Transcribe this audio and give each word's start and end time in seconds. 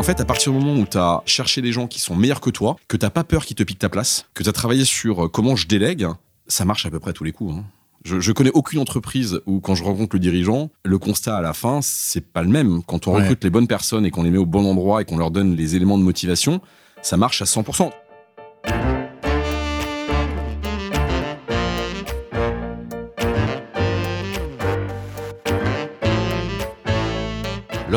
En 0.00 0.02
fait, 0.02 0.18
à 0.18 0.24
partir 0.24 0.50
du 0.52 0.58
moment 0.58 0.80
où 0.80 0.86
tu 0.86 0.96
as 0.96 1.22
cherché 1.26 1.60
des 1.60 1.72
gens 1.72 1.86
qui 1.86 2.00
sont 2.00 2.16
meilleurs 2.16 2.40
que 2.40 2.48
toi, 2.48 2.76
que 2.88 2.96
t'as 2.96 3.10
pas 3.10 3.22
peur 3.22 3.44
qu'ils 3.44 3.54
te 3.54 3.62
piquent 3.62 3.80
ta 3.80 3.90
place, 3.90 4.24
que 4.32 4.42
tu 4.42 4.48
as 4.48 4.52
travaillé 4.52 4.86
sur 4.86 5.26
euh, 5.26 5.28
comment 5.28 5.56
je 5.56 5.66
délègue, 5.68 6.06
ça 6.46 6.64
marche 6.64 6.86
à 6.86 6.90
peu 6.90 6.98
près 6.98 7.12
tous 7.12 7.22
les 7.22 7.32
coups. 7.32 7.54
hein. 7.54 7.64
Je, 8.06 8.18
je 8.18 8.32
connais 8.32 8.50
aucune 8.54 8.78
entreprise 8.78 9.42
où 9.44 9.60
quand 9.60 9.74
je 9.74 9.84
rencontre 9.84 10.16
le 10.16 10.20
dirigeant, 10.20 10.70
le 10.86 10.96
constat 10.98 11.36
à 11.36 11.42
la 11.42 11.52
fin, 11.52 11.80
c'est 11.82 12.22
pas 12.32 12.42
le 12.42 12.48
même. 12.48 12.82
Quand 12.84 13.08
on 13.08 13.14
Ouais. 13.14 13.20
recrute 13.20 13.44
les 13.44 13.50
bonnes 13.50 13.66
personnes 13.66 14.06
et 14.06 14.10
qu'on 14.10 14.22
les 14.22 14.30
met 14.30 14.38
au 14.38 14.46
bon 14.46 14.64
endroit 14.64 15.02
et 15.02 15.04
qu'on 15.04 15.18
leur 15.18 15.30
donne 15.30 15.54
les 15.54 15.76
éléments 15.76 15.98
de 15.98 16.02
motivation, 16.02 16.62
ça 17.02 17.18
marche 17.18 17.42
à 17.42 17.44
100%. 17.44 17.90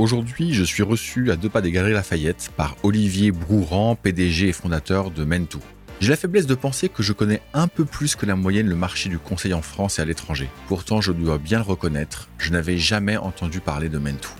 Aujourd'hui, 0.00 0.54
je 0.54 0.64
suis 0.64 0.82
reçu 0.82 1.30
à 1.30 1.36
deux 1.36 1.50
pas 1.50 1.60
des 1.60 1.70
Galeries 1.70 1.92
Lafayette 1.92 2.50
par 2.56 2.74
Olivier 2.84 3.32
Brouran, 3.32 3.96
PDG 3.96 4.48
et 4.48 4.52
fondateur 4.54 5.10
de 5.10 5.24
Mentou. 5.24 5.60
J'ai 6.00 6.08
la 6.08 6.16
faiblesse 6.16 6.46
de 6.46 6.54
penser 6.54 6.88
que 6.88 7.02
je 7.02 7.12
connais 7.12 7.42
un 7.52 7.68
peu 7.68 7.84
plus 7.84 8.16
que 8.16 8.24
la 8.24 8.34
moyenne 8.34 8.66
le 8.66 8.76
marché 8.76 9.10
du 9.10 9.18
conseil 9.18 9.52
en 9.52 9.60
France 9.60 9.98
et 9.98 10.02
à 10.02 10.06
l'étranger. 10.06 10.48
Pourtant, 10.68 11.02
je 11.02 11.12
dois 11.12 11.36
bien 11.36 11.58
le 11.58 11.64
reconnaître, 11.64 12.30
je 12.38 12.50
n'avais 12.50 12.78
jamais 12.78 13.18
entendu 13.18 13.60
parler 13.60 13.90
de 13.90 13.98
Mentou. 13.98 14.30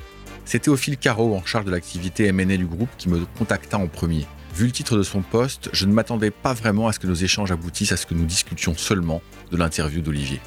C'est 0.46 0.60
Théophile 0.60 0.96
Caro, 0.96 1.36
en 1.36 1.44
charge 1.44 1.66
de 1.66 1.70
l'activité 1.70 2.24
M&A 2.28 2.56
du 2.56 2.64
groupe, 2.64 2.88
qui 2.96 3.10
me 3.10 3.26
contacta 3.38 3.76
en 3.76 3.86
premier. 3.86 4.26
Vu 4.56 4.64
le 4.64 4.72
titre 4.72 4.96
de 4.96 5.02
son 5.02 5.20
poste, 5.20 5.68
je 5.74 5.84
ne 5.84 5.92
m'attendais 5.92 6.30
pas 6.30 6.54
vraiment 6.54 6.88
à 6.88 6.94
ce 6.94 6.98
que 6.98 7.06
nos 7.06 7.12
échanges 7.12 7.52
aboutissent 7.52 7.92
à 7.92 7.98
ce 7.98 8.06
que 8.06 8.14
nous 8.14 8.24
discutions 8.24 8.74
seulement 8.78 9.20
de 9.50 9.58
l'interview 9.58 10.00
d'Olivier. 10.00 10.40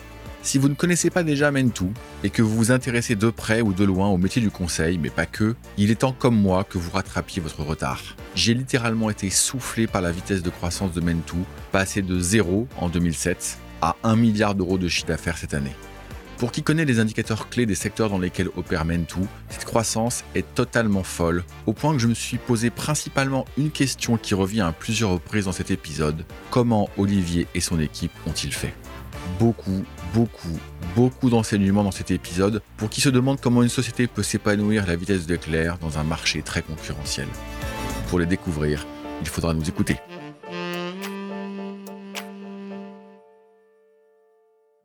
Si 0.46 0.58
vous 0.58 0.68
ne 0.68 0.74
connaissez 0.74 1.10
pas 1.10 1.24
déjà 1.24 1.52
Mentou 1.52 1.94
et 2.26 2.30
que 2.30 2.42
vous 2.42 2.54
vous 2.54 2.72
intéressez 2.72 3.16
de 3.16 3.30
près 3.30 3.62
ou 3.62 3.72
de 3.72 3.86
loin 3.86 4.10
au 4.10 4.18
métier 4.18 4.42
du 4.42 4.52
conseil, 4.52 4.98
mais 4.98 5.10
pas 5.10 5.26
que, 5.26 5.56
il 5.78 5.90
est 5.90 5.96
temps 5.96 6.12
comme 6.12 6.36
moi 6.36 6.66
que 6.66 6.78
vous 6.78 6.92
rattrapiez 6.92 7.42
votre 7.42 7.64
retard. 7.64 8.02
J'ai 8.36 8.54
littéralement 8.54 9.10
été 9.10 9.30
soufflé 9.30 9.88
par 9.88 10.02
la 10.02 10.12
vitesse 10.12 10.44
de 10.44 10.50
croissance 10.50 10.92
de 10.92 11.00
Mentou, 11.00 11.46
passé 11.72 12.02
de 12.02 12.20
0 12.20 12.68
en 12.78 12.90
2007 12.90 13.58
à 13.82 13.96
1 14.04 14.18
milliard 14.18 14.54
d'euros 14.54 14.78
de 14.78 14.90
chiffre 14.90 15.08
d'affaires 15.08 15.38
cette 15.38 15.54
année. 15.54 15.76
Pour 16.38 16.52
qui 16.52 16.62
connaît 16.62 16.84
les 16.84 17.00
indicateurs 17.00 17.48
clés 17.48 17.66
des 17.66 17.74
secteurs 17.74 18.10
dans 18.10 18.20
lesquels 18.20 18.50
opère 18.58 18.84
Mentou, 18.84 19.26
cette 19.48 19.64
croissance 19.64 20.26
est 20.36 20.56
totalement 20.56 21.04
folle, 21.04 21.46
au 21.68 21.74
point 21.74 21.94
que 21.94 22.00
je 22.00 22.08
me 22.08 22.14
suis 22.14 22.38
posé 22.38 22.70
principalement 22.70 23.46
une 23.58 23.72
question 23.72 24.18
qui 24.18 24.34
revient 24.34 24.62
à 24.62 24.74
plusieurs 24.74 25.12
reprises 25.12 25.46
dans 25.46 25.54
cet 25.54 25.72
épisode. 25.72 26.26
Comment 26.52 26.90
Olivier 26.98 27.48
et 27.56 27.62
son 27.62 27.80
équipe 27.80 28.12
ont-ils 28.28 28.54
fait? 28.54 28.74
Beaucoup, 29.40 29.86
beaucoup, 30.14 30.60
beaucoup 30.96 31.30
d'enseignements 31.30 31.84
dans 31.84 31.92
cet 31.92 32.12
épisode 32.12 32.62
pour 32.78 32.90
qui 32.90 33.02
se 33.02 33.10
demande 33.10 33.40
comment 33.42 33.64
une 33.64 33.70
société 33.70 34.08
peut 34.08 34.24
s'épanouir 34.24 34.84
à 34.84 34.88
la 34.88 34.96
vitesse 34.96 35.26
de 35.26 35.34
l'éclair 35.34 35.78
dans 35.80 35.98
un 35.98 36.04
marché 36.04 36.42
très 36.42 36.62
concurrentiel. 36.62 37.28
Pour 38.10 38.20
les 38.20 38.26
découvrir, 38.26 38.86
il 39.22 39.28
faudra 39.28 39.54
nous 39.54 39.68
écouter. 39.68 39.98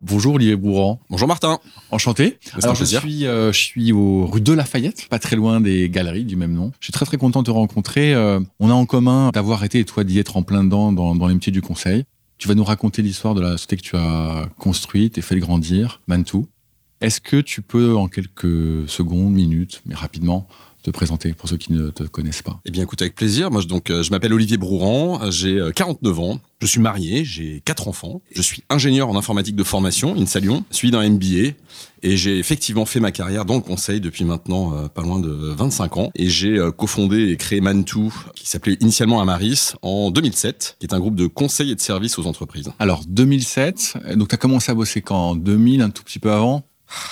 Bonjour 0.01 0.37
Olivier 0.37 0.57
Bourran, 0.57 1.01
Bonjour 1.11 1.29
Martin. 1.29 1.59
enchanté. 1.91 2.39
Alors 2.63 2.75
je 2.75 2.85
suis, 2.85 3.27
euh, 3.27 3.53
je 3.53 3.59
suis 3.59 3.93
au 3.93 4.27
rue 4.27 4.41
de 4.41 4.53
Lafayette, 4.53 5.07
pas 5.11 5.19
très 5.19 5.37
loin 5.37 5.61
des 5.61 5.91
galeries 5.91 6.25
du 6.25 6.37
même 6.37 6.55
nom. 6.55 6.73
Je 6.81 6.87
suis 6.87 6.93
très 6.93 7.05
très 7.05 7.19
content 7.19 7.43
de 7.43 7.47
te 7.47 7.51
rencontrer. 7.51 8.15
Euh, 8.15 8.41
on 8.59 8.71
a 8.71 8.73
en 8.75 8.87
commun 8.87 9.31
d'avoir 9.35 9.65
été 9.65 9.81
et 9.81 9.85
toi 9.85 10.05
d'y 10.05 10.19
être 10.19 10.37
en 10.39 10.43
plein 10.43 10.65
dedans 10.65 10.93
dans, 10.93 11.15
dans 11.15 11.27
les 11.27 11.35
métiers 11.35 11.53
du 11.53 11.61
conseil. 11.61 12.05
Tu 12.39 12.47
vas 12.47 12.55
nous 12.55 12.65
raconter 12.65 13.03
l'histoire 13.03 13.35
de 13.35 13.41
la 13.41 13.53
société 13.53 13.77
que 13.77 13.83
tu 13.83 13.97
as 13.97 14.49
construite 14.59 15.19
et 15.19 15.23
fait 15.23 15.39
grandir, 15.39 16.01
Mantou. 16.07 16.47
Est-ce 17.01 17.21
que 17.21 17.41
tu 17.41 17.63
peux 17.63 17.97
en 17.97 18.09
quelques 18.09 18.89
secondes, 18.89 19.33
minutes, 19.33 19.83
mais 19.87 19.95
rapidement, 19.95 20.49
te 20.89 20.93
présenter 20.93 21.33
pour 21.33 21.49
ceux 21.49 21.57
qui 21.57 21.73
ne 21.73 21.91
te 21.91 22.03
connaissent 22.05 22.43
pas. 22.43 22.61
Eh 22.65 22.71
bien, 22.71 22.83
écoute, 22.83 23.03
avec 23.03 23.15
plaisir. 23.15 23.51
Moi, 23.51 23.61
je, 23.61 23.67
donc, 23.67 23.91
euh, 23.91 24.03
je 24.03 24.11
m'appelle 24.11 24.33
Olivier 24.33 24.57
Brouran, 24.57 25.31
j'ai 25.31 25.59
euh, 25.59 25.71
49 25.71 26.21
ans, 26.21 26.41
je 26.61 26.67
suis 26.67 26.81
marié, 26.81 27.25
j'ai 27.25 27.63
quatre 27.65 27.89
enfants, 27.89 28.23
je 28.35 28.43
suis 28.43 28.65
ingénieur 28.71 29.09
en 29.09 29.17
informatique 29.17 29.55
de 29.55 29.65
formation, 29.65 30.17
INSA 30.17 30.41
Lyon, 30.41 30.65
suis 30.71 30.91
d'un 30.91 31.09
MBA, 31.09 31.55
et 32.03 32.17
j'ai 32.17 32.39
effectivement 32.39 32.87
fait 32.87 33.01
ma 33.01 33.13
carrière 33.13 33.45
dans 33.45 33.57
le 33.57 33.61
conseil 33.61 34.01
depuis 34.01 34.25
maintenant 34.25 34.75
euh, 34.75 34.89
pas 34.89 35.03
loin 35.03 35.21
de 35.21 35.29
25 35.29 35.97
ans, 35.97 36.11
et 36.15 36.29
j'ai 36.29 36.59
euh, 36.59 36.71
cofondé 36.71 37.29
et 37.29 37.37
créé 37.37 37.61
Mantou, 37.61 38.13
qui 38.35 38.49
s'appelait 38.49 38.77
initialement 38.81 39.21
Amaris, 39.21 39.75
en 39.83 40.11
2007, 40.11 40.77
qui 40.81 40.87
est 40.87 40.95
un 40.95 41.01
groupe 41.01 41.17
de 41.17 41.27
conseil 41.27 41.71
et 41.71 41.75
de 41.75 41.81
services 41.81 42.19
aux 42.19 42.27
entreprises. 42.27 42.71
Alors 42.79 43.03
2007, 43.07 43.99
donc 44.17 44.29
tu 44.29 44.35
as 44.35 44.39
commencé 44.39 44.71
à 44.71 44.75
bosser 44.75 45.03
quand? 45.03 45.31
En 45.31 45.37
2000, 45.37 45.83
un 45.83 45.91
tout 45.91 46.03
petit 46.03 46.19
peu 46.19 46.33
avant? 46.33 46.68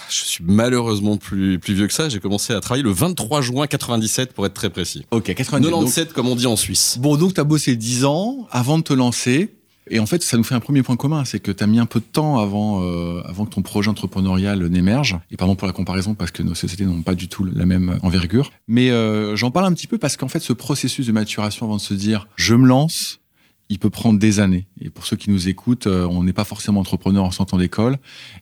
Je 0.09 0.15
suis 0.25 0.45
malheureusement 0.47 1.17
plus, 1.17 1.59
plus 1.59 1.75
vieux 1.75 1.87
que 1.87 1.93
ça, 1.93 2.09
j'ai 2.09 2.21
commencé 2.21 2.53
à 2.53 2.61
travailler 2.61 2.83
le 2.85 2.91
23 2.93 3.43
juin 3.43 3.67
97 3.67 4.33
pour 4.33 4.47
être 4.47 4.55
très 4.55 4.71
précis. 4.71 5.05
Ok, 5.11 5.33
90. 5.35 5.63
donc- 5.71 5.71
97 5.73 6.13
comme 6.13 6.29
on 6.29 6.37
dit 6.37 6.47
en 6.47 6.57
Suisse. 6.57 6.97
Bon, 7.01 7.17
donc 7.17 7.35
tu 7.35 7.41
as 7.41 7.45
bossé 7.45 7.77
10 7.77 8.05
ans 8.05 8.47
avant 8.51 8.79
de 8.79 8.83
te 8.83 8.93
lancer. 8.93 9.53
Et 9.89 10.01
en 10.01 10.07
fait, 10.07 10.21
ça 10.25 10.37
nous 10.37 10.43
fait 10.43 10.57
un 10.57 10.61
premier 10.61 10.83
point 10.83 10.97
commun, 10.97 11.25
c'est 11.25 11.39
que 11.39 11.53
tu 11.53 11.63
as 11.63 11.67
mis 11.69 11.79
un 11.79 11.87
peu 11.87 12.01
de 12.01 12.05
temps 12.05 12.39
avant, 12.41 12.83
euh, 12.83 13.21
avant 13.25 13.45
que 13.45 13.55
ton 13.55 13.63
projet 13.63 13.89
entrepreneurial 13.89 14.67
n'émerge. 14.67 15.17
Et 15.31 15.37
pardon 15.37 15.55
pour 15.55 15.69
la 15.69 15.73
comparaison, 15.73 16.15
parce 16.15 16.33
que 16.33 16.43
nos 16.43 16.55
sociétés 16.57 16.85
n'ont 16.85 17.03
pas 17.03 17.15
du 17.15 17.29
tout 17.29 17.45
la 17.45 17.67
même 17.67 17.97
envergure. 18.03 18.51
Mais 18.67 18.91
euh, 18.91 19.37
j'en 19.37 19.53
parle 19.53 19.67
un 19.67 19.73
petit 19.73 19.87
peu 19.87 19.97
parce 19.97 20.17
qu'en 20.17 20.27
fait, 20.27 20.41
ce 20.41 20.53
processus 20.53 21.07
de 21.07 21.13
maturation 21.13 21.67
avant 21.67 21.77
de 21.77 21.81
se 21.83 21.95
dire 21.95 22.27
«je 22.37 22.57
me 22.57 22.67
lance», 22.67 23.21
il 23.69 23.79
peut 23.79 23.91
prendre 23.91 24.19
des 24.19 24.39
années. 24.41 24.67
Et 24.81 24.91
pour 24.91 25.07
ceux 25.07 25.17
qui 25.17 25.31
nous 25.31 25.49
écoutent, 25.49 25.87
euh, 25.87 26.07
on 26.11 26.23
n'est 26.23 26.33
pas 26.33 26.45
forcément 26.45 26.81
entrepreneur 26.81 27.25
en 27.25 27.31
sortant 27.31 27.59
d'école. 27.59 27.99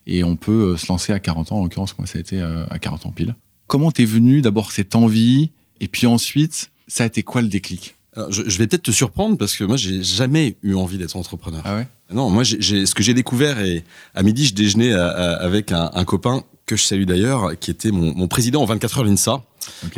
Et 0.07 0.23
on 0.23 0.35
peut 0.35 0.73
euh, 0.73 0.77
se 0.77 0.87
lancer 0.87 1.13
à 1.13 1.19
40 1.19 1.51
ans. 1.51 1.59
En 1.59 1.63
l'occurrence, 1.63 1.97
moi, 1.97 2.05
ça 2.07 2.17
a 2.17 2.21
été 2.21 2.39
euh, 2.41 2.65
à 2.69 2.77
40 2.79 3.05
ans 3.07 3.11
pile. 3.11 3.35
Comment 3.67 3.91
t'es 3.91 4.05
venu 4.05 4.41
d'abord 4.41 4.71
cette 4.71 4.95
envie 4.95 5.51
Et 5.81 5.87
puis 5.87 6.05
ensuite, 6.07 6.69
ça 6.87 7.03
a 7.03 7.07
été 7.07 7.23
quoi 7.23 7.41
le 7.41 7.47
déclic? 7.47 7.95
Alors, 8.15 8.31
je, 8.31 8.43
je 8.47 8.57
vais 8.59 8.67
peut-être 8.67 8.83
te 8.83 8.91
surprendre 8.91 9.37
parce 9.37 9.55
que 9.55 9.63
moi, 9.63 9.75
j'ai 9.77 10.01
jamais 10.03 10.55
eu 10.63 10.73
envie 10.75 10.97
d'être 10.97 11.15
entrepreneur. 11.17 11.61
Ah 11.65 11.75
ouais? 11.77 11.87
Non, 12.13 12.29
moi, 12.29 12.43
j'ai- 12.43 12.61
j'ai, 12.61 12.85
ce 12.85 12.93
que 12.95 13.01
j'ai 13.03 13.13
découvert, 13.15 13.59
et 13.59 13.83
à 14.13 14.21
midi, 14.23 14.45
je 14.45 14.53
déjeunais 14.53 14.93
à- 14.93 15.07
à- 15.09 15.33
avec 15.43 15.71
un, 15.71 15.89
un 15.93 16.05
copain 16.05 16.43
que 16.67 16.75
je 16.75 16.83
salue 16.83 17.03
d'ailleurs, 17.05 17.59
qui 17.59 17.71
était 17.71 17.91
mon, 17.91 18.13
mon 18.15 18.27
président 18.27 18.61
en 18.61 18.65
24 18.65 18.99
heures 18.99 19.03
l'INSA. 19.05 19.43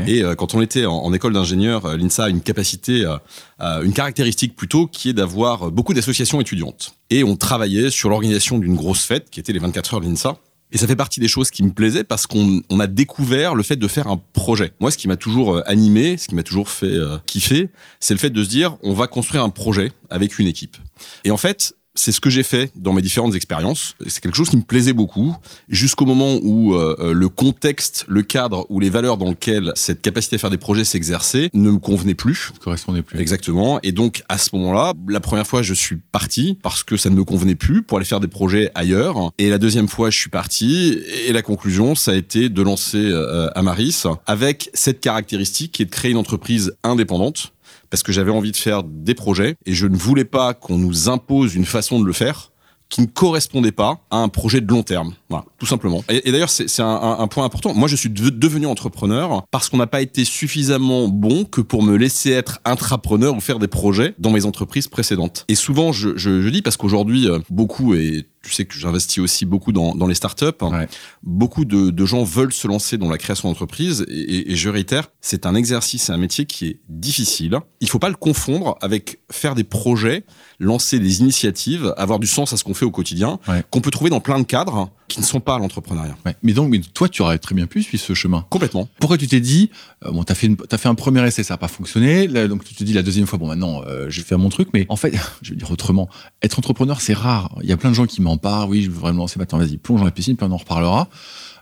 Et 0.08 0.24
euh, 0.24 0.36
quand 0.36 0.54
on 0.56 0.62
était 0.62 0.86
en, 0.86 1.14
école 1.14 1.34
d'ingénieur, 1.34 1.86
euh, 1.86 1.98
l'INSA 1.98 2.26
a 2.26 2.30
une 2.30 2.42
capacité, 2.42 3.06
euh, 3.06 3.84
une 3.84 3.94
caractéristique 3.94 4.56
plutôt, 4.56 4.88
qui 4.88 5.10
est 5.10 5.14
d'avoir 5.14 5.72
beaucoup 5.72 5.94
d'associations 5.94 6.42
étudiantes. 6.42 6.96
Et 7.10 7.24
on 7.24 7.36
travaillait 7.36 7.90
sur 7.90 8.10
l'organisation 8.10 8.58
d'une 8.58 8.76
grosse 8.76 9.04
fête, 9.04 9.30
qui 9.30 9.40
était 9.40 9.54
les 9.54 9.60
24 9.60 9.96
heures 9.96 10.02
de 10.02 10.06
l'INSA. 10.06 10.38
Et 10.74 10.78
ça 10.78 10.86
fait 10.86 10.98
partie 10.98 11.22
des 11.22 11.30
choses 11.30 11.50
qui 11.50 11.64
me 11.64 11.72
plaisaient 11.72 12.04
parce 12.04 12.28
qu'on 12.28 12.62
on 12.70 12.82
a 12.82 12.88
découvert 12.88 13.56
le 13.56 13.64
fait 13.64 13.78
de 13.78 13.88
faire 13.88 14.08
un 14.08 14.20
projet. 14.34 14.74
Moi, 14.82 14.92
ce 14.92 14.98
qui 14.98 15.08
m'a 15.08 15.16
toujours 15.16 15.62
animé, 15.66 16.18
ce 16.18 16.28
qui 16.28 16.36
m'a 16.36 16.44
toujours 16.44 16.70
fait 16.70 16.94
kiffer, 17.26 17.70
c'est 18.02 18.14
le 18.14 18.20
fait 18.20 18.32
de 18.32 18.44
se 18.44 18.50
dire, 18.50 18.76
on 18.84 18.94
va 18.94 19.08
construire 19.08 19.44
un 19.44 19.50
projet 19.50 19.94
avec 20.10 20.40
une 20.40 20.48
équipe. 20.48 20.76
Et 21.24 21.32
en 21.32 21.38
fait, 21.38 21.77
c'est 21.98 22.12
ce 22.12 22.22
que 22.22 22.30
j'ai 22.30 22.44
fait 22.44 22.72
dans 22.76 22.94
mes 22.94 23.02
différentes 23.02 23.36
expériences. 23.36 23.96
C'est 24.08 24.22
quelque 24.22 24.36
chose 24.36 24.50
qui 24.50 24.58
me 24.58 24.62
plaisait 24.62 24.94
beaucoup, 24.94 25.36
jusqu'au 25.70 26.06
moment 26.06 26.38
où 26.42 26.74
euh, 26.74 26.96
euh, 27.00 27.14
le 27.14 27.30
contexte, 27.30 28.06
le 28.08 28.22
cadre 28.22 28.66
ou 28.70 28.80
les 28.80 28.90
valeurs 28.90 29.18
dans 29.18 29.30
lesquelles 29.30 29.72
cette 29.76 30.02
capacité 30.02 30.36
à 30.36 30.40
faire 30.40 30.50
des 30.50 30.58
projets 30.58 30.84
s'exerçait 30.84 31.50
ne 31.54 31.72
me 31.72 31.80
convenait 31.80 32.16
plus. 32.16 32.52
Ça 32.54 32.60
correspondait 32.64 33.02
plus. 33.02 33.20
Exactement. 33.20 33.80
Et 33.84 33.92
donc, 33.92 34.24
à 34.30 34.38
ce 34.38 34.56
moment-là, 34.56 34.94
la 35.08 35.20
première 35.20 35.48
fois, 35.48 35.62
je 35.62 35.74
suis 35.74 35.98
parti 35.98 36.58
parce 36.62 36.84
que 36.84 36.98
ça 36.98 37.10
ne 37.10 37.16
me 37.16 37.24
convenait 37.24 37.56
plus 37.56 37.82
pour 37.82 37.98
aller 37.98 38.06
faire 38.06 38.20
des 38.20 38.28
projets 38.28 38.72
ailleurs. 38.76 39.32
Et 39.38 39.50
la 39.50 39.58
deuxième 39.58 39.88
fois, 39.88 40.10
je 40.10 40.18
suis 40.18 40.30
parti. 40.30 41.00
Et 41.28 41.34
la 41.34 41.42
conclusion, 41.42 41.96
ça 41.96 42.12
a 42.12 42.16
été 42.16 42.50
de 42.50 42.62
lancer 42.62 42.98
euh, 42.98 43.50
Amaris 43.56 44.04
avec 44.26 44.70
cette 44.74 45.00
caractéristique 45.00 45.72
qui 45.72 45.82
est 45.82 45.86
de 45.86 45.92
créer 45.92 46.12
une 46.12 46.18
entreprise 46.18 46.76
indépendante 46.84 47.54
parce 47.90 48.04
que 48.04 48.12
j'avais 48.12 48.32
envie 48.32 48.52
de 48.52 48.58
faire 48.58 48.84
des 48.84 49.14
projets 49.14 49.56
et 49.66 49.74
je 49.74 49.88
ne 49.88 49.96
voulais 49.96 50.26
pas 50.26 50.54
qu'on 50.54 50.78
nous 50.78 51.10
impose 51.10 51.56
une 51.56 51.66
façon 51.66 52.00
de 52.00 52.06
le 52.06 52.14
faire 52.14 52.52
qui 52.90 53.02
ne 53.02 53.08
correspondait 53.08 53.72
pas 53.72 54.00
à 54.10 54.18
un 54.18 54.30
projet 54.30 54.62
de 54.62 54.72
long 54.72 54.84
terme. 54.84 55.14
Voilà, 55.30 55.46
tout 55.60 55.66
simplement. 55.66 56.04
Et, 56.10 56.28
et 56.30 56.32
d'ailleurs, 56.32 56.50
c'est 56.50 56.80
un, 56.82 56.86
un- 56.86 57.20
un 57.20 57.28
point 57.28 57.44
important. 57.46 57.74
Moi, 57.74 57.88
je 57.88 57.96
suis 57.96 58.10
de- 58.10 58.30
devenu 58.30 58.66
entrepreneur 58.68 59.44
parce 59.52 59.70
qu'on 59.70 59.78
n'a 59.78 59.88
pas 59.88 60.02
été 60.02 60.24
suffisamment 60.26 61.08
bon 61.08 61.46
que 61.46 61.62
pour 61.62 61.84
me 61.84 61.96
laisser 61.98 62.32
être 62.32 62.60
intrapreneur 62.66 63.36
ou 63.36 63.40
faire 63.42 63.60
des 63.60 63.68
projets 63.68 64.14
dans 64.20 64.32
mes 64.32 64.46
entreprises 64.46 64.88
précédentes. 64.88 65.46
Et 65.48 65.56
souvent, 65.56 65.92
je, 65.92 66.16
je, 66.18 66.42
je 66.42 66.50
dis 66.50 66.62
parce 66.62 66.78
qu'aujourd'hui, 66.78 67.28
euh, 67.30 67.40
beaucoup 67.50 67.94
et 67.96 68.26
tu 68.44 68.54
sais 68.54 68.64
que 68.66 68.76
j'investis 68.76 69.18
aussi 69.20 69.46
beaucoup 69.46 69.74
dans, 69.74 69.94
dans 69.94 70.08
les 70.08 70.16
startups. 70.16 70.46
Ouais. 70.62 70.88
Beaucoup 71.24 71.66
de, 71.66 71.90
de 71.90 72.06
gens 72.06 72.24
veulent 72.24 72.54
se 72.54 72.68
lancer 72.68 72.98
dans 72.98 73.10
la 73.10 73.18
création 73.18 73.50
d'entreprise 73.50 74.06
et, 74.08 74.14
et- 74.14 74.52
et 74.52 74.56
je 74.56 74.70
réitère, 74.70 75.10
c'est 75.20 75.46
un 75.46 75.54
exercice, 75.56 76.10
un 76.10 76.18
métier 76.18 76.46
qui 76.46 76.68
est 76.68 76.80
difficile. 76.88 77.58
Il 77.82 77.90
faut 77.90 78.00
pas 78.00 78.08
le 78.10 78.16
confondre 78.16 78.78
avec 78.82 79.20
faire 79.32 79.54
des 79.56 79.64
projets, 79.66 80.24
lancer 80.60 81.00
des 81.00 81.20
initiatives, 81.20 81.94
avoir 81.98 82.20
du 82.20 82.28
sens 82.28 82.54
à 82.54 82.58
ce 82.58 82.64
qu'on 82.64 82.74
fait 82.74 82.86
au 82.86 82.92
quotidien, 82.92 83.40
Ouais. 83.50 83.64
qu'on 83.70 83.82
peut 83.82 83.92
trouver 83.92 84.10
dans 84.10 84.22
plein 84.22 84.40
de 84.40 84.46
cadres 84.46 84.90
qui 85.08 85.20
ne 85.20 85.26
sont 85.26 85.40
pas 85.40 85.58
l'entrepreneuriat. 85.58 86.18
Ouais. 86.26 86.36
Mais 86.44 86.54
donc, 86.54 86.70
mais 86.70 86.80
toi, 86.80 87.08
tu 87.08 87.22
aurais 87.22 87.38
très 87.40 87.56
bien 87.56 87.66
pu 87.66 87.82
suivre 87.82 88.04
ce 88.04 88.14
chemin. 88.14 88.46
Complètement. 88.50 88.90
Pourquoi 89.00 89.18
tu 89.18 89.28
t'es 89.28 89.40
dit, 89.40 89.70
euh, 90.06 90.12
bon, 90.12 90.24
t'as 90.24 90.36
fait, 90.36 90.48
une- 90.48 90.58
t'as 90.58 90.78
fait 90.78 90.90
un 90.90 90.96
premier 90.96 91.26
essai, 91.26 91.44
ça 91.44 91.54
n'a 91.54 91.58
pas 91.58 91.68
fonctionné, 91.70 92.28
là, 92.28 92.48
donc 92.48 92.64
tu 92.66 92.74
te 92.76 92.84
dis 92.84 92.94
la 92.94 93.04
deuxième 93.04 93.26
fois, 93.28 93.40
bon, 93.40 93.48
maintenant, 93.48 93.82
euh, 93.88 94.08
je 94.10 94.20
vais 94.22 94.28
faire 94.28 94.40
mon 94.40 94.50
truc, 94.50 94.70
mais 94.74 94.86
en 94.90 94.96
fait, 94.98 95.14
je 95.42 95.52
vais 95.52 95.56
dire 95.56 95.72
autrement, 95.72 96.10
être 96.42 96.60
entrepreneur, 96.60 97.00
c'est 97.00 97.14
rare. 97.14 97.56
Il 97.64 97.70
y 97.70 97.72
a 97.72 97.78
plein 97.78 97.90
de 97.90 97.96
gens 97.96 98.06
qui 98.06 98.22
m'en 98.22 98.38
parlent, 98.38 98.70
oui, 98.70 98.82
je 98.84 98.90
veux 98.90 99.00
vraiment 99.00 99.20
lancer, 99.20 99.40
maintenant, 99.40 99.60
vas-y, 99.60 99.78
plonge 99.78 100.00
dans 100.00 100.06
la 100.06 100.12
piscine, 100.12 100.36
puis 100.36 100.46
on 100.48 100.52
en 100.52 100.58
reparlera. 100.58 101.10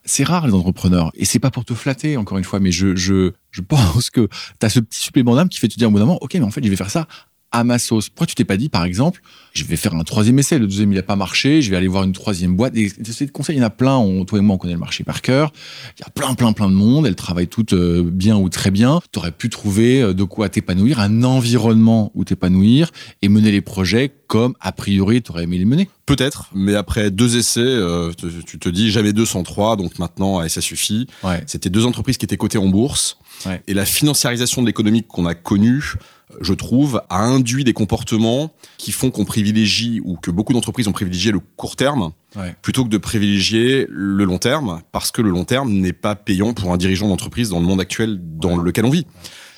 C'est 0.08 0.24
rare, 0.24 0.46
les 0.46 0.54
entrepreneurs. 0.54 1.12
Et 1.16 1.26
c'est 1.26 1.40
pas 1.40 1.50
pour 1.50 1.66
te 1.66 1.74
flatter, 1.74 2.16
encore 2.18 2.38
une 2.38 2.44
fois, 2.44 2.60
mais 2.60 2.72
je, 2.72 2.96
je, 2.96 3.32
je 3.52 3.62
pense 3.68 4.10
que 4.10 4.28
t'as 4.60 4.70
ce 4.70 4.80
petit 4.80 5.00
supplément 5.02 5.36
d'âme 5.36 5.50
qui 5.50 5.60
fait 5.60 5.68
te 5.68 5.76
dire 5.78 5.88
au 5.88 5.92
bout 5.92 6.00
d'un 6.00 6.06
moment, 6.06 6.20
ok, 6.22 6.34
mais 6.36 6.42
en 6.44 6.52
fait, 6.52 6.64
je 6.64 6.70
vais 6.70 6.76
faire 6.76 6.92
ça 6.92 7.08
à 7.56 7.64
ma 7.64 7.80
sauce. 7.80 8.10
Pourquoi 8.10 8.28
tu 8.28 8.36
t'es 8.36 8.46
pas 8.46 8.58
dit, 8.58 8.70
par 8.70 8.84
exemple, 8.84 9.22
je 9.54 9.64
vais 9.64 9.78
faire 9.78 9.96
un 9.96 10.04
troisième 10.04 10.38
essai, 10.38 10.60
le 10.60 10.68
deuxième 10.68 10.92
il 10.92 11.00
a 11.00 11.04
pas 11.04 11.16
marché, 11.16 11.62
je 11.62 11.72
vais 11.72 11.78
aller 11.78 11.88
voir 11.88 12.04
une 12.04 12.12
troisième 12.12 12.56
boîte. 12.56 12.76
Et 12.76 12.92
ces 13.10 13.28
conseils, 13.28 13.56
il 13.56 13.60
y 13.60 13.62
en 13.62 13.68
a 13.68 13.70
plein. 13.70 13.96
On, 13.96 14.26
toi 14.26 14.40
et 14.40 14.42
moi, 14.42 14.56
on 14.56 14.58
connaît 14.58 14.74
le 14.74 14.80
marché 14.80 15.06
par 15.06 15.22
cœur. 15.22 15.54
Il 15.98 16.02
y 16.02 16.04
a 16.06 16.10
plein, 16.10 16.34
plein, 16.36 16.52
plein 16.52 16.70
de 16.70 16.76
monde. 16.76 17.08
Elles 17.08 17.16
travaillent 17.16 17.48
toutes 17.48 17.74
euh, 17.74 18.04
bien 18.04 18.36
ou 18.36 18.50
très 18.50 18.72
bien. 18.72 19.00
Tu 19.14 19.20
aurais 19.20 19.32
pu 19.32 19.50
trouver 19.50 20.02
euh, 20.02 20.14
de 20.14 20.24
quoi 20.24 20.50
t'épanouir, 20.50 21.00
un 21.00 21.24
environnement 21.24 22.12
où 22.16 22.26
t'épanouir 22.26 22.92
et 23.22 23.30
mener 23.30 23.52
les 23.52 23.62
projets 23.62 24.12
comme, 24.28 24.56
a 24.60 24.72
priori, 24.72 25.22
tu 25.22 25.32
aurais 25.32 25.44
aimé 25.44 25.58
les 25.58 25.66
mener. 25.66 25.90
Peut-être, 26.06 26.50
mais 26.54 26.76
après 26.76 27.10
deux 27.10 27.38
essais, 27.38 27.62
euh, 27.62 28.12
tu, 28.12 28.44
tu 28.44 28.60
te 28.60 28.70
dis 28.70 28.92
jamais 28.92 29.14
deux 29.14 29.26
sans 29.26 29.44
trois, 29.44 29.76
donc 29.76 29.98
maintenant 30.00 30.48
ça 30.50 30.62
suffit. 30.62 31.08
Ouais. 31.24 31.44
C'était 31.48 31.70
deux 31.70 31.86
entreprises 31.86 32.18
qui 32.18 32.26
étaient 32.26 32.38
cotées 32.38 32.58
en 32.58 32.68
bourse. 32.68 33.18
Ouais. 33.46 33.62
Et 33.68 33.74
la 33.74 33.86
financiarisation 33.86 34.62
de 34.62 34.68
l'économie 34.68 35.04
qu'on 35.04 35.26
a 35.26 35.36
connue, 35.36 35.94
je 36.42 36.54
trouve, 36.54 37.02
a 37.10 37.20
induit 37.20 37.64
des 37.64 37.74
comportements 37.74 38.52
qui 38.78 38.92
font 38.92 39.12
qu'on 39.12 39.26
privilégie, 39.26 40.02
ou 40.04 40.18
que 40.18 40.32
beaucoup 40.32 40.54
d'entreprises 40.54 40.88
ont 40.88 40.92
privilégié 40.92 41.32
le 41.32 41.40
court 41.40 41.76
terme, 41.76 42.12
Ouais. 42.36 42.54
plutôt 42.62 42.84
que 42.84 42.90
de 42.90 42.98
privilégier 42.98 43.86
le 43.90 44.26
long 44.26 44.38
terme, 44.40 44.82
parce 44.92 45.12
que 45.12 45.22
le 45.22 45.30
long 45.30 45.46
terme 45.46 45.72
n'est 45.72 45.94
pas 45.94 46.16
payant 46.16 46.54
pour 46.54 46.74
un 46.74 46.78
dirigeant 46.78 47.08
d'entreprise 47.08 47.50
dans 47.50 47.60
le 47.60 47.66
monde 47.66 47.80
actuel 47.80 48.20
dans 48.22 48.58
Ouais. 48.58 48.64
lequel 48.64 48.86
on 48.86 48.90
vit. 48.90 49.06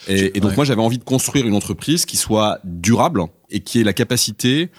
Et, 0.08 0.38
et 0.38 0.40
donc 0.40 0.52
Ouais. 0.52 0.56
moi 0.58 0.66
j'avais 0.66 0.81
envie 0.81 0.98
de 1.00 1.04
construire 1.04 1.46
une 1.48 1.56
entreprise 1.56 2.06
qui 2.06 2.18
soit 2.18 2.60
durable 2.64 3.24
et 3.50 3.60
qui 3.62 3.80
ait 3.80 3.84
la 3.84 3.94
capacité, 3.94 4.69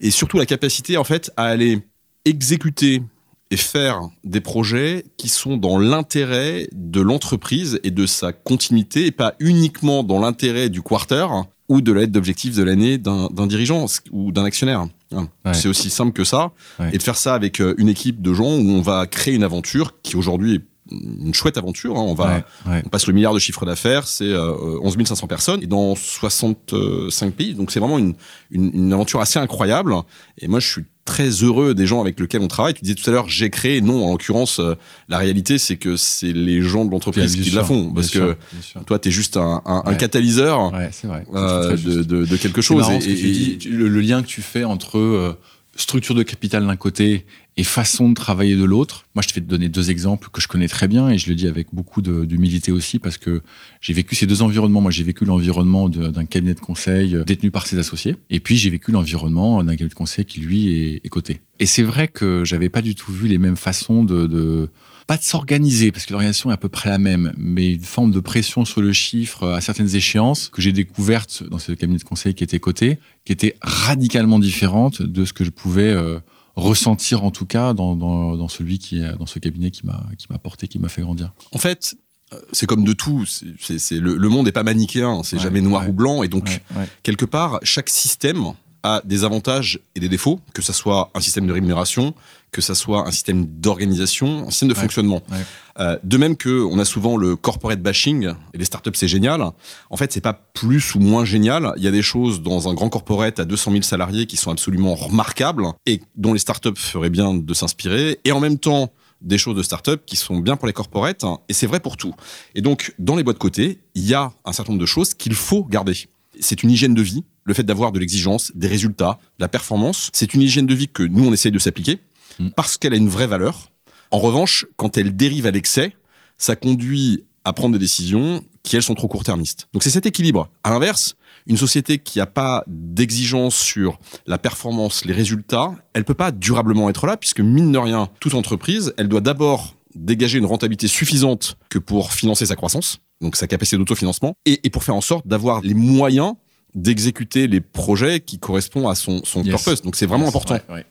et 0.00 0.10
surtout 0.10 0.38
la 0.38 0.46
capacité 0.46 0.96
en 0.96 1.04
fait 1.04 1.32
à 1.36 1.44
aller 1.46 1.80
exécuter 2.24 3.02
et 3.50 3.56
faire 3.56 4.00
des 4.24 4.40
projets 4.40 5.04
qui 5.16 5.28
sont 5.28 5.56
dans 5.56 5.78
l'intérêt 5.78 6.68
de 6.72 7.00
l'entreprise 7.00 7.80
et 7.82 7.90
de 7.90 8.04
sa 8.06 8.32
continuité 8.32 9.06
et 9.06 9.10
pas 9.10 9.34
uniquement 9.40 10.02
dans 10.02 10.20
l'intérêt 10.20 10.68
du 10.68 10.82
quarter 10.82 11.26
ou 11.70 11.80
de 11.80 11.92
l'aide 11.92 12.12
d'objectif 12.12 12.54
de 12.56 12.62
l'année 12.62 12.98
d'un 12.98 13.28
dirigeant 13.46 13.86
ou 14.10 14.32
d'un 14.32 14.44
actionnaire. 14.44 14.86
Hein. 15.12 15.28
Ouais. 15.44 15.54
C'est 15.54 15.68
aussi 15.68 15.90
simple 15.90 16.12
que 16.12 16.24
ça. 16.24 16.52
Ouais. 16.78 16.90
Et 16.92 16.98
de 16.98 17.02
faire 17.02 17.16
ça 17.16 17.34
avec 17.34 17.60
euh, 17.60 17.74
une 17.78 17.88
équipe 17.88 18.20
de 18.22 18.32
gens 18.34 18.54
où 18.56 18.70
on 18.70 18.80
va 18.82 19.06
créer 19.06 19.34
une 19.34 19.44
aventure 19.44 20.00
qui 20.02 20.16
aujourd'hui 20.16 20.54
est 20.56 20.62
une 20.90 21.34
chouette 21.34 21.58
aventure. 21.58 21.98
hein. 21.98 22.04
On 22.06 22.14
va, 22.14 22.42
Ouais. 22.66 22.82
On 22.86 22.88
passe 22.88 23.06
le 23.06 23.12
milliard 23.12 23.34
de 23.34 23.38
chiffre 23.38 23.66
d'affaires, 23.66 24.06
c'est 24.08 24.24
euh, 24.24 24.78
11 24.82 24.96
500 25.04 25.26
personnes 25.26 25.62
et 25.62 25.66
dans 25.66 25.94
65 25.94 27.32
pays. 27.34 27.54
Donc 27.54 27.70
c'est 27.70 27.80
vraiment 27.80 27.98
une, 27.98 28.14
une, 28.50 28.70
une 28.74 28.92
aventure 28.92 29.20
assez 29.20 29.38
incroyable. 29.38 29.94
Et 30.38 30.48
moi, 30.48 30.60
je 30.60 30.66
suis 30.68 30.84
très 31.08 31.28
heureux 31.30 31.74
des 31.74 31.86
gens 31.86 32.00
avec 32.00 32.20
lesquels 32.20 32.42
on 32.42 32.48
travaille. 32.48 32.74
Tu 32.74 32.82
disais 32.82 32.94
tout 32.94 33.08
à 33.08 33.12
l'heure, 33.12 33.28
j'ai 33.28 33.48
créé. 33.50 33.80
Non, 33.80 34.04
en 34.06 34.10
l'occurrence, 34.12 34.60
euh, 34.60 34.74
la 35.08 35.18
réalité, 35.18 35.56
c'est 35.58 35.76
que 35.76 35.96
c'est 35.96 36.32
les 36.32 36.60
gens 36.62 36.84
de 36.84 36.90
l'entreprise 36.90 37.34
qui 37.34 37.44
sûr, 37.50 37.58
la 37.58 37.64
font. 37.64 37.90
Parce 37.92 38.10
que 38.10 38.36
sûr. 38.60 38.84
toi, 38.84 38.98
tu 38.98 39.08
es 39.08 39.10
juste 39.10 39.36
un, 39.36 39.62
un, 39.64 39.82
un 39.84 39.90
Ouais. 39.90 39.96
catalyseur 39.96 40.72
Ouais, 40.72 40.90
vrai. 41.06 41.24
Euh, 41.34 41.76
de, 41.76 42.02
de, 42.02 42.24
de 42.24 42.36
quelque 42.36 42.60
chose. 42.60 42.86
Et- 42.90 42.98
que 42.98 43.04
et- 43.10 43.14
dis, 43.56 43.58
le 43.88 44.00
lien 44.00 44.22
que 44.22 44.28
tu 44.28 44.42
fais 44.42 44.64
entre 44.64 44.98
euh, 44.98 45.36
structure 45.78 46.14
de 46.14 46.22
capital 46.22 46.66
d'un 46.66 46.76
côté 46.76 47.24
et 47.56 47.64
façon 47.64 48.08
de 48.10 48.14
travailler 48.14 48.56
de 48.56 48.64
l'autre. 48.64 49.06
Moi, 49.14 49.22
je 49.22 49.28
te 49.28 49.34
vais 49.34 49.40
te 49.40 49.46
donner 49.46 49.68
deux 49.68 49.90
exemples 49.90 50.28
que 50.32 50.40
je 50.40 50.48
connais 50.48 50.68
très 50.68 50.88
bien 50.88 51.08
et 51.08 51.18
je 51.18 51.28
le 51.28 51.34
dis 51.34 51.46
avec 51.46 51.68
beaucoup 51.72 52.02
d'humilité 52.02 52.72
aussi 52.72 52.98
parce 52.98 53.16
que 53.16 53.42
j'ai 53.80 53.92
vécu 53.92 54.14
ces 54.14 54.26
deux 54.26 54.42
environnements. 54.42 54.80
Moi, 54.80 54.90
j'ai 54.90 55.04
vécu 55.04 55.24
l'environnement 55.24 55.88
d'un 55.88 56.24
cabinet 56.24 56.54
de 56.54 56.60
conseil 56.60 57.16
euh, 57.16 57.24
détenu 57.24 57.50
par 57.50 57.66
ses 57.66 57.78
associés 57.78 58.16
et 58.30 58.40
puis 58.40 58.56
j'ai 58.56 58.70
vécu 58.70 58.92
l'environnement 58.92 59.62
d'un 59.62 59.72
cabinet 59.72 59.88
de 59.88 59.94
conseil 59.94 60.24
qui, 60.24 60.40
lui, 60.40 60.68
est, 60.68 61.00
est 61.04 61.08
coté. 61.08 61.40
Et 61.58 61.66
c'est 61.66 61.82
vrai 61.82 62.08
que 62.08 62.44
j'avais 62.44 62.68
pas 62.68 62.82
du 62.82 62.94
tout 62.94 63.12
vu 63.12 63.28
les 63.28 63.38
mêmes 63.38 63.56
façons 63.56 64.04
de 64.04 64.68
pas 65.08 65.16
de 65.16 65.22
s'organiser, 65.22 65.90
parce 65.90 66.06
que 66.06 66.12
l'organisation 66.12 66.50
est 66.50 66.54
à 66.54 66.56
peu 66.58 66.68
près 66.68 66.88
la 66.90 66.98
même, 66.98 67.32
mais 67.36 67.72
une 67.72 67.82
forme 67.82 68.12
de 68.12 68.20
pression 68.20 68.64
sur 68.64 68.80
le 68.82 68.92
chiffre 68.92 69.48
à 69.48 69.60
certaines 69.60 69.92
échéances 69.96 70.48
que 70.50 70.62
j'ai 70.62 70.72
découverte 70.72 71.42
dans 71.50 71.58
ce 71.58 71.72
cabinet 71.72 71.98
de 71.98 72.04
conseil 72.04 72.34
qui 72.34 72.44
était 72.44 72.60
coté, 72.60 72.98
qui 73.24 73.32
était 73.32 73.56
radicalement 73.62 74.38
différente 74.38 75.02
de 75.02 75.24
ce 75.24 75.32
que 75.32 75.44
je 75.44 75.50
pouvais 75.50 75.88
euh, 75.90 76.20
ressentir 76.56 77.24
en 77.24 77.30
tout 77.30 77.46
cas 77.46 77.72
dans, 77.72 77.96
dans, 77.96 78.36
dans 78.36 78.48
celui 78.48 78.78
qui 78.78 78.98
est- 79.00 79.16
dans 79.18 79.26
ce 79.26 79.38
cabinet 79.38 79.70
qui 79.70 79.86
m'a 79.86 80.04
qui 80.18 80.26
m'a 80.30 80.38
porté, 80.38 80.68
qui 80.68 80.78
m'a 80.78 80.88
fait 80.88 81.02
grandir. 81.02 81.32
En 81.52 81.58
fait, 81.58 81.96
euh, 82.34 82.36
c'est 82.52 82.66
comme 82.66 82.84
de 82.84 82.92
tout. 82.92 83.24
C'est, 83.26 83.98
le, 83.98 84.14
le 84.16 84.28
monde 84.28 84.44
n'est 84.46 84.52
pas 84.52 84.62
manichéen. 84.62 85.22
C'est 85.24 85.36
Ouais, 85.36 85.42
jamais 85.42 85.62
noir 85.62 85.84
ouais. 85.84 85.88
ou 85.88 85.92
blanc. 85.94 86.22
Et 86.22 86.28
donc, 86.28 86.60
ouais. 86.76 86.86
quelque 87.02 87.24
part, 87.24 87.60
chaque 87.62 87.88
système 87.88 88.52
a 88.82 89.02
des 89.04 89.24
avantages 89.24 89.80
et 89.94 90.00
des 90.00 90.08
défauts, 90.08 90.40
que 90.54 90.62
ça 90.62 90.72
soit 90.72 91.10
un 91.14 91.20
système 91.20 91.46
de 91.46 91.52
rémunération, 91.52 92.14
que 92.52 92.60
ça 92.60 92.74
soit 92.74 93.06
un 93.06 93.10
système 93.10 93.44
d'organisation, 93.46 94.46
un 94.46 94.50
système 94.50 94.68
de 94.70 94.74
Ouais. 94.74 94.80
fonctionnement. 94.80 95.22
Ouais. 95.30 95.38
Euh, 95.80 95.98
de 96.02 96.16
même 96.16 96.36
que 96.36 96.62
on 96.64 96.78
a 96.78 96.84
souvent 96.84 97.16
le 97.16 97.36
corporate 97.36 97.80
bashing 97.80 98.32
et 98.54 98.58
les 98.58 98.64
startups 98.64 98.90
c'est 98.94 99.08
génial. 99.08 99.42
En 99.90 99.96
fait, 99.96 100.12
c'est 100.12 100.20
pas 100.20 100.32
plus 100.32 100.94
ou 100.94 101.00
moins 101.00 101.24
génial. 101.24 101.72
Il 101.76 101.82
y 101.82 101.88
a 101.88 101.90
des 101.90 102.02
choses 102.02 102.42
dans 102.42 102.68
un 102.68 102.74
grand 102.74 102.88
corporate 102.88 103.38
à 103.40 103.44
200 103.44 103.70
000 103.72 103.82
salariés 103.82 104.26
qui 104.26 104.36
sont 104.36 104.50
absolument 104.50 104.94
remarquables 104.94 105.64
et 105.86 106.00
dont 106.16 106.32
les 106.32 106.38
startups 106.38 106.70
feraient 106.76 107.10
bien 107.10 107.34
de 107.34 107.54
s'inspirer. 107.54 108.18
Et 108.24 108.32
en 108.32 108.40
même 108.40 108.58
temps, 108.58 108.90
des 109.20 109.38
choses 109.38 109.56
de 109.56 109.62
startup 109.64 110.02
qui 110.06 110.16
sont 110.16 110.38
bien 110.38 110.56
pour 110.56 110.66
les 110.68 110.72
corporates 110.72 111.24
hein, 111.24 111.38
et 111.48 111.52
c'est 111.52 111.66
vrai 111.66 111.80
pour 111.80 111.96
tout. 111.96 112.14
Et 112.54 112.60
donc, 112.62 112.94
dans 113.00 113.16
les 113.16 113.24
boîtes 113.24 113.38
côté, 113.38 113.80
il 113.94 114.06
y 114.06 114.14
a 114.14 114.32
un 114.44 114.52
certain 114.52 114.72
nombre 114.72 114.80
de 114.80 114.86
choses 114.86 115.12
qu'il 115.14 115.34
faut 115.34 115.64
garder. 115.64 115.94
C'est 116.40 116.62
une 116.62 116.70
hygiène 116.70 116.94
de 116.94 117.02
vie, 117.02 117.24
le 117.48 117.54
fait 117.54 117.64
d'avoir 117.64 117.92
de 117.92 117.98
l'exigence, 117.98 118.52
des 118.54 118.68
résultats, 118.68 119.18
de 119.38 119.44
la 119.44 119.48
performance. 119.48 120.10
C'est 120.12 120.34
une 120.34 120.42
hygiène 120.42 120.66
de 120.66 120.74
vie 120.74 120.88
que 120.88 121.02
nous, 121.02 121.26
on 121.26 121.32
essaye 121.32 121.52
de 121.52 121.58
s'appliquer 121.58 121.98
Mm. 122.38 122.50
parce 122.50 122.76
qu'elle 122.76 122.94
a 122.94 122.96
une 122.96 123.08
vraie 123.08 123.26
valeur. 123.26 123.70
En 124.10 124.18
revanche, 124.18 124.66
quand 124.76 124.96
elle 124.96 125.16
dérive 125.16 125.46
à 125.46 125.50
l'excès, 125.50 125.94
ça 126.38 126.56
conduit 126.56 127.24
à 127.44 127.52
prendre 127.52 127.74
des 127.74 127.78
décisions 127.78 128.42
qui, 128.62 128.76
elles, 128.76 128.82
sont 128.82 128.94
trop 128.94 129.08
court-termistes. 129.08 129.68
Donc 129.72 129.82
c'est 129.82 129.90
cet 129.90 130.06
équilibre. 130.06 130.50
À 130.62 130.70
l'inverse, 130.70 131.16
une 131.46 131.56
société 131.56 131.98
qui 131.98 132.18
n'a 132.18 132.26
pas 132.26 132.64
d'exigence 132.66 133.56
sur 133.56 133.98
la 134.26 134.38
performance, 134.38 135.04
les 135.04 135.14
résultats, 135.14 135.74
elle 135.94 136.04
peut 136.04 136.14
pas 136.14 136.30
durablement 136.30 136.90
être 136.90 137.06
là, 137.06 137.16
puisque 137.16 137.40
mine 137.40 137.72
de 137.72 137.78
rien, 137.78 138.08
toute 138.20 138.34
entreprise, 138.34 138.92
elle 138.98 139.08
doit 139.08 139.22
d'abord 139.22 139.74
dégager 139.94 140.38
une 140.38 140.44
rentabilité 140.46 140.88
suffisante 140.88 141.56
que 141.70 141.78
pour 141.78 142.12
financer 142.12 142.46
sa 142.46 142.56
croissance, 142.56 142.98
donc 143.20 143.36
sa 143.36 143.46
capacité 143.46 143.78
d'autofinancement, 143.78 144.34
et, 144.44 144.60
et 144.64 144.70
pour 144.70 144.84
faire 144.84 144.94
en 144.94 145.00
sorte 145.00 145.26
d'avoir 145.26 145.62
les 145.62 145.74
moyens 145.74 146.34
d'exécuter 146.82 147.46
les 147.46 147.60
projets 147.60 148.20
qui 148.20 148.38
correspondent 148.38 148.90
à 148.90 148.94
son, 148.94 149.20
son 149.24 149.42
Yes. 149.42 149.56
purpose. 149.62 149.82
Donc 149.82 149.96
c'est 149.96 150.06
vraiment 150.06 150.26
Yes, 150.26 150.34
important. 150.36 150.54
ouais, 150.54 150.74
ouais. 150.76 150.86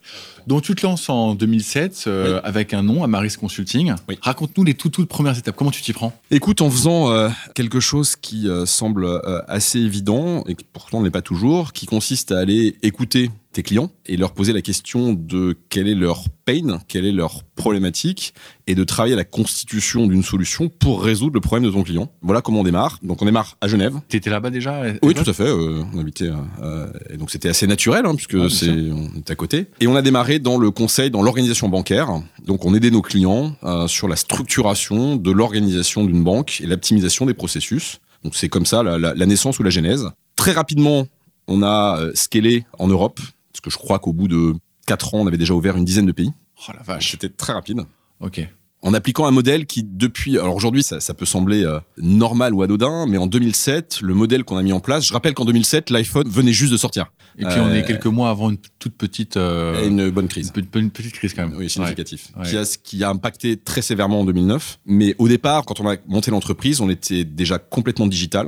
Donc 0.46 0.62
tu 0.62 0.75
te 0.75 0.86
lances 0.86 1.10
en 1.10 1.36
2007 1.36 2.06
euh, 2.08 2.39
avec 2.44 2.74
un 2.74 2.82
nom, 2.84 3.03
Amaris 3.03 3.36
Consulting. 3.39 3.94
Oui. 4.08 4.17
Raconte-nous 4.22 4.63
les 4.63 4.74
toutes, 4.75 4.94
toutes 4.94 5.10
premières 5.10 5.38
étapes. 5.38 5.56
Comment 5.58 5.72
tu 5.72 5.82
t'y 5.82 5.94
prends? 5.94 6.13
Écoute, 6.32 6.62
en 6.62 6.70
faisant 6.70 7.12
euh, 7.12 7.29
quelque 7.53 7.79
chose 7.79 8.15
qui 8.15 8.48
euh, 8.48 8.65
semble 8.65 9.08
assez 9.48 9.79
évident 9.79 10.44
et 10.48 10.56
qui 10.56 10.65
pourtant 10.72 11.00
ne 11.00 11.06
l'est 11.06 11.12
pas 11.12 11.22
toujours, 11.22 11.74
qui 11.74 11.86
consiste 11.86 12.32
à 12.32 12.39
aller 12.39 12.75
écouter 12.82 13.29
tes 13.58 13.64
clients 13.64 13.90
et 14.06 14.18
leur 14.18 14.34
poser 14.34 14.54
la 14.54 14.62
question 14.62 15.14
de 15.14 15.58
quel 15.70 15.88
est 15.88 15.96
leur 15.96 16.26
pain, 16.46 16.80
quelle 16.88 17.06
est 17.06 17.12
leur 17.12 17.44
problématique 17.56 18.36
et 18.68 18.76
de 18.76 18.84
travailler 18.84 19.16
à 19.16 19.18
la 19.18 19.24
constitution 19.24 20.06
d'une 20.06 20.22
solution 20.22 20.70
pour 20.70 21.04
résoudre 21.04 21.34
le 21.34 21.42
problème 21.42 21.68
de 21.68 21.74
ton 21.74 21.82
client. 21.82 22.12
Voilà 22.22 22.42
comment 22.42 22.60
on 22.60 22.64
démarre. 22.64 23.00
Donc 23.02 23.22
on 23.22 23.26
démarre 23.26 23.58
à 23.60 23.68
Genève. 23.68 23.96
T'étais 24.10 24.30
là-bas 24.30 24.52
déjà 24.52 24.84
Oui, 25.02 25.16
tout 25.16 25.28
à 25.28 25.34
fait. 25.34 25.48
euh, 25.48 25.82
on 25.94 26.00
habitait, 26.00 26.30
euh, 26.62 26.88
et 27.10 27.18
donc 27.18 27.32
c'était 27.32 27.50
assez 27.50 27.66
naturel 27.66 28.06
hein, 28.06 28.14
puisque 28.16 28.36
bien 28.36 28.48
c'est 28.50 28.70
on 28.70 29.10
est 29.18 29.32
à 29.32 29.36
côté. 29.36 29.66
Et 29.82 29.88
on 29.88 29.96
a 29.96 30.04
démarré 30.04 30.38
dans 30.38 30.60
le 30.60 30.70
conseil, 30.70 31.10
dans 31.10 31.24
l'organisation 31.24 31.68
bancaire. 31.68 32.10
Donc 32.46 32.64
on 32.64 32.76
aidait 32.76 32.92
nos 32.92 33.02
clients 33.02 33.56
euh, 33.64 33.88
sur 33.88 34.08
la 34.08 34.16
structuration 34.16 35.16
de 35.16 35.32
l'organisation 35.32 36.04
d'une 36.06 36.24
banque 36.24 36.62
et 36.62 36.68
l'optimisation 36.68 37.26
des 37.26 37.34
processus. 37.34 38.00
Donc 38.24 38.36
c'est 38.36 38.50
comme 38.50 38.66
ça 38.68 38.84
la, 38.84 38.98
la- 39.00 39.14
la 39.16 39.26
naissance 39.26 39.58
ou 39.60 39.64
la 39.64 39.70
genèse. 39.72 40.10
Très 40.36 40.52
rapidement, 40.52 41.08
on 41.48 41.64
a 41.64 41.98
euh, 42.00 42.12
scalé 42.14 42.66
en 42.78 42.88
Europe 42.88 43.20
parce 43.58 43.62
que 43.62 43.70
je 43.72 43.78
crois 43.84 44.00
qu'au 44.00 44.14
bout 44.14 44.28
de 44.28 44.54
quatre 44.86 45.14
ans, 45.16 45.20
on 45.22 45.28
avait 45.28 45.38
déjà 45.38 45.54
ouvert 45.54 45.76
une 45.78 45.86
dizaine 45.86 46.06
de 46.06 46.12
pays. 46.12 46.32
Oh 46.68 46.72
la 46.76 46.84
vache. 46.84 47.12
C'était 47.12 47.30
très 47.30 47.54
rapide. 47.54 47.82
Ok. 48.20 48.48
en 48.84 48.94
appliquant 48.94 49.26
un 49.26 49.32
modèle 49.32 49.66
qui 49.66 49.84
depuis 49.84 50.38
alors 50.40 50.56
aujourd'hui 50.56 50.82
ça, 50.84 51.00
ça 51.00 51.14
peut 51.16 51.26
sembler 51.26 51.64
euh, 51.66 51.80
normal 51.98 52.54
ou 52.54 52.62
anodin 52.64 53.06
mais 53.08 53.18
en 53.18 53.26
2007 53.28 54.02
le 54.02 54.14
modèle 54.14 54.44
qu'on 54.44 54.58
a 54.58 54.62
mis 54.64 54.72
en 54.74 54.80
place 54.80 55.06
je 55.06 55.14
rappelle 55.14 55.34
qu'en 55.36 55.46
2007 55.46 55.90
l'iPhone 55.92 56.28
venait 56.30 56.52
juste 56.54 56.72
de 56.72 56.78
sortir 56.78 57.12
Et 57.40 57.46
puis 57.46 57.60
on 57.60 57.72
est 57.74 57.84
quelques 57.86 58.06
mois 58.08 58.30
avant 58.32 58.50
une 58.52 58.58
toute 58.80 58.96
petite, 58.96 59.36
euh, 59.38 59.88
une 59.88 60.10
bonne 60.12 60.28
crise 60.28 60.52
une, 60.56 60.66
pe- 60.66 60.80
une 60.80 60.90
petite 60.92 61.14
crise 61.14 61.34
quand 61.36 61.48
même. 61.48 61.58
oui 61.58 61.70
significatif 61.70 62.30
Ouais. 62.38 62.48
qui 62.50 62.56
a 62.58 62.64
qui 62.84 63.04
a 63.04 63.10
impacté 63.10 63.58
très 63.58 63.82
sévèrement 63.84 64.22
en 64.22 64.26
2009 64.26 64.80
mais 64.86 65.16
au 65.20 65.28
départ 65.28 65.66
quand 65.66 65.80
on 65.80 65.88
a 65.90 65.96
monté 66.08 66.30
l'entreprise 66.32 66.80
on 66.82 66.90
était 66.90 67.24
déjà 67.24 67.58
complètement 67.60 68.08
digital 68.08 68.48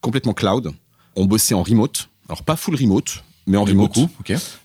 complètement 0.00 0.32
cloud 0.34 0.70
on 1.16 1.24
bossait 1.26 1.54
en 1.54 1.62
remote 1.62 2.08
alors 2.28 2.42
pas 2.44 2.56
full 2.56 2.74
remote 2.76 3.24
mais 3.46 3.56
en 3.56 3.64
remote 3.64 3.94
Beaucoup. 3.94 4.08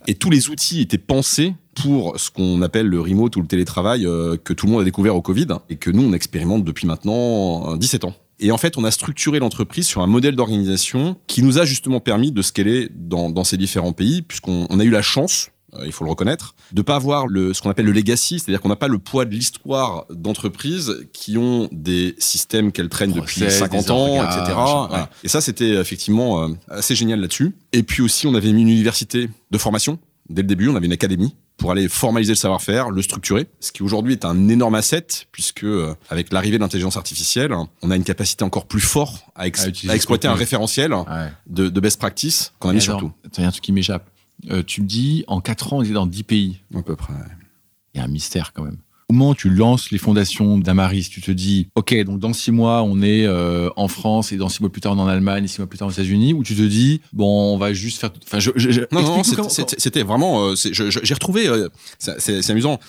Et 0.08 0.16
tous 0.16 0.30
les 0.30 0.50
outils 0.50 0.82
étaient 0.82 0.98
pensés 0.98 1.54
pour 1.76 2.20
ce 2.20 2.32
qu'on 2.32 2.62
appelle 2.62 2.88
le 2.88 3.00
remote 3.00 3.36
ou 3.36 3.42
le 3.42 3.48
télétravail 3.48 4.06
euh, 4.06 4.38
que 4.38 4.54
tout 4.54 4.66
le 4.66 4.72
monde 4.72 4.82
a 4.82 4.86
découvert 4.86 5.16
au 5.16 5.22
Covid 5.22 5.48
et 5.70 5.76
que 5.76 5.92
nous, 5.92 6.04
on 6.04 6.14
expérimente 6.14 6.64
depuis 6.64 6.88
maintenant 6.88 7.74
euh, 7.74 7.78
17 7.78 8.06
ans. 8.06 8.14
Et 8.40 8.52
en 8.52 8.58
fait, 8.58 8.78
on 8.78 8.84
a 8.84 8.92
structuré 8.92 9.40
l'entreprise 9.40 9.88
sur 9.88 10.02
un 10.02 10.08
modèle 10.08 10.36
d'organisation 10.36 11.18
qui 11.26 11.42
nous 11.42 11.58
a 11.58 11.66
justement 11.66 12.00
permis 12.00 12.32
de 12.32 12.42
scaler 12.42 12.90
dans, 12.94 13.30
dans 13.32 13.44
ces 13.44 13.58
différents 13.58 13.94
pays, 13.94 14.22
puisqu'on 14.22 14.68
on 14.70 14.80
a 14.80 14.84
eu 14.84 14.92
la 14.92 15.02
chance, 15.02 15.50
euh, 15.50 15.57
il 15.86 15.92
faut 15.92 16.04
le 16.06 16.10
reconnaître, 16.10 16.56
de 16.72 16.82
pas 16.82 16.96
avoir 16.96 17.28
le, 17.28 17.54
ce 17.54 17.62
qu'on 17.62 17.70
appelle 17.70 17.86
le 17.86 17.92
legacy, 17.92 18.40
c'est-à-dire 18.40 18.62
qu'on 18.62 18.70
n'a 18.70 18.76
pas 18.76 18.88
le 18.88 19.00
poids 19.00 19.26
de 19.26 19.34
l'histoire 19.34 20.06
d'entreprises 20.10 20.96
qui 21.14 21.38
ont 21.38 21.68
des 21.72 22.16
systèmes 22.20 22.72
qu'elles 22.72 22.90
traînent 22.90 23.12
depuis 23.14 23.42
Process, 23.42 23.60
50 23.60 23.84
des 23.86 23.92
ans, 23.92 24.16
etc. 24.24 24.40
machin, 24.40 24.54
Voilà. 24.88 25.04
ouais. 25.04 25.10
Et 25.24 25.28
ça, 25.28 25.42
c'était 25.42 25.72
effectivement 25.76 26.44
euh, 26.44 26.48
assez 26.70 26.96
génial 26.96 27.20
là-dessus. 27.20 27.54
Et 27.74 27.84
puis 27.84 28.02
aussi, 28.02 28.28
on 28.28 28.36
avait 28.36 28.52
mis 28.54 28.62
une 28.62 28.70
université 28.70 29.30
de 29.52 29.58
formation. 29.58 30.00
Dès 30.30 30.42
le 30.42 30.48
début, 30.48 30.68
on 30.70 30.76
avait 30.76 30.88
une 30.88 30.94
académie 30.94 31.36
pour 31.58 31.72
aller 31.72 31.88
formaliser 31.88 32.34
le 32.34 32.38
savoir-faire, 32.38 32.92
le 32.92 33.02
structurer, 33.02 33.48
ce 33.62 33.72
qui 33.72 33.82
aujourd'hui 33.82 34.14
est 34.14 34.26
un 34.26 34.48
énorme 34.48 34.76
asset, 34.76 35.08
puisque 35.32 35.64
euh, 35.64 35.96
avec 36.10 36.32
l'arrivée 36.32 36.58
de 36.58 36.62
l'intelligence 36.62 36.98
artificielle, 36.98 37.52
on 37.82 37.90
a 37.92 37.96
une 37.96 38.04
capacité 38.04 38.44
encore 38.44 38.68
plus 38.68 38.80
forte 38.82 39.24
à, 39.36 39.48
ex- 39.48 39.64
À 39.64 39.68
utiliser 39.70 39.92
à 39.92 39.96
exploiter 39.96 40.28
un 40.28 40.34
référentiel 40.36 40.94
Ouais. 40.94 41.06
de, 41.48 41.70
de 41.70 41.80
best 41.80 41.98
practice 42.00 42.54
qu'on 42.60 42.70
a 42.70 42.74
mis 42.74 42.78
Et 42.78 42.82
sur 42.82 42.98
attends, 42.98 43.08
tout. 43.08 43.14
attends, 43.26 43.36
il 43.40 43.42
y 43.42 43.46
a 43.46 43.48
un 43.48 43.52
truc 43.52 43.64
qui 43.64 43.72
m'échappe. 43.72 44.08
Euh, 44.52 44.64
tu 44.66 44.82
me 44.82 44.88
dis, 44.88 45.24
en 45.28 45.42
4 45.42 45.74
ans, 45.74 45.78
on 45.78 45.82
était 45.84 45.94
dans 45.94 46.06
10 46.06 46.24
pays. 46.24 46.60
À 46.76 46.82
peu 46.82 46.96
près. 46.96 47.14
Il 47.94 47.98
y 47.98 48.02
a 48.02 48.04
un 48.04 48.08
mystère 48.08 48.54
quand 48.54 48.64
même. 48.64 48.78
Au 49.10 49.14
moment 49.14 49.30
où 49.32 49.36
tu 49.36 49.50
lances 49.50 49.90
les 49.92 49.98
fondations 49.98 50.58
d'Amaris, 50.58 51.08
tu 51.10 51.22
te 51.22 51.32
dis, 51.32 51.70
OK, 51.76 51.96
donc 52.04 52.20
dans 52.20 52.34
6 52.34 52.52
mois, 52.52 52.84
on 52.84 53.02
est 53.02 53.26
euh, 53.26 53.70
en 53.78 53.88
France 53.88 54.34
et 54.34 54.38
dans 54.38 54.50
6 54.50 54.62
mois 54.62 54.70
plus 54.70 54.82
tard, 54.82 54.94
on 54.94 54.98
est 54.98 55.02
en 55.02 55.08
Allemagne 55.08 55.46
et 55.46 55.48
6 55.48 55.60
mois 55.62 55.68
plus 55.68 55.78
tard 55.80 55.88
aux 55.88 55.92
États-Unis, 55.92 56.34
ou 56.34 56.44
tu 56.44 56.56
te 56.56 56.62
dis, 56.62 57.00
bon, 57.14 57.54
on 57.54 57.58
va 57.58 57.72
juste 57.74 58.00
faire. 58.00 58.12
Enfin, 58.26 58.40
je, 58.40 58.52
je- 58.56 58.70
je- 58.70 58.82
Non, 58.92 59.02
non, 59.02 59.24
c'était- 59.24 59.38
comment- 60.04 60.06
vraiment. 60.08 60.50
euh, 60.50 60.56
J'ai 60.56 61.14
retrouvé. 61.14 61.50
c'est 62.00 62.50
amusant. 62.50 62.80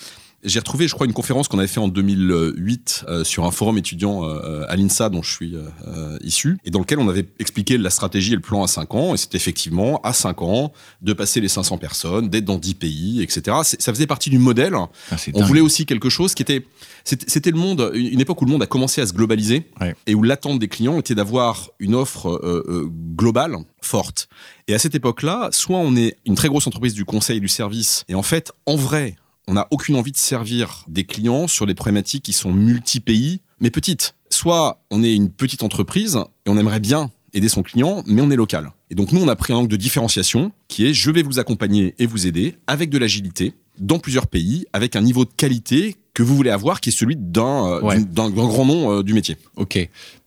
J'ai 0.43 0.59
retrouvé, 0.59 0.87
je 0.87 0.93
crois, 0.93 1.05
une 1.05 1.13
conférence 1.13 1.47
qu'on 1.47 1.59
avait 1.59 1.67
fait 1.67 1.79
en 1.81 1.89
2008 1.89 3.05
euh, 3.07 3.23
sur 3.23 3.45
un 3.45 3.51
forum 3.51 3.77
étudiant 3.77 4.23
euh, 4.23 4.63
à 4.69 4.75
l'INSA 4.75 5.09
dont 5.09 5.21
je 5.21 5.31
suis 5.31 5.55
euh, 5.55 5.63
euh, 5.87 6.17
issu, 6.21 6.57
et 6.63 6.71
dans 6.71 6.79
lequel 6.79 6.99
on 6.99 7.09
avait 7.09 7.27
expliqué 7.39 7.77
la 7.77 7.89
stratégie 7.89 8.31
et 8.33 8.35
le 8.35 8.41
plan 8.41 8.63
à 8.63 8.67
5 8.67 8.93
ans. 8.95 9.13
Et 9.13 9.17
c'était 9.17 9.37
effectivement 9.37 9.99
à 10.01 10.13
5 10.13 10.41
ans 10.41 10.71
de 11.01 11.13
passer 11.13 11.41
les 11.41 11.49
500 11.49 11.77
personnes, 11.77 12.29
d'être 12.29 12.45
dans 12.45 12.57
10 12.57 12.75
pays, 12.75 13.21
etc. 13.21 13.57
Ça 13.63 13.93
faisait 13.93 14.07
partie 14.07 14.29
du 14.29 14.39
modèle. 14.39 14.75
Ah, 15.11 15.15
On 15.33 15.43
voulait 15.43 15.61
aussi 15.61 15.85
quelque 15.85 16.09
chose 16.09 16.33
qui 16.33 16.41
était. 16.43 16.65
C'était 17.03 17.51
le 17.51 17.57
monde, 17.57 17.91
une 17.93 18.19
époque 18.21 18.41
où 18.41 18.45
le 18.45 18.51
monde 18.51 18.63
a 18.63 18.67
commencé 18.67 19.01
à 19.01 19.07
se 19.07 19.13
globaliser 19.13 19.65
Ouais. 19.81 19.95
et 20.05 20.15
où 20.15 20.21
l'attente 20.23 20.59
des 20.59 20.67
clients 20.67 20.99
était 20.99 21.15
d'avoir 21.15 21.69
une 21.79 21.95
offre 21.95 22.27
euh, 22.29 22.63
euh, 22.67 22.89
globale, 23.15 23.55
forte. 23.81 24.27
Et 24.67 24.73
à 24.73 24.79
cette 24.79 24.95
époque-là, 24.95 25.49
soit 25.51 25.77
on 25.79 25.95
est 25.95 26.17
une 26.25 26.35
très 26.35 26.47
grosse 26.49 26.67
entreprise 26.67 26.93
du 26.93 27.05
conseil 27.05 27.37
et 27.37 27.39
du 27.39 27.47
service, 27.47 28.03
et 28.09 28.15
en 28.15 28.21
fait, 28.23 28.51
en 28.65 28.75
vrai, 28.75 29.15
on 29.49 29.53
n'a 29.53 29.67
aucune 29.71 29.95
envie 29.95 30.11
de 30.11 30.17
servir 30.17 30.85
des 30.87 31.03
clients 31.05 31.47
sur 31.47 31.65
des 31.65 31.73
problématiques 31.73 32.21
qui 32.23 32.33
sont 32.33 32.53
multi-pays, 32.53 33.41
mais 33.59 33.71
petites. 33.71 34.13
Soit 34.29 34.79
on 34.91 35.03
est 35.03 35.15
une 35.15 35.29
petite 35.31 35.63
entreprise 35.63 36.17
et 36.45 36.49
on 36.49 36.57
aimerait 36.57 36.79
bien 36.79 37.09
aider 37.33 37.49
son 37.49 37.63
client, 37.63 38.03
mais 38.05 38.21
on 38.21 38.29
est 38.29 38.35
local. 38.35 38.71
Et 38.91 38.95
donc 38.95 39.11
nous, 39.11 39.19
on 39.21 39.27
a 39.27 39.35
pris 39.35 39.51
un 39.53 39.57
angle 39.57 39.67
de 39.69 39.75
différenciation 39.75 40.51
qui 40.67 40.85
est 40.85 40.93
je 40.93 41.09
vais 41.09 41.23
vous 41.23 41.39
accompagner 41.39 41.95
et 41.97 42.05
vous 42.05 42.27
aider 42.27 42.55
avec 42.67 42.91
de 42.91 42.97
l'agilité 42.99 43.53
dans 43.79 43.97
plusieurs 43.97 44.27
pays, 44.27 44.65
avec 44.71 44.95
un 44.95 45.01
niveau 45.01 45.25
de 45.25 45.31
qualité 45.35 45.95
que 46.13 46.21
vous 46.21 46.35
voulez 46.35 46.49
avoir, 46.51 46.79
qui 46.79 46.89
est 46.89 46.91
celui 46.91 47.15
d'un 47.15 47.65
euh, 47.67 47.81
Ouais. 47.81 47.99
grand 48.13 48.65
nom 48.65 48.91
euh, 48.99 49.03
du 49.03 49.13
métier. 49.15 49.35
Ok. 49.55 49.79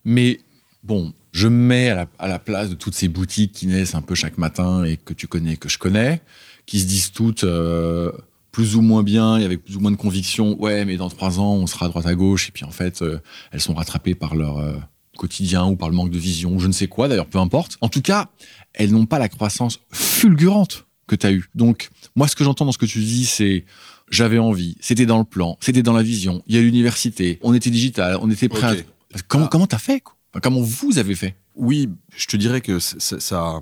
Mais 0.04 0.40
bon, 0.82 1.12
je 1.30 1.46
me 1.46 1.56
mets 1.66 1.90
à 1.90 1.94
la, 1.94 2.06
à 2.18 2.26
la 2.28 2.38
place 2.40 2.70
de 2.70 2.74
toutes 2.74 2.94
ces 2.94 3.06
boutiques 3.08 3.52
qui 3.52 3.66
naissent 3.68 3.94
un 3.94 4.02
peu 4.02 4.14
chaque 4.16 4.38
matin 4.38 4.82
et 4.84 4.96
que 4.96 5.12
tu 5.14 5.28
connais, 5.28 5.56
que 5.56 5.68
je 5.68 5.78
connais, 5.78 6.22
qui 6.66 6.80
se 6.80 6.86
disent 6.86 7.12
toutes 7.12 7.44
euh, 7.44 8.10
plus 8.52 8.76
ou 8.76 8.82
moins 8.82 9.02
bien 9.02 9.38
et 9.38 9.44
avec 9.44 9.64
plus 9.64 9.76
ou 9.76 9.80
moins 9.80 9.90
de 9.90 9.96
conviction. 9.96 10.60
Ouais, 10.62 10.84
mais 10.84 10.96
dans 10.96 11.08
trois 11.08 11.40
ans, 11.40 11.54
on 11.54 11.66
sera 11.66 11.86
à 11.86 11.88
droite 11.88 12.06
à 12.06 12.14
gauche. 12.14 12.48
Et 12.48 12.52
puis 12.52 12.64
en 12.64 12.70
fait, 12.70 13.02
euh, 13.02 13.18
elles 13.50 13.60
sont 13.60 13.74
rattrapées 13.74 14.14
par 14.14 14.34
leur 14.36 14.58
euh, 14.58 14.76
quotidien 15.16 15.64
ou 15.66 15.74
par 15.76 15.88
le 15.88 15.94
manque 15.96 16.10
de 16.10 16.18
vision, 16.18 16.54
ou 16.54 16.60
je 16.60 16.66
ne 16.68 16.72
sais 16.72 16.86
quoi. 16.86 17.08
D'ailleurs, 17.08 17.26
peu 17.26 17.38
importe. 17.38 17.78
En 17.80 17.88
tout 17.88 18.02
cas, 18.02 18.28
elles 18.74 18.92
n'ont 18.92 19.06
pas 19.06 19.18
la 19.18 19.28
croissance 19.28 19.80
fulgurante 19.90 20.86
que 21.06 21.16
tu 21.16 21.26
as 21.26 21.32
eue. 21.32 21.46
Donc, 21.54 21.88
moi, 22.14 22.28
ce 22.28 22.36
que 22.36 22.44
j'entends 22.44 22.64
dans 22.64 22.72
ce 22.72 22.78
que 22.78 22.86
tu 22.86 23.00
dis, 23.00 23.26
c'est 23.26 23.64
j'avais 24.10 24.38
envie, 24.38 24.76
c'était 24.80 25.06
dans 25.06 25.18
le 25.18 25.24
plan, 25.24 25.56
c'était 25.60 25.82
dans 25.82 25.94
la 25.94 26.02
vision. 26.02 26.42
Il 26.46 26.54
y 26.54 26.58
a 26.58 26.60
l'université, 26.60 27.38
on 27.42 27.54
était 27.54 27.70
digital, 27.70 28.18
on 28.20 28.30
était 28.30 28.48
prêt 28.48 28.66
à 29.14 29.18
Comment 29.28 29.46
Ah. 29.46 29.48
comment 29.50 29.66
t'as 29.66 29.78
fait 29.78 30.00
quoi? 30.00 30.14
Comment 30.42 30.60
vous 30.62 30.98
avez 30.98 31.14
fait? 31.14 31.34
Oui, 31.54 31.88
je 32.16 32.26
te 32.26 32.36
dirais 32.36 32.60
que 32.62 32.78
ça- 32.78 33.60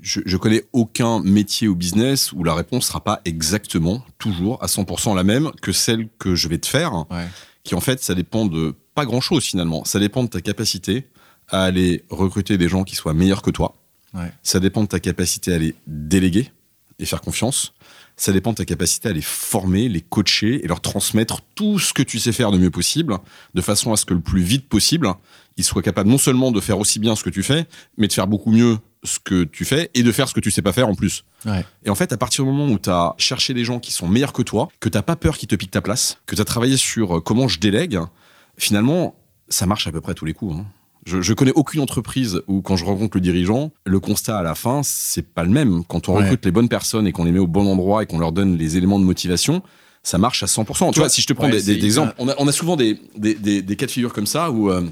je, 0.00 0.20
je 0.24 0.36
connais 0.36 0.64
aucun 0.72 1.20
métier 1.20 1.68
ou 1.68 1.74
business 1.74 2.32
où 2.32 2.44
la 2.44 2.54
réponse 2.54 2.86
sera 2.86 3.02
pas 3.02 3.20
exactement 3.24 4.04
toujours 4.18 4.62
à 4.62 4.66
100% 4.66 5.14
la 5.16 5.24
même 5.24 5.50
que 5.62 5.72
celle 5.72 6.08
que 6.18 6.34
je 6.34 6.48
vais 6.48 6.58
te 6.58 6.66
faire, 6.66 7.06
Ouais. 7.10 7.26
qui 7.64 7.74
en 7.74 7.80
fait 7.80 8.02
ça 8.02 8.14
dépend 8.14 8.46
de 8.46 8.74
pas 8.94 9.04
grand 9.06 9.20
chose 9.20 9.44
finalement. 9.44 9.84
Ça 9.84 9.98
dépend 9.98 10.22
de 10.24 10.28
ta 10.28 10.40
capacité 10.40 11.06
à 11.48 11.64
aller 11.64 12.04
recruter 12.10 12.58
des 12.58 12.68
gens 12.68 12.84
qui 12.84 12.94
soient 12.94 13.14
meilleurs 13.14 13.42
que 13.42 13.50
toi. 13.50 13.74
Ouais. 14.14 14.32
Ça 14.42 14.60
dépend 14.60 14.82
de 14.82 14.88
ta 14.88 15.00
capacité 15.00 15.52
à 15.52 15.58
les 15.58 15.74
déléguer 15.86 16.50
et 16.98 17.06
faire 17.06 17.20
confiance. 17.20 17.72
Ça 18.16 18.32
dépend 18.32 18.50
de 18.50 18.56
ta 18.56 18.64
capacité 18.64 19.08
à 19.08 19.12
les 19.12 19.22
former, 19.22 19.88
les 19.88 20.00
coacher 20.00 20.64
et 20.64 20.66
leur 20.66 20.80
transmettre 20.80 21.40
tout 21.54 21.78
ce 21.78 21.92
que 21.92 22.02
tu 22.02 22.18
sais 22.18 22.32
faire 22.32 22.50
de 22.50 22.58
mieux 22.58 22.70
possible, 22.70 23.16
de 23.54 23.60
façon 23.60 23.92
à 23.92 23.96
ce 23.96 24.04
que 24.04 24.14
le 24.14 24.20
plus 24.20 24.42
vite 24.42 24.68
possible, 24.68 25.08
ils 25.56 25.62
soient 25.62 25.82
capables 25.82 26.10
non 26.10 26.18
seulement 26.18 26.50
de 26.50 26.60
faire 26.60 26.78
aussi 26.80 26.98
bien 26.98 27.14
ce 27.14 27.22
que 27.22 27.30
tu 27.30 27.44
fais, 27.44 27.66
mais 27.96 28.08
de 28.08 28.12
faire 28.12 28.26
beaucoup 28.26 28.50
mieux 28.50 28.78
ce 29.04 29.18
que 29.18 29.44
tu 29.44 29.64
fais 29.64 29.90
et 29.94 30.02
de 30.02 30.10
faire 30.12 30.28
ce 30.28 30.34
que 30.34 30.40
tu 30.40 30.50
sais 30.50 30.62
pas 30.62 30.72
faire 30.72 30.88
en 30.88 30.94
plus. 30.94 31.24
Ouais. 31.46 31.64
Et 31.84 31.90
en 31.90 31.94
fait, 31.94 32.12
à 32.12 32.16
partir 32.16 32.44
du 32.44 32.50
moment 32.50 32.66
où 32.72 32.78
tu 32.78 32.90
as 32.90 33.14
cherché 33.18 33.54
des 33.54 33.64
gens 33.64 33.78
qui 33.78 33.92
sont 33.92 34.08
meilleurs 34.08 34.32
que 34.32 34.42
toi, 34.42 34.68
que 34.80 34.88
t'as 34.88 35.02
pas 35.02 35.14
peur 35.16 35.36
qu'ils 35.38 35.48
te 35.48 35.54
piquent 35.54 35.70
ta 35.70 35.80
place, 35.80 36.18
que 36.26 36.34
tu 36.34 36.40
as 36.40 36.44
travaillé 36.44 36.76
sur 36.76 37.18
euh, 37.18 37.20
comment 37.20 37.46
je 37.48 37.60
délègue, 37.60 37.98
finalement, 38.56 39.14
ça 39.48 39.66
marche 39.66 39.86
à 39.86 39.92
peu 39.92 40.00
près 40.00 40.12
à 40.12 40.14
tous 40.14 40.24
les 40.24 40.34
coups. 40.34 40.56
hein. 40.56 40.66
Je, 41.06 41.22
je 41.22 41.32
connais 41.32 41.52
aucune 41.54 41.80
entreprise 41.80 42.42
où, 42.48 42.60
quand 42.60 42.76
je 42.76 42.84
rencontre 42.84 43.16
le 43.16 43.20
dirigeant, 43.22 43.70
le 43.86 43.98
constat 44.00 44.38
à 44.38 44.42
la 44.42 44.54
fin, 44.54 44.82
c'est 44.82 45.22
pas 45.22 45.42
le 45.42 45.48
même. 45.50 45.82
Quand 45.84 46.08
on 46.08 46.16
Ouais. 46.16 46.22
recrute 46.24 46.44
les 46.44 46.50
bonnes 46.50 46.68
personnes 46.68 47.06
et 47.06 47.12
qu'on 47.12 47.24
les 47.24 47.32
met 47.32 47.38
au 47.38 47.46
bon 47.46 47.66
endroit 47.66 48.02
et 48.02 48.06
qu'on 48.06 48.18
leur 48.18 48.32
donne 48.32 48.58
les 48.58 48.76
éléments 48.76 48.98
de 48.98 49.04
motivation, 49.04 49.62
ça 50.02 50.18
marche 50.18 50.42
à 50.42 50.46
100%. 50.46 50.92
Tu 50.92 50.98
vois, 50.98 51.08
si 51.08 51.22
je 51.22 51.26
te 51.26 51.32
prends 51.32 51.44
Ouais, 51.46 51.52
des, 51.52 51.56
des- 51.58 51.62
c'est 51.62 51.76
des 51.76 51.86
exemples, 51.86 52.14
on 52.18 52.28
a, 52.28 52.34
on 52.38 52.46
a 52.46 52.52
souvent 52.52 52.76
des, 52.76 53.00
des, 53.16 53.34
des- 53.34 53.62
des 53.62 53.76
cas 53.76 53.86
de 53.86 53.90
figure 53.90 54.12
comme 54.12 54.26
ça 54.26 54.50
où, 54.50 54.70
euh, 54.70 54.82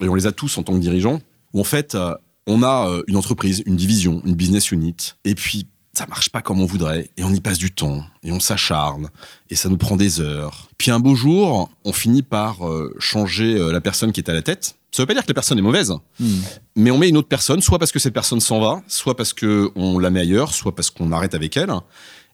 et 0.00 0.08
on 0.08 0.14
les 0.16 0.26
a 0.26 0.32
tous 0.32 0.58
en 0.58 0.64
tant 0.64 0.72
que 0.72 0.78
dirigeants, 0.80 1.20
où 1.52 1.60
en 1.60 1.64
fait, 1.64 1.94
euh, 1.94 2.14
on 2.50 2.62
a 2.62 2.88
euh, 2.88 3.02
une 3.06 3.16
entreprise, 3.16 3.62
une 3.66 3.76
division, 3.76 4.20
une 4.24 4.34
business 4.34 4.70
unit, 4.72 4.96
et 5.24 5.34
puis 5.34 5.66
ça 5.92 6.06
marche 6.06 6.30
pas 6.30 6.40
comme 6.40 6.60
on 6.60 6.66
voudrait, 6.66 7.10
et 7.16 7.24
on 7.24 7.32
y 7.32 7.40
passe 7.40 7.58
du 7.58 7.70
temps, 7.72 8.04
et 8.22 8.32
on 8.32 8.40
s'acharne, 8.40 9.08
et 9.50 9.56
ça 9.56 9.68
nous 9.68 9.76
prend 9.76 9.96
des 9.96 10.20
heures. 10.20 10.68
Puis 10.78 10.90
un 10.90 11.00
beau 11.00 11.14
jour, 11.14 11.68
on 11.84 11.92
finit 11.92 12.22
par 12.22 12.66
euh, 12.66 12.94
changer 12.98 13.56
euh, 13.56 13.72
la 13.72 13.80
personne 13.80 14.12
qui 14.12 14.20
est 14.20 14.30
à 14.30 14.32
la 14.34 14.42
tête. 14.42 14.76
Ça 14.92 15.02
veut 15.02 15.06
pas 15.06 15.14
dire 15.14 15.22
que 15.22 15.28
la 15.28 15.34
personne 15.34 15.58
est 15.58 15.62
mauvaise, 15.62 15.92
Hmm. 16.18 16.40
mais 16.76 16.90
on 16.90 16.98
met 16.98 17.08
une 17.08 17.16
autre 17.16 17.28
personne, 17.28 17.60
soit 17.60 17.78
parce 17.78 17.92
que 17.92 17.98
cette 17.98 18.14
personne 18.14 18.40
s'en 18.40 18.60
va, 18.60 18.82
soit 18.88 19.16
parce 19.16 19.32
que 19.32 19.70
on 19.76 19.98
la 19.98 20.10
met 20.10 20.20
ailleurs, 20.20 20.52
soit 20.52 20.74
parce 20.74 20.90
qu'on 20.90 21.12
arrête 21.12 21.34
avec 21.34 21.56
elle, 21.56 21.72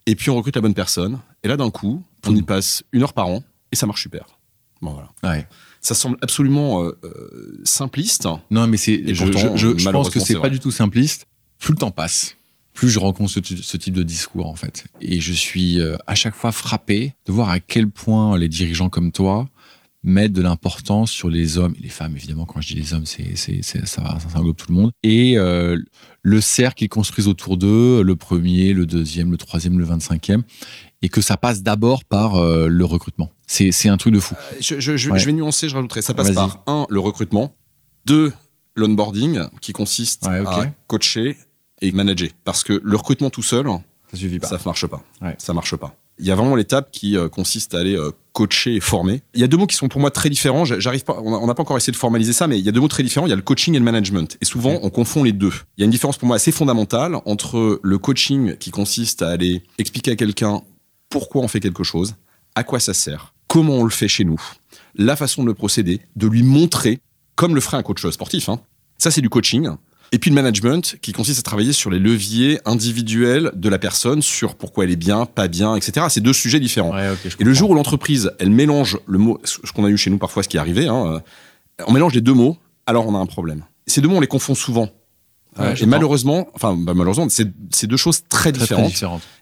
et 0.06 0.14
puis 0.14 0.30
on 0.30 0.37
recrute 0.37 0.54
la 0.56 0.62
bonne 0.62 0.75
personne, 0.75 1.18
et 1.42 1.49
là 1.49 1.56
d'un 1.56 1.70
coup, 1.70 2.02
on 2.26 2.35
y 2.35 2.42
passe 2.42 2.82
une 2.92 3.02
heure 3.02 3.12
par 3.12 3.26
an, 3.28 3.42
et 3.73 3.76
ça 3.76 3.87
marche 3.87 4.02
super. 4.02 4.25
Bon 4.82 4.92
voilà. 4.92 5.08
Ouais. 5.23 5.46
Ça 5.87 5.95
semble 5.95 6.16
absolument 6.21 6.83
euh, 6.83 6.99
euh, 7.05 7.61
simpliste. 7.62 8.26
Non, 8.50 8.66
mais 8.66 8.76
c'est. 8.76 9.14
Je, 9.14 9.25
pourtant, 9.25 9.57
je- 9.57 9.75
je- 9.75 9.78
je 9.78 9.90
pense 9.90 10.11
que 10.11 10.19
c'est 10.19 10.35
pas 10.40 10.50
du 10.50 10.59
tout 10.59 10.73
simpliste. 10.73 11.26
Plus 11.61 11.73
le 11.73 11.78
temps 11.78 11.93
passe, 11.93 12.37
plus 12.75 12.88
je 12.90 12.99
rencontre 12.99 13.31
ce, 13.31 13.76
type 13.76 13.95
de 13.95 14.02
discours 14.02 14.47
en 14.49 14.57
fait, 14.57 14.85
et 15.00 15.21
je 15.21 15.33
suis 15.33 15.81
euh, 15.81 15.97
à 16.09 16.14
chaque 16.16 16.35
fois 16.35 16.50
frappé 16.52 17.14
de 17.26 17.33
voir 17.33 17.49
à 17.50 17.61
quel 17.61 17.88
point 17.88 18.37
les 18.37 18.49
dirigeants 18.49 18.90
comme 18.90 19.12
toi 19.12 19.49
mettent 20.02 20.35
de 20.35 20.43
l'importance 20.43 21.11
sur 21.11 21.28
les 21.31 21.57
hommes 21.59 21.75
et 21.78 21.83
les 21.83 21.88
femmes 21.88 22.14
évidemment. 22.16 22.45
Quand 22.47 22.61
je 22.61 22.69
dis 22.69 22.75
les 22.75 22.93
hommes, 22.93 23.07
c'est 23.07 23.37
ça, 23.37 23.87
ça 23.87 24.02
englobe 24.35 24.57
tout 24.57 24.66
le 24.71 24.75
monde 24.75 24.90
et 25.02 25.38
euh, 25.38 25.78
le 26.23 26.40
cercle 26.40 26.78
qu'ils 26.81 26.88
construisent 26.88 27.26
autour 27.28 27.57
d'eux, 27.57 28.02
le 28.02 28.16
premier, 28.16 28.73
le 28.73 28.87
deuxième, 28.87 29.31
le 29.31 29.37
troisième, 29.38 29.78
le 29.78 29.85
vingt-cinquième, 29.85 30.43
et 31.02 31.08
que 31.08 31.20
ça 31.20 31.36
passe 31.36 31.62
d'abord 31.62 32.04
par 32.04 32.36
euh, 32.36 32.68
le 32.68 32.84
recrutement. 32.84 33.30
C'est 33.46 33.88
un 33.88 33.96
truc 33.96 34.14
de 34.14 34.20
fou. 34.20 34.34
Je, 34.60 34.80
je- 34.80 34.96
je- 34.96 35.10
Ouais. 35.10 35.18
je 35.18 35.26
vais 35.26 35.32
nuancer, 35.32 35.68
je 35.68 35.74
rajouterai. 35.74 36.02
Ça 36.02 36.14
passe 36.14 36.32
par 36.32 36.62
un, 36.66 36.86
le 36.90 37.00
recrutement. 37.00 37.54
Deux, 38.06 38.32
l'onboarding, 38.74 39.40
qui 39.60 39.72
consiste 39.72 40.26
Ouais, 40.26 40.42
à 40.46 40.72
coacher 40.86 41.36
et 41.82 41.92
manager. 41.92 42.28
Parce 42.44 42.62
que 42.64 42.80
le 42.82 42.96
recrutement 42.96 43.30
tout 43.30 43.42
seul, 43.42 43.66
Ça 44.10 44.16
suffit 44.16 44.38
pas. 44.38 44.48
ça 44.48 44.56
ne 44.58 44.62
marche 44.64 44.86
pas. 44.86 45.02
Ouais. 45.22 45.34
Ça 45.38 45.52
marche 45.52 45.76
pas. 45.76 45.94
Il 46.18 46.24
y 46.26 46.30
a 46.30 46.34
vraiment 46.34 46.56
l'étape 46.56 46.90
qui 46.90 47.14
euh, 47.16 47.28
consiste 47.28 47.74
à 47.74 47.78
aller 47.80 47.94
euh, 47.94 48.10
coacher 48.32 48.74
et 48.76 48.80
former. 48.80 49.20
Il 49.34 49.40
y 49.40 49.44
a 49.44 49.46
deux 49.48 49.58
mots 49.58 49.66
qui 49.66 49.76
sont 49.76 49.88
pour 49.88 50.00
moi 50.00 50.10
très 50.10 50.30
différents. 50.30 50.64
J'arrive 50.64 51.04
pas, 51.04 51.18
on 51.22 51.46
n'a 51.46 51.54
pas 51.54 51.62
encore 51.62 51.76
essayé 51.76 51.92
de 51.92 51.96
formaliser 51.98 52.32
ça, 52.32 52.46
mais 52.46 52.58
il 52.58 52.64
y 52.64 52.68
a 52.70 52.72
deux 52.72 52.80
mots 52.80 52.88
très 52.88 53.02
différents. 53.02 53.26
Il 53.26 53.30
y 53.30 53.34
a 53.34 53.36
le 53.36 53.42
coaching 53.42 53.74
et 53.74 53.78
le 53.78 53.84
management. 53.84 54.38
Et 54.40 54.46
souvent, 54.46 54.78
on 54.82 54.88
confond 54.88 55.22
les 55.24 55.32
deux. 55.32 55.52
Il 55.76 55.80
y 55.80 55.82
a 55.82 55.84
une 55.84 55.90
différence 55.90 56.16
pour 56.16 56.26
moi 56.26 56.36
assez 56.36 56.52
fondamentale 56.52 57.16
entre 57.26 57.80
le 57.82 57.98
coaching 57.98 58.56
qui 58.56 58.70
consiste 58.70 59.20
à 59.20 59.28
aller 59.28 59.62
expliquer 59.78 60.12
à 60.12 60.16
quelqu'un 60.16 60.62
pourquoi 61.18 61.40
on 61.40 61.49
fait 61.49 61.61
quelque 61.61 61.82
chose, 61.82 62.14
à 62.54 62.62
quoi 62.62 62.78
ça 62.78 62.92
sert, 62.92 63.32
comment 63.49 63.76
on 63.76 63.85
le 63.85 63.90
fait 63.90 64.06
chez 64.06 64.25
nous, 64.25 64.38
la 64.96 65.16
façon 65.16 65.42
de 65.42 65.49
le 65.49 65.54
procéder, 65.54 66.02
de 66.14 66.26
lui 66.26 66.42
montrer, 66.42 67.00
comme 67.37 67.54
le 67.54 67.62
ferait 67.62 67.78
un 67.78 67.82
coach 67.82 68.06
sportif. 68.11 68.50
Hein. 68.50 68.61
Ça, 68.99 69.11
c'est 69.11 69.23
du 69.23 69.30
coaching. 69.30 69.70
Et 70.12 70.18
puis 70.18 70.28
le 70.28 70.35
management, 70.35 70.96
qui 71.00 71.12
consiste 71.12 71.38
à 71.38 71.42
travailler 71.42 71.73
sur 71.73 71.88
les 71.88 71.99
leviers 71.99 72.61
individuels 72.66 73.50
de 73.54 73.68
la 73.70 73.78
personne, 73.78 74.20
sur 74.20 74.56
pourquoi 74.56 74.85
elle 74.85 74.90
est 74.90 74.96
bien, 74.96 75.25
pas 75.25 75.49
bien, 75.49 75.75
etc. 75.75 76.08
C'est 76.11 76.20
deux 76.20 76.35
sujets 76.35 76.61
différents. 76.61 76.94
et 76.99 77.44
le 77.44 77.54
jour 77.54 77.70
où 77.70 77.75
l'entreprise, 77.75 78.32
elle 78.38 78.50
mélange 78.50 78.99
le 79.06 79.16
mot, 79.16 79.40
ce 79.42 79.73
qu'on 79.73 79.87
a 79.87 79.88
eu 79.88 79.96
chez 79.96 80.11
nous 80.11 80.18
parfois, 80.18 80.42
ce 80.42 80.50
qui 80.50 80.58
est 80.58 80.61
arrivé, 80.61 80.87
hein, 80.87 81.14
euh, 81.14 81.85
on 81.87 81.92
mélange 81.92 82.12
les 82.12 82.20
deux 82.20 82.35
mots, 82.35 82.58
alors 82.85 83.08
on 83.08 83.14
a 83.14 83.18
un 83.18 83.26
problème. 83.26 83.64
Ces 83.87 84.02
deux 84.02 84.08
mots, 84.08 84.16
on 84.16 84.20
les 84.20 84.26
confond 84.26 84.54
souvent. 84.54 84.90
Euh, 85.58 85.75
et 85.75 85.86
malheureusement, 85.86 86.48
enfin 86.54 86.76
bah, 86.76 86.92
malheureusement, 86.94 87.26
c'est 87.28 87.86
deux 87.86 87.96
choses 87.96 88.22
très, 88.28 88.52
différentes, 88.52 88.92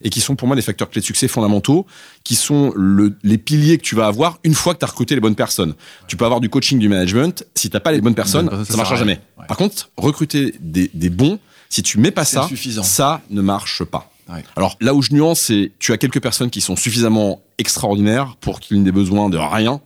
et 0.02 0.10
qui 0.10 0.20
sont 0.20 0.36
pour 0.36 0.46
moi 0.46 0.56
des 0.56 0.62
facteurs 0.62 0.90
clés 0.90 1.00
de 1.00 1.06
succès 1.06 1.28
fondamentaux, 1.28 1.86
qui 2.22 2.34
sont 2.34 2.72
le, 2.76 3.16
les 3.22 3.38
piliers 3.38 3.78
que 3.78 3.82
tu 3.82 3.94
vas 3.94 4.06
avoir 4.06 4.38
une 4.44 4.54
fois 4.54 4.74
que 4.74 4.80
tu 4.80 4.84
as 4.84 4.88
recruté 4.88 5.14
les 5.14 5.20
bonnes 5.20 5.34
personnes. 5.34 5.74
Tu 6.06 6.16
peux 6.16 6.24
avoir 6.24 6.40
du 6.40 6.48
coaching, 6.48 6.78
du 6.78 6.88
management, 6.88 7.44
si 7.54 7.70
t'as 7.70 7.80
pas 7.80 7.92
les 7.92 8.00
bonnes 8.00 8.14
personnes, 8.14 8.48
ça, 8.50 8.64
ça, 8.64 8.76
marchera 8.76 8.96
jamais. 8.96 9.20
Par 9.48 9.56
contre, 9.56 9.90
recruter 9.96 10.54
des, 10.60 10.90
des 10.94 11.10
bons, 11.10 11.38
si 11.68 11.82
tu 11.82 11.98
mets 11.98 12.10
pas 12.10 12.24
ça, 12.24 12.48
ça 12.82 13.22
ne 13.30 13.42
marche 13.42 13.84
pas. 13.84 14.10
Alors 14.56 14.76
là 14.80 14.94
où 14.94 15.02
je 15.02 15.12
nuance, 15.12 15.40
c'est 15.40 15.72
tu 15.78 15.92
as 15.92 15.98
quelques 15.98 16.20
personnes 16.20 16.50
qui 16.50 16.60
sont 16.60 16.76
suffisamment 16.76 17.42
extraordinaires 17.58 18.36
pour 18.40 18.60
qu'ils 18.60 18.82
n'aient 18.82 18.92
besoin 18.92 19.28
de 19.28 19.38
rien 19.38 19.80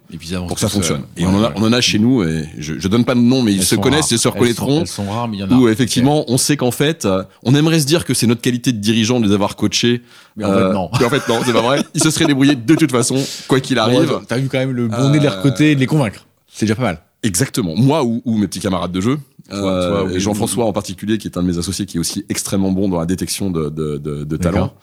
pour 0.46 0.54
que 0.54 0.60
ça 0.60 0.68
fonctionne. 0.68 1.02
Et 1.16 1.26
on, 1.26 1.34
en 1.34 1.44
a, 1.44 1.52
on, 1.56 1.62
en 1.62 1.72
a, 1.72 1.80
chez 1.80 1.98
nous, 1.98 2.22
et 2.22 2.48
je, 2.56 2.78
je 2.78 2.88
donne 2.88 3.04
pas 3.04 3.14
de 3.14 3.20
nom, 3.20 3.42
mais 3.42 3.52
ils 3.52 3.64
se 3.64 3.74
connaissent, 3.74 4.10
ils 4.10 4.18
se 4.18 4.28
reconnaîtront. 4.28 4.80
Elles 4.80 4.86
sont, 4.86 5.10
rares, 5.10 5.28
mais 5.28 5.38
il 5.38 5.40
y 5.40 5.44
en 5.44 5.50
a. 5.50 5.54
Où 5.54 5.68
effectivement, 5.68 6.24
on 6.28 6.38
sait 6.38 6.56
qu'en 6.56 6.70
fait, 6.70 7.04
euh, 7.04 7.24
on 7.42 7.54
aimerait 7.54 7.80
se 7.80 7.86
dire 7.86 8.04
que 8.04 8.14
c'est 8.14 8.26
notre 8.26 8.40
qualité 8.40 8.72
de 8.72 8.78
dirigeant 8.78 9.20
de 9.20 9.26
les 9.26 9.34
avoir 9.34 9.56
coachés. 9.56 10.02
Mais 10.36 10.44
en 10.44 10.52
fait, 10.52 10.54
euh, 10.54 10.72
non. 10.72 10.90
Mais 10.98 11.06
en 11.06 11.10
fait, 11.10 11.28
non, 11.28 11.40
c'est 11.44 11.52
pas 11.52 11.62
vrai. 11.62 11.82
Ils 11.94 12.02
se 12.02 12.10
seraient 12.10 12.26
débrouillés 12.26 12.56
de 12.56 12.74
toute 12.74 12.92
façon, 12.92 13.16
quoi 13.46 13.60
qu'il 13.60 13.78
arrive. 13.78 14.10
Ouais, 14.10 14.20
T'as 14.26 14.38
eu 14.38 14.48
quand 14.48 14.58
même 14.58 14.72
le 14.72 14.88
bon 14.88 15.10
nez 15.10 15.18
de 15.18 15.24
les 15.24 15.28
recruter 15.28 15.72
et 15.72 15.74
de 15.74 15.80
les 15.80 15.86
convaincre. 15.86 16.26
C'est 16.50 16.66
déjà 16.66 16.74
pas 16.74 16.82
mal. 16.82 17.02
Exactement. 17.22 17.74
Moi 17.76 18.04
ou, 18.04 18.22
ou, 18.24 18.38
mes 18.38 18.46
petits 18.46 18.60
camarades 18.60 18.92
de 18.92 19.00
jeu. 19.00 19.18
Euh, 19.50 20.08
et 20.10 20.20
Jean-François 20.20 20.66
en 20.66 20.72
particulier, 20.72 21.18
qui 21.18 21.26
est 21.26 21.38
un 21.38 21.42
de 21.42 21.48
mes 21.48 21.58
associés, 21.58 21.86
qui 21.86 21.96
est 21.96 22.00
aussi 22.00 22.24
extrêmement 22.28 22.70
bon 22.70 22.88
dans 22.88 22.98
la 22.98 23.06
détection 23.06 23.50
de, 23.50 23.70
de, 23.70 23.96
de, 23.96 24.24
de 24.24 24.36
talents. 24.36 24.74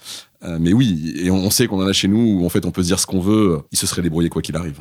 Euh, 0.46 0.58
mais 0.60 0.74
oui, 0.74 1.14
et 1.18 1.32
on, 1.32 1.50
sait 1.50 1.68
qu'on 1.68 1.82
en 1.82 1.88
a 1.88 1.94
chez 1.94 2.08
nous 2.08 2.40
où 2.40 2.46
en 2.46 2.50
fait 2.50 2.66
on 2.66 2.72
peut 2.72 2.84
se 2.84 2.88
dire 2.88 3.00
ce 3.00 3.06
qu'on 3.06 3.20
veut. 3.20 3.62
Il 3.72 3.78
se 3.78 3.88
serait 3.88 4.02
débrouillé 4.02 4.30
quoi 4.30 4.42
qu'il 4.42 4.56
arrive. 4.56 4.80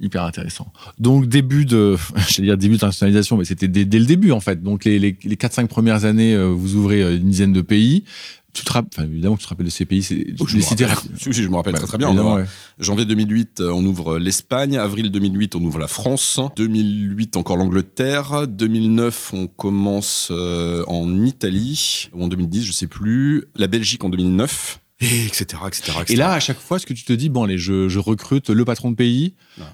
Hyper 0.00 0.24
intéressant. 0.24 0.72
Donc 0.98 1.26
début 1.26 1.64
de, 1.64 1.96
je 2.28 2.40
vais 2.40 2.48
dire 2.48 2.58
début 2.58 2.74
d'internationalisation, 2.74 3.36
mais 3.36 3.44
c'était 3.44 3.68
dès, 3.68 3.84
dès, 3.84 3.98
le 3.98 4.06
début 4.06 4.32
en 4.32 4.40
fait. 4.40 4.62
Donc 4.62 4.84
les, 4.84 4.98
les, 4.98 5.16
les 5.22 5.36
4-5 5.36 5.66
premières 5.66 6.04
années, 6.04 6.34
euh, 6.34 6.46
vous 6.46 6.74
ouvrez 6.74 7.02
euh, 7.02 7.16
une 7.16 7.28
dizaine 7.28 7.52
de 7.52 7.60
pays. 7.60 8.04
Tu 8.52 8.64
te 8.64 8.72
rappelles, 8.72 8.90
enfin, 8.96 9.08
évidemment, 9.08 9.36
tu 9.36 9.44
te 9.44 9.48
rappelles 9.48 9.66
de 9.66 9.70
ces 9.70 9.84
pays. 9.84 10.02
C'est, 10.02 10.26
oh, 10.40 10.46
je, 10.46 10.56
me 10.56 10.62
rappelle, 10.64 10.88
je 11.16 11.48
me 11.48 11.54
rappelle 11.54 11.74
très 11.74 11.86
très 11.86 11.98
bien. 11.98 12.10
Ouais. 12.10 12.44
Janvier 12.80 13.04
2008, 13.04 13.60
on 13.60 13.84
ouvre 13.84 14.18
l'Espagne. 14.18 14.76
Avril 14.76 15.12
2008, 15.12 15.54
on 15.54 15.62
ouvre 15.62 15.78
la 15.78 15.86
France. 15.86 16.40
2008, 16.56 17.36
encore 17.36 17.56
l'Angleterre. 17.56 18.48
2009, 18.48 19.34
on 19.34 19.46
commence 19.46 20.30
euh, 20.32 20.84
en 20.88 21.24
Italie. 21.24 22.08
Ou 22.12 22.24
en 22.24 22.28
2010, 22.28 22.64
je 22.64 22.72
sais 22.72 22.88
plus. 22.88 23.44
La 23.54 23.68
Belgique 23.68 24.02
en 24.02 24.08
2009. 24.08 24.80
Et 25.02 25.26
etc., 25.26 25.62
etc., 25.66 25.92
etc. 26.00 26.04
Et 26.08 26.16
là, 26.16 26.32
à 26.32 26.40
chaque 26.40 26.58
fois, 26.58 26.78
ce 26.78 26.86
que 26.86 26.92
tu 26.92 27.04
te 27.04 27.12
dis, 27.12 27.28
bon, 27.28 27.44
allez, 27.44 27.56
je, 27.56 27.88
je 27.88 27.98
recrute 28.00 28.50
le 28.50 28.64
patron 28.64 28.90
de 28.90 28.96
pays. 28.96 29.34
Ouais. 29.58 29.64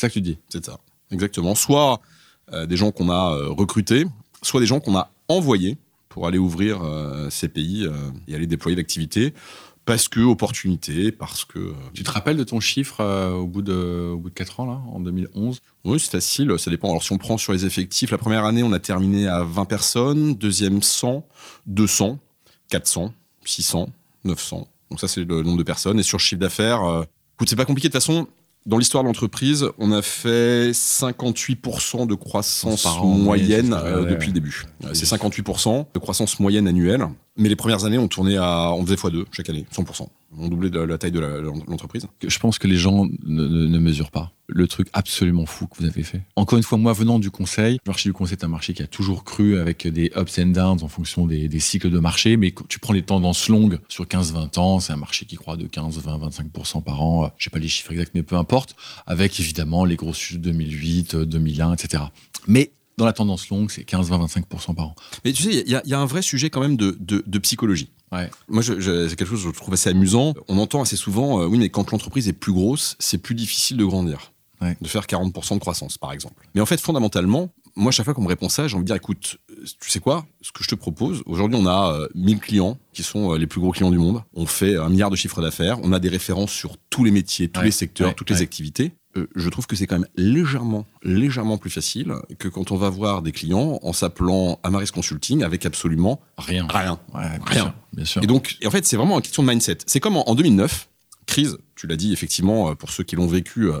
C'est 0.00 0.06
ça 0.06 0.08
que 0.08 0.14
tu 0.14 0.22
dis. 0.22 0.38
C'est 0.48 0.64
ça. 0.64 0.78
Exactement. 1.10 1.54
Soit 1.54 2.00
euh, 2.54 2.64
des 2.64 2.78
gens 2.78 2.90
qu'on 2.90 3.10
a 3.10 3.34
euh, 3.34 3.48
recrutés, 3.50 4.06
soit 4.40 4.58
des 4.58 4.66
gens 4.66 4.80
qu'on 4.80 4.96
a 4.96 5.10
envoyés 5.28 5.76
pour 6.08 6.26
aller 6.26 6.38
ouvrir 6.38 6.82
euh, 6.82 7.28
ces 7.28 7.48
pays 7.48 7.86
et 8.26 8.34
aller 8.34 8.46
déployer 8.46 8.78
l'activité. 8.78 9.34
Parce 9.84 10.08
que 10.08 10.20
opportunité, 10.20 11.12
parce 11.12 11.44
que. 11.44 11.74
Tu 11.92 12.02
te 12.02 12.10
rappelles 12.10 12.38
de 12.38 12.44
ton 12.44 12.60
chiffre 12.60 13.04
au 13.34 13.46
bout 13.46 13.60
de 13.60 14.10
au 14.14 14.16
bout 14.16 14.30
de 14.30 14.34
quatre 14.34 14.60
ans 14.60 14.64
là, 14.64 14.80
en 14.90 15.00
2011 15.00 15.60
Oui, 15.84 16.00
c'est 16.00 16.12
facile. 16.12 16.58
Ça 16.58 16.70
dépend. 16.70 16.88
Alors 16.88 17.02
si 17.02 17.12
on 17.12 17.18
prend 17.18 17.36
sur 17.36 17.52
les 17.52 17.66
effectifs, 17.66 18.10
la 18.10 18.18
première 18.18 18.46
année 18.46 18.62
on 18.62 18.72
a 18.72 18.78
terminé 18.78 19.28
à 19.28 19.42
20 19.42 19.66
personnes, 19.66 20.34
deuxième 20.34 20.80
100, 20.80 21.26
200, 21.66 22.18
400, 22.70 23.12
600, 23.44 23.90
900. 24.24 24.66
Donc 24.90 25.00
ça 25.00 25.08
c'est 25.08 25.24
le 25.24 25.42
nombre 25.42 25.58
de 25.58 25.62
personnes. 25.62 25.98
Et 25.98 26.02
sur 26.02 26.16
le 26.16 26.22
chiffre 26.22 26.40
d'affaires, 26.40 26.84
euh, 26.84 27.04
écoute, 27.34 27.50
c'est 27.50 27.56
pas 27.56 27.66
compliqué 27.66 27.88
de 27.88 27.92
toute 27.92 28.02
façon 28.02 28.28
dans 28.66 28.78
l'histoire 28.78 29.02
de 29.02 29.08
l'entreprise, 29.08 29.66
on 29.78 29.90
a 29.92 30.02
fait 30.02 30.70
58% 30.72 32.06
de 32.06 32.14
croissance 32.14 32.84
an, 32.86 33.04
moyenne 33.04 33.72
euh, 33.72 34.04
ouais, 34.04 34.10
depuis 34.10 34.28
le 34.28 34.34
début. 34.34 34.64
C'est 34.92 35.06
58% 35.06 35.86
de 35.94 35.98
croissance 35.98 36.38
moyenne 36.40 36.68
annuelle. 36.68 37.08
Mais 37.40 37.48
les 37.48 37.56
premières 37.56 37.86
années, 37.86 37.96
on 37.96 38.06
tournait 38.06 38.36
à, 38.36 38.70
on 38.74 38.84
faisait 38.84 38.96
x2 38.96 39.24
chaque 39.32 39.48
année, 39.48 39.64
100%. 39.74 40.06
On 40.36 40.48
doublait 40.48 40.68
la, 40.68 40.84
la 40.84 40.98
taille 40.98 41.10
de 41.10 41.20
l'entreprise. 41.20 42.06
Je 42.22 42.38
pense 42.38 42.58
que 42.58 42.66
les 42.66 42.76
gens 42.76 43.06
ne, 43.24 43.78
mesurent 43.78 44.10
pas 44.10 44.30
le 44.46 44.68
truc 44.68 44.88
absolument 44.92 45.46
fou 45.46 45.66
que 45.66 45.78
vous 45.78 45.86
avez 45.86 46.02
fait. 46.02 46.20
Encore 46.36 46.58
une 46.58 46.64
fois, 46.64 46.76
moi 46.76 46.92
venant 46.92 47.18
du 47.18 47.30
conseil, 47.30 47.78
le 47.84 47.90
marché 47.90 48.10
du 48.10 48.12
conseil 48.12 48.36
est 48.38 48.44
un 48.44 48.48
marché 48.48 48.74
qui 48.74 48.82
a 48.82 48.86
toujours 48.86 49.24
cru 49.24 49.58
avec 49.58 49.86
des 49.86 50.12
ups 50.16 50.38
and 50.38 50.48
downs 50.48 50.82
en 50.82 50.88
fonction 50.88 51.26
des, 51.26 51.48
cycles 51.60 51.88
de 51.88 51.98
marché, 51.98 52.36
mais 52.36 52.52
tu 52.68 52.78
prends 52.78 52.92
les 52.92 53.02
tendances 53.02 53.48
longues 53.48 53.78
sur 53.88 54.04
15-20 54.04 54.58
ans, 54.58 54.80
c'est 54.80 54.92
un 54.92 54.96
marché 54.96 55.24
qui 55.24 55.36
croît 55.36 55.56
de 55.56 55.66
15, 55.66 55.98
20, 55.98 56.28
25% 56.28 56.82
par 56.82 57.00
an. 57.02 57.32
Je 57.38 57.44
sais 57.44 57.50
pas 57.50 57.58
les 57.58 57.68
chiffres 57.68 57.92
exacts, 57.92 58.12
mais 58.14 58.22
peu 58.22 58.36
importe. 58.36 58.76
Avec 59.06 59.40
évidemment 59.40 59.86
les 59.86 59.96
grosses 59.96 60.18
chutes 60.18 60.42
2008, 60.42 61.16
2001, 61.16 61.72
etc. 61.72 62.02
Mais 62.46 62.72
dans 63.00 63.06
la 63.06 63.12
tendance 63.14 63.48
longue, 63.48 63.70
c'est 63.70 63.82
15, 63.84 64.10
20, 64.10 64.26
25% 64.26 64.74
par 64.74 64.88
an. 64.88 64.94
Mais 65.24 65.32
tu 65.32 65.42
sais, 65.42 65.64
il 65.66 65.68
y, 65.68 65.88
y, 65.88 65.94
a 65.94 65.98
un 65.98 66.04
vrai 66.04 66.20
sujet 66.20 66.50
quand 66.50 66.60
même 66.60 66.76
de, 66.76 66.96
de, 67.00 67.24
de 67.26 67.38
psychologie. 67.38 67.90
Ouais. 68.12 68.30
Moi, 68.48 68.62
je, 68.62 68.78
je, 68.78 69.08
c'est 69.08 69.16
quelque 69.16 69.30
chose 69.30 69.42
que 69.42 69.48
je 69.48 69.54
trouve 69.54 69.72
assez 69.72 69.88
amusant. 69.88 70.34
On 70.48 70.58
entend 70.58 70.82
assez 70.82 70.96
souvent, 70.96 71.40
euh, 71.40 71.46
oui, 71.46 71.58
mais 71.58 71.70
quand 71.70 71.90
l'entreprise 71.92 72.28
est 72.28 72.34
plus 72.34 72.52
grosse, 72.52 72.96
c'est 72.98 73.16
plus 73.16 73.34
difficile 73.34 73.78
de 73.78 73.84
grandir. 73.86 74.32
Ouais. 74.60 74.76
De 74.82 74.86
faire 74.86 75.04
40% 75.04 75.54
de 75.54 75.58
croissance, 75.60 75.96
par 75.96 76.12
exemple. 76.12 76.46
Mais 76.54 76.60
en 76.60 76.66
fait, 76.66 76.78
fondamentalement, 76.78 77.48
moi, 77.74 77.90
chaque 77.90 78.04
fois 78.04 78.12
qu'on 78.12 78.22
me 78.22 78.28
répond 78.28 78.50
ça, 78.50 78.68
j'ai 78.68 78.74
envie 78.74 78.84
de 78.84 78.88
dire, 78.88 78.96
écoute, 78.96 79.38
tu 79.80 79.90
sais 79.90 80.00
quoi? 80.00 80.26
Ce 80.42 80.52
que 80.52 80.62
je 80.62 80.68
te 80.68 80.74
propose, 80.74 81.22
aujourd'hui, 81.24 81.58
on 81.58 81.66
a 81.66 81.94
euh, 81.94 82.08
1000 82.14 82.40
clients 82.40 82.76
qui 82.92 83.02
sont 83.02 83.32
euh, 83.32 83.38
les 83.38 83.46
plus 83.46 83.62
gros 83.62 83.72
clients 83.72 83.90
du 83.90 83.98
monde. 83.98 84.22
On 84.34 84.44
fait 84.44 84.76
un 84.76 84.90
milliard 84.90 85.08
de 85.08 85.16
chiffre 85.16 85.40
d'affaires. 85.40 85.78
On 85.82 85.94
a 85.94 85.98
des 85.98 86.10
références 86.10 86.52
sur 86.52 86.76
tous 86.90 87.04
les 87.04 87.12
métiers, 87.12 87.48
tous 87.48 87.60
ouais. 87.60 87.66
les 87.66 87.72
secteurs, 87.72 88.14
toutes 88.14 88.28
les 88.28 88.42
activités. 88.42 88.92
Euh, 89.16 89.26
je 89.34 89.48
trouve 89.48 89.66
que 89.66 89.74
c'est 89.74 89.86
quand 89.86 89.98
même 89.98 90.08
légèrement, 90.16 90.86
légèrement 91.02 91.58
plus 91.58 91.70
facile 91.70 92.14
que 92.38 92.46
quand 92.46 92.70
on 92.70 92.76
va 92.76 92.90
voir 92.90 93.22
des 93.22 93.32
clients 93.32 93.80
en 93.82 93.92
s'appelant 93.92 94.60
Amaris 94.62 94.90
Consulting 94.92 95.42
avec 95.42 95.66
absolument 95.66 96.20
rien. 96.38 96.66
Rien. 96.68 97.00
Ouais, 97.12 97.22
bien 97.22 97.44
rien. 97.44 97.62
Sûr, 97.62 97.74
bien 97.92 98.04
sûr. 98.04 98.22
Et 98.22 98.26
donc, 98.26 98.56
et 98.60 98.66
en 98.66 98.70
fait, 98.70 98.86
c'est 98.86 98.96
vraiment 98.96 99.16
une 99.16 99.22
question 99.22 99.42
de 99.42 99.48
mindset. 99.48 99.78
C'est 99.86 100.00
comme 100.00 100.16
en, 100.16 100.28
en 100.28 100.34
2009, 100.34 100.88
crise, 101.30 101.56
tu 101.76 101.86
l'as 101.86 101.96
dit 101.96 102.12
effectivement, 102.12 102.70
euh, 102.70 102.74
pour 102.74 102.90
ceux 102.90 103.04
qui 103.04 103.16
l'ont 103.16 103.26
vécu, 103.26 103.70
euh, 103.70 103.80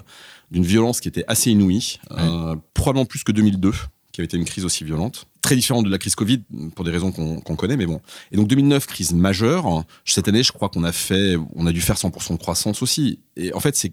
d'une 0.50 0.64
violence 0.64 1.00
qui 1.00 1.08
était 1.08 1.24
assez 1.28 1.50
inouïe, 1.50 1.98
ouais. 2.10 2.16
euh, 2.18 2.56
probablement 2.74 3.04
plus 3.04 3.22
que 3.24 3.32
2002 3.32 3.72
qui 4.12 4.20
avait 4.20 4.24
été 4.26 4.36
une 4.36 4.44
crise 4.44 4.64
aussi 4.64 4.82
violente. 4.82 5.26
Très 5.40 5.54
différente 5.54 5.84
de 5.84 5.90
la 5.90 5.98
crise 5.98 6.16
Covid, 6.16 6.42
pour 6.74 6.84
des 6.84 6.90
raisons 6.90 7.12
qu'on 7.12 7.40
qu 7.40 7.56
connaît, 7.56 7.76
mais 7.76 7.86
bon. 7.86 8.00
Et 8.32 8.36
donc 8.36 8.48
2009, 8.48 8.86
crise 8.86 9.12
majeure. 9.12 9.84
Cette 10.04 10.26
année, 10.26 10.42
je 10.42 10.50
crois 10.50 10.68
qu'on 10.68 10.82
a 10.82 10.90
fait, 10.90 11.36
on 11.54 11.64
a 11.66 11.72
dû 11.72 11.80
faire 11.80 11.96
100% 11.96 12.32
de 12.32 12.38
croissance 12.38 12.82
aussi. 12.82 13.20
Et 13.36 13.54
en 13.54 13.60
fait, 13.60 13.76
c'est 13.76 13.92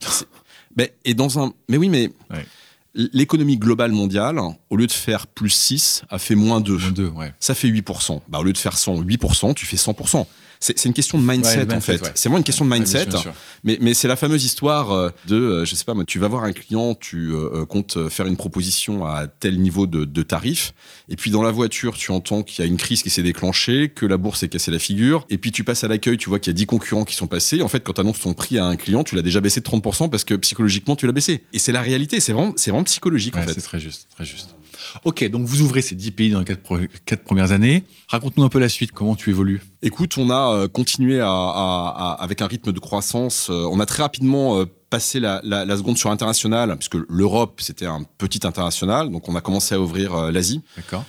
mais, 0.78 0.94
et 1.04 1.14
dans 1.14 1.40
un, 1.40 1.54
mais 1.68 1.78
oui, 1.78 1.90
mais 1.90 2.10
ouais. 2.30 2.46
l'économie 2.94 3.58
globale 3.58 3.92
mondiale, 3.92 4.40
au 4.70 4.78
lieu 4.78 4.88
de 4.88 4.92
faire 4.92 5.28
plus 5.28 5.50
6, 5.50 6.04
a 6.10 6.20
fait 6.20 6.36
moins 6.36 6.62
2. 6.62 6.78
Moins 6.78 6.92
2 6.92 7.08
ouais. 7.10 7.34
Ça 7.40 7.56
fait 7.56 7.68
8%. 7.68 8.22
Bah, 8.28 8.40
au 8.40 8.44
lieu 8.44 8.54
de 8.54 8.58
faire 8.58 8.78
100, 8.78 9.02
8%, 9.02 9.54
tu 9.56 9.66
fais 9.66 9.78
100%. 9.78 10.26
C'est 10.60 10.86
une 10.86 10.94
question 10.94 11.20
de 11.20 11.24
mindset, 11.24 11.66
ouais, 11.66 11.76
en 11.76 11.82
fait. 11.82 12.02
Ouais. 12.02 12.12
C'est 12.16 12.30
vraiment 12.30 12.40
une 12.40 12.44
question 12.44 12.66
de 12.66 12.70
mindset. 12.70 13.06
bien 13.06 13.12
sûr, 13.12 13.24
bien 13.24 13.32
sûr. 13.32 13.34
Mais, 13.64 13.78
mais 13.82 13.94
c'est 13.94 14.08
la 14.08 14.16
fameuse 14.16 14.44
histoire 14.44 14.92
euh, 14.92 15.10
de, 15.28 15.36
euh, 15.36 15.66
je 15.66 15.76
sais 15.76 15.84
pas, 15.84 15.94
moi, 15.94 16.06
tu 16.06 16.20
vas 16.20 16.28
voir 16.28 16.44
un 16.44 16.54
client, 16.54 16.96
tu 16.96 17.32
euh, 17.34 17.66
comptes 17.66 18.10
faire 18.10 18.28
une 18.28 18.38
proposition 18.38 19.06
à 19.06 19.28
tel 19.28 19.60
niveau 19.60 19.88
de, 19.88 20.06
de 20.06 20.24
tarif, 20.24 20.74
et 21.10 21.16
puis 21.16 21.32
dans 21.32 21.44
la 21.44 21.52
voiture, 21.52 21.98
tu 21.98 22.12
entends 22.12 22.44
qu'il 22.44 22.64
y 22.64 22.68
a 22.68 22.70
une 22.70 22.78
crise 22.78 23.04
qui 23.04 23.10
s'est 23.10 23.24
déclenchée, 23.24 23.90
que 23.90 24.06
la 24.06 24.18
bourse 24.18 24.40
s'est 24.40 24.50
cassée 24.50 24.72
la 24.72 24.80
figure, 24.80 25.26
et 25.30 25.38
puis 25.38 25.52
tu 25.52 25.64
passes 25.64 25.84
à 25.84 25.88
l'accueil, 25.88 26.18
tu 26.18 26.30
vois 26.30 26.40
qu'il 26.40 26.52
y 26.52 26.56
a 26.56 26.58
10 26.58 26.66
concurrents 26.66 27.06
qui 27.06 27.16
sont 27.16 27.28
passés. 27.28 27.62
En 27.62 27.68
fait, 27.68 27.82
quand 27.82 27.94
tu 27.94 28.02
annonces 28.02 28.20
ton 28.20 28.34
prix 28.34 28.58
à 28.58 28.66
un 28.66 28.76
client, 28.76 29.04
tu 29.04 29.16
l'as 29.16 29.22
déjà 29.22 29.42
baissé 29.42 29.60
de 29.62 29.66
30% 29.66 30.10
parce 30.10 30.24
que 30.24 30.36
psychologiquement, 30.36 30.96
tu 30.96 31.06
l'as 31.06 31.14
baissé. 31.14 31.44
Et 31.54 31.60
c'est 31.60 31.72
la 31.72 31.82
réalité, 31.82 32.20
c'est 32.20 32.34
vraiment, 32.34 32.84
psychologique, 32.84 33.36
ouais, 33.36 33.42
en 33.42 33.48
fait. 33.48 33.54
C'est 33.54 33.62
très 33.62 33.80
juste, 33.80 34.08
très 34.16 34.26
juste. 34.26 34.57
Ok, 35.04 35.28
donc 35.30 35.46
vous 35.46 35.62
ouvrez 35.62 35.82
ces 35.82 35.96
10 35.96 36.12
pays 36.12 36.30
dans 36.30 36.40
les 36.40 36.46
4, 36.46 36.80
quatre 37.06 37.24
premières 37.24 37.52
années. 37.52 37.84
Raconte-nous 38.08 38.44
un 38.44 38.50
peu 38.50 38.60
la 38.60 38.70
suite, 38.70 38.92
comment 38.92 39.16
tu 39.16 39.30
évolues 39.30 39.62
Écoute, 39.82 40.18
on 40.18 40.30
a 40.30 40.54
euh, 40.54 40.68
continué 40.68 41.20
à, 41.20 41.30
à, 41.30 41.94
à, 41.98 42.24
avec 42.24 42.42
un 42.42 42.48
rythme 42.48 42.72
de 42.72 42.80
croissance. 42.80 43.50
Euh, 43.50 43.68
on 43.72 43.80
a 43.80 43.86
très 43.86 44.04
rapidement 44.04 44.60
euh, 44.60 44.66
passé 44.90 45.20
la, 45.20 45.42
la, 45.44 45.66
la, 45.66 45.78
seconde 45.78 45.98
sur 45.98 46.12
international, 46.12 46.76
puisque 46.78 46.98
l'Europe, 47.10 47.60
c'était 47.62 47.86
un 47.86 48.04
petit 48.18 48.46
international. 48.46 49.12
Donc 49.12 49.30
on 49.30 49.36
a 49.36 49.42
commencé 49.42 49.76
à 49.76 49.80
ouvrir 49.80 50.32
l'Asie. 50.32 50.62
D'accord. 50.76 51.06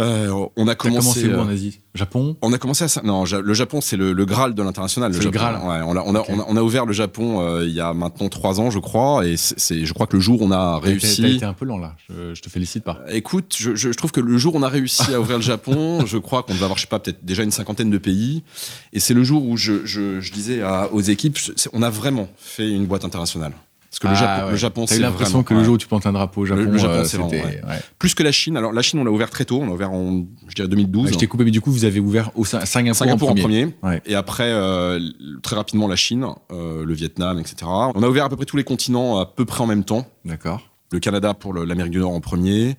Euh, 0.00 0.46
on 0.56 0.68
a 0.68 0.74
commencé. 0.74 1.22
commencé 1.22 1.26
où 1.28 1.30
euh, 1.38 1.42
en 1.44 1.48
Asie? 1.48 1.80
Japon? 1.94 2.36
On 2.42 2.52
a 2.52 2.58
commencé 2.58 2.84
à 2.84 2.88
ça. 2.88 3.00
Non, 3.02 3.24
le 3.24 3.54
Japon, 3.54 3.80
c'est 3.80 3.96
le, 3.96 4.12
le 4.12 4.24
Graal 4.24 4.54
de 4.54 4.62
l'international. 4.62 5.12
Le 5.12 5.20
Japon. 5.20 5.30
Graal. 5.30 5.54
Ouais, 5.56 5.84
on, 5.84 5.96
a, 5.96 6.02
on, 6.06 6.14
a, 6.14 6.20
Ok. 6.20 6.26
on, 6.28 6.34
a, 6.34 6.36
on 6.36 6.40
a- 6.40 6.46
on 6.48 6.56
a 6.56 6.62
ouvert 6.62 6.86
le 6.86 6.92
Japon 6.92 7.40
euh, 7.40 7.64
il 7.66 7.72
y 7.72 7.80
a 7.80 7.92
maintenant 7.92 8.28
trois 8.28 8.60
ans, 8.60 8.70
je 8.70 8.78
crois. 8.78 9.26
Et 9.26 9.36
c'est, 9.36 9.84
je 9.84 9.92
crois 9.92 10.06
que 10.06 10.14
le 10.16 10.20
jour 10.20 10.40
où 10.40 10.44
on 10.44 10.52
a 10.52 10.56
T'as- 10.56 10.80
T'as 10.80 10.86
réussi. 10.86 11.26
été 11.26 11.44
un 11.44 11.52
peu 11.52 11.64
lent 11.64 11.78
là, 11.78 11.96
je, 12.08 12.34
je 12.34 12.40
te 12.42 12.48
félicite 12.48 12.84
pas. 12.84 13.00
Écoute, 13.10 13.56
je, 13.58 13.74
je- 13.74 13.90
je 13.90 13.96
trouve 13.96 14.12
que 14.12 14.20
le 14.20 14.38
jour 14.38 14.54
où 14.54 14.58
on 14.58 14.62
a 14.62 14.68
réussi 14.68 15.12
à 15.12 15.20
ouvrir 15.20 15.38
le 15.38 15.42
Japon, 15.42 15.98
je 16.06 16.18
crois 16.18 16.42
qu'on 16.44 16.52
devait 16.52 16.64
avoir, 16.64 16.76
je 16.78 16.82
sais 16.82 16.88
pas, 16.88 17.00
peut-être 17.00 17.24
déjà 17.24 17.42
une 17.42 17.50
cinquantaine 17.50 17.90
de 17.90 17.98
pays. 17.98 18.44
Et 18.92 19.00
c'est 19.00 19.14
le 19.14 19.24
jour 19.24 19.44
où 19.44 19.56
je, 19.56 20.30
disais 20.32 20.62
à- 20.62 20.88
aux 20.92 21.00
équipes, 21.00 21.36
on 21.72 21.82
a 21.82 21.90
vraiment 21.90 22.28
fait 22.36 22.70
une 22.70 22.86
boîte 22.86 23.04
internationale. 23.04 23.52
Parce 23.90 24.00
que 24.00 24.06
le 24.06 24.12
Ah, 24.12 24.16
Japon, 24.16 24.44
ouais. 24.46 24.50
le 24.50 24.56
Japon, 24.58 24.84
T'as 24.86 24.96
eu 24.96 25.00
l'impression 25.00 25.42
que 25.42 25.54
le 25.54 25.64
jour 25.64 25.74
où 25.74 25.78
tu 25.78 25.86
plantes 25.86 26.04
un 26.04 26.12
drapeau 26.12 26.42
au 26.42 26.44
Japon, 26.46 26.60
le 26.70 26.76
Japon, 26.76 26.92
euh, 26.92 27.04
c'était- 27.04 27.42
ouais. 27.42 27.60
plus 27.98 28.14
que 28.14 28.22
la 28.22 28.32
Chine. 28.32 28.56
Alors 28.58 28.72
la 28.72 28.82
Chine, 28.82 28.98
on 29.00 29.04
l'a 29.04 29.10
ouvert 29.10 29.30
très 29.30 29.46
tôt. 29.46 29.60
On 29.62 29.66
l'a 29.66 29.72
ouvert 29.72 29.92
en, 29.92 30.26
je 30.46 30.54
dirais 30.54 30.68
2012. 30.68 31.06
Ouais, 31.06 31.12
je 31.14 31.18
t'ai 31.18 31.26
coupé, 31.26 31.44
mais 31.44 31.50
du 31.50 31.62
coup, 31.62 31.72
vous 31.72 31.86
avez 31.86 31.98
ouvert 31.98 32.30
au 32.36 32.44
Sin- 32.44 32.64
Singapour, 32.66 32.96
Singapour 32.98 33.28
en 33.28 33.32
en 33.32 33.34
premier. 33.34 33.66
premier. 33.66 33.94
Ouais. 33.94 34.02
Et 34.04 34.14
après, 34.14 34.50
euh, 34.50 35.00
très 35.42 35.56
rapidement, 35.56 35.88
la 35.88 35.96
Chine, 35.96 36.26
euh, 36.52 36.84
le 36.84 36.92
Vietnam, 36.94 37.38
etc. 37.38 37.56
On 37.64 38.02
a 38.02 38.08
ouvert 38.08 38.26
à 38.26 38.28
peu 38.28 38.36
près 38.36 38.44
tous 38.44 38.58
les 38.58 38.64
continents 38.64 39.18
à 39.18 39.24
peu 39.26 39.46
près 39.46 39.62
en 39.62 39.66
même 39.66 39.84
temps. 39.84 40.06
D'accord. 40.26 40.68
Le 40.92 40.98
Canada 41.00 41.32
pour 41.32 41.52
le- 41.54 41.64
l'Amérique 41.64 41.92
du 41.92 41.98
Nord 41.98 42.12
en 42.12 42.20
premier. 42.20 42.76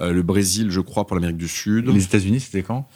euh, 0.00 0.12
le 0.12 0.22
Brésil, 0.24 0.70
je 0.72 0.80
crois, 0.80 1.06
pour 1.06 1.14
l'Amérique 1.14 1.36
du 1.36 1.46
Sud. 1.46 1.88
Et 1.88 1.92
Les 1.92 2.02
États-Unis, 2.02 2.40
c'était 2.40 2.64
quand? 2.64 2.88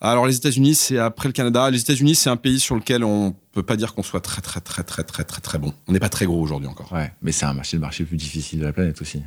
Alors 0.00 0.26
les 0.26 0.36
États-Unis, 0.36 0.74
c'est 0.74 0.98
après 0.98 1.28
le 1.28 1.32
Canada. 1.32 1.70
Les 1.70 1.80
États-Unis, 1.80 2.14
c'est 2.14 2.28
un 2.30 2.36
pays 2.36 2.60
sur 2.60 2.74
lequel 2.74 3.04
on 3.04 3.34
peut 3.52 3.62
pas 3.62 3.76
dire 3.76 3.94
qu'on 3.94 4.02
soit 4.02 4.20
très 4.20 4.42
très 4.42 4.60
très 4.60 4.82
très 4.82 5.02
très 5.02 5.24
très 5.24 5.40
très 5.40 5.58
bon. 5.58 5.72
On 5.88 5.92
n'est 5.92 6.00
pas 6.00 6.08
très 6.10 6.26
gros 6.26 6.40
aujourd'hui 6.40 6.68
encore. 6.68 6.92
Ouais, 6.92 7.12
mais 7.22 7.32
c'est 7.32 7.46
un 7.46 7.54
marché, 7.54 7.76
le 7.76 7.80
marché 7.80 8.02
le 8.02 8.08
plus 8.08 8.16
difficile 8.18 8.60
de 8.60 8.64
la 8.66 8.72
planète 8.72 9.00
aussi. 9.00 9.22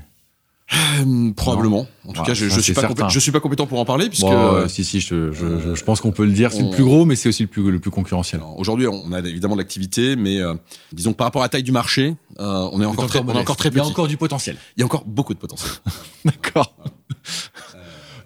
Euh, 1.00 1.32
probablement. 1.32 1.88
En 2.06 2.12
tout 2.12 2.20
Ouais, 2.20 2.26
cas, 2.28 2.34
je, 2.34 2.50
je 2.50 2.60
suis 2.60 2.74
pas 2.74 2.82
certain. 2.82 3.06
compé- 3.06 3.10
je 3.14 3.20
suis 3.20 3.32
pas 3.32 3.40
compétent 3.40 3.66
pour 3.68 3.80
en 3.80 3.86
parler 3.86 4.10
puisque 4.10 4.24
Bon, 4.24 4.34
euh, 4.34 4.64
euh, 4.64 4.68
si, 4.68 4.84
si, 4.84 5.00
je, 5.00 5.32
je- 5.32 5.60
je- 5.60 5.76
je 5.76 5.84
pense 5.86 6.02
qu'on 6.02 6.12
peut 6.12 6.26
le 6.26 6.34
dire. 6.34 6.52
C'est 6.52 6.62
on- 6.62 6.70
le 6.70 6.76
plus 6.76 6.84
gros, 6.84 7.06
mais 7.06 7.16
c'est 7.16 7.30
aussi 7.30 7.44
le 7.44 7.48
plus, 7.48 7.72
le 7.72 7.80
plus 7.80 7.90
concurrentiel. 7.90 8.42
aujourd'hui, 8.58 8.86
on 8.86 9.14
a 9.14 9.20
évidemment 9.20 9.56
de 9.56 9.62
l'activité, 9.62 10.18
mais 10.18 10.42
euh, 10.42 10.56
disons 10.92 11.14
que 11.14 11.18
par 11.18 11.26
rapport 11.26 11.42
à 11.42 11.46
la 11.46 11.50
taille 11.50 11.64
du 11.64 11.72
marché, 11.72 12.18
euh, 12.40 12.70
on 12.74 12.82
est 12.82 12.86
encore 12.86 13.08
très, 13.08 13.20
on 13.20 13.30
est 13.30 13.38
encore 13.40 13.56
très 13.56 13.70
Il 13.70 13.76
y 13.78 13.80
a 13.80 13.84
petit. 13.84 13.92
encore 13.92 14.08
du 14.10 14.18
potentiel. 14.18 14.58
Il 14.76 14.82
y 14.82 14.84
a 14.84 14.86
encore 14.86 15.06
beaucoup 15.06 15.34
de 15.34 15.40
potentiel. 15.40 15.72
D'accord. 16.26 16.76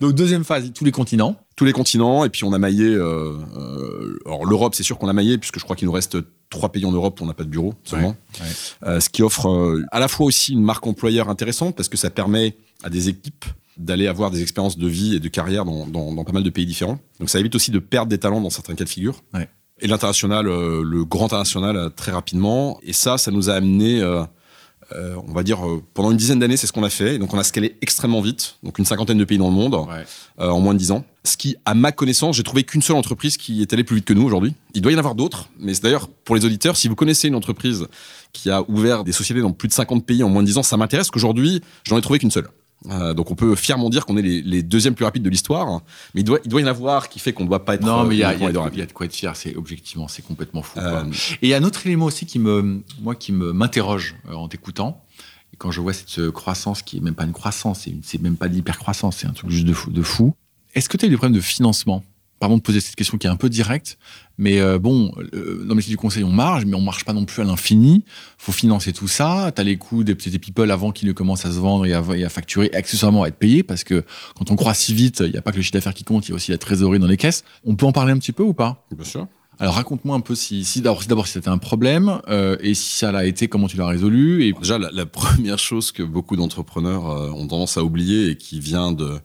Donc, 0.02 0.14
deuxième 0.16 0.44
phase, 0.44 0.72
tous 0.74 0.84
les 0.84 0.92
continents. 0.92 1.36
tous 1.56 1.64
les 1.66 1.74
continents 1.74 2.26
et 2.26 2.30
puis 2.30 2.44
on 2.44 2.54
a 2.54 2.58
maillé 2.58 2.86
euh, 2.86 3.34
euh, 3.58 4.20
alors 4.26 4.46
l'Europe 4.46 4.74
c'est 4.76 4.84
sûr 4.84 4.98
qu'on 4.98 5.08
a 5.08 5.14
maillé 5.14 5.38
puisque 5.38 5.60
je 5.60 5.64
crois 5.64 5.76
qu'il 5.76 5.86
nous 5.88 5.92
reste 5.94 6.18
trois 6.50 6.70
pays 6.72 6.86
en 6.86 6.92
Europe 6.92 7.20
où 7.22 7.24
on 7.24 7.28
n'a 7.28 7.34
pas 7.36 7.44
de 7.44 7.50
bureau 7.50 7.74
seulement 7.84 8.16
Ouais, 8.40 8.46
ouais. 8.48 8.90
Euh, 8.90 9.00
ce 9.00 9.10
qui 9.10 9.22
offre 9.22 9.80
à 9.92 10.00
la 10.00 10.08
fois 10.08 10.26
aussi 10.26 10.54
une 10.54 10.64
marque 10.64 10.86
employeur 10.88 11.30
intéressante 11.30 11.76
parce 11.76 11.88
que 11.88 11.98
ça 11.98 12.10
permet 12.10 12.56
à 12.84 12.90
des 12.90 13.10
équipes 13.10 13.46
d'aller 13.78 14.08
avoir 14.08 14.32
des 14.32 14.42
expériences 14.42 14.78
de 14.78 14.88
vie 14.88 15.16
et 15.16 15.20
de 15.20 15.28
carrière 15.30 15.66
dans, 15.66 15.86
dans- 15.88 16.14
dans 16.14 16.24
pas 16.24 16.34
mal 16.34 16.44
de 16.44 16.50
pays 16.50 16.66
différents 16.66 17.00
donc 17.20 17.30
ça 17.30 17.40
évite 17.40 17.54
aussi 17.56 17.70
de 17.72 17.80
perdre 17.80 18.10
des 18.10 18.18
talents 18.18 18.42
dans 18.42 18.50
certains 18.50 18.74
cas 18.76 18.84
de 18.86 18.90
figure 18.90 19.22
Ouais. 19.36 19.48
et 19.80 19.88
l'international 19.88 20.46
le 20.48 21.06
grand 21.06 21.26
international 21.26 21.92
très 21.96 22.12
rapidement 22.12 22.80
et 22.84 22.94
ça 22.94 23.18
ça 23.20 23.30
nous 23.32 23.50
a 23.50 23.54
amené 23.54 24.02
euh, 24.96 25.16
on 25.28 25.32
va 25.34 25.44
dire 25.44 25.66
euh, 25.66 25.82
pendant 25.94 26.12
une 26.12 26.18
dizaine 26.18 26.40
d'années 26.40 26.58
c'est 26.58 26.68
ce 26.68 26.74
qu'on 26.74 26.84
a 26.84 26.90
fait 26.90 27.16
et 27.16 27.18
donc 27.18 27.34
on 27.34 27.38
a 27.40 27.44
scalé 27.44 27.78
extrêmement 27.82 28.22
vite 28.22 28.58
donc 28.64 28.78
une 28.80 28.86
cinquantaine 28.86 29.18
de 29.18 29.24
pays 29.24 29.38
dans 29.38 29.48
le 29.50 29.54
monde 29.56 29.74
Ouais. 29.74 30.06
euh, 30.40 30.50
en 30.50 30.60
moins 30.60 30.74
de 30.74 30.80
10 30.80 30.92
ans. 30.92 31.06
Ce 31.24 31.38
qui, 31.38 31.56
à 31.66 31.76
ma 31.76 31.92
connaissance, 31.92 32.36
j'ai 32.36 32.44
trouvé 32.44 32.64
qu'une 32.64 32.82
seule 32.82 32.96
entreprise 32.96 33.38
qui 33.38 33.62
est 33.62 33.72
allée 33.74 33.84
plus 33.84 33.98
vite 33.98 34.06
que 34.06 34.14
nous 34.14 34.24
aujourd'hui. 34.24 34.56
Il 34.74 34.82
doit 34.82 34.92
y 34.92 34.96
en 34.96 34.98
avoir 34.98 35.14
d'autres, 35.14 35.50
mais 35.60 35.74
c'est 35.76 35.84
d'ailleurs 35.84 36.08
pour 36.08 36.36
les 36.36 36.46
auditeurs, 36.46 36.76
si 36.76 36.88
vous 36.88 36.96
connaissez 36.96 37.28
une 37.28 37.36
entreprise 37.36 37.86
qui 38.34 38.50
a 38.50 38.64
ouvert 38.70 39.04
des 39.04 39.12
sociétés 39.12 39.42
dans 39.42 39.52
plus 39.52 39.68
de 39.68 39.74
50 39.74 40.04
pays 40.04 40.24
en 40.24 40.30
moins 40.30 40.42
de 40.42 40.48
10 40.48 40.58
ans, 40.58 40.64
ça 40.64 40.78
m'intéresse 40.78 41.12
qu'aujourd'hui, 41.12 41.62
j'en 41.84 41.98
ai 41.98 42.02
trouvé 42.02 42.18
qu'une 42.18 42.32
seule. 42.32 42.48
Euh, 42.90 43.14
donc 43.14 43.30
on 43.30 43.36
peut 43.36 43.54
fièrement 43.56 43.90
dire 43.92 44.06
qu'on 44.08 44.18
est 44.18 44.22
les, 44.24 44.42
les 44.42 44.64
deuxièmes 44.64 44.96
plus 44.96 45.06
rapides 45.06 45.22
de 45.22 45.30
l'histoire, 45.30 45.82
mais 46.16 46.22
il 46.22 46.24
doit, 46.24 46.40
il 46.44 46.50
doit 46.50 46.62
y 46.62 46.64
en 46.64 46.68
avoir 46.68 47.10
qui 47.10 47.20
fait 47.20 47.32
qu'on 47.32 47.44
ne 47.44 47.48
doit 47.50 47.64
pas 47.64 47.76
être. 47.76 47.84
Non, 47.86 48.02
euh, 48.02 48.06
mais 48.06 48.16
il 48.16 48.20
y, 48.20 48.24
a- 48.24 48.34
y 48.34 48.44
a 48.44 48.48
de- 48.48 48.54
il 48.54 48.58
rapides. 48.58 48.80
y 48.80 48.82
a 48.82 48.86
de 48.88 48.92
quoi 48.92 49.06
être 49.06 49.14
fier. 49.16 49.36
C'est 49.36 49.56
objectivement, 49.56 50.08
c'est 50.08 50.24
complètement 50.24 50.64
fou. 50.64 50.80
Euh, 50.80 51.02
quoi. 51.04 51.10
Et 51.44 51.48
il 51.48 51.50
y 51.50 51.54
a 51.54 51.58
un 51.58 51.64
autre 51.64 51.86
élément 51.86 52.06
aussi 52.06 52.26
qui 52.26 52.40
me, 52.40 52.82
moi, 53.02 53.14
qui 53.16 53.32
me 53.34 53.54
m'interroge 53.54 54.16
euh, 54.30 54.34
en 54.34 54.48
t'écoutant. 54.48 55.04
Et 55.54 55.58
quand 55.58 55.70
je 55.70 55.80
vois 55.82 55.94
cette 55.94 56.18
euh, 56.18 56.32
croissance 56.32 56.82
qui 56.82 56.98
est 56.98 57.02
même 57.02 57.14
pas 57.14 57.26
une 57.26 57.34
croissance, 57.34 57.82
c'est, 57.82 57.92
une- 57.92 58.02
c'est 58.04 58.20
même 58.22 58.36
pas 58.38 58.48
de 58.48 58.56
l'hypercroissance, 58.56 59.18
c'est 59.18 59.28
un 59.28 59.34
truc 59.34 59.50
juste 59.52 59.66
de 59.68 59.74
fou. 59.74 59.92
De 59.92 60.02
fou. 60.02 60.34
Est-ce 60.74 60.90
que 60.90 60.98
tu 60.98 61.06
as 61.06 61.08
eu 61.08 61.12
des 61.12 61.18
problèmes 61.18 61.36
de 61.36 61.42
financement? 61.42 62.04
Pardon 62.42 62.58
de 62.58 62.64
poser 62.64 62.80
cette 62.80 62.96
question 62.96 63.20
qui 63.20 63.28
est 63.28 63.30
un 63.30 63.36
peu 63.36 63.50
directe, 63.50 64.00
mais 64.40 64.60
euh, 64.60 64.80
bon, 64.80 65.14
euh, 65.36 65.62
dans 65.64 65.70
le 65.70 65.76
métier 65.76 65.92
du 65.92 65.98
conseil, 65.98 66.24
on 66.24 66.32
marge, 66.32 66.66
mais 66.66 66.76
on 66.76 66.82
marche 66.82 67.06
pas 67.06 67.14
non 67.14 67.24
plus 67.24 67.44
à 67.44 67.46
l'infini. 67.46 68.04
faut 68.40 68.52
financer 68.52 68.94
tout 68.94 69.08
ça. 69.08 69.52
Tu 69.56 69.62
as 69.62 69.64
les 69.64 69.78
coûts 69.78 70.04
des 70.04 70.16
petits 70.16 70.40
people 70.40 70.72
avant 70.72 70.92
qu'ils 70.92 71.08
ne 71.08 71.14
commencent 71.14 71.46
à 71.46 71.52
se 71.52 71.60
vendre 71.60 71.86
et 71.86 71.94
à, 71.94 72.04
et 72.16 72.24
à 72.24 72.30
facturer, 72.30 72.72
et 72.74 72.76
accessoirement 72.76 73.22
à 73.22 73.28
être 73.28 73.36
payés, 73.36 73.62
parce 73.62 73.84
que 73.84 74.04
quand 74.36 74.50
on 74.50 74.56
croit 74.56 74.74
si 74.74 74.96
vite, 74.96 75.22
il 75.24 75.32
n'y 75.32 75.38
a 75.38 75.44
pas 75.44 75.52
que 75.52 75.58
le 75.58 75.62
chiffre 75.62 75.76
d'affaires 75.76 75.94
qui 75.94 76.04
compte, 76.04 76.28
il 76.28 76.32
y 76.32 76.32
a 76.32 76.36
aussi 76.36 76.50
la 76.50 76.58
trésorerie 76.58 76.98
dans 76.98 77.06
les 77.06 77.16
caisses. 77.16 77.44
On 77.64 77.76
peut 77.76 77.86
en 77.86 77.92
parler 77.92 78.12
un 78.12 78.18
petit 78.18 78.32
peu 78.32 78.42
ou 78.42 78.56
pas? 78.56 78.88
Bien 78.92 79.06
sûr. 79.06 79.28
alors 79.60 79.76
raconte-moi 79.76 80.16
un 80.16 80.22
peu 80.22 80.34
si, 80.34 80.66
si 80.66 80.82
d'abord 80.82 81.04
si, 81.28 81.34
c'était 81.34 81.50
un 81.50 81.60
problème 81.60 82.22
euh, 82.28 82.58
et 82.62 82.74
si 82.74 82.98
ça 82.98 83.12
l'a 83.12 83.28
été, 83.28 83.50
comment 83.50 83.68
tu 83.68 83.78
l'as 83.78 83.86
résolu 83.86 84.46
et 84.46 84.54
Déjà, 84.54 84.80
la, 84.80 84.90
la 84.92 85.06
première 85.06 85.60
chose 85.60 85.92
que 85.92 86.02
beaucoup 86.02 86.38
d'entrepreneurs 86.38 87.08
euh, 87.08 87.30
ont 87.30 87.46
tendance 87.46 87.78
à 87.78 87.84
oublier 87.84 88.32
et 88.32 88.36
qui 88.36 88.60
vient 88.60 88.94
de... 88.94 89.20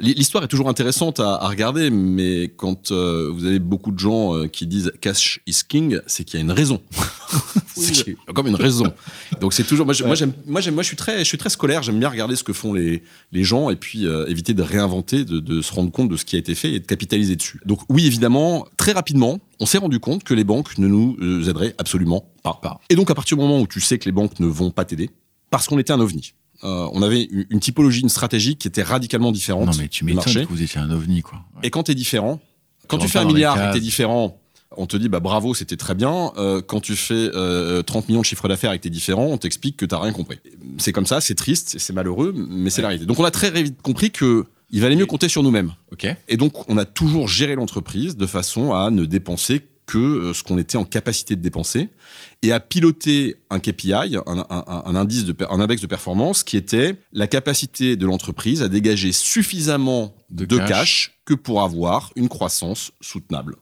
L'histoire 0.00 0.44
est 0.44 0.48
toujours 0.48 0.68
intéressante 0.68 1.18
à, 1.20 1.34
à 1.36 1.48
regarder, 1.48 1.90
mais 1.90 2.44
quand 2.56 2.92
euh, 2.92 3.30
vous 3.34 3.44
avez 3.44 3.58
beaucoup 3.58 3.90
de 3.90 3.98
gens 3.98 4.36
euh, 4.36 4.46
qui 4.46 4.66
disent 4.66 4.92
cash 5.00 5.40
is 5.46 5.62
king, 5.68 5.98
c'est 6.06 6.24
qu'il 6.24 6.38
y 6.38 6.42
a 6.42 6.44
une 6.44 6.52
raison. 6.52 6.80
c'est 7.76 7.92
qu'il 7.92 8.12
y 8.12 8.16
a 8.28 8.32
comme 8.32 8.46
une 8.46 8.54
raison. 8.54 8.92
Donc 9.40 9.52
c'est 9.52 9.64
toujours. 9.64 9.86
Moi, 9.86 9.94
je- 9.94 10.04
moi, 10.04 10.14
moi, 10.46 10.60
je 10.60 10.82
suis 10.86 10.96
très, 10.96 11.18
je 11.20 11.24
suis 11.24 11.38
très 11.38 11.50
scolaire. 11.50 11.82
J'aime 11.82 11.98
bien 11.98 12.08
regarder 12.08 12.36
ce 12.36 12.44
que 12.44 12.52
font 12.52 12.72
les 12.72 13.02
les 13.32 13.42
gens 13.44 13.70
et 13.70 13.76
puis 13.76 14.06
euh, 14.06 14.26
éviter 14.28 14.54
de 14.54 14.62
réinventer, 14.62 15.24
de, 15.24 15.40
de 15.40 15.60
se 15.60 15.72
rendre 15.72 15.90
compte 15.90 16.08
de 16.08 16.16
ce 16.16 16.24
qui 16.24 16.36
a 16.36 16.38
été 16.38 16.54
fait 16.54 16.72
et 16.72 16.80
de 16.80 16.86
capitaliser 16.86 17.34
dessus. 17.36 17.60
Donc 17.66 17.80
oui, 17.88 18.06
évidemment, 18.06 18.66
très 18.76 18.92
rapidement, 18.92 19.40
on 19.58 19.66
s'est 19.66 19.78
rendu 19.78 19.98
compte 19.98 20.22
que 20.24 20.34
les 20.34 20.44
banques 20.44 20.78
ne 20.78 20.86
nous 20.86 21.16
aideraient 21.48 21.74
absolument. 21.78 22.26
Pas. 22.42 22.80
Et 22.88 22.94
donc 22.94 23.10
à 23.10 23.14
partir 23.14 23.36
du 23.36 23.42
moment 23.42 23.60
où 23.60 23.66
tu 23.66 23.80
sais 23.80 23.98
que 23.98 24.04
les 24.06 24.12
banques 24.12 24.40
ne 24.40 24.46
vont 24.46 24.70
pas 24.70 24.84
t'aider, 24.84 25.10
parce 25.50 25.66
qu'on 25.66 25.78
était 25.78 25.92
un 25.92 26.00
ovni. 26.00 26.32
Euh, 26.64 26.88
on 26.92 27.02
avait 27.02 27.22
une, 27.22 27.60
typologie, 27.60 28.00
une 28.00 28.08
stratégie 28.08 28.56
qui 28.56 28.68
était 28.68 28.82
radicalement 28.82 29.32
différente. 29.32 29.66
non 29.66 29.72
mais 29.78 29.88
tu 29.88 30.04
m'étonnes 30.04 30.46
que 30.46 30.48
vous 30.48 30.62
étiez 30.62 30.80
un 30.80 30.90
ovni 30.90 31.22
quoi. 31.22 31.38
Ouais. 31.56 31.60
Et 31.68 31.70
quand 31.70 31.84
t'es 31.84 31.94
différent, 31.94 32.40
quand 32.86 32.98
Tu 32.98 33.06
tu 33.06 33.12
fais 33.12 33.18
un 33.18 33.24
milliard 33.24 33.70
et 33.70 33.72
t'es 33.72 33.80
différent, 33.80 34.38
on 34.76 34.86
te 34.86 34.96
dit 34.96 35.08
bah 35.08 35.20
bravo, 35.20 35.54
c'était 35.54 35.76
très 35.76 35.94
bien. 35.94 36.32
Euh, 36.36 36.60
quand 36.60 36.80
tu 36.80 36.96
fais 36.96 37.30
euh, 37.34 37.82
30 37.82 38.08
millions 38.08 38.20
de 38.20 38.26
chiffre 38.26 38.46
d'affaires 38.48 38.72
et 38.72 38.78
que 38.78 38.82
t'es 38.82 38.90
différent, 38.90 39.26
on 39.26 39.38
t'explique 39.38 39.76
que 39.76 39.86
t'as 39.86 39.98
rien 39.98 40.12
compris. 40.12 40.38
C'est 40.78 40.92
comme 40.92 41.06
ça, 41.06 41.20
c'est 41.20 41.34
triste, 41.34 41.76
c'est 41.78 41.92
malheureux, 41.92 42.34
mais 42.36 42.70
c'est 42.70 42.82
la 42.82 42.88
réalité. 42.88 43.06
Donc 43.06 43.18
on 43.18 43.24
a 43.24 43.30
très 43.30 43.50
vite 43.50 43.80
compris 43.82 44.10
que 44.10 44.44
il 44.72 44.80
valait 44.80 44.96
mieux 44.96 45.06
compter 45.06 45.28
sur 45.28 45.42
nous-mêmes. 45.42 45.72
Et 46.28 46.36
donc 46.36 46.68
on 46.68 46.76
a 46.76 46.84
toujours 46.84 47.26
géré 47.26 47.56
l'entreprise 47.56 48.16
de 48.16 48.26
façon 48.26 48.72
à 48.72 48.90
ne 48.90 49.04
dépenser 49.04 49.62
que 49.90 49.98
euh, 49.98 50.34
ce 50.34 50.42
qu'on 50.42 50.58
était 50.58 50.76
en 50.76 50.84
capacité 50.84 51.36
de 51.36 51.40
dépenser 51.42 51.88
et 52.42 52.52
à 52.52 52.60
piloter 52.60 53.36
un 53.50 53.58
KPI, 53.60 53.92
un, 53.94 54.12
un- 54.26 54.46
un- 54.50 54.82
un 54.86 54.94
indice 54.94 55.24
de, 55.24 55.34
un 55.50 55.60
index 55.60 55.82
de 55.82 55.86
performance 55.86 56.42
qui 56.44 56.56
était 56.56 56.96
la 57.12 57.26
capacité 57.26 57.96
de 57.96 58.06
l'entreprise 58.06 58.62
à 58.62 58.68
dégager 58.68 59.12
suffisamment 59.12 60.14
De 60.30 60.44
de, 60.44 60.56
cash. 60.58 60.68
cash. 60.68 61.12
que 61.24 61.34
pour 61.34 61.62
avoir 61.62 62.12
une 62.16 62.28
croissance 62.28 62.92
soutenable. 63.00 63.56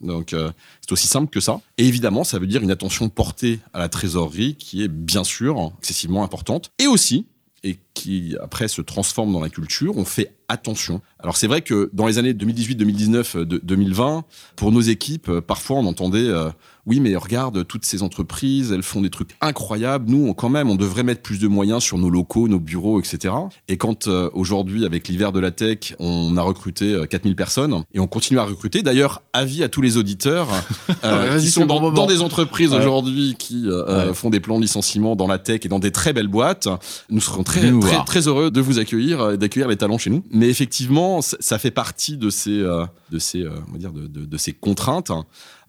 Donc 0.00 0.32
euh, 0.32 0.52
c'est 0.80 0.92
aussi 0.92 1.08
simple 1.08 1.28
que 1.28 1.40
ça. 1.40 1.60
Et 1.76 1.84
évidemment, 1.88 2.22
ça 2.22 2.38
veut 2.38 2.46
dire 2.46 2.62
une 2.62 2.70
attention 2.70 3.08
portée 3.08 3.58
à 3.72 3.80
la 3.80 3.88
trésorerie 3.88 4.54
qui 4.54 4.84
est 4.84 4.88
bien 4.88 5.24
sûr 5.24 5.72
excessivement 5.80 6.22
importante. 6.22 6.70
Et 6.78 6.86
aussi, 6.86 7.26
et 7.64 7.78
qui 7.98 8.36
après 8.40 8.68
se 8.68 8.80
transforme 8.80 9.32
dans 9.32 9.40
la 9.40 9.48
culture, 9.48 9.96
on 9.96 10.04
fait 10.04 10.32
attention. 10.48 11.00
Alors 11.18 11.36
c'est 11.36 11.46
vrai 11.48 11.60
que 11.62 11.90
dans 11.92 12.06
les 12.06 12.16
années 12.18 12.32
2018, 12.32 12.76
2019, 12.76 13.36
euh, 13.36 13.44
de- 13.44 13.60
2020, 13.62 14.24
pour 14.56 14.72
nos 14.72 14.80
équipes, 14.80 15.28
euh, 15.28 15.40
parfois 15.42 15.76
on 15.76 15.84
entendait 15.84 16.20
euh, 16.28 16.48
oui 16.86 17.00
mais 17.00 17.14
regarde 17.16 17.66
toutes 17.66 17.84
ces 17.84 18.02
entreprises, 18.02 18.72
elles 18.72 18.82
font 18.84 19.02
des 19.02 19.10
trucs 19.10 19.30
incroyables. 19.42 20.08
Nous 20.10 20.26
on, 20.28 20.32
quand 20.32 20.48
même 20.48 20.70
on 20.70 20.76
devrait 20.76 21.02
mettre 21.02 21.20
plus 21.20 21.38
de 21.38 21.48
moyens 21.48 21.82
sur 21.82 21.98
nos 21.98 22.08
locaux, 22.08 22.48
nos 22.48 22.60
bureaux, 22.60 22.98
etc. 22.98 23.34
Et 23.68 23.76
quand 23.76 24.06
euh, 24.06 24.30
aujourd'hui 24.32 24.86
avec 24.86 25.08
l'hiver 25.08 25.32
de 25.32 25.40
la 25.40 25.50
tech, 25.50 25.94
on 25.98 26.34
a 26.38 26.42
recruté 26.42 26.94
euh, 26.94 27.04
4000 27.04 27.36
personnes 27.36 27.82
et 27.92 28.00
on 28.00 28.06
continue 28.06 28.38
à 28.38 28.44
recruter. 28.44 28.82
D'ailleurs 28.82 29.20
avis 29.34 29.62
à 29.64 29.68
tous 29.68 29.82
les 29.82 29.98
auditeurs 29.98 30.48
qui 31.40 31.48
sont 31.50 31.66
bon 31.66 31.80
dans, 31.80 31.90
dans 31.92 32.06
des 32.06 32.22
entreprises 32.22 32.70
Ouais. 32.72 32.78
aujourd'hui 32.78 33.34
qui 33.38 33.66
Ouais. 33.68 34.14
font 34.14 34.30
des 34.30 34.40
plans 34.40 34.56
de 34.56 34.62
licenciement 34.62 35.14
dans 35.16 35.26
la 35.26 35.38
tech 35.38 35.60
et 35.64 35.68
dans 35.68 35.78
des 35.78 35.90
très 35.90 36.12
belles 36.14 36.28
boîtes. 36.28 36.68
Nous 37.10 37.20
serons 37.20 37.42
très 37.42 37.70
nous 37.70 37.80
très, 37.80 37.87
très 38.04 38.28
heureux 38.28 38.50
de 38.50 38.60
vous 38.60 38.78
accueillir 38.78 39.20
euh, 39.20 39.36
d'accueillir 39.36 39.68
les 39.68 39.76
talents 39.76 39.98
chez 39.98 40.10
nous. 40.10 40.22
Mais 40.30 40.48
effectivement, 40.48 41.20
ça- 41.22 41.36
fait 41.58 41.70
partie 41.70 42.16
de 42.16 42.30
ces, 42.30 42.58
euh, 42.60 42.84
de 43.10 43.18
ces, 43.18 43.42
euh, 43.42 43.50
on 43.68 43.72
va 43.72 43.78
dire, 43.78 43.92
de, 43.92 44.06
de- 44.06 44.24
de 44.24 44.36
ces 44.36 44.52
contraintes. 44.52 45.10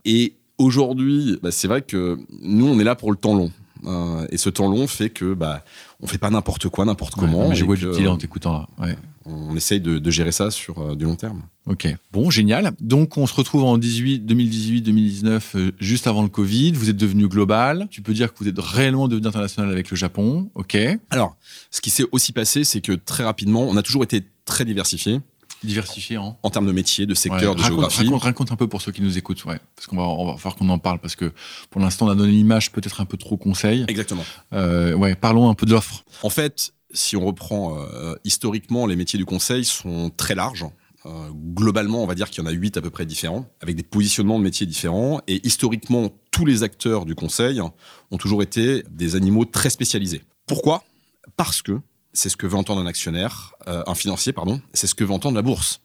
Et 0.05 0.35
aujourd'hui, 0.57 1.37
bah, 1.41 1.51
c'est 1.51 1.67
vrai 1.67 1.81
que 1.81 2.17
nous, 2.41 2.67
on 2.67 2.79
est 2.79 2.83
là 2.83 2.95
pour 2.95 3.11
le 3.11 3.17
temps 3.17 3.35
long. 3.35 3.51
Euh, 3.85 4.27
et 4.29 4.37
ce 4.37 4.49
temps 4.49 4.69
long 4.69 4.87
fait 4.87 5.09
que 5.09 5.33
bah, 5.33 5.63
on 6.01 6.07
fait 6.07 6.17
pas 6.17 6.29
n'importe 6.29 6.67
quoi, 6.67 6.83
n'importe 6.83 7.15
Ouais, 7.15 7.21
comment. 7.21 7.53
vois 7.63 7.75
que, 7.77 7.97
du 7.97 8.07
en 8.07 8.17
t'écoutant 8.17 8.53
là. 8.53 8.67
Ouais. 8.85 8.97
On 9.25 9.55
essaye 9.55 9.79
de, 9.81 9.99
de 9.99 10.11
gérer 10.11 10.31
ça 10.31 10.49
sur 10.51 10.79
euh, 10.79 10.95
du 10.95 11.05
long 11.05 11.15
terme. 11.15 11.43
Ok. 11.67 11.87
Bon, 12.11 12.29
génial. 12.29 12.71
Donc 12.79 13.17
on 13.17 13.27
se 13.27 13.33
retrouve 13.33 13.63
en 13.63 13.77
18, 13.77 14.25
2018, 14.25 14.81
2019, 14.81 15.55
euh, 15.55 15.71
juste 15.79 16.07
avant 16.07 16.23
le 16.23 16.29
Covid. 16.29 16.71
Vous 16.71 16.89
êtes 16.89 16.97
devenu 16.97 17.27
global. 17.27 17.87
Tu 17.91 18.01
peux 18.01 18.13
dire 18.13 18.33
que 18.33 18.39
vous 18.39 18.47
êtes 18.47 18.59
réellement 18.59 19.07
devenu 19.07 19.27
international 19.27 19.71
avec 19.71 19.89
le 19.91 19.97
Japon. 19.97 20.49
Ok. 20.55 20.77
Alors, 21.09 21.35
ce 21.71 21.81
qui 21.81 21.89
s'est 21.89 22.05
aussi 22.11 22.31
passé, 22.31 22.63
c'est 22.63 22.81
que 22.81 22.93
très 22.93 23.23
rapidement, 23.23 23.63
on 23.67 23.77
a 23.77 23.83
toujours 23.83 24.03
été 24.03 24.23
très 24.45 24.65
diversifié. 24.65 25.19
Diversifié 25.61 26.17
en 26.17 26.39
En 26.41 26.49
termes 26.49 26.65
de 26.67 26.71
métier, 26.71 27.05
de 27.05 27.13
secteur, 27.13 27.51
Ouais, 27.51 27.57
de 27.57 27.61
raconte, 27.61 27.65
géographie. 27.67 28.03
raconte- 28.05 28.21
raconte 28.23 28.51
un 28.53 28.55
peu 28.55 28.67
pour 28.67 28.81
ceux 28.81 28.93
qui 28.93 29.01
nous 29.01 29.17
écoutent, 29.17 29.43
ouais. 29.43 29.59
Parce 29.75 29.87
qu'on 29.87 29.97
va, 29.97 30.03
on 30.03 30.25
va 30.31 30.37
falloir 30.37 30.55
qu'on 30.55 30.69
en 30.69 30.79
parle 30.79 30.99
parce 30.99 31.17
que 31.17 31.33
pour 31.69 31.81
l'instant, 31.81 32.05
on 32.07 32.09
a 32.09 32.15
donné 32.15 32.31
l'image 32.31 32.71
peut-être 32.71 33.01
un 33.01 33.05
peu 33.05 33.17
trop 33.17 33.35
conseil. 33.35 33.83
Exactement. 33.89 34.23
Euh, 34.53 34.93
ouais, 34.93 35.15
parlons 35.15 35.49
un 35.49 35.53
peu 35.55 35.65
de 35.65 35.71
l'offre. 35.71 36.05
En 36.23 36.29
fait, 36.29 36.71
si 36.91 37.15
on 37.15 37.25
reprend 37.25 37.77
euh, 37.77 38.15
historiquement, 38.23 38.85
les 38.85 38.95
métiers 38.95 39.19
du 39.19 39.25
conseil 39.25 39.65
sont 39.65 40.11
très 40.15 40.35
larges. 40.35 40.65
Euh, 41.05 41.29
globalement, 41.33 42.03
on 42.03 42.07
va 42.07 42.15
dire 42.15 42.29
qu'il 42.29 42.43
y 42.43 42.47
en 42.47 42.49
a 42.49 42.53
huit 42.53 42.75
à 42.77 42.81
peu 42.81 42.89
près 42.89 43.05
différents, 43.05 43.45
avec 43.61 43.75
des 43.75 43.83
positionnements 43.83 44.37
de 44.37 44.43
métiers 44.43 44.65
différents. 44.65 45.21
Et 45.27 45.45
historiquement, 45.47 46.11
tous 46.31 46.45
les 46.45 46.63
acteurs 46.63 47.05
du 47.05 47.15
conseil 47.15 47.61
ont 47.61 48.17
toujours 48.17 48.43
été 48.43 48.83
des 48.89 49.15
animaux 49.15 49.45
très 49.45 49.69
spécialisés. 49.69 50.23
Pourquoi? 50.45 50.83
Parce 51.37 51.61
que 51.61 51.79
c'est 52.11 52.29
ce 52.29 52.37
que 52.37 52.47
veut 52.47 52.57
entendre 52.57 52.81
un 52.81 52.87
actionnaire, 52.87 53.53
euh, 53.67 53.83
un 53.87 53.95
financier, 53.95 54.33
pardon, 54.33 54.61
c'est 54.73 54.87
ce 54.87 54.95
que 54.95 55.03
veut 55.03 55.13
entendre 55.13 55.35
la 55.35 55.41
bourse. 55.41 55.81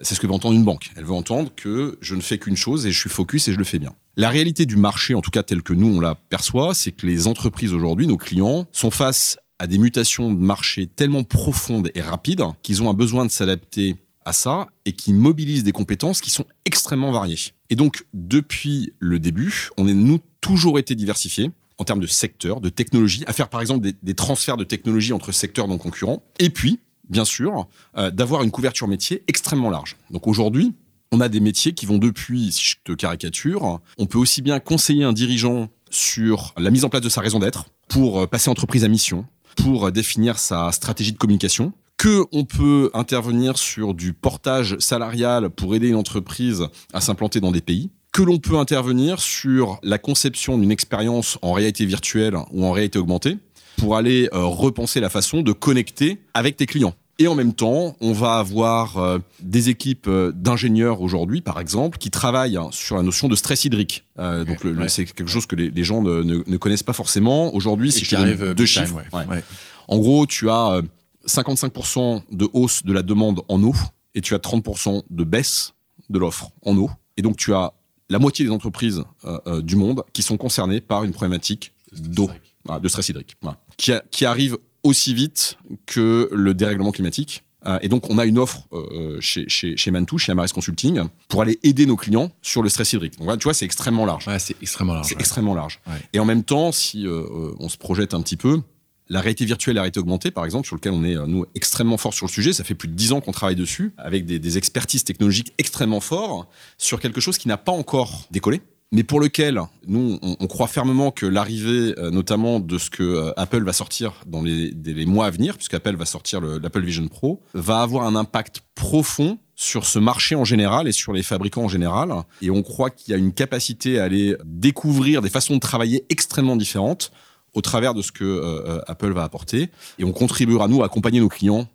C'est 0.00 0.14
ce 0.14 0.20
que 0.20 0.26
veut 0.26 0.32
entendre 0.32 0.54
une 0.54 0.64
banque. 0.64 0.90
Elle 0.96 1.04
veut 1.04 1.14
entendre 1.14 1.50
que 1.56 1.98
je 2.00 2.14
ne 2.14 2.20
fais 2.20 2.38
qu'une 2.38 2.56
chose 2.56 2.86
et 2.86 2.92
je 2.92 2.98
suis 2.98 3.10
focus 3.10 3.48
et 3.48 3.52
je 3.52 3.58
le 3.58 3.64
fais 3.64 3.80
bien. 3.80 3.94
La 4.16 4.28
réalité 4.28 4.64
du 4.64 4.76
marché, 4.76 5.14
en 5.14 5.20
tout 5.20 5.30
cas 5.30 5.42
tel 5.42 5.62
que 5.62 5.72
nous 5.72 5.96
on 5.96 6.00
la 6.00 6.14
perçoit, 6.14 6.74
c'est 6.74 6.92
que 6.92 7.06
les 7.06 7.26
entreprises 7.26 7.72
aujourd'hui, 7.72 8.06
nos 8.06 8.16
clients, 8.16 8.66
sont 8.70 8.90
face 8.90 9.38
à 9.58 9.66
des 9.66 9.78
mutations 9.78 10.32
de 10.32 10.38
marché 10.38 10.86
tellement 10.86 11.24
profondes 11.24 11.90
et 11.94 12.00
rapides 12.00 12.44
qu'ils 12.62 12.82
ont 12.82 12.90
un 12.90 12.94
besoin 12.94 13.26
de 13.26 13.30
s'adapter 13.30 13.96
à 14.24 14.32
ça 14.32 14.68
et 14.84 14.92
qui 14.92 15.12
mobilisent 15.12 15.64
des 15.64 15.72
compétences 15.72 16.20
qui 16.20 16.30
sont 16.30 16.44
extrêmement 16.64 17.10
variées. 17.10 17.38
Et 17.70 17.76
donc, 17.76 18.06
depuis 18.14 18.92
le 18.98 19.18
début, 19.18 19.70
on 19.76 19.88
est, 19.88 19.94
nous, 19.94 20.20
toujours 20.40 20.78
été 20.78 20.94
diversifiés 20.94 21.50
en 21.78 21.84
termes 21.84 22.00
de 22.00 22.06
secteur, 22.06 22.60
de 22.60 22.68
technologie, 22.68 23.24
à 23.26 23.32
faire 23.32 23.48
par 23.48 23.60
exemple 23.60 23.88
des, 24.02 24.14
transferts 24.14 24.56
de 24.56 24.64
technologie 24.64 25.12
entre 25.12 25.32
secteurs 25.32 25.68
non 25.68 25.78
concurrents. 25.78 26.22
Et 26.38 26.50
puis, 26.50 26.80
bien 27.08 27.24
sûr, 27.24 27.68
euh, 27.96 28.10
d'avoir 28.10 28.42
une 28.42 28.50
couverture 28.50 28.88
métier 28.88 29.22
extrêmement 29.28 29.70
large. 29.70 29.96
Donc 30.10 30.26
aujourd'hui, 30.26 30.74
on 31.12 31.20
a 31.20 31.28
des 31.28 31.40
métiers 31.40 31.72
qui 31.72 31.86
vont 31.86 31.98
depuis, 31.98 32.52
si 32.52 32.64
je 32.64 32.76
te 32.84 32.92
caricature, 32.92 33.80
on 33.96 34.06
peut 34.06 34.18
aussi 34.18 34.42
bien 34.42 34.60
conseiller 34.60 35.04
un 35.04 35.12
dirigeant 35.12 35.68
sur 35.90 36.52
la 36.58 36.70
mise 36.70 36.84
en 36.84 36.90
place 36.90 37.02
de 37.02 37.08
sa 37.08 37.20
raison 37.20 37.38
d'être, 37.38 37.66
pour 37.88 38.20
euh, 38.20 38.26
passer 38.26 38.50
entreprise 38.50 38.84
à 38.84 38.88
mission, 38.88 39.24
pour 39.62 39.90
définir 39.92 40.38
sa 40.38 40.72
stratégie 40.72 41.12
de 41.12 41.18
communication, 41.18 41.72
que 41.96 42.24
on 42.32 42.44
peut 42.44 42.90
intervenir 42.94 43.58
sur 43.58 43.92
du 43.92 44.12
portage 44.12 44.78
salarial 44.78 45.50
pour 45.50 45.74
aider 45.74 45.88
une 45.88 45.96
entreprise 45.96 46.64
à 46.92 47.00
s'implanter 47.00 47.40
dans 47.40 47.50
des 47.50 47.60
pays, 47.60 47.90
que 48.12 48.22
l'on 48.22 48.38
peut 48.38 48.58
intervenir 48.58 49.20
sur 49.20 49.78
la 49.82 49.98
conception 49.98 50.58
d'une 50.58 50.70
expérience 50.70 51.38
en 51.42 51.52
réalité 51.52 51.84
virtuelle 51.84 52.36
ou 52.52 52.64
en 52.64 52.72
réalité 52.72 52.98
augmentée 52.98 53.36
pour 53.76 53.96
aller 53.96 54.28
euh, 54.32 54.44
repenser 54.44 55.00
la 55.00 55.08
façon 55.08 55.42
de 55.42 55.52
connecter 55.52 56.18
avec 56.34 56.56
tes 56.56 56.66
clients. 56.66 56.94
Et 57.20 57.26
en 57.26 57.34
même 57.34 57.52
temps, 57.52 57.96
on 58.00 58.12
va 58.12 58.38
avoir 58.38 58.96
euh, 58.98 59.18
des 59.40 59.70
équipes 59.70 60.06
euh, 60.06 60.30
d'ingénieurs 60.32 61.00
aujourd'hui, 61.00 61.40
par 61.40 61.58
exemple, 61.58 61.98
qui 61.98 62.10
travaillent 62.10 62.56
hein, 62.56 62.68
sur 62.70 62.96
la 62.96 63.02
notion 63.02 63.26
de 63.28 63.34
stress 63.34 63.64
hydrique. 63.64 64.04
Euh, 64.20 64.44
donc, 64.44 64.62
ouais. 64.62 64.88
c'est 64.88 65.04
quelque 65.04 65.26
chose 65.30 65.46
que 65.46 65.56
les, 65.56 65.70
les 65.70 65.82
gens 65.84 66.00
ne, 66.00 66.22
ne- 66.22 66.42
ne 66.46 66.56
connaissent 66.56 66.84
pas 66.84 66.92
forcément. 66.92 67.52
Aujourd'hui, 67.54 67.90
si 67.90 68.04
je 68.04 68.14
arrive, 68.14 68.54
deux 68.54 68.64
time, 68.66 68.66
chiffres, 68.84 68.94
ouais. 69.12 69.42
en 69.88 69.98
gros, 69.98 70.26
tu 70.26 70.48
as 70.48 70.74
euh, 70.74 70.82
55% 71.26 72.22
de 72.30 72.48
hausse 72.52 72.84
de 72.84 72.92
la 72.92 73.02
demande 73.02 73.40
en 73.48 73.62
eau 73.64 73.74
et 74.14 74.20
tu 74.20 74.34
as 74.34 74.38
30% 74.38 75.02
de 75.10 75.24
baisse 75.24 75.74
de 76.10 76.18
l'offre 76.20 76.50
en 76.64 76.76
eau. 76.76 76.90
Et 77.16 77.22
donc, 77.22 77.36
tu 77.36 77.52
as 77.52 77.72
la 78.10 78.18
moitié 78.20 78.44
des 78.44 78.50
entreprises 78.52 79.02
euh, 79.24 79.38
euh, 79.46 79.60
du 79.60 79.74
monde 79.76 80.04
qui 80.12 80.22
sont 80.22 80.36
concernées 80.36 80.80
par 80.80 81.04
une 81.04 81.10
problématique 81.12 81.72
d'eau, 81.92 82.30
voilà, 82.64 82.80
de 82.80 82.88
stress 82.88 83.08
hydrique, 83.08 83.36
qui, 83.76 83.92
a- 83.92 84.02
qui 84.10 84.24
arrive 84.24 84.56
aussi 84.88 85.14
vite 85.14 85.58
que 85.86 86.28
le 86.32 86.54
dérèglement 86.54 86.92
climatique. 86.92 87.44
Euh, 87.66 87.78
et 87.82 87.88
donc, 87.88 88.08
on 88.08 88.18
a 88.18 88.24
une 88.24 88.38
offre 88.38 88.66
euh, 88.72 89.20
chez, 89.20 89.48
chez, 89.48 89.76
chez 89.76 89.90
Mantou, 89.90 90.16
chez 90.16 90.32
Amaris 90.32 90.50
Consulting, 90.50 91.02
pour 91.28 91.42
aller 91.42 91.58
aider 91.62 91.86
nos 91.86 91.96
clients 91.96 92.30
sur 92.40 92.62
le 92.62 92.68
stress 92.68 92.92
hydrique. 92.92 93.18
Donc, 93.18 93.24
voilà, 93.24 93.36
tu 93.36 93.44
vois, 93.44 93.54
c'est 93.54 93.64
extrêmement 93.64 94.06
large. 94.06 94.28
Ouais, 94.28 94.38
c'est 94.38 94.56
extrêmement 94.62 94.94
large. 94.94 95.06
C'est 95.08 95.16
ouais. 95.16 95.20
extrêmement 95.20 95.54
large. 95.54 95.80
Ouais. 95.86 95.94
Et 96.12 96.20
en 96.20 96.24
même 96.24 96.44
temps, 96.44 96.70
si 96.72 97.06
euh, 97.06 97.10
euh, 97.10 97.54
on 97.58 97.68
se 97.68 97.76
projette 97.76 98.14
un 98.14 98.22
petit 98.22 98.36
peu, 98.36 98.60
la 99.08 99.20
réalité 99.20 99.44
virtuelle 99.44 99.74
et 99.74 99.76
la 99.76 99.82
réalité 99.82 99.98
augmentée, 100.00 100.30
par 100.30 100.44
exemple, 100.44 100.66
sur 100.66 100.76
lequel 100.76 100.92
on 100.92 101.02
est, 101.02 101.14
nous, 101.26 101.46
extrêmement 101.54 101.96
fort 101.96 102.14
sur 102.14 102.26
le 102.26 102.30
sujet, 102.30 102.52
ça 102.52 102.62
fait 102.62 102.74
plus 102.74 102.88
de 102.88 102.94
dix 102.94 103.12
ans 103.12 103.20
qu'on 103.20 103.32
travaille 103.32 103.56
dessus, 103.56 103.92
avec 103.96 104.24
des, 104.24 104.38
des 104.38 104.58
expertises 104.58 105.02
technologiques 105.02 105.52
extrêmement 105.58 106.00
forts, 106.00 106.46
sur 106.76 107.00
quelque 107.00 107.20
chose 107.20 107.38
qui 107.38 107.48
n'a 107.48 107.56
pas 107.56 107.72
encore 107.72 108.28
décollé, 108.30 108.60
mais 108.90 109.02
pour 109.02 109.20
lequel, 109.20 109.60
nous, 109.86 110.18
on, 110.22 110.46
croit 110.46 110.66
fermement 110.66 111.10
que 111.10 111.26
l'arrivée, 111.26 111.94
euh, 111.98 112.10
notamment 112.10 112.58
de 112.58 112.78
ce 112.78 112.88
que 112.88 113.02
euh, 113.02 113.32
Apple 113.36 113.62
va 113.62 113.74
sortir 113.74 114.14
dans 114.26 114.42
les, 114.42 114.72
mois 115.06 115.26
à 115.26 115.30
venir, 115.30 115.56
puisque 115.56 115.74
Apple 115.74 115.96
va 115.96 116.06
sortir 116.06 116.40
le- 116.40 116.58
l'Apple 116.58 116.80
Vision 116.82 117.06
Pro, 117.06 117.42
va 117.52 117.82
avoir 117.82 118.06
un 118.06 118.16
impact 118.16 118.62
profond 118.74 119.38
sur 119.54 119.84
ce 119.84 119.98
marché 119.98 120.36
en 120.36 120.44
général 120.44 120.88
et 120.88 120.92
sur 120.92 121.12
les 121.12 121.22
fabricants 121.22 121.64
en 121.64 121.68
général. 121.68 122.12
Et 122.40 122.50
on 122.50 122.62
croit 122.62 122.88
qu'il 122.90 123.12
y 123.12 123.14
a 123.14 123.18
une 123.18 123.32
capacité 123.34 123.98
à 123.98 124.04
aller 124.04 124.36
découvrir 124.44 125.20
des 125.20 125.30
façons 125.30 125.54
de 125.54 125.60
travailler 125.60 126.06
extrêmement 126.08 126.56
différentes 126.56 127.12
au 127.54 127.60
travers 127.60 127.92
de 127.92 128.00
ce 128.00 128.12
que 128.12 128.24
euh, 128.24 128.80
Apple 128.86 129.12
va 129.12 129.22
apporter. 129.24 129.68
Et 129.98 130.04
on 130.04 130.12
contribuera, 130.12 130.66
nous, 130.66 130.82
à 130.82 130.86
accompagner 130.86 131.20
nos 131.20 131.28
clients 131.28 131.68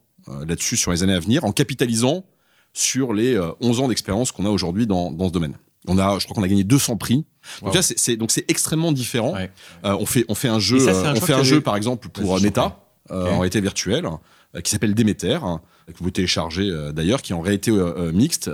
là-dessus 0.47 0.77
sur 0.77 0.91
les 0.91 1.03
années 1.03 1.13
à 1.13 1.19
venir 1.19 1.43
en 1.43 1.51
capitalisant 1.51 2.23
sur 2.71 3.13
les 3.13 3.35
euh, 3.35 3.51
11 3.61 3.81
ans 3.81 3.87
d'expérience 3.87 4.31
qu'on 4.31 4.45
a 4.45 4.49
aujourd'hui 4.49 4.87
dans 4.87 5.11
ce 5.27 5.31
domaine. 5.31 5.57
On 5.87 5.97
a, 5.97 6.17
je 6.19 6.25
crois 6.25 6.35
qu'on 6.35 6.43
a 6.43 6.47
gagné 6.47 6.63
200 6.63 6.97
prix. 6.97 7.25
Donc 7.61 7.73
c'est- 7.81 8.15
donc 8.15 8.31
c'est 8.31 8.49
extrêmement 8.49 8.91
différent. 8.91 9.33
Ouais. 9.33 9.51
Euh, 9.85 9.97
on 9.99 10.05
fait 10.05 10.23
on 10.29 10.35
fait 10.35 10.47
un 10.47 10.59
jeu, 10.59 10.79
ça, 10.79 10.91
un 10.91 11.13
euh, 11.15 11.17
on 11.17 11.21
fait 11.21 11.33
un 11.33 11.43
jeu 11.43 11.61
par 11.61 11.75
exemple 11.75 12.07
pour 12.09 12.39
Meta 12.41 12.79
euh, 13.11 13.25
Ok. 13.25 13.31
en 13.33 13.39
réalité 13.39 13.59
virtuelle 13.61 14.07
qui 14.63 14.71
s'appelle 14.71 14.93
Demeter 14.93 15.39
euh, 15.43 15.57
que 15.91 15.97
vous 16.03 16.11
téléchargez 16.11 16.69
euh, 16.69 16.91
d'ailleurs 16.93 17.21
qui 17.21 17.33
est 17.33 17.35
en 17.35 17.41
réalité 17.41 17.71
mixte. 18.13 18.49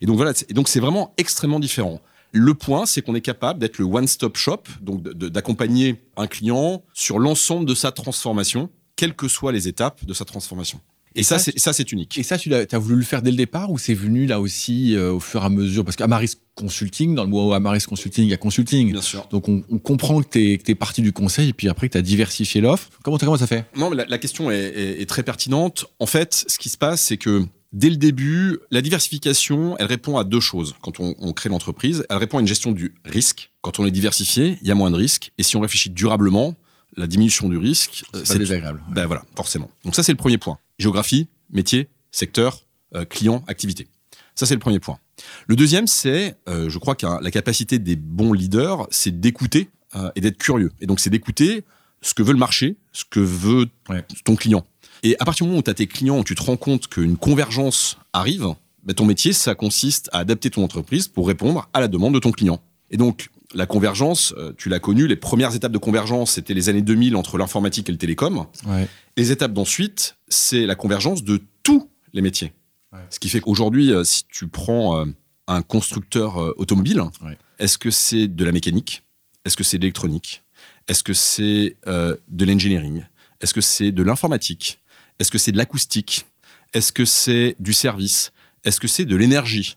Et 0.00 0.06
donc 0.06 0.16
voilà, 0.16 0.32
c'est- 0.34 0.50
et 0.50 0.54
donc 0.54 0.68
c'est 0.68 0.80
vraiment 0.80 1.12
extrêmement 1.18 1.60
différent. 1.60 2.00
Le 2.32 2.54
point, 2.54 2.86
c'est 2.86 3.02
qu'on 3.02 3.14
est 3.14 3.20
capable 3.20 3.60
d'être 3.60 3.78
le 3.78 3.84
one-stop 3.84 4.36
shop, 4.36 4.62
donc 4.80 5.02
d'accompagner 5.02 6.02
un 6.16 6.26
client 6.26 6.82
sur 6.92 7.18
l'ensemble 7.18 7.66
de 7.66 7.74
sa 7.74 7.92
transformation, 7.92 8.68
quelles 8.96 9.14
que 9.14 9.28
soient 9.28 9.52
les 9.52 9.68
étapes 9.68 10.04
de 10.04 10.12
sa 10.14 10.24
transformation. 10.24 10.80
Et, 11.16 11.20
Et 11.20 11.22
ça, 11.22 11.38
ça, 11.38 11.44
c'est 11.46 11.58
ça, 11.58 11.72
c'est 11.72 11.90
unique. 11.92 12.16
Et 12.18 12.22
ça, 12.22 12.38
tu 12.38 12.52
as 12.54 12.78
voulu 12.78 12.96
le 12.96 13.02
faire 13.02 13.22
dès 13.22 13.30
le 13.30 13.36
départ 13.36 13.70
ou 13.72 13.78
c'est 13.78 13.94
venu 13.94 14.26
là 14.26 14.40
aussi 14.40 14.94
euh, 14.94 15.12
au 15.12 15.20
fur 15.20 15.42
et 15.42 15.46
à 15.46 15.48
mesure? 15.48 15.84
Parce 15.84 15.96
qu'Amaris 15.96 16.34
Consulting, 16.54 17.14
dans 17.14 17.24
le 17.24 17.30
mot 17.30 17.52
Amaris 17.52 17.82
Consulting, 17.88 18.24
il 18.24 18.30
y 18.30 18.34
a 18.34 18.36
consulting. 18.36 18.92
Bien 18.92 19.00
sûr. 19.02 19.26
Donc 19.30 19.48
on, 19.48 19.62
on 19.70 19.78
comprend 19.78 20.22
que 20.22 20.28
tu 20.28 20.60
es, 20.70 20.74
parti 20.74 21.02
du 21.02 21.12
conseil 21.12 21.48
et 21.48 21.52
puis 21.52 21.68
après 21.68 21.88
que 21.88 21.92
tu 21.92 21.98
as 21.98 22.02
diversifié 22.02 22.60
l'offre. 22.60 22.88
Comment, 23.02 23.18
comment 23.18 23.36
ça 23.36 23.46
fait? 23.46 23.64
Non, 23.76 23.90
mais 23.90 23.96
la, 23.96 24.04
la 24.06 24.18
question 24.18 24.50
est, 24.50 24.56
est- 24.58 25.02
est 25.02 25.06
très 25.06 25.22
pertinente. 25.22 25.86
En 25.98 26.06
fait, 26.06 26.44
ce 26.46 26.58
qui 26.58 26.68
se 26.68 26.78
passe, 26.78 27.00
c'est 27.02 27.16
que 27.16 27.44
dès 27.72 27.90
le 27.90 27.96
début, 27.96 28.58
la 28.70 28.80
diversification, 28.82 29.76
elle 29.78 29.86
répond 29.86 30.16
à 30.18 30.24
deux 30.24 30.40
choses. 30.40 30.74
Quand 30.82 31.00
on, 31.00 31.14
on 31.18 31.32
crée 31.32 31.48
l'entreprise, 31.48 32.04
elle 32.10 32.16
répond 32.18 32.38
à 32.38 32.40
une 32.40 32.46
gestion 32.46 32.72
du 32.72 32.94
risque. 33.04 33.50
Quand 33.62 33.78
on 33.78 33.86
est 33.86 33.90
diversifié, 33.90 34.58
il 34.62 34.68
y 34.68 34.70
a 34.70 34.74
moins 34.74 34.90
de 34.90 34.96
risques. 34.96 35.32
Et 35.38 35.42
si 35.42 35.56
on 35.56 35.60
réfléchit 35.60 35.90
durablement, 35.90 36.54
la 36.96 37.06
diminution 37.06 37.48
du 37.48 37.58
risque, 37.58 38.04
euh, 38.14 38.20
C'est 38.24 38.34
pas 38.34 38.38
désagréable. 38.38 38.82
Ben 38.90 39.06
voilà, 39.06 39.24
forcément. 39.34 39.70
Donc 39.84 39.94
ça, 39.94 40.02
c'est 40.02 40.12
le 40.12 40.16
premier 40.16 40.38
point. 40.38 40.58
Géographie, 40.78 41.28
métier, 41.50 41.88
secteur, 42.10 42.64
euh, 42.94 43.04
client, 43.04 43.44
activité. 43.46 43.88
Ça, 44.34 44.46
c'est 44.46 44.54
le 44.54 44.60
premier 44.60 44.78
point. 44.80 44.98
Le 45.46 45.56
deuxième, 45.56 45.86
c'est, 45.86 46.36
euh, 46.48 46.68
je 46.68 46.78
crois 46.78 46.94
que 46.94 47.06
la 47.22 47.30
capacité 47.30 47.78
des 47.78 47.96
bons 47.96 48.32
leaders, 48.32 48.86
c'est 48.90 49.18
d'écouter 49.18 49.70
euh, 49.94 50.10
et 50.14 50.20
d'être 50.20 50.36
curieux. 50.36 50.72
Et 50.80 50.86
donc, 50.86 51.00
c'est 51.00 51.10
d'écouter 51.10 51.64
ce 52.02 52.12
que 52.12 52.22
veut 52.22 52.32
le 52.32 52.38
marché, 52.38 52.76
ce 52.92 53.04
que 53.08 53.20
veut 53.20 53.66
Ouais. 53.88 54.04
ton 54.24 54.36
client. 54.36 54.66
Et 55.02 55.16
à 55.18 55.24
partir 55.24 55.44
du 55.44 55.48
moment 55.48 55.60
où 55.60 55.62
tu 55.62 55.70
as 55.70 55.74
tes 55.74 55.86
clients, 55.86 56.18
où 56.18 56.24
tu 56.24 56.34
te 56.34 56.42
rends 56.42 56.56
compte 56.58 56.88
qu'une 56.88 57.16
convergence 57.16 57.98
arrive, 58.12 58.46
ben, 58.82 58.94
ton 58.94 59.06
métier, 59.06 59.32
ça 59.32 59.54
consiste 59.54 60.10
à 60.12 60.18
adapter 60.18 60.50
ton 60.50 60.62
entreprise 60.62 61.08
pour 61.08 61.26
répondre 61.26 61.68
à 61.72 61.80
la 61.80 61.88
demande 61.88 62.12
de 62.14 62.18
ton 62.18 62.30
client. 62.32 62.60
Et 62.90 62.96
donc, 62.98 63.30
la 63.54 63.66
convergence, 63.66 64.34
euh, 64.36 64.52
tu 64.56 64.68
l'as 64.68 64.80
connu, 64.80 65.06
les 65.06 65.16
premières 65.16 65.54
étapes 65.54 65.72
de 65.72 65.78
convergence, 65.78 66.32
c'était 66.32 66.54
les 66.54 66.68
années 66.68 66.82
2000 66.82 67.16
entre 67.16 67.38
l'informatique 67.38 67.88
et 67.88 67.92
le 67.92 67.98
télécom. 67.98 68.46
Ouais. 68.66 68.88
Les 69.16 69.30
étapes 69.32 69.52
d'ensuite, 69.52 70.16
c'est 70.28 70.66
la 70.66 70.74
convergence 70.74 71.22
de 71.24 71.40
tous 71.62 71.90
les 72.12 72.22
métiers. 72.22 72.52
Ouais. 72.92 73.00
Ce 73.10 73.18
qui 73.18 73.28
fait 73.28 73.40
qu'aujourd'hui, 73.40 73.92
euh, 73.92 74.04
si 74.04 74.24
tu 74.28 74.48
prends 74.48 74.98
euh, 75.00 75.04
un 75.46 75.62
constructeur 75.62 76.36
automobile, 76.58 77.02
Ouais. 77.22 77.38
est-ce 77.58 77.78
que 77.78 77.90
c'est 77.90 78.26
de 78.28 78.44
la 78.44 78.52
mécanique? 78.52 79.02
Est-ce 79.44 79.56
que 79.56 79.62
c'est 79.64 79.78
de 79.78 79.82
l'électronique? 79.82 80.42
Est-ce 80.88 81.02
que 81.04 81.12
c'est 81.14 81.76
euh, 81.86 82.16
de 82.28 82.44
l'engineering? 82.44 83.04
Est-ce 83.40 83.54
que 83.54 83.60
c'est 83.60 83.92
de 83.92 84.02
l'informatique? 84.02 84.80
Est-ce 85.18 85.30
que 85.30 85.38
c'est 85.38 85.52
de 85.52 85.56
l'acoustique? 85.56 86.26
Est-ce 86.74 86.92
que 86.92 87.04
c'est 87.04 87.54
du 87.60 87.72
service? 87.72 88.32
Est-ce 88.64 88.80
que 88.80 88.88
c'est 88.88 89.04
de 89.04 89.14
l'énergie? 89.14 89.76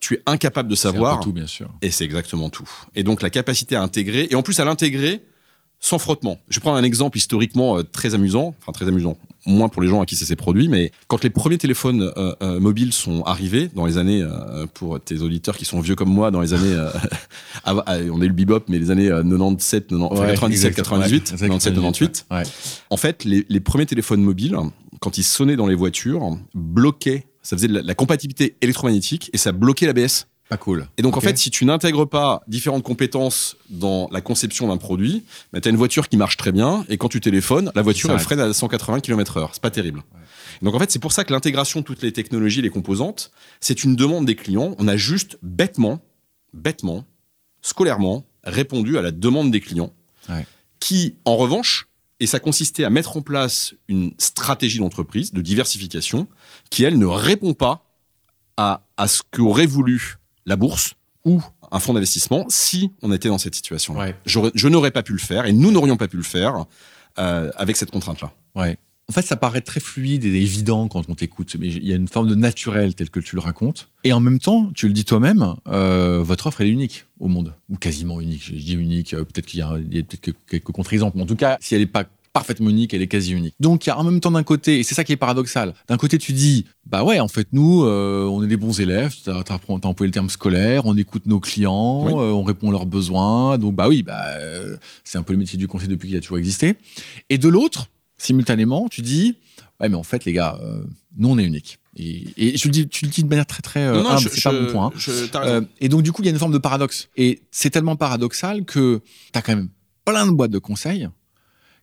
Tu 0.00 0.14
es 0.14 0.22
incapable 0.26 0.68
de 0.68 0.74
C'est 0.74 0.82
savoir. 0.82 1.18
peu 1.18 1.24
tout, 1.24 1.32
bien 1.32 1.46
sûr. 1.46 1.70
Et 1.82 1.90
c'est 1.90 2.04
exactement 2.04 2.50
tout. 2.50 2.68
Et 2.94 3.02
donc 3.02 3.22
la 3.22 3.30
capacité 3.30 3.74
à 3.76 3.82
intégrer, 3.82 4.28
et 4.30 4.34
en 4.34 4.42
plus 4.42 4.60
à 4.60 4.64
l'intégrer 4.64 5.22
sans 5.80 5.98
frottement. 5.98 6.38
Je 6.48 6.56
vais 6.58 6.60
prendre 6.62 6.78
un 6.78 6.82
exemple 6.82 7.18
historiquement 7.18 7.76
euh, 7.76 7.82
très 7.82 8.14
amusant, 8.14 8.54
enfin 8.58 8.72
très 8.72 8.88
amusant, 8.88 9.18
moins 9.44 9.68
pour 9.68 9.82
les 9.82 9.88
gens 9.88 10.00
à 10.00 10.06
qui 10.06 10.16
ça 10.16 10.24
s'est 10.24 10.36
produit, 10.36 10.68
mais 10.68 10.90
quand 11.08 11.22
les 11.22 11.28
premiers 11.28 11.58
téléphones 11.58 12.10
euh, 12.16 12.34
euh, 12.42 12.58
mobiles 12.58 12.94
sont 12.94 13.22
arrivés 13.24 13.68
dans 13.74 13.84
les 13.84 13.98
années, 13.98 14.22
euh, 14.22 14.66
pour 14.72 14.98
tes 14.98 15.20
auditeurs 15.20 15.58
qui 15.58 15.66
sont 15.66 15.80
vieux 15.80 15.94
comme 15.94 16.08
moi, 16.08 16.30
dans 16.30 16.40
les 16.40 16.54
années, 16.54 16.74
ah, 17.64 17.74
on 18.10 18.22
est 18.22 18.26
le 18.26 18.32
bebop, 18.32 18.60
mais 18.68 18.78
les 18.78 18.90
années 18.90 19.10
euh, 19.10 19.22
97, 19.22 19.88
90, 19.88 20.04
enfin, 20.12 20.20
Ouais, 20.22 20.26
97, 20.32 20.68
exactement. 20.70 21.00
98, 21.00 21.30
Ouais, 21.32 21.48
97, 21.48 21.74
98, 21.74 22.26
Ouais. 22.30 22.42
en 22.88 22.96
fait, 22.96 23.24
les, 23.24 23.44
les 23.48 23.60
premiers 23.60 23.86
téléphones 23.86 24.22
mobiles, 24.22 24.56
quand 25.00 25.18
ils 25.18 25.24
sonnaient 25.24 25.56
dans 25.56 25.66
les 25.66 25.74
voitures, 25.74 26.38
bloquaient 26.54 27.26
ça 27.44 27.56
faisait 27.56 27.68
de 27.68 27.74
la, 27.74 27.82
la 27.82 27.94
compatibilité 27.94 28.56
électromagnétique 28.60 29.30
et 29.32 29.38
ça 29.38 29.52
bloquait 29.52 29.86
l'ABS. 29.86 30.26
Pas 30.48 30.56
cool. 30.58 30.88
Et 30.98 31.02
donc, 31.02 31.16
en 31.16 31.20
fait, 31.20 31.38
si 31.38 31.50
tu 31.50 31.64
n'intègres 31.64 32.06
pas 32.06 32.42
différentes 32.48 32.82
compétences 32.82 33.56
dans 33.70 34.08
la 34.12 34.20
conception 34.20 34.68
d'un 34.68 34.76
produit, 34.76 35.24
bah, 35.52 35.60
tu 35.60 35.68
as 35.68 35.70
une 35.70 35.76
voiture 35.78 36.08
qui 36.08 36.16
marche 36.18 36.36
très 36.36 36.52
bien, 36.52 36.84
et 36.90 36.98
quand 36.98 37.08
tu 37.08 37.20
téléphones, 37.20 37.72
la 37.74 37.80
voiture, 37.80 38.10
elle 38.10 38.18
freine 38.18 38.40
à 38.40 38.52
180 38.52 39.00
km/h. 39.00 39.48
C'est 39.54 39.62
pas 39.62 39.70
terrible. 39.70 40.02
Donc, 40.60 40.74
en 40.74 40.78
fait, 40.78 40.90
c'est 40.90 40.98
pour 40.98 41.12
ça 41.12 41.24
que 41.24 41.32
l'intégration 41.32 41.80
de 41.80 41.84
toutes 41.86 42.02
les 42.02 42.12
technologies, 42.12 42.60
les 42.60 42.68
composantes, 42.68 43.30
c'est 43.60 43.84
une 43.84 43.96
demande 43.96 44.26
des 44.26 44.34
clients. 44.36 44.74
On 44.78 44.86
a 44.86 44.96
juste 44.98 45.38
bêtement, 45.42 46.02
bêtement, 46.52 47.04
scolairement, 47.62 48.26
répondu 48.44 48.98
à 48.98 49.02
la 49.02 49.12
demande 49.12 49.50
des 49.50 49.60
clients, 49.60 49.92
Ouais. 50.28 50.46
qui, 50.78 51.16
en 51.24 51.36
revanche, 51.36 51.88
et 52.20 52.26
ça 52.26 52.40
consistait 52.40 52.84
à 52.84 52.90
mettre 52.90 53.16
en 53.16 53.22
place 53.22 53.74
une 53.88 54.12
stratégie 54.18 54.78
d'entreprise, 54.78 55.32
de 55.32 55.40
diversification, 55.42 56.28
qui, 56.70 56.84
elle, 56.84 56.98
ne 56.98 57.06
répond 57.06 57.54
pas 57.54 57.84
à, 58.56 58.82
à 58.96 59.08
ce 59.08 59.22
qu'aurait 59.30 59.66
voulu 59.66 60.16
la 60.46 60.56
bourse 60.56 60.94
ou 61.24 61.42
un 61.72 61.80
fonds 61.80 61.94
d'investissement 61.94 62.44
si 62.48 62.92
on 63.02 63.10
était 63.12 63.28
dans 63.28 63.38
cette 63.38 63.54
situation. 63.54 63.96
Ouais. 63.96 64.14
J'aurais- 64.26 64.52
Je 64.54 64.68
n'aurais 64.68 64.90
pas 64.92 65.02
pu 65.02 65.12
le 65.12 65.18
faire 65.18 65.46
et 65.46 65.52
nous 65.52 65.70
n'aurions 65.72 65.96
pas 65.96 66.06
pu 66.08 66.16
le 66.16 66.22
faire 66.22 66.66
euh, 67.18 67.50
avec 67.56 67.76
cette 67.76 67.90
contrainte-là. 67.90 68.32
Ouais. 68.54 68.76
En 69.08 69.12
fait, 69.12 69.22
ça 69.22 69.36
paraît 69.36 69.60
très 69.60 69.80
fluide 69.80 70.24
et 70.24 70.28
évident 70.28 70.88
quand 70.88 71.04
on 71.10 71.14
t'écoute, 71.14 71.56
mais 71.58 71.68
il 71.68 71.86
y 71.86 71.92
a 71.92 71.96
une 71.96 72.08
forme 72.08 72.26
de 72.28 72.34
naturel 72.34 72.94
tel 72.94 73.10
que 73.10 73.20
tu 73.20 73.36
le 73.36 73.42
racontes. 73.42 73.88
Et 74.02 74.12
en 74.14 74.20
même 74.20 74.38
temps, 74.38 74.70
tu 74.74 74.86
le 74.86 74.94
dis 74.94 75.04
toi-même, 75.04 75.54
euh, 75.68 76.22
votre 76.22 76.46
offre 76.46 76.62
elle 76.62 76.68
est 76.68 76.70
unique 76.70 77.04
au 77.20 77.28
monde, 77.28 77.52
ou 77.68 77.76
quasiment 77.76 78.20
unique. 78.20 78.42
Je, 78.44 78.54
dis 78.54 78.74
unique, 78.74 79.12
euh, 79.12 79.24
peut-être 79.24 79.44
qu'il 79.46 79.60
y 79.60 79.62
a, 79.62 79.68
a 79.68 79.76
peut-être 79.78 80.20
que- 80.20 80.30
quelques 80.48 80.72
contre-exemples, 80.72 81.18
mais 81.18 81.22
en 81.22 81.26
tout 81.26 81.36
cas, 81.36 81.58
si 81.60 81.74
elle 81.74 81.82
n'est 81.82 81.86
pas 81.86 82.04
parfaitement 82.32 82.70
unique, 82.70 82.92
elle 82.94 83.02
est 83.02 83.06
quasi 83.06 83.32
unique. 83.32 83.54
Donc, 83.60 83.86
il 83.86 83.90
y 83.90 83.92
a 83.92 83.98
en 83.98 84.02
même 84.04 84.20
temps 84.20 84.32
d'un 84.32 84.42
côté, 84.42 84.80
et 84.80 84.82
c'est 84.82 84.94
ça 84.96 85.04
qui 85.04 85.12
est 85.12 85.16
paradoxal. 85.16 85.72
D'un 85.86 85.96
côté, 85.98 86.18
tu 86.18 86.32
dis, 86.32 86.64
bah 86.86 87.04
ouais, 87.04 87.20
en 87.20 87.28
fait, 87.28 87.46
nous, 87.52 87.84
euh, 87.84 88.24
on 88.24 88.42
est 88.42 88.48
des 88.48 88.56
bons 88.56 88.80
élèves. 88.80 89.14
T'as 89.24 89.38
as, 89.38 89.60
employé 89.68 90.08
le 90.08 90.10
terme 90.10 90.28
scolaire, 90.30 90.86
on 90.86 90.96
écoute 90.96 91.26
nos 91.26 91.38
clients, 91.40 92.06
Oui. 92.06 92.12
euh, 92.12 92.32
on 92.32 92.42
répond 92.42 92.70
à 92.70 92.72
leurs 92.72 92.86
besoins. 92.86 93.56
Donc, 93.58 93.76
bah 93.76 93.86
oui, 93.86 94.02
bah 94.02 94.20
euh, 94.38 94.76
c'est 95.04 95.16
un 95.18 95.22
peu 95.22 95.32
le 95.34 95.38
métier 95.38 95.58
du 95.58 95.68
conseil 95.68 95.88
depuis 95.88 96.08
qu'il 96.08 96.16
a 96.16 96.20
toujours 96.20 96.38
existé. 96.38 96.74
Et 97.30 97.38
de 97.38 97.48
l'autre, 97.48 97.86
simultanément, 98.24 98.88
tu 98.88 99.02
dis, 99.02 99.36
ouais, 99.80 99.88
mais 99.88 99.96
en 99.96 100.02
fait, 100.02 100.24
les 100.24 100.32
gars, 100.32 100.58
euh, 100.62 100.82
nous, 101.16 101.28
on 101.30 101.38
est 101.38 101.44
unique. 101.44 101.78
Et, 101.96 102.24
et 102.36 102.56
je 102.56 102.64
le 102.66 102.72
dis, 102.72 102.88
tu 102.88 103.04
le 103.04 103.10
dis 103.10 103.22
de 103.22 103.28
manière 103.28 103.46
très, 103.46 103.62
très 103.62 103.80
euh, 103.84 103.94
humble, 104.16 104.28
c'est 104.34 104.42
pas 104.42 104.52
mon 104.52 104.66
point. 104.72 104.86
hein. 104.86 104.92
je- 104.96 105.26
t'as. 105.26 105.46
Euh, 105.46 105.60
et 105.80 105.88
donc, 105.88 106.02
du 106.02 106.10
coup, 106.12 106.22
il 106.22 106.24
y 106.26 106.28
a 106.28 106.32
une 106.32 106.38
forme 106.38 106.52
de 106.52 106.58
paradoxe. 106.58 107.08
Et 107.16 107.42
c'est 107.52 107.70
tellement 107.70 107.94
paradoxal 107.96 108.64
que 108.64 109.00
tu 109.32 109.38
as 109.38 109.42
quand 109.42 109.54
même 109.54 109.68
plein 110.04 110.26
de 110.26 110.32
boîtes 110.32 110.50
de 110.50 110.58
conseils 110.58 111.08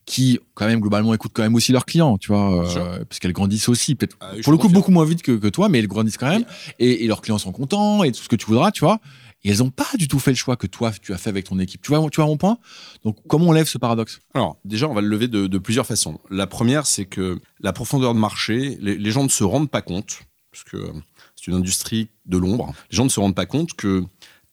qui, 0.05 0.39
quand 0.55 0.65
même, 0.65 0.79
globalement, 0.81 1.13
écoutent 1.13 1.31
quand 1.33 1.43
même 1.43 1.55
aussi 1.55 1.71
leurs 1.71 1.85
clients, 1.85 2.17
tu 2.17 2.29
vois, 2.29 2.65
euh, 2.77 3.05
parce 3.05 3.19
qu'elles 3.19 3.33
grandissent 3.33 3.69
aussi, 3.69 3.93
peut-être 3.95 4.17
Ah, 4.19 4.31
pour 4.43 4.51
le 4.51 4.57
coup 4.57 4.67
beaucoup 4.73 4.91
moins 4.91 5.05
vite 5.05 5.21
que, 5.21 5.31
que 5.33 5.47
toi, 5.47 5.69
mais 5.69 5.79
elles 5.79 5.87
grandissent 5.87 6.17
quand 6.17 6.27
même. 6.29 6.43
Et, 6.79 7.03
et 7.05 7.07
leurs 7.07 7.21
clients 7.21 7.37
sont 7.37 7.51
contents 7.51 8.03
et 8.03 8.11
tout 8.11 8.21
ce 8.21 8.27
que 8.27 8.35
tu 8.35 8.47
voudras, 8.47 8.71
tu 8.71 8.81
vois. 8.81 8.99
Et 9.43 9.49
elles 9.49 9.59
n'ont 9.59 9.71
pas 9.71 9.87
du 9.97 10.07
tout 10.07 10.19
fait 10.19 10.31
le 10.31 10.37
choix 10.37 10.55
que 10.55 10.67
toi, 10.67 10.91
tu 11.01 11.13
as 11.13 11.17
fait 11.17 11.29
avec 11.29 11.45
ton 11.45 11.57
équipe. 11.59 11.81
Tu 11.81 11.89
vois, 11.89 12.09
tu 12.09 12.17
vois 12.17 12.27
mon 12.27 12.37
point? 12.37 12.59
Donc, 13.03 13.17
comment 13.27 13.47
on 13.47 13.51
lève 13.51 13.67
ce 13.67 13.77
paradoxe? 13.77 14.19
Alors, 14.33 14.57
déjà, 14.65 14.87
on 14.87 14.93
va 14.93 15.01
le 15.01 15.07
lever 15.07 15.27
de, 15.27 15.47
de 15.47 15.57
plusieurs 15.57 15.87
façons. 15.87 16.19
La 16.29 16.45
première, 16.47 16.85
c'est 16.85 17.05
que 17.05 17.39
la 17.59 17.73
profondeur 17.73 18.13
de 18.13 18.19
marché, 18.19 18.77
les, 18.81 18.97
les 18.97 19.11
gens 19.11 19.23
ne 19.23 19.29
se 19.29 19.43
rendent 19.43 19.71
pas 19.71 19.81
compte, 19.81 20.19
parce 20.51 20.63
que 20.63 20.77
euh, 20.77 20.93
c'est 21.35 21.47
une 21.47 21.55
industrie 21.55 22.09
de 22.27 22.37
l'ombre, 22.37 22.73
les 22.91 22.97
gens 22.97 23.03
ne 23.03 23.09
se 23.09 23.19
rendent 23.19 23.35
pas 23.35 23.47
compte 23.47 23.73
que 23.73 24.03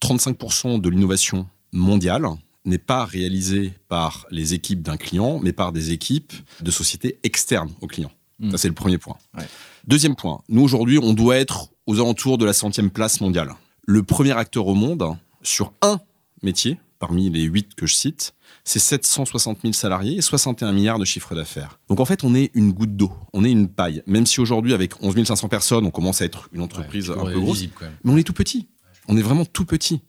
35% 0.03 0.81
de 0.81 0.89
l'innovation 0.89 1.47
mondiale 1.73 2.27
n'est 2.65 2.79
pas 2.79 3.05
réalisée 3.05 3.73
par 3.89 4.27
les 4.31 4.55
équipes 4.55 4.83
d'un 4.83 4.97
client, 4.97 5.39
mais 5.43 5.53
par 5.53 5.73
des 5.73 5.93
équipes 5.93 6.33
de 6.61 6.71
sociétés 6.71 7.19
externes 7.23 7.73
au 7.81 7.87
client. 7.87 8.11
Mm. 8.39 8.53
Ça, 8.53 8.59
c'est 8.59 8.69
le 8.69 8.75
premier 8.75 8.99
point. 8.99 9.17
Ouais. 9.37 9.47
Deuxième 9.87 10.17
point, 10.17 10.43
nous, 10.49 10.63
aujourd'hui, 10.63 10.99
on 11.03 11.15
doit 11.15 11.37
être 11.37 11.69
aux 11.87 11.97
alentours 11.97 12.39
de 12.39 12.45
la 12.45 12.53
centième 12.53 12.91
place 12.91 13.21
mondiale. 13.21 13.55
Le 13.91 14.03
premier 14.03 14.33
acteur 14.33 14.67
au 14.67 14.75
monde 14.75 15.17
sur 15.43 15.73
un 15.81 15.99
métier, 16.43 16.79
parmi 16.99 17.31
les 17.31 17.45
huit 17.45 17.75
que 17.75 17.87
je 17.87 17.95
cite, 17.95 18.35
c'est 18.63 18.81
760 18.81 19.61
000 19.63 19.73
salariés 19.73 20.19
et 20.19 20.21
61 20.21 20.73
milliards 20.73 20.99
de 20.99 21.07
chiffre 21.07 21.35
d'affaires. 21.35 21.81
Donc 21.89 21.99
en 21.99 22.05
fait, 22.05 22.23
on 22.23 22.35
est 22.35 22.51
une 22.53 22.73
goutte 22.73 22.97
d'eau, 22.97 23.11
on 23.33 23.47
est 23.47 23.51
une 23.51 23.67
paille. 23.67 24.03
Même 24.07 24.27
si 24.27 24.41
aujourd'hui, 24.41 24.75
avec 24.75 25.03
11 25.03 25.25
500 25.25 25.49
personnes, 25.49 25.87
on 25.87 25.91
commence 25.91 26.21
à 26.21 26.27
être 26.27 26.51
une 26.53 26.61
entreprise 26.61 27.11
un 27.11 27.25
peu 27.25 27.41
grosse, 27.41 27.65
mais 28.05 28.13
on 28.13 28.19
est 28.19 28.25
tout 28.25 28.35
petit. 28.35 28.69
On 29.09 29.17
est 29.17 29.23
vraiment 29.23 29.47
tout 29.47 29.65
petit. 29.65 30.03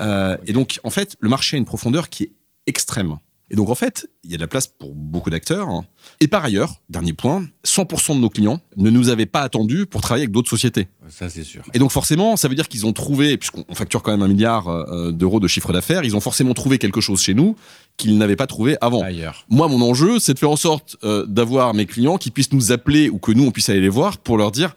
Euh, 0.00 0.38
et 0.46 0.54
donc, 0.54 0.80
en 0.82 0.88
fait, 0.88 1.18
le 1.20 1.28
marché 1.28 1.56
a 1.56 1.58
une 1.58 1.66
profondeur 1.66 2.08
qui 2.08 2.22
est 2.22 2.32
extrême. 2.66 3.18
Et 3.50 3.56
donc, 3.56 3.68
en 3.68 3.74
fait, 3.74 4.08
il 4.22 4.30
y 4.30 4.34
a 4.34 4.36
de 4.36 4.42
la 4.42 4.46
place 4.46 4.68
pour 4.68 4.94
beaucoup 4.94 5.28
d'acteurs. 5.28 5.68
hein. 5.68 5.84
Et 6.20 6.28
par 6.28 6.44
ailleurs, 6.44 6.80
dernier 6.88 7.12
point, 7.12 7.46
100% 7.66 8.14
de 8.14 8.20
nos 8.20 8.30
clients 8.30 8.60
ne 8.76 8.90
nous 8.90 9.08
avaient 9.08 9.26
pas 9.26 9.40
attendus 9.40 9.86
pour 9.86 10.00
travailler 10.00 10.22
avec 10.22 10.32
d'autres 10.32 10.48
sociétés. 10.48 10.86
Ça, 11.08 11.28
c'est 11.28 11.42
sûr. 11.42 11.62
Et 11.74 11.80
donc, 11.80 11.90
forcément, 11.90 12.36
ça 12.36 12.46
veut 12.46 12.54
dire 12.54 12.68
qu'ils 12.68 12.86
ont 12.86 12.92
trouvé, 12.92 13.36
puisqu'on 13.36 13.64
on 13.68 13.74
facture 13.74 14.02
quand 14.02 14.12
même 14.12 14.22
un 14.22 14.28
milliard 14.28 14.68
euh, 14.68 15.10
d'euros 15.10 15.40
de 15.40 15.48
chiffre 15.48 15.72
d'affaires, 15.72 16.04
ils 16.04 16.14
ont 16.14 16.20
forcément 16.20 16.54
trouvé 16.54 16.78
quelque 16.78 17.00
chose 17.00 17.20
chez 17.20 17.34
nous 17.34 17.56
qu'ils 17.96 18.16
n'avaient 18.18 18.36
pas 18.36 18.46
trouvé 18.46 18.76
avant. 18.80 19.02
Ailleurs. 19.02 19.44
Moi, 19.48 19.66
mon 19.68 19.82
enjeu, 19.82 20.20
c'est 20.20 20.34
de 20.34 20.38
faire 20.38 20.50
en 20.50 20.56
sorte 20.56 20.96
euh, 21.02 21.26
d'avoir 21.26 21.74
mes 21.74 21.86
clients 21.86 22.18
qui 22.18 22.30
puissent 22.30 22.52
nous 22.52 22.70
appeler 22.70 23.10
ou 23.10 23.18
que 23.18 23.32
nous, 23.32 23.44
on 23.44 23.50
puisse 23.50 23.68
aller 23.68 23.80
les 23.80 23.88
voir 23.88 24.18
pour 24.18 24.38
leur 24.38 24.52
dire 24.52 24.74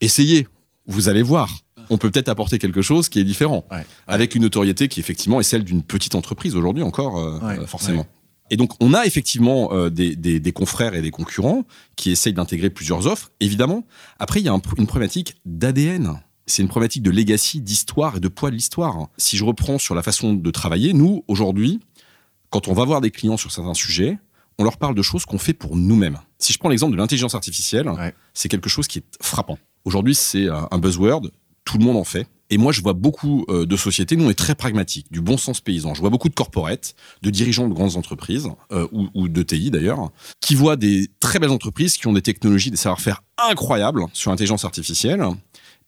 essayez, 0.00 0.46
vous 0.86 1.08
allez 1.08 1.22
voir. 1.22 1.50
On 1.90 1.98
peut 1.98 2.10
peut-être 2.10 2.28
apporter 2.28 2.58
quelque 2.58 2.82
chose 2.82 3.08
qui 3.08 3.18
est 3.18 3.24
différent, 3.24 3.64
Ouais. 3.70 3.84
avec 4.06 4.34
une 4.34 4.42
notoriété 4.42 4.88
qui, 4.88 5.00
effectivement, 5.00 5.40
est 5.40 5.44
celle 5.44 5.64
d'une 5.64 5.82
petite 5.82 6.14
entreprise 6.14 6.54
aujourd'hui 6.56 6.82
encore, 6.82 7.18
euh, 7.18 7.38
Ouais. 7.40 7.58
euh, 7.58 7.66
forcément. 7.66 8.06
Et 8.50 8.56
donc, 8.56 8.72
on 8.80 8.94
a 8.94 9.04
effectivement 9.04 9.72
euh, 9.72 9.90
des, 9.90 10.16
des- 10.16 10.40
des 10.40 10.52
confrères 10.52 10.94
et 10.94 11.02
des 11.02 11.10
concurrents 11.10 11.64
qui 11.96 12.10
essayent 12.10 12.32
d'intégrer 12.32 12.70
plusieurs 12.70 13.06
offres, 13.06 13.30
évidemment. 13.40 13.84
Après, 14.18 14.40
il 14.40 14.46
y 14.46 14.48
a 14.48 14.52
un- 14.52 14.62
une 14.78 14.86
problématique 14.86 15.36
d'ADN. 15.44 16.20
C'est 16.46 16.62
une 16.62 16.68
problématique 16.68 17.02
de 17.02 17.10
legacy, 17.10 17.60
d'histoire 17.60 18.16
et 18.16 18.20
de 18.20 18.28
poids 18.28 18.48
de 18.50 18.54
l'histoire. 18.54 19.08
Si 19.18 19.36
je 19.36 19.44
reprends 19.44 19.78
sur 19.78 19.94
la 19.94 20.02
façon 20.02 20.32
de 20.32 20.50
travailler, 20.50 20.94
nous, 20.94 21.24
aujourd'hui, 21.28 21.80
quand 22.48 22.68
on 22.68 22.72
va 22.72 22.84
voir 22.86 23.02
des 23.02 23.10
clients 23.10 23.36
sur 23.36 23.52
certains 23.52 23.74
sujets, 23.74 24.18
on 24.58 24.64
leur 24.64 24.78
parle 24.78 24.94
de 24.94 25.02
choses 25.02 25.26
qu'on 25.26 25.36
fait 25.38 25.52
pour 25.52 25.76
nous-mêmes. 25.76 26.18
Si 26.38 26.54
je 26.54 26.58
prends 26.58 26.70
l'exemple 26.70 26.92
de 26.92 26.96
l'intelligence 26.96 27.34
artificielle, 27.34 27.88
Ouais. 27.90 28.14
c'est 28.32 28.48
quelque 28.48 28.70
chose 28.70 28.88
qui 28.88 29.00
est 29.00 29.04
frappant. 29.20 29.58
Aujourd'hui, 29.84 30.14
c'est 30.14 30.48
un 30.48 30.78
buzzword, 30.78 31.30
tout 31.68 31.78
le 31.78 31.84
monde 31.84 31.96
en 31.96 32.04
fait. 32.04 32.26
Et 32.50 32.56
moi, 32.56 32.72
je 32.72 32.80
vois 32.80 32.94
beaucoup 32.94 33.44
euh, 33.50 33.66
de 33.66 33.76
sociétés, 33.76 34.16
nous 34.16 34.24
on 34.24 34.30
est 34.30 34.34
très 34.38 34.54
pragmatiques, 34.54 35.12
du 35.12 35.20
bon 35.20 35.36
sens 35.36 35.60
paysan. 35.60 35.92
Je 35.92 36.00
vois 36.00 36.08
beaucoup 36.08 36.30
de 36.30 36.34
corporates, 36.34 36.94
de 37.20 37.28
dirigeants 37.28 37.68
de 37.68 37.74
grandes 37.74 37.96
entreprises, 37.96 38.48
euh, 38.72 38.88
ou, 38.90 39.08
ou 39.14 39.28
de 39.28 39.42
TI 39.42 39.70
d'ailleurs, 39.70 40.10
qui 40.40 40.54
voient 40.54 40.76
des 40.76 41.10
très 41.20 41.38
belles 41.40 41.50
entreprises 41.50 41.98
qui 41.98 42.06
ont 42.06 42.14
des 42.14 42.22
technologies, 42.22 42.70
des 42.70 42.78
savoir-faire 42.78 43.22
incroyables 43.50 44.06
sur 44.14 44.30
l'intelligence 44.30 44.64
artificielle. 44.64 45.22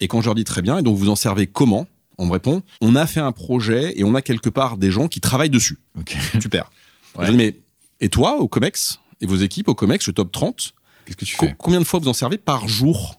Et 0.01 0.09
quand 0.09 0.21
je 0.21 0.27
leur 0.27 0.35
dis 0.35 0.45
très 0.45 0.61
bien, 0.61 0.77
et 0.79 0.83
donc 0.83 0.99
vous 0.99 1.09
en 1.09 1.17
servez 1.17 1.47
comment? 1.47 1.87
On 2.19 2.27
me 2.27 2.33
répond, 2.33 2.63
on 2.83 2.95
a 2.95 3.07
fait 3.07 3.21
un 3.21 3.33
projet 3.33 3.99
et 3.99 4.05
on 4.05 4.15
a 4.15 4.21
quelque 4.21 4.51
part 4.51 4.77
des 4.77 4.91
gens 4.91 5.09
qui 5.09 5.21
travaillent 5.23 5.49
dessus. 5.49 5.79
Ok. 5.99 6.15
Super. 6.43 6.71
Ouais. 7.17 7.25
Je 7.27 7.31
dis, 7.31 7.37
mais 7.39 7.57
et 8.01 8.11
toi, 8.11 8.37
au 8.39 8.49
COMEX, 8.49 9.01
et 9.23 9.27
vos 9.27 9.37
équipes 9.37 9.69
au 9.69 9.75
COMEX, 9.75 10.07
le 10.09 10.13
top 10.13 10.31
30, 10.31 10.75
Qu'est-ce 11.07 11.17
que 11.17 11.25
tu 11.25 11.37
co- 11.39 11.47
fais? 11.47 11.55
combien 11.57 11.79
de 11.81 11.85
fois 11.87 11.99
vous 12.01 12.09
en 12.09 12.13
servez 12.13 12.37
par 12.37 12.69
jour? 12.69 13.19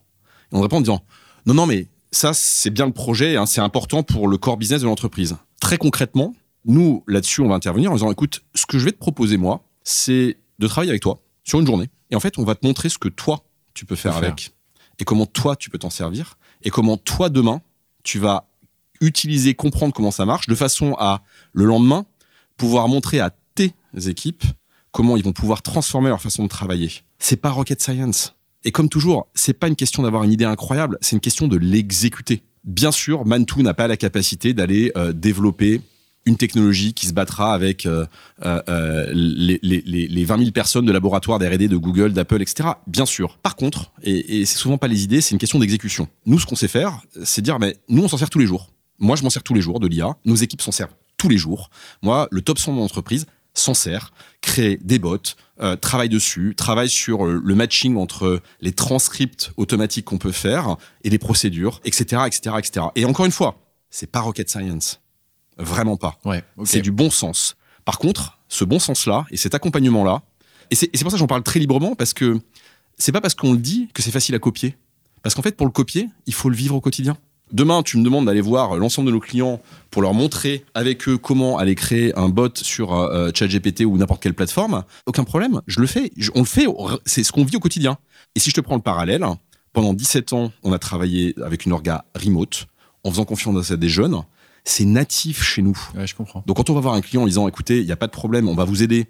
Et 0.51 0.55
on 0.55 0.57
me 0.59 0.61
répond 0.63 0.77
en 0.77 0.81
disant, 0.81 1.03
non, 1.47 1.55
non, 1.55 1.65
mais 1.65 1.87
ça, 2.11 2.33
c'est 2.33 2.69
bien 2.69 2.85
le 2.85 2.91
projet, 2.91 3.37
hein, 3.37 3.45
c'est 3.45 3.61
important 3.61 4.03
pour 4.03 4.27
le 4.27 4.37
core 4.37 4.57
business 4.57 4.81
de 4.81 4.85
l'entreprise. 4.85 5.37
Très 5.59 5.77
concrètement, 5.77 6.33
nous, 6.65 7.03
là-dessus, 7.07 7.41
on 7.41 7.47
va 7.47 7.55
intervenir 7.55 7.91
en 7.91 7.95
disant, 7.95 8.11
écoute, 8.11 8.41
ce 8.55 8.65
que 8.65 8.77
je 8.77 8.85
vais 8.85 8.91
te 8.91 8.97
proposer, 8.97 9.37
moi, 9.37 9.63
c'est 9.83 10.37
de 10.59 10.67
travailler 10.67 10.91
avec 10.91 11.01
toi 11.01 11.19
sur 11.43 11.59
une 11.59 11.65
journée. 11.65 11.89
Et 12.09 12.15
en 12.15 12.19
fait, 12.19 12.37
on 12.37 12.43
va 12.43 12.55
te 12.55 12.65
montrer 12.65 12.89
ce 12.89 12.97
que 12.97 13.09
toi, 13.09 13.43
tu 13.73 13.85
peux 13.85 13.95
faire 13.95 14.13
Peux 14.13 14.19
faire. 14.19 14.29
avec, 14.29 14.53
et 14.99 15.05
comment 15.05 15.25
toi, 15.25 15.55
tu 15.55 15.69
peux 15.69 15.77
t'en 15.77 15.89
servir, 15.89 16.37
et 16.63 16.69
comment 16.69 16.97
toi, 16.97 17.29
demain, 17.29 17.61
tu 18.03 18.19
vas 18.19 18.47
utiliser, 18.99 19.55
comprendre 19.55 19.93
comment 19.93 20.11
ça 20.11 20.25
marche, 20.25 20.47
de 20.47 20.55
façon 20.55 20.95
à, 20.99 21.23
le 21.53 21.65
lendemain, 21.65 22.05
pouvoir 22.57 22.87
montrer 22.87 23.19
à 23.19 23.31
tes 23.55 23.73
équipes 24.07 24.43
comment 24.91 25.17
ils 25.17 25.23
vont 25.23 25.33
pouvoir 25.33 25.61
transformer 25.61 26.09
leur 26.09 26.21
façon 26.21 26.43
de 26.43 26.49
travailler. 26.49 26.91
C'est 27.17 27.37
pas 27.37 27.49
rocket 27.49 27.81
science. 27.81 28.35
Et 28.63 28.71
comme 28.71 28.89
toujours, 28.89 29.27
c'est 29.33 29.53
pas 29.53 29.67
une 29.67 29.75
question 29.75 30.03
d'avoir 30.03 30.23
une 30.23 30.31
idée 30.31 30.45
incroyable, 30.45 30.97
c'est 31.01 31.15
une 31.15 31.21
question 31.21 31.47
de 31.47 31.57
l'exécuter. 31.57 32.43
Bien 32.63 32.91
sûr, 32.91 33.25
Mantou 33.25 33.63
n'a 33.63 33.73
pas 33.73 33.87
la 33.87 33.97
capacité 33.97 34.53
d'aller 34.53 34.91
euh, 34.95 35.13
développer 35.13 35.81
une 36.25 36.37
technologie 36.37 36.93
qui 36.93 37.07
se 37.07 37.13
battra 37.13 37.55
avec 37.55 37.87
euh, 37.87 38.05
euh, 38.45 39.11
les, 39.13 39.59
les, 39.63 39.81
les, 39.83 40.07
les 40.07 40.25
20 40.25 40.37
000 40.37 40.51
personnes 40.51 40.85
de 40.85 40.91
laboratoire 40.91 41.39
d'R&D 41.39 41.67
de 41.67 41.77
Google, 41.77 42.13
d'Apple, 42.13 42.43
etc. 42.43 42.69
Bien 42.85 43.07
sûr. 43.07 43.39
Par 43.39 43.55
contre, 43.55 43.91
et, 44.03 44.41
et 44.41 44.45
c'est 44.45 44.59
souvent 44.59 44.77
pas 44.77 44.87
les 44.87 45.03
idées, 45.03 45.21
c'est 45.21 45.31
une 45.31 45.39
question 45.39 45.57
d'exécution. 45.57 46.07
Nous, 46.27 46.37
ce 46.37 46.45
qu'on 46.45 46.55
sait 46.55 46.67
faire, 46.67 47.01
c'est 47.23 47.41
dire, 47.41 47.57
mais 47.57 47.77
nous, 47.89 48.03
on 48.03 48.07
s'en 48.07 48.17
sert 48.17 48.29
tous 48.29 48.37
les 48.37 48.45
jours. 48.45 48.69
Moi, 48.99 49.15
je 49.15 49.23
m'en 49.23 49.31
sers 49.31 49.41
tous 49.41 49.55
les 49.55 49.61
jours 49.61 49.79
de 49.79 49.87
l'IA. 49.87 50.15
Nos 50.25 50.35
équipes 50.35 50.61
s'en 50.61 50.71
servent 50.71 50.93
tous 51.17 51.29
les 51.29 51.37
jours. 51.37 51.71
Moi, 52.03 52.27
le 52.29 52.41
top 52.41 52.59
100 52.59 52.73
de 52.73 52.77
mon 52.77 52.83
entreprise 52.83 53.25
s'en 53.53 53.73
sert, 53.73 54.13
crée 54.41 54.77
des 54.81 54.99
bots, 54.99 55.17
euh, 55.61 55.75
travaille 55.75 56.09
dessus, 56.09 56.53
travaille 56.55 56.89
sur 56.89 57.25
euh, 57.25 57.41
le 57.43 57.55
matching 57.55 57.97
entre 57.97 58.41
les 58.61 58.71
transcripts 58.71 59.51
automatiques 59.57 60.05
qu'on 60.05 60.17
peut 60.17 60.31
faire 60.31 60.77
et 61.03 61.09
les 61.09 61.19
procédures, 61.19 61.81
etc., 61.83 62.23
etc., 62.25 62.55
etc. 62.57 62.85
Et 62.95 63.05
encore 63.05 63.25
une 63.25 63.31
fois, 63.31 63.59
c'est 63.89 64.09
pas 64.09 64.21
rocket 64.21 64.49
science, 64.49 65.01
vraiment 65.57 65.97
pas. 65.97 66.17
Ouais. 66.25 66.43
C'est 66.63 66.81
du 66.81 66.91
bon 66.91 67.09
sens. 67.09 67.55
Par 67.85 67.99
contre, 67.99 68.39
ce 68.47 68.63
bon 68.63 68.79
sens-là 68.79 69.25
et 69.31 69.37
cet 69.37 69.53
accompagnement-là, 69.53 70.23
et 70.71 70.75
c'est 70.75 70.87
pour 70.87 71.11
ça 71.11 71.17
que 71.17 71.19
j'en 71.19 71.27
parle 71.27 71.43
très 71.43 71.59
librement 71.59 71.95
parce 71.95 72.13
que 72.13 72.39
c'est 72.97 73.11
pas 73.11 73.21
parce 73.21 73.35
qu'on 73.35 73.51
le 73.51 73.57
dit 73.57 73.89
que 73.93 74.01
c'est 74.01 74.11
facile 74.11 74.35
à 74.35 74.39
copier. 74.39 74.77
Parce 75.21 75.35
qu'en 75.35 75.41
fait, 75.41 75.55
pour 75.55 75.65
le 75.65 75.71
copier, 75.71 76.09
il 76.25 76.33
faut 76.33 76.49
le 76.49 76.55
vivre 76.55 76.75
au 76.75 76.81
quotidien. 76.81 77.17
Demain, 77.51 77.83
tu 77.83 77.97
me 77.97 78.03
demandes 78.03 78.25
d'aller 78.25 78.41
voir 78.41 78.77
l'ensemble 78.77 79.07
de 79.07 79.13
nos 79.13 79.19
clients 79.19 79.61
pour 79.89 80.01
leur 80.01 80.13
montrer 80.13 80.63
avec 80.73 81.07
eux 81.09 81.17
comment 81.17 81.57
aller 81.57 81.75
créer 81.75 82.17
un 82.17 82.29
bot 82.29 82.55
sur 82.55 82.93
euh, 82.93 83.29
ChatGPT 83.33 83.81
ou 83.81 83.97
n'importe 83.97 84.23
quelle 84.23 84.33
plateforme. 84.33 84.83
Aucun 85.05 85.25
problème, 85.25 85.61
je 85.67 85.81
le 85.81 85.87
fais. 85.87 86.11
on 86.33 86.39
le 86.39 86.45
fait, 86.45 86.65
c'est 87.05 87.23
ce 87.23 87.31
qu'on 87.31 87.43
vit 87.43 87.57
au 87.57 87.59
quotidien. 87.59 87.97
Et 88.35 88.39
si 88.39 88.51
je 88.51 88.55
te 88.55 88.61
prends 88.61 88.75
le 88.75 88.81
parallèle, 88.81 89.25
pendant 89.73 89.93
17 89.93 90.31
ans, 90.33 90.51
on 90.63 90.71
a 90.71 90.79
travaillé 90.79 91.35
avec 91.43 91.65
une 91.65 91.73
orga 91.73 92.05
remote 92.15 92.67
en 93.03 93.11
faisant 93.11 93.25
confiance 93.25 93.71
à 93.71 93.77
des 93.77 93.89
jeunes. 93.89 94.21
C'est 94.63 94.85
natif 94.85 95.43
chez 95.43 95.61
nous. 95.61 95.77
Ouais, 95.95 96.07
je 96.07 96.15
comprends. 96.15 96.43
Donc 96.45 96.55
quand 96.55 96.69
on 96.69 96.73
va 96.73 96.79
voir 96.79 96.93
un 96.93 97.01
client 97.01 97.23
en 97.23 97.27
disant 97.27 97.47
écoutez, 97.47 97.79
il 97.79 97.85
n'y 97.85 97.91
a 97.91 97.97
pas 97.97 98.07
de 98.07 98.11
problème, 98.11 98.47
on 98.47 98.55
va 98.55 98.63
vous 98.63 98.83
aider 98.83 99.07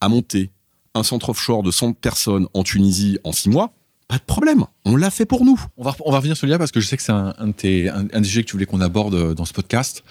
à 0.00 0.08
monter 0.08 0.50
un 0.94 1.02
centre 1.02 1.30
offshore 1.30 1.62
de 1.62 1.70
100 1.70 1.94
personnes 1.94 2.46
en 2.54 2.62
Tunisie 2.62 3.18
en 3.24 3.32
6 3.32 3.50
mois, 3.50 3.72
pas 4.12 4.18
de 4.18 4.24
problème, 4.24 4.66
on 4.84 4.94
l'a 4.94 5.08
fait 5.08 5.24
pour 5.24 5.42
nous. 5.42 5.58
On 5.78 5.84
va, 5.84 5.96
on 6.04 6.10
va 6.10 6.18
revenir 6.18 6.36
sur 6.36 6.46
l'IA 6.46 6.58
parce 6.58 6.70
que 6.70 6.80
je 6.80 6.86
sais 6.86 6.98
que 6.98 7.02
c'est 7.02 7.12
un, 7.12 7.34
un, 7.38 7.46
des 7.46 7.90
sujets 8.24 8.42
que 8.42 8.46
tu 8.48 8.52
voulais 8.52 8.66
qu'on 8.66 8.82
aborde 8.82 9.14
euh, 9.14 9.32
dans 9.32 9.46
ce 9.46 9.54
podcast. 9.54 10.04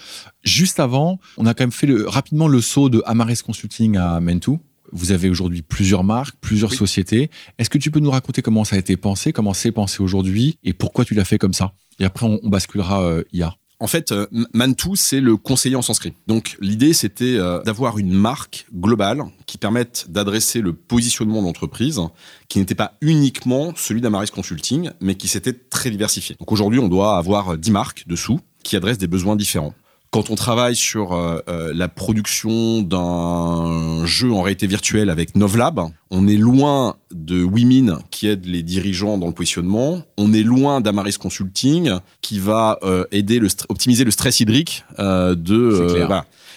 Juste 0.44 0.80
avant, 0.80 1.20
on 1.38 1.46
a 1.46 1.54
quand 1.54 1.66
même 1.66 1.72
fait 1.72 1.86
le, 1.86 2.08
rapidement 2.08 2.48
le 2.48 2.62
saut 2.62 2.90
de 2.90 3.04
Amaris 3.06 3.44
Consulting 3.46 3.98
à 3.98 4.20
Mentou. 4.20 4.60
Vous 4.92 5.12
avez 5.12 5.30
aujourd'hui 5.30 5.62
plusieurs 5.62 6.04
marques, 6.04 6.34
plusieurs 6.42 6.74
sociétés. 6.74 7.30
Est-ce 7.60 7.70
que 7.70 7.78
tu 7.78 7.92
peux 7.92 8.00
nous 8.00 8.10
raconter 8.10 8.42
comment 8.42 8.64
ça 8.64 8.76
a 8.76 8.80
été 8.80 8.98
pensé, 8.98 9.34
comment 9.34 9.54
c'est 9.54 9.72
pensé 9.72 10.02
aujourd'hui 10.02 10.58
et 10.64 10.74
pourquoi 10.74 11.06
tu 11.06 11.14
l'as 11.14 11.24
fait 11.24 11.38
comme 11.38 11.54
ça? 11.54 11.74
Et 12.00 12.04
après, 12.04 12.26
on, 12.26 12.50
basculera 12.50 13.04
euh, 13.04 13.24
IA. 13.34 13.56
En 13.82 13.88
fait, 13.88 14.12
euh, 14.12 14.28
Mantou, 14.54 14.96
c'est 14.96 15.20
le 15.20 15.38
conseiller 15.38 15.76
en 15.76 15.82
sanskrit. 15.82 16.14
Donc, 16.28 16.56
l'idée, 16.62 16.94
c'était 16.94 17.38
euh, 17.38 17.64
d'avoir 17.64 17.98
une 17.98 18.14
marque 18.14 18.68
globale 18.72 19.24
qui 19.48 19.58
permette 19.58 20.06
d'adresser 20.08 20.62
le 20.62 20.74
positionnement 20.74 21.42
d'entreprise 21.42 22.00
qui 22.48 22.60
n'était 22.60 22.76
pas 22.76 22.94
uniquement 23.02 23.74
celui 23.76 24.00
d'Amaris 24.00 24.30
Consulting, 24.30 24.92
mais 25.02 25.16
qui 25.16 25.28
s'était 25.28 25.54
très 25.54 25.90
diversifié. 25.90 26.36
Donc, 26.40 26.52
aujourd'hui, 26.52 26.78
on 26.78 26.90
doit 26.90 27.18
avoir 27.18 27.58
10 27.58 27.72
marques 27.72 28.04
dessous 28.06 28.40
qui 28.64 28.76
adressent 28.76 29.00
des 29.00 29.08
besoins 29.08 29.36
différents 29.36 29.74
quand 30.12 30.30
on 30.30 30.36
travaille 30.36 30.76
sur 30.76 31.14
euh, 31.14 31.40
euh, 31.48 31.72
la 31.74 31.88
production 31.88 32.82
d'un 32.82 34.06
jeu 34.06 34.32
en 34.32 34.42
réalité 34.42 34.68
virtuelle 34.68 35.10
avec 35.10 35.38
Novlab, 35.38 35.80
on 36.12 36.28
est 36.28 36.36
loin 36.36 36.98
de 37.12 37.42
Wimin 37.42 38.00
qui 38.12 38.28
aide 38.28 38.46
les 38.46 38.62
dirigeants 38.62 39.18
dans 39.18 39.28
le 39.28 39.34
positionnement. 39.34 40.04
On 40.18 40.34
est 40.34 40.44
loin 40.44 40.82
d'Amaris 40.82 41.16
Consulting 41.18 41.94
qui 42.20 42.40
va 42.40 42.78
euh, 42.84 43.06
aider 43.12 43.40
le 43.40 43.48
optimiser 43.70 44.04
le 44.04 44.12
stress 44.12 44.42
hydrique 44.42 44.84
de. 45.00 46.06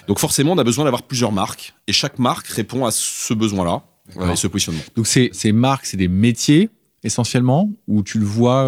Donc 0.07 0.19
forcément, 0.19 0.51
on 0.51 0.57
a 0.57 0.63
besoin 0.63 0.83
d'avoir 0.83 1.03
plusieurs 1.03 1.31
marques 1.31 1.73
et 1.87 1.93
chaque 1.93 2.19
marque 2.19 2.47
répond 2.47 2.85
à 2.85 2.91
ce 2.91 3.33
besoin-là 3.33 3.83
et 4.31 4.35
ce 4.35 4.47
positionnement. 4.47 4.83
Donc 4.95 5.07
ces, 5.07 5.29
ces 5.31 5.51
marques, 5.51 5.85
c'est 5.85 5.97
des 5.97 6.09
métiers 6.09 6.69
essentiellement 7.03 7.71
ou 7.87 8.03
tu 8.03 8.19
le 8.19 8.25
vois 8.25 8.65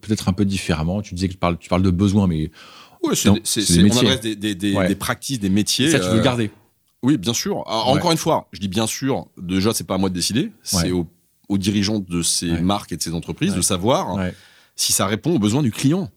peut-être 0.00 0.28
un 0.28 0.32
peu 0.32 0.44
différemment? 0.44 1.02
Tu 1.02 1.14
disais 1.14 1.28
que 1.28 1.34
tu 1.34 1.38
parles, 1.38 1.58
tu 1.58 1.68
parles 1.68 1.82
de 1.82 1.90
besoins, 1.90 2.26
mais 2.26 2.50
oui, 3.04 3.16
c'est, 3.16 3.28
on 3.28 3.98
adresse 3.98 4.20
des, 4.20 4.36
des, 4.36 4.54
des, 4.54 4.94
pratiques, 4.94 5.40
des 5.40 5.48
métiers. 5.48 5.90
Ça, 5.90 5.98
tu 5.98 6.06
veux 6.06 6.14
le 6.14 6.20
euh, 6.20 6.24
garder 6.24 6.50
Oui, 7.02 7.16
bien 7.18 7.34
sûr. 7.34 7.58
encore 7.66 8.12
une 8.12 8.18
fois, 8.18 8.48
je 8.52 8.60
dis 8.60 8.68
bien 8.68 8.86
sûr, 8.86 9.26
déjà, 9.36 9.72
c'est 9.72 9.84
pas 9.84 9.94
à 9.94 9.98
moi 9.98 10.08
de 10.08 10.14
décider. 10.14 10.52
C'est 10.62 10.92
aux, 10.92 11.06
dirigeants 11.58 12.00
de 12.00 12.22
ces 12.22 12.60
marques 12.60 12.92
et 12.92 12.96
de 12.96 13.02
ces 13.02 13.14
entreprises 13.14 13.54
de 13.54 13.62
savoir 13.62 14.18
si 14.76 14.92
ça 14.92 15.06
répond 15.06 15.34
aux 15.34 15.38
besoins 15.38 15.62
du 15.62 15.70
client. 15.70 16.10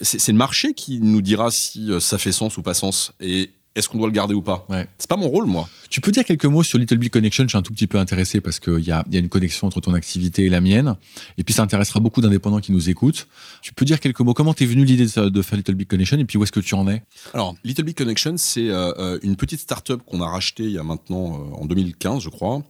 C'est, 0.00 0.32
le 0.32 0.38
marché 0.38 0.72
qui 0.72 1.00
nous 1.00 1.20
dira 1.20 1.50
si 1.50 1.90
euh, 1.90 2.00
ça 2.00 2.16
fait 2.16 2.32
sens 2.32 2.56
ou 2.56 2.62
pas 2.62 2.72
sens. 2.72 3.12
Et 3.20 3.50
est-ce 3.74 3.88
qu'on 3.88 3.98
doit 3.98 4.06
le 4.06 4.12
garder 4.12 4.34
ou 4.34 4.42
pas 4.42 4.66
ouais. 4.68 4.86
C'est 4.98 5.08
pas 5.08 5.16
mon 5.16 5.28
rôle, 5.28 5.46
moi. 5.46 5.68
Tu 5.88 6.00
peux 6.00 6.10
dire 6.10 6.24
quelques 6.24 6.44
mots 6.44 6.62
sur 6.62 6.78
Little 6.78 6.98
Big 6.98 7.10
Connection 7.10 7.44
Je 7.44 7.48
suis 7.48 7.58
un 7.58 7.62
tout 7.62 7.72
petit 7.72 7.86
peu 7.86 7.98
intéressé 7.98 8.40
parce 8.40 8.60
qu'il 8.60 8.80
y 8.80 8.90
a, 8.90 9.02
y 9.10 9.16
a 9.16 9.18
une 9.18 9.30
connexion 9.30 9.66
entre 9.66 9.80
ton 9.80 9.94
activité 9.94 10.44
et 10.44 10.48
la 10.50 10.60
mienne. 10.60 10.96
Et 11.38 11.44
puis 11.44 11.54
ça 11.54 11.62
intéressera 11.62 12.00
beaucoup 12.00 12.20
d'indépendants 12.20 12.60
qui 12.60 12.72
nous 12.72 12.90
écoutent. 12.90 13.28
Tu 13.62 13.72
peux 13.72 13.84
dire 13.84 13.98
quelques 13.98 14.20
mots 14.20 14.34
Comment 14.34 14.52
t'es 14.52 14.66
venu 14.66 14.84
l'idée 14.84 15.06
de, 15.06 15.42
faire 15.42 15.56
Little 15.56 15.74
Big 15.74 15.88
Connection 15.88 16.18
et 16.18 16.24
puis 16.24 16.36
où 16.36 16.42
est-ce 16.42 16.52
que 16.52 16.60
tu 16.60 16.74
en 16.74 16.86
es? 16.88 17.02
Alors, 17.32 17.54
Little 17.64 17.84
Big 17.84 17.96
Connection, 17.96 18.34
c'est 18.36 18.68
euh, 18.68 18.92
euh, 18.98 19.18
une 19.22 19.36
petite 19.36 19.60
start-up 19.60 20.02
qu'on 20.04 20.20
a 20.20 20.28
rachetée 20.28 20.64
il 20.64 20.72
y 20.72 20.78
a 20.78 20.82
maintenant, 20.82 21.34
euh, 21.34 21.54
en 21.62 21.64
2015, 21.64 22.22
je 22.22 22.28
crois, 22.28 22.62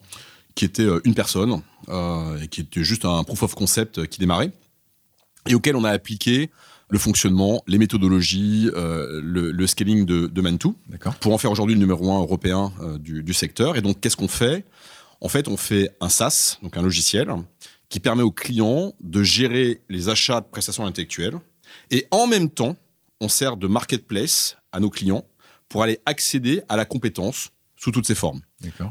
qui 0.54 0.64
était 0.64 0.86
une 1.04 1.14
personne 1.14 1.62
et 1.88 2.46
qui 2.48 2.60
était 2.60 2.84
juste 2.84 3.06
un 3.06 3.24
proof 3.24 3.42
of 3.42 3.54
concept 3.54 4.06
qui 4.06 4.20
démarrait 4.20 4.52
et 5.48 5.54
auquel 5.54 5.76
on 5.76 5.84
a 5.84 5.90
appliqué 5.90 6.50
le 6.92 6.98
fonctionnement, 6.98 7.64
les 7.66 7.78
méthodologies, 7.78 8.68
euh, 8.74 9.18
le, 9.24 9.66
scaling 9.66 10.04
de, 10.04 10.26
de 10.26 10.40
Mantou, 10.42 10.76
pour 11.20 11.32
en 11.32 11.38
faire 11.38 11.50
aujourd'hui 11.50 11.74
le 11.74 11.80
numéro 11.80 12.12
un 12.12 12.20
européen 12.20 12.70
euh, 12.82 12.98
du, 12.98 13.32
secteur. 13.32 13.78
Et 13.78 13.80
donc, 13.80 13.98
qu'est-ce 13.98 14.16
qu'on 14.16 14.28
fait? 14.28 14.66
En 15.22 15.28
fait, 15.28 15.48
on 15.48 15.56
fait 15.56 15.88
un 16.02 16.10
SaaS, 16.10 16.58
donc 16.62 16.76
un 16.76 16.82
logiciel, 16.82 17.32
qui 17.88 17.98
permet 17.98 18.22
aux 18.22 18.30
clients 18.30 18.92
de 19.00 19.22
gérer 19.22 19.80
les 19.88 20.10
achats 20.10 20.42
de 20.42 20.46
prestations 20.46 20.84
intellectuelles. 20.84 21.40
Et 21.90 22.06
en 22.10 22.26
même 22.26 22.50
temps, 22.50 22.76
on 23.22 23.28
sert 23.28 23.56
de 23.56 23.66
marketplace 23.68 24.58
à 24.70 24.78
nos 24.78 24.90
clients 24.90 25.24
pour 25.70 25.82
aller 25.82 25.98
accéder 26.04 26.60
à 26.68 26.76
la 26.76 26.84
compétence 26.84 27.52
sous 27.74 27.90
toutes 27.90 28.06
ses 28.06 28.14
formes. 28.14 28.42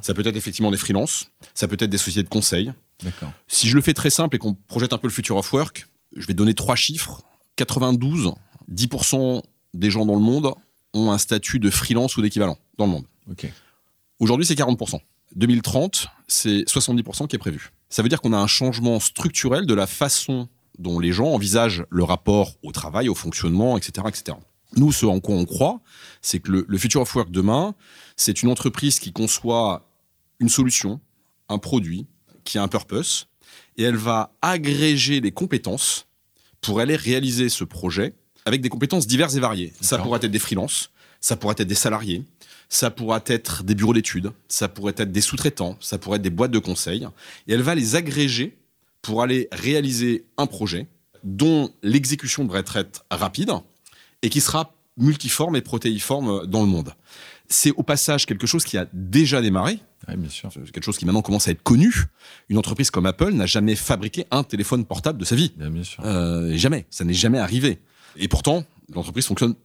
Ça 0.01 0.15
peut 0.15 0.25
être 0.25 0.35
effectivement 0.35 0.71
des 0.71 0.77
freelances, 0.77 1.29
ça 1.53 1.67
peut 1.67 1.77
être 1.79 1.91
des 1.91 1.99
sociétés 1.99 2.23
de 2.23 2.29
conseil. 2.29 2.73
Si 3.47 3.67
je 3.67 3.75
le 3.75 3.81
fais 3.83 3.93
très 3.93 4.09
simple 4.09 4.37
et 4.37 4.39
qu'on 4.39 4.55
projette 4.55 4.93
un 4.93 4.97
peu 4.97 5.07
le 5.07 5.13
future 5.13 5.37
of 5.37 5.53
work, 5.53 5.87
je 6.15 6.25
vais 6.25 6.33
donner 6.33 6.55
trois 6.55 6.75
chiffres 6.75 7.21
92, 7.61 8.33
10% 8.73 9.43
des 9.75 9.91
gens 9.91 10.05
dans 10.07 10.15
le 10.15 10.21
monde 10.21 10.53
ont 10.93 11.11
un 11.11 11.19
statut 11.19 11.59
de 11.59 11.69
freelance 11.69 12.17
ou 12.17 12.21
d'équivalent 12.23 12.57
dans 12.79 12.85
le 12.85 12.91
monde. 12.91 13.05
Aujourd'hui, 14.19 14.47
c'est 14.47 14.55
40%. 14.55 14.99
2030, 15.35 16.07
c'est 16.27 16.63
70% 16.67 17.27
qui 17.27 17.35
est 17.35 17.39
prévu. 17.39 17.71
Ça 17.89 18.01
veut 18.01 18.09
dire 18.09 18.19
qu'on 18.19 18.33
a 18.33 18.37
un 18.37 18.47
changement 18.47 18.99
structurel 18.99 19.67
de 19.67 19.73
la 19.75 19.85
façon 19.85 20.49
dont 20.79 20.99
les 20.99 21.11
gens 21.11 21.27
envisagent 21.27 21.85
le 21.91 22.03
rapport 22.03 22.55
au 22.63 22.71
travail, 22.71 23.09
au 23.09 23.15
fonctionnement, 23.15 23.77
etc. 23.77 24.07
etc. 24.07 24.37
Nous, 24.75 24.91
ce 24.91 25.05
en 25.05 25.19
quoi 25.19 25.35
on 25.35 25.45
croit, 25.45 25.81
c'est 26.23 26.39
que 26.39 26.51
le, 26.51 26.65
le 26.67 26.77
Future 26.79 27.01
of 27.01 27.15
Work 27.15 27.29
demain, 27.29 27.75
c'est 28.15 28.41
une 28.41 28.49
entreprise 28.49 28.99
qui 28.99 29.13
conçoit 29.13 29.87
une 30.39 30.49
solution, 30.49 30.99
un 31.47 31.59
produit, 31.59 32.07
qui 32.43 32.57
a 32.57 32.63
un 32.63 32.67
purpose, 32.67 33.27
et 33.77 33.83
elle 33.83 33.97
va 33.97 34.33
agréger 34.41 35.21
les 35.21 35.31
compétences 35.31 36.07
pour 36.61 36.79
aller 36.79 36.95
réaliser 36.95 37.49
ce 37.49 37.63
projet 37.63 38.13
avec 38.45 38.61
des 38.61 38.69
compétences 38.69 39.07
diverses 39.07 39.35
et 39.35 39.39
variées. 39.39 39.73
Ça 39.81 39.97
pourrait 39.97 40.19
être 40.21 40.31
des 40.31 40.39
freelances, 40.39 40.91
ça 41.19 41.35
pourrait 41.35 41.55
être 41.57 41.67
des 41.67 41.75
salariés, 41.75 42.23
ça 42.69 42.89
pourrait 42.89 43.23
être 43.25 43.63
des 43.63 43.75
bureaux 43.75 43.93
d'études, 43.93 44.31
ça 44.47 44.67
pourrait 44.67 44.93
être 44.97 45.11
des 45.11 45.21
sous-traitants, 45.21 45.77
ça 45.79 45.97
pourrait 45.97 46.17
être 46.17 46.23
des 46.23 46.29
boîtes 46.29 46.51
de 46.51 46.59
conseil. 46.59 47.07
Et 47.47 47.53
elle 47.53 47.61
va 47.61 47.75
les 47.75 47.95
agréger 47.95 48.57
pour 49.01 49.21
aller 49.21 49.47
réaliser 49.51 50.25
un 50.37 50.47
projet 50.47 50.87
dont 51.23 51.71
l'exécution 51.83 52.45
devrait 52.45 52.63
être 52.75 53.05
rapide 53.11 53.51
et 54.21 54.29
qui 54.29 54.41
sera 54.41 54.73
multiforme 54.97 55.55
et 55.55 55.61
protéiforme 55.61 56.45
dans 56.47 56.61
le 56.61 56.67
monde. 56.67 56.93
C'est 57.51 57.71
au 57.71 57.83
passage 57.83 58.25
quelque 58.25 58.47
chose 58.47 58.63
qui 58.63 58.77
a 58.77 58.87
déjà 58.93 59.41
démarré. 59.41 59.79
bien 60.07 60.29
sûr. 60.29 60.49
C'est 60.53 60.71
quelque 60.71 60.85
chose 60.85 60.97
qui 60.97 61.05
maintenant 61.05 61.21
commence 61.21 61.47
à 61.47 61.51
être 61.51 61.61
connu. 61.63 61.93
Une 62.49 62.57
entreprise 62.57 62.89
comme 62.91 63.05
Apple 63.05 63.33
n'a 63.33 63.45
jamais 63.45 63.75
fabriqué 63.75 64.25
un 64.31 64.43
téléphone 64.43 64.85
portable 64.85 65.19
de 65.19 65.25
sa 65.25 65.35
vie. 65.35 65.51
Bien, 65.57 65.83
sûr. 65.83 66.01
Euh, 66.05 66.55
jamais. 66.55 66.85
Ça 66.89 67.03
n'est 67.03 67.13
jamais 67.13 67.39
arrivé. 67.39 67.79
Et 68.15 68.29
pourtant, 68.29 68.63
l'entreprise 68.93 69.25
fonctionne 69.25 69.55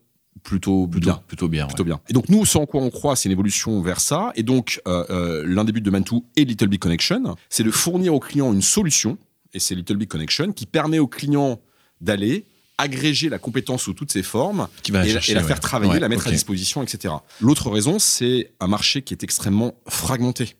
plutôt, 0.42 0.86
bien. 0.86 1.22
Plutôt 1.26 1.48
bien. 1.48 1.66
Plutôt 1.66 1.84
bien. 1.84 2.00
Et 2.08 2.12
donc, 2.12 2.28
nous, 2.28 2.44
ce 2.44 2.58
en 2.58 2.66
quoi 2.66 2.82
on 2.82 2.90
croit, 2.90 3.14
c'est 3.14 3.28
une 3.28 3.32
évolution 3.32 3.80
vers 3.82 4.00
ça. 4.00 4.32
Et 4.34 4.42
donc, 4.42 4.80
euh, 4.88 5.04
euh, 5.10 5.44
l'un 5.46 5.64
des 5.64 5.72
buts 5.72 5.80
de 5.80 5.90
Mantou 5.90 6.24
et 6.36 6.44
Little 6.44 6.68
Big 6.68 6.80
Connection, 6.80 7.36
c'est 7.48 7.64
de 7.64 7.70
fournir 7.70 8.14
aux 8.14 8.20
clients 8.20 8.52
une 8.52 8.62
solution, 8.62 9.16
et 9.54 9.60
c'est 9.60 9.76
Little 9.76 9.96
Big 9.96 10.08
Connection, 10.08 10.52
qui 10.52 10.66
permet 10.66 10.98
aux 10.98 11.06
clients 11.06 11.60
d'aller 12.00 12.44
agréger 12.78 13.28
la 13.28 13.38
compétence 13.38 13.82
sous 13.82 13.94
toutes 13.94 14.12
ses 14.12 14.22
formes 14.22 14.68
et, 14.88 14.92
la, 14.92 15.20
faire 15.42 15.60
travailler, 15.60 15.98
la 15.98 16.08
mettre 16.08 16.28
à 16.28 16.30
disposition, 16.30 16.82
etc. 16.82 17.14
L'autre 17.40 17.70
raison, 17.70 17.98
c'est 17.98 18.52
un 18.60 18.66
marché 18.66 19.02
qui 19.02 19.14
est 19.14 19.22
extrêmement 19.22 19.74
fragmenté. 19.88 20.56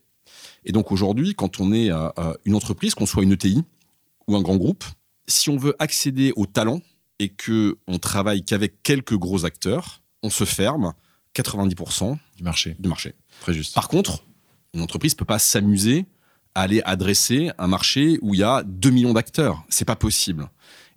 Et 0.65 0.73
donc 0.73 0.93
aujourd'hui, 0.93 1.35
quand 1.35 1.61
on 1.61 1.73
est 1.73 1.91
une 2.45 2.55
entreprise, 2.55 2.95
qu'on 2.95 3.07
soit 3.07 3.23
une 3.23 3.33
ETI 3.33 3.63
ou 4.27 4.37
un 4.37 4.43
grand 4.43 4.57
groupe, 4.57 4.85
si 5.29 5.51
on 5.51 5.57
veut 5.57 5.77
accéder 5.79 6.33
au 6.37 6.47
talent 6.47 6.81
et 7.19 7.29
que 7.29 7.79
on 7.87 7.99
travaille 7.99 8.45
qu'avec 8.45 8.83
quelques 8.83 9.17
gros 9.17 9.45
acteurs, 9.45 10.03
on 10.23 10.31
se 10.31 10.45
ferme 10.45 10.93
90% 11.35 12.17
du 12.37 12.43
marché. 12.43 12.77
Du 12.79 12.89
marché. 12.89 13.15
Très 13.41 13.53
juste. 13.53 13.75
Par 13.75 13.89
contre, 13.89 14.25
une 14.75 14.81
entreprise 14.81 15.15
peut 15.15 15.25
pas 15.25 15.39
s'amuser 15.39 16.07
à 16.55 16.63
aller 16.63 16.83
adresser 16.85 17.51
un 17.59 17.67
marché 17.67 18.19
où 18.23 18.35
il 18.35 18.41
y 18.41 18.43
a 18.43 18.63
2 18.65 18.91
millions 18.91 19.13
d'acteurs. 19.13 19.63
C'est 19.69 19.85
pas 19.85 19.97
possible. 19.97 20.49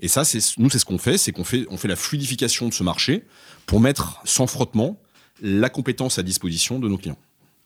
Et 0.02 0.08
ça, 0.08 0.24
c'est 0.24 0.40
nous, 0.58 0.70
c'est 0.70 0.80
ce 0.80 0.86
qu'on 0.86 0.98
fait, 0.98 1.18
c'est 1.18 1.32
qu'on 1.32 1.44
fait, 1.44 1.66
on 1.70 1.78
fait 1.78 1.88
la 1.88 1.96
fluidification 1.96 2.68
de 2.68 2.74
ce 2.74 2.84
marché 2.84 3.24
pour 3.66 3.80
mettre 3.80 4.22
sans 4.24 4.48
frottement 4.48 5.00
la 5.42 5.70
compétence 5.70 6.20
à 6.20 6.24
disposition 6.24 6.80
de 6.80 6.88
nos 6.88 6.98
clients. 6.98 7.18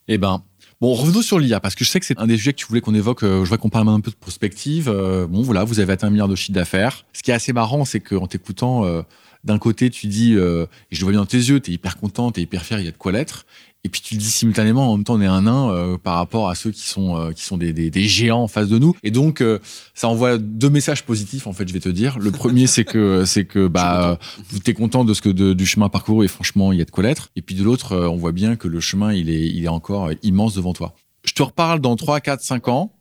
Eh 0.08 0.18
ben, 0.18 0.44
bon, 0.82 0.94
revenons 0.94 1.22
sur 1.22 1.40
l'IA, 1.40 1.60
parce 1.60 1.76
que 1.76 1.86
je 1.86 1.90
sais 1.90 2.00
que 2.00 2.06
c'est 2.06 2.20
un 2.20 2.28
des 2.28 2.38
sujets 2.38 2.54
que 2.54 2.58
tu 2.58 2.66
voulais 2.66 2.82
qu'on 2.82 2.94
évoque. 2.94 3.24
Euh, 3.24 3.44
je 3.44 3.50
vois 3.50 3.58
qu'on 3.58 3.70
parle 3.70 3.88
un 3.90 4.02
peu 4.02 4.12
de 4.12 4.16
prospective. 4.16 4.90
Euh, 4.90 5.28
bon, 5.28 5.42
voilà, 5.42 5.64
vous 5.64 5.80
avez 5.80 5.94
atteint 5.94 6.08
un 6.08 6.10
milliard 6.10 6.28
de 6.28 6.36
chiffre 6.36 6.54
d'affaires. 6.54 7.06
Ce 7.14 7.24
qui 7.24 7.32
est 7.32 7.34
assez 7.34 7.54
marrant, 7.54 7.86
c'est 7.86 8.02
qu'en 8.02 8.28
t'écoutant, 8.28 8.86
euh, 8.86 9.02
d'un 9.44 9.60
côté, 9.60 9.90
tu 9.90 10.08
dis, 10.08 10.34
je 10.34 10.40
le 10.40 10.68
vois 11.02 11.12
bien 11.12 11.20
dans 11.20 11.26
tes 11.26 11.38
yeux, 11.38 11.60
tu 11.60 11.72
es 11.72 11.74
hyper 11.76 11.98
content, 11.98 12.32
tu 12.32 12.40
es 12.40 12.44
hyper 12.44 12.64
fier, 12.64 12.80
il 12.80 12.86
y 12.86 12.88
a 12.88 12.92
de 12.92 12.98
quoi 12.98 13.12
l'être. 13.12 13.46
Et 13.86 13.90
puis 13.90 14.02
tu 14.02 14.14
le 14.14 14.20
dis 14.20 14.32
simultanément, 14.32 14.92
en 14.94 14.96
même 14.96 15.04
temps, 15.04 15.16
on 15.16 15.22
est 15.22 15.26
un 15.26 15.42
nain 15.42 15.70
euh, 15.70 15.98
par 15.98 16.16
rapport 16.16 16.50
à 16.50 16.56
ceux 16.56 16.72
qui 16.72 16.88
sont 16.88 17.18
euh, 17.18 17.32
qui 17.32 17.44
sont 17.44 17.58
des, 17.58 17.74
des, 17.74 17.90
des, 17.90 18.04
géants 18.04 18.44
en 18.44 18.48
face 18.48 18.70
de 18.70 18.80
nous. 18.80 18.96
Et 19.04 19.12
donc, 19.12 19.42
euh, 19.42 19.60
ça 19.94 20.08
envoie 20.08 20.38
deux 20.38 20.70
messages 20.70 21.04
positifs, 21.04 21.48
en 21.48 21.54
fait, 21.54 21.68
je 21.68 21.74
vais 21.74 21.82
te 21.82 21.90
dire. 21.90 22.18
Le 22.18 22.32
premier, 22.32 22.66
c'est 22.66 22.86
que 22.86 23.24
c'est 23.28 23.44
que 23.44 23.68
bah, 23.68 24.20
tu 24.64 24.72
es 24.72 24.74
content 24.74 25.04
de 25.04 25.14
ce 25.14 25.22
que 25.22 25.30
de, 25.30 25.52
du 25.52 25.66
chemin 25.66 25.90
parcouru 25.90 26.24
et 26.24 26.30
franchement, 26.30 26.72
il 26.72 26.80
y 26.80 26.82
a 26.82 26.86
de 26.86 26.92
quoi 26.92 27.04
l'être. 27.04 27.30
Et 27.36 27.42
puis 27.42 27.56
de 27.56 27.64
l'autre, 27.64 27.96
on 27.96 28.16
voit 28.16 28.32
bien 28.32 28.56
que 28.56 28.70
le 28.70 28.80
chemin, 28.80 29.12
il 29.12 29.30
est 29.30 29.48
il 29.48 29.66
est 29.66 29.70
encore 29.70 30.12
immense 30.24 30.56
devant 30.56 30.74
toi. 30.74 30.96
Je 31.26 31.34
te 31.34 31.44
reparle 31.44 31.82
dans 31.82 31.96
3, 31.98 32.22
4, 32.22 32.42
5 32.42 32.68
ans. 32.70 32.94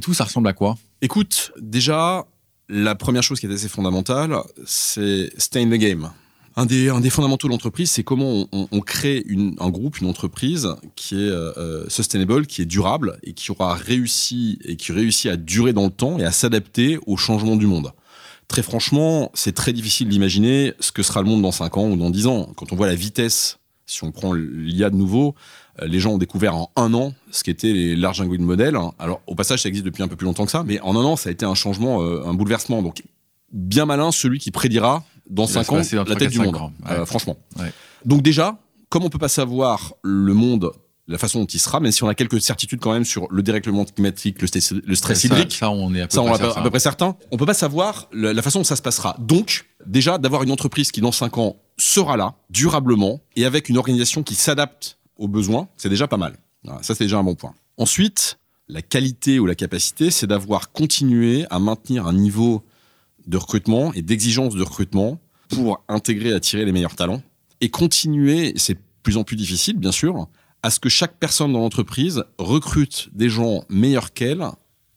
tout 0.00 0.14
ça 0.14 0.24
ressemble 0.24 0.48
à 0.48 0.54
quoi? 0.54 0.78
Écoute, 1.02 1.52
déjà, 1.60 2.24
la 2.70 2.94
première 2.94 3.22
chose 3.22 3.40
qui 3.40 3.46
est 3.46 3.52
assez 3.52 3.68
fondamentale, 3.68 4.38
c'est 4.64 5.30
stay 5.38 5.62
in 5.62 5.68
the 5.68 5.74
game. 5.74 6.10
Un 6.56 6.66
des, 6.66 6.88
un 6.88 7.00
des 7.00 7.10
fondamentaux 7.10 7.48
de 7.48 7.52
l'entreprise, 7.52 7.90
c'est 7.90 8.04
comment 8.04 8.46
on, 8.52 8.68
on 8.70 8.80
crée 8.80 9.24
une, 9.26 9.56
un 9.58 9.70
groupe, 9.70 9.98
une 9.98 10.08
entreprise 10.08 10.68
qui 10.94 11.16
est 11.16 11.28
euh, 11.28 11.88
sustainable, 11.88 12.46
qui 12.46 12.62
est 12.62 12.66
durable 12.66 13.18
et 13.24 13.32
qui 13.32 13.50
aura 13.50 13.74
réussi 13.74 14.60
et 14.64 14.76
qui 14.76 14.92
réussit 14.92 15.30
à 15.30 15.36
durer 15.36 15.72
dans 15.72 15.84
le 15.84 15.90
temps 15.90 16.18
et 16.18 16.24
à 16.24 16.30
s'adapter 16.30 16.98
aux 17.06 17.16
changements 17.16 17.56
du 17.56 17.66
monde. 17.66 17.92
Très 18.46 18.62
franchement, 18.62 19.32
c'est 19.34 19.54
très 19.54 19.72
difficile 19.72 20.08
d'imaginer 20.08 20.74
ce 20.78 20.92
que 20.92 21.02
sera 21.02 21.22
le 21.22 21.28
monde 21.28 21.42
dans 21.42 21.50
5 21.50 21.76
ans 21.76 21.88
ou 21.88 21.96
dans 21.96 22.10
10 22.10 22.26
ans. 22.28 22.52
Quand 22.56 22.72
on 22.72 22.76
voit 22.76 22.86
la 22.86 22.94
vitesse, 22.94 23.58
si 23.86 24.04
on 24.04 24.12
prend 24.12 24.32
l'IA 24.32 24.90
de 24.90 24.96
nouveau, 24.96 25.34
euh, 25.82 25.86
les 25.86 25.98
gens 25.98 26.12
ont 26.12 26.18
découvert 26.18 26.54
en 26.54 26.70
un 26.76 26.94
an 26.94 27.14
ce 27.32 27.42
qu'était 27.42 27.72
les 27.72 27.96
large 27.96 28.20
language 28.20 28.38
models. 28.38 28.78
Alors, 28.98 29.22
au 29.26 29.34
passage, 29.34 29.62
ça 29.62 29.68
existe 29.68 29.84
depuis 29.84 30.02
un 30.02 30.08
peu 30.08 30.16
plus 30.16 30.26
longtemps 30.26 30.44
que 30.44 30.52
ça, 30.52 30.62
mais 30.64 30.80
en 30.80 30.94
un 30.94 31.04
an, 31.04 31.16
ça 31.16 31.30
a 31.30 31.32
été 31.32 31.44
un 31.44 31.54
changement, 31.54 32.02
euh, 32.02 32.22
un 32.24 32.34
bouleversement. 32.34 32.80
Donc, 32.80 33.02
bien 33.52 33.86
malin 33.86 34.12
celui 34.12 34.38
qui 34.38 34.50
prédira 34.50 35.04
dans 35.28 35.46
5 35.46 35.72
ans 35.72 35.82
la 36.06 36.16
tête 36.16 36.30
du 36.30 36.40
monde. 36.40 36.56
Euh, 36.88 37.06
franchement. 37.06 37.36
Ouais. 37.58 37.72
Donc 38.04 38.22
déjà, 38.22 38.58
comme 38.88 39.04
on 39.04 39.10
peut 39.10 39.18
pas 39.18 39.28
savoir 39.28 39.94
le 40.02 40.34
monde, 40.34 40.72
la 41.08 41.18
façon 41.18 41.40
dont 41.40 41.46
il 41.46 41.60
sera, 41.60 41.80
même 41.80 41.92
si 41.92 42.02
on 42.02 42.08
a 42.08 42.14
quelques 42.14 42.40
certitudes 42.40 42.80
quand 42.80 42.92
même 42.92 43.04
sur 43.04 43.26
le 43.30 43.42
dérèglement 43.42 43.84
climatique, 43.84 44.40
le, 44.40 44.46
stress, 44.46 44.72
le 44.72 44.94
stress 44.94 45.20
ça, 45.20 45.26
hydrique, 45.26 45.52
ça 45.52 45.70
on 45.70 45.94
est 45.94 46.00
à 46.00 46.06
peu, 46.06 46.14
ça, 46.14 46.22
on 46.22 46.26
près, 46.26 46.38
peu, 46.38 46.44
certain. 46.44 46.60
à 46.60 46.62
peu 46.62 46.70
près 46.70 46.80
certain, 46.80 47.16
on 47.30 47.36
peut 47.36 47.46
pas 47.46 47.54
savoir 47.54 48.08
la, 48.12 48.32
la 48.32 48.42
façon 48.42 48.60
dont 48.60 48.64
ça 48.64 48.76
se 48.76 48.82
passera. 48.82 49.16
Donc, 49.18 49.66
déjà, 49.86 50.18
d'avoir 50.18 50.42
une 50.42 50.50
entreprise 50.50 50.90
qui 50.90 51.00
dans 51.00 51.12
5 51.12 51.38
ans 51.38 51.56
sera 51.76 52.16
là, 52.16 52.34
durablement, 52.50 53.20
et 53.36 53.44
avec 53.44 53.68
une 53.68 53.76
organisation 53.76 54.22
qui 54.22 54.34
s'adapte 54.34 54.98
aux 55.18 55.28
besoins, 55.28 55.68
c'est 55.76 55.88
déjà 55.88 56.08
pas 56.08 56.16
mal. 56.16 56.36
Voilà, 56.62 56.82
ça, 56.82 56.94
c'est 56.94 57.04
déjà 57.04 57.18
un 57.18 57.24
bon 57.24 57.34
point. 57.34 57.54
Ensuite, 57.76 58.38
la 58.68 58.82
qualité 58.82 59.38
ou 59.38 59.46
la 59.46 59.54
capacité, 59.54 60.10
c'est 60.10 60.26
d'avoir 60.26 60.72
continué 60.72 61.44
à 61.50 61.58
maintenir 61.58 62.06
un 62.06 62.12
niveau 62.12 62.62
de 63.26 63.36
recrutement 63.36 63.92
et 63.94 64.02
d'exigence 64.02 64.54
de 64.54 64.62
recrutement 64.62 65.18
pour 65.48 65.84
intégrer 65.88 66.30
et 66.30 66.34
attirer 66.34 66.64
les 66.64 66.72
meilleurs 66.72 66.96
talents 66.96 67.22
et 67.60 67.70
continuer, 67.70 68.52
c'est 68.56 68.74
de 68.74 68.80
plus 69.02 69.16
en 69.16 69.24
plus 69.24 69.36
difficile 69.36 69.78
bien 69.78 69.92
sûr, 69.92 70.28
à 70.62 70.70
ce 70.70 70.80
que 70.80 70.88
chaque 70.88 71.16
personne 71.18 71.52
dans 71.52 71.60
l'entreprise 71.60 72.24
recrute 72.38 73.08
des 73.12 73.28
gens 73.28 73.64
meilleurs 73.68 74.12
qu'elle 74.12 74.44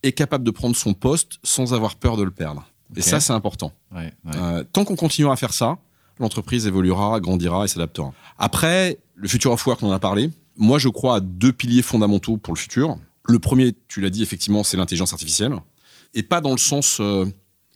et 0.04 0.12
capable 0.12 0.44
de 0.44 0.52
prendre 0.52 0.76
son 0.76 0.94
poste 0.94 1.40
sans 1.44 1.74
avoir 1.74 1.96
peur 1.96 2.18
de 2.18 2.24
le 2.24 2.32
perdre. 2.32 2.66
Et 2.96 3.02
ça, 3.02 3.20
c'est 3.20 3.34
important. 3.34 3.74
Ouais, 3.94 4.14
ouais. 4.26 4.32
Euh, 4.36 4.64
tant 4.72 4.86
qu'on 4.86 4.96
continuera 4.96 5.34
à 5.34 5.36
faire 5.36 5.54
ça, 5.54 5.78
l'entreprise 6.20 6.68
évoluera, 6.68 7.20
grandira 7.20 7.66
et 7.66 7.68
s'adaptera. 7.68 8.14
Après, 8.38 8.98
le 9.16 9.28
future 9.28 9.52
of 9.52 9.66
work, 9.66 9.84
on 9.84 9.90
en 9.90 9.92
a 9.92 10.00
parlé. 10.00 10.30
Moi, 10.56 10.80
je 10.80 10.88
crois 10.90 11.16
à 11.16 11.20
deux 11.20 11.52
piliers 11.52 11.82
fondamentaux 11.82 12.38
pour 12.38 12.54
le 12.54 12.60
futur. 12.60 12.98
Le 13.28 13.40
premier, 13.40 13.74
tu 13.88 14.00
l'as 14.00 14.10
dit 14.10 14.24
effectivement, 14.24 14.64
c'est 14.64 14.78
l'intelligence 14.78 15.12
artificielle. 15.12 15.56
Et 16.14 16.24
pas 16.24 16.40
dans 16.40 16.52
le 16.52 16.58
sens 16.58 17.00
euh, 17.02 17.26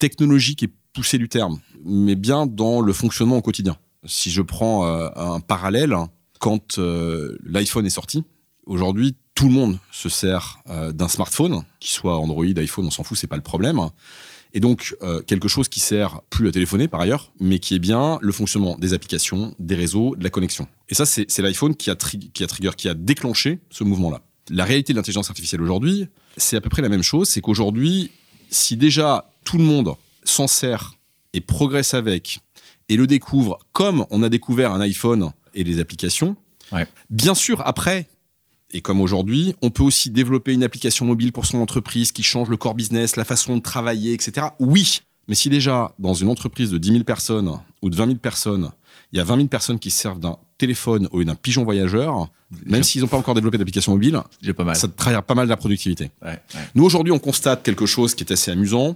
technologique 0.01 0.63
et 0.63 0.69
poussé 0.93 1.19
du 1.19 1.29
terme, 1.29 1.59
mais 1.85 2.15
bien 2.15 2.47
dans 2.47 2.81
le 2.81 2.91
fonctionnement 2.91 3.37
au 3.37 3.41
quotidien. 3.41 3.77
Si 4.03 4.31
je 4.31 4.41
prends 4.41 4.87
euh, 4.87 5.09
un 5.15 5.39
parallèle, 5.39 5.95
quand 6.39 6.79
euh, 6.79 7.37
l'iPhone 7.43 7.85
est 7.85 7.91
sorti, 7.91 8.23
aujourd'hui, 8.65 9.15
tout 9.35 9.47
le 9.47 9.53
monde 9.53 9.77
se 9.91 10.09
sert 10.09 10.57
euh, 10.71 10.91
d'un 10.91 11.07
smartphone, 11.07 11.63
qu'il 11.79 11.91
soit 11.91 12.17
Android, 12.17 12.43
iPhone, 12.43 12.87
on 12.87 12.89
s'en 12.89 13.03
fout, 13.03 13.15
c'est 13.15 13.27
pas 13.27 13.35
le 13.35 13.43
problème. 13.43 13.79
Et 14.53 14.59
donc, 14.59 14.97
quelque 15.27 15.47
chose 15.47 15.69
qui 15.69 15.79
sert 15.79 16.19
plus 16.29 16.49
à 16.49 16.51
téléphoner 16.51 16.89
par 16.89 16.99
ailleurs, 16.99 17.31
mais 17.39 17.59
qui 17.59 17.73
est 17.73 17.79
bien 17.79 18.19
le 18.21 18.33
fonctionnement 18.33 18.77
des 18.77 18.93
applications, 18.93 19.55
des 19.59 19.75
réseaux, 19.75 20.13
de 20.17 20.25
la 20.25 20.29
connexion. 20.29 20.67
Et 20.89 20.93
ça, 20.93 21.05
c'est 21.05 21.39
l'iPhone 21.39 21.73
qui 21.73 21.89
qui 22.33 22.45
qui 22.75 22.89
a 22.89 22.93
déclenché 22.93 23.59
ce 23.69 23.85
mouvement-là. 23.85 24.19
La 24.49 24.65
réalité 24.65 24.91
de 24.91 24.97
l'intelligence 24.97 25.29
artificielle 25.29 25.61
aujourd'hui, 25.61 26.07
c'est 26.35 26.57
à 26.57 26.61
peu 26.61 26.67
près 26.67 26.81
la 26.81 26.89
même 26.89 27.01
chose. 27.01 27.29
C'est 27.29 27.39
qu'aujourd'hui, 27.39 28.11
si 28.49 28.75
déjà 28.75 29.30
tout 29.43 29.57
le 29.57 29.63
monde 29.63 29.95
s'en 30.23 30.47
sert 30.47 30.93
et 31.33 31.41
progresse 31.41 31.93
avec 31.93 32.39
et 32.89 32.95
le 32.97 33.07
découvre 33.07 33.59
comme 33.71 34.05
on 34.09 34.21
a 34.23 34.29
découvert 34.29 34.71
un 34.73 34.81
iPhone 34.81 35.31
et 35.53 35.63
les 35.63 35.79
applications, 35.79 36.35
Ouais. 36.71 36.87
bien 37.09 37.35
sûr, 37.35 37.61
après, 37.65 38.07
et 38.71 38.79
comme 38.81 39.01
aujourd'hui, 39.01 39.55
on 39.61 39.69
peut 39.71 39.83
aussi 39.83 40.09
développer 40.09 40.53
une 40.53 40.63
application 40.63 41.05
mobile 41.05 41.33
pour 41.33 41.45
son 41.45 41.57
entreprise 41.59 42.11
qui 42.13 42.23
change 42.23 42.49
le 42.49 42.55
core 42.57 42.75
business, 42.75 43.17
la 43.17 43.25
façon 43.25 43.57
de 43.57 43.61
travailler, 43.61 44.13
etc. 44.13 44.47
Oui, 44.59 45.01
mais 45.27 45.35
si 45.35 45.49
déjà, 45.49 45.93
dans 45.99 46.13
une 46.13 46.29
entreprise 46.29 46.69
de 46.71 46.77
10 46.77 46.91
000 46.91 47.03
personnes 47.03 47.59
ou 47.81 47.89
de 47.89 47.95
20 47.95 48.05
000 48.05 48.17
personnes, 48.19 48.71
il 49.11 49.17
y 49.17 49.19
a 49.19 49.25
20 49.25 49.35
000 49.35 49.47
personnes 49.49 49.79
qui 49.79 49.91
se 49.91 49.99
servent 49.99 50.19
d'un 50.21 50.37
téléphone 50.57 51.09
ou 51.11 51.21
d'un 51.25 51.35
pigeon 51.35 51.65
voyageur, 51.65 52.29
même 52.65 52.83
s'ils 52.83 53.01
n'ont 53.01 53.07
pas 53.09 53.17
encore 53.17 53.33
développé 53.35 53.57
d'application 53.57 53.91
mobile, 53.93 54.21
J'ai 54.41 54.53
pas 54.53 54.63
mal. 54.63 54.75
ça 54.77 54.87
travaille 54.87 55.21
pas 55.21 55.35
mal 55.35 55.47
la 55.49 55.57
productivité. 55.57 56.11
Ouais, 56.21 56.29
ouais. 56.55 56.61
Nous, 56.75 56.85
aujourd'hui, 56.85 57.11
on 57.11 57.19
constate 57.19 57.63
quelque 57.63 57.85
chose 57.85 58.15
qui 58.15 58.23
est 58.23 58.31
assez 58.31 58.51
amusant. 58.51 58.95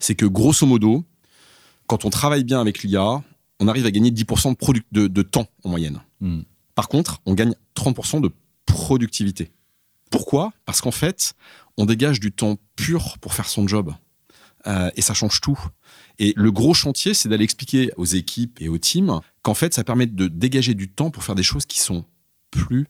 C'est 0.00 0.16
que, 0.16 0.26
grosso 0.26 0.66
modo, 0.66 1.04
quand 1.86 2.04
on 2.04 2.10
travaille 2.10 2.44
bien 2.44 2.60
avec 2.60 2.82
l'IA, 2.82 3.22
on 3.60 3.68
arrive 3.68 3.86
à 3.86 3.90
gagner 3.90 4.10
10% 4.10 4.56
de, 4.56 4.82
de, 4.90 5.06
de 5.06 5.22
temps 5.22 5.46
en 5.62 5.68
moyenne. 5.68 6.00
Hmm. 6.20 6.40
Par 6.74 6.88
contre, 6.88 7.20
on 7.26 7.34
gagne 7.34 7.54
30% 7.76 8.20
de 8.20 8.30
productivité. 8.66 9.50
Pourquoi? 10.10 10.52
Parce 10.64 10.80
qu'en 10.80 10.90
fait, 10.90 11.34
on 11.76 11.86
dégage 11.86 12.20
du 12.20 12.32
temps 12.32 12.56
pur 12.76 13.18
pour 13.18 13.34
faire 13.34 13.48
son 13.48 13.68
job. 13.68 13.94
Euh, 14.66 14.90
et 14.96 15.02
ça 15.02 15.14
change 15.14 15.40
tout. 15.40 15.58
Et 16.18 16.32
le 16.36 16.52
gros 16.52 16.74
chantier, 16.74 17.14
c'est 17.14 17.28
d'aller 17.28 17.44
expliquer 17.44 17.90
aux 17.96 18.04
équipes 18.04 18.60
et 18.60 18.68
aux 18.68 18.78
teams 18.78 19.20
qu'en 19.42 19.54
fait, 19.54 19.72
ça 19.72 19.84
permet 19.84 20.06
de 20.06 20.28
dégager 20.28 20.74
du 20.74 20.90
temps 20.90 21.10
pour 21.10 21.24
faire 21.24 21.34
des 21.34 21.42
choses 21.42 21.64
qui 21.64 21.80
sont 21.80 22.04
plus 22.50 22.86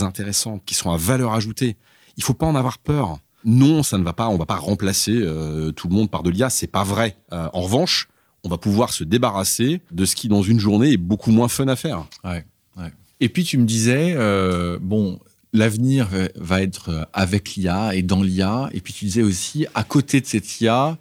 intéressantes, 0.00 0.64
qui 0.64 0.74
sont 0.74 0.90
à 0.90 0.96
valeur 0.96 1.34
ajoutée. 1.34 1.76
Il 2.16 2.22
faut 2.22 2.34
pas 2.34 2.46
en 2.46 2.54
avoir 2.54 2.78
peur. 2.78 3.18
Non, 3.44 3.82
ça 3.82 3.98
ne 3.98 4.04
va 4.04 4.12
pas. 4.12 4.28
On 4.28 4.36
va 4.36 4.46
pas 4.46 4.56
remplacer 4.56 5.12
euh, 5.14 5.70
tout 5.72 5.88
le 5.88 5.94
monde 5.94 6.10
par 6.10 6.22
de 6.22 6.30
l'IA. 6.30 6.50
C'est 6.50 6.66
pas 6.66 6.84
vrai. 6.84 7.16
Euh, 7.32 7.48
en 7.52 7.60
revanche, 7.62 8.08
on 8.42 8.48
va 8.48 8.58
pouvoir 8.58 8.92
se 8.92 9.04
débarrasser 9.04 9.80
de 9.92 10.04
ce 10.04 10.16
qui, 10.16 10.28
dans 10.28 10.42
une 10.42 10.58
journée, 10.60 10.92
est 10.92 10.96
beaucoup 10.96 11.30
moins 11.30 11.48
fun 11.48 11.68
à 11.68 11.76
faire. 11.76 12.06
Ouais, 12.24 12.44
ouais. 12.76 12.92
Et 13.20 13.28
puis 13.28 13.44
tu 13.44 13.58
me 13.58 13.64
disais, 13.66 14.14
euh, 14.16 14.78
bon, 14.80 15.18
l'avenir 15.52 16.08
va- 16.36 16.60
être 16.62 17.08
avec 17.12 17.54
l'IA 17.54 17.94
et 17.94 18.02
dans 18.02 18.22
l'IA. 18.22 18.68
Et 18.72 18.80
puis 18.80 18.92
tu 18.92 19.04
disais 19.04 19.22
aussi, 19.22 19.66
à 19.74 19.84
côté 19.84 20.20
de 20.20 20.26
cette 20.26 20.60
IA, 20.60 20.98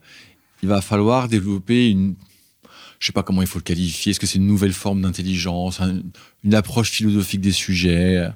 il 0.61 0.69
va 0.69 0.79
falloir 0.81 1.27
développer 1.27 1.89
une, 1.89 2.15
je 2.99 3.07
sais 3.07 3.13
pas 3.13 3.23
comment 3.23 3.41
il 3.41 3.47
faut 3.47 3.59
le 3.59 3.63
qualifier. 3.63 4.11
Est-ce 4.11 4.19
que 4.19 4.27
c'est 4.27 4.37
une 4.37 4.47
nouvelle 4.47 4.71
forme 4.73 5.01
d'intelligence, 5.01 5.81
un- 5.81 6.01
une 6.43 6.53
approche 6.55 6.91
philosophique 6.91 7.41
des 7.41 7.51
sujets, 7.51 8.29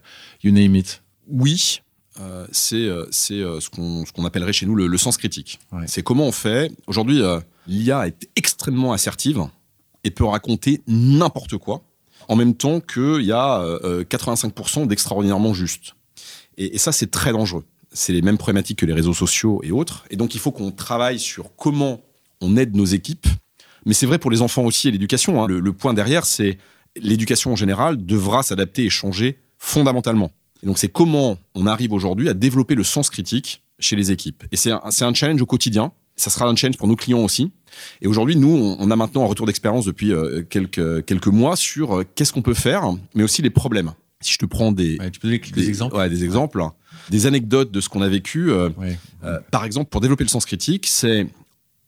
you 0.44 0.52
name 0.52 0.76
it. 0.76 1.02
Oui, 1.30 1.82
euh, 2.20 2.48
c'est 2.52 2.76
euh, 2.76 3.06
euh, 3.32 3.60
ce 3.60 3.70
qu'on 3.70 4.06
ce 4.06 4.26
appellerait 4.26 4.54
chez 4.54 4.66
nous 4.66 4.76
le, 4.76 4.88
le 4.88 4.98
sens 4.98 5.18
critique. 5.18 5.60
Ouais. 5.72 5.86
C'est 5.88 6.04
comment 6.04 6.26
on 6.28 6.32
fait. 6.32 6.72
Aujourd'hui, 6.88 7.22
euh, 7.22 7.40
l'IA 7.68 8.08
est 8.08 8.28
extrêmement 8.36 8.94
assertive 8.94 9.42
et 10.04 10.12
peut 10.12 10.26
raconter 10.26 10.82
n'importe 10.88 11.58
quoi, 11.58 11.82
en 12.28 12.36
même 12.36 12.56
temps 12.56 12.80
qu'il 12.80 13.22
y 13.24 13.32
a 13.32 13.62
euh, 13.62 13.80
euh, 13.84 14.04
85% 14.04 14.88
d'extraordinairement 14.88 15.54
juste. 15.54 15.96
Et, 16.58 16.76
et 16.76 16.78
ça, 16.78 16.92
c'est 16.92 17.12
très 17.12 17.32
dangereux. 17.32 17.66
C'est 17.92 18.14
les 18.14 18.22
mêmes 18.22 18.38
problématiques 18.38 18.80
que 18.80 18.86
les 18.86 18.94
réseaux 18.94 19.14
sociaux 19.14 19.62
et 19.64 19.72
autres. 19.72 20.06
Et 20.10 20.16
donc, 20.18 20.36
il 20.36 20.40
faut 20.40 20.52
qu'on 20.52 20.72
travaille 20.72 21.20
sur 21.20 21.56
comment 21.56 22.02
on 22.42 22.58
aide 22.58 22.76
nos 22.76 22.86
équipes. 22.86 23.28
Mais 23.86 23.94
c'est 23.94 24.06
vrai 24.06 24.20
pour 24.20 24.32
les 24.32 24.42
enfants 24.42 24.64
aussi 24.64 24.88
et 24.90 24.92
l'éducation. 24.92 25.44
hein. 25.44 25.48
Le, 25.48 25.60
le 25.60 25.74
point 25.74 25.94
derrière, 25.94 26.26
c'est 26.26 26.58
l'éducation 26.96 27.54
en 27.54 27.56
général 27.56 28.06
devra 28.06 28.44
s'adapter 28.44 28.84
et 28.86 28.90
changer 28.90 29.40
fondamentalement. 29.58 30.32
Et 30.64 30.66
donc, 30.66 30.78
c'est 30.78 30.90
comment 30.90 31.38
on 31.56 31.66
arrive 31.68 31.94
aujourd'hui 31.94 32.30
à 32.30 32.34
développer 32.34 32.76
le 32.76 32.84
sens 32.84 33.10
critique 33.10 33.62
chez 33.80 33.96
les 33.96 34.12
équipes. 34.12 34.44
Et 34.52 34.58
c'est 34.58 34.72
un, 34.72 34.82
c'est 34.90 35.06
un 35.06 35.14
challenge 35.14 35.42
au 35.42 35.46
quotidien. 35.46 35.92
Ça 36.16 36.32
sera 36.32 36.48
un 36.48 36.56
challenge 36.56 36.78
pour 36.78 36.88
nos 36.88 36.96
clients 36.96 37.20
aussi. 37.24 37.52
Et 38.02 38.08
aujourd'hui, 38.08 38.36
nous, 38.36 38.50
on, 38.50 38.78
on 38.80 38.90
a 38.90 38.96
maintenant 38.96 39.24
un 39.24 39.28
retour 39.28 39.46
d'expérience 39.46 39.86
depuis 39.86 40.12
euh, 40.12 40.42
quelques, 40.50 41.06
quelques 41.06 41.28
mois 41.28 41.56
sur 41.56 42.00
euh, 42.00 42.06
qu'est-ce 42.16 42.34
qu'on 42.34 42.42
peut 42.42 42.56
faire, 42.56 42.92
mais 43.14 43.24
aussi 43.24 43.44
les 43.44 43.52
problèmes. 43.52 43.94
Si 44.22 44.34
je 44.34 44.40
te 44.40 44.48
prends 44.48 44.72
des, 44.72 44.98
Ouais, 44.98 45.12
tu 45.12 45.20
peux 45.20 45.28
donner 45.28 45.40
des, 45.40 45.70
exemples 45.70 45.96
ouais, 45.96 46.10
des 46.10 46.24
exemples, 46.24 46.64
des 47.12 47.28
anecdotes 47.28 47.72
de 47.72 47.80
ce 47.80 47.88
qu'on 47.88 48.02
a 48.02 48.10
vécu. 48.10 48.50
euh, 48.50 48.70
par 49.52 49.64
exemple, 49.64 49.92
pour 49.92 50.02
développer 50.02 50.24
le 50.24 50.30
sens 50.30 50.46
critique, 50.48 50.88
c'est 50.88 51.28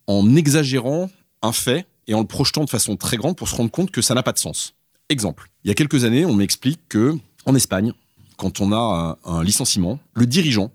en 0.06 0.36
exagérant 0.36 1.10
un 1.42 1.50
fait 1.52 1.86
et 2.06 2.14
en 2.14 2.20
le 2.20 2.26
projetant 2.26 2.64
de 2.64 2.70
façon 2.70 2.96
très 2.96 3.16
grande 3.16 3.36
pour 3.36 3.48
se 3.48 3.56
rendre 3.56 3.70
compte 3.72 3.90
que 3.90 4.00
ça 4.00 4.14
n'a 4.14 4.22
pas 4.22 4.32
de 4.32 4.38
sens. 4.38 4.74
Exemple. 5.08 5.50
Il 5.64 5.68
y 5.68 5.70
a 5.72 5.74
quelques 5.74 6.04
années, 6.04 6.24
on 6.24 6.34
m'explique 6.34 6.78
que 6.88 7.16
en 7.46 7.54
Espagne, 7.56 7.92
quand 8.40 8.62
on 8.62 8.72
a 8.72 9.18
un, 9.22 9.44
licenciement, 9.44 10.00
le 10.14 10.24
dirigeant 10.24 10.72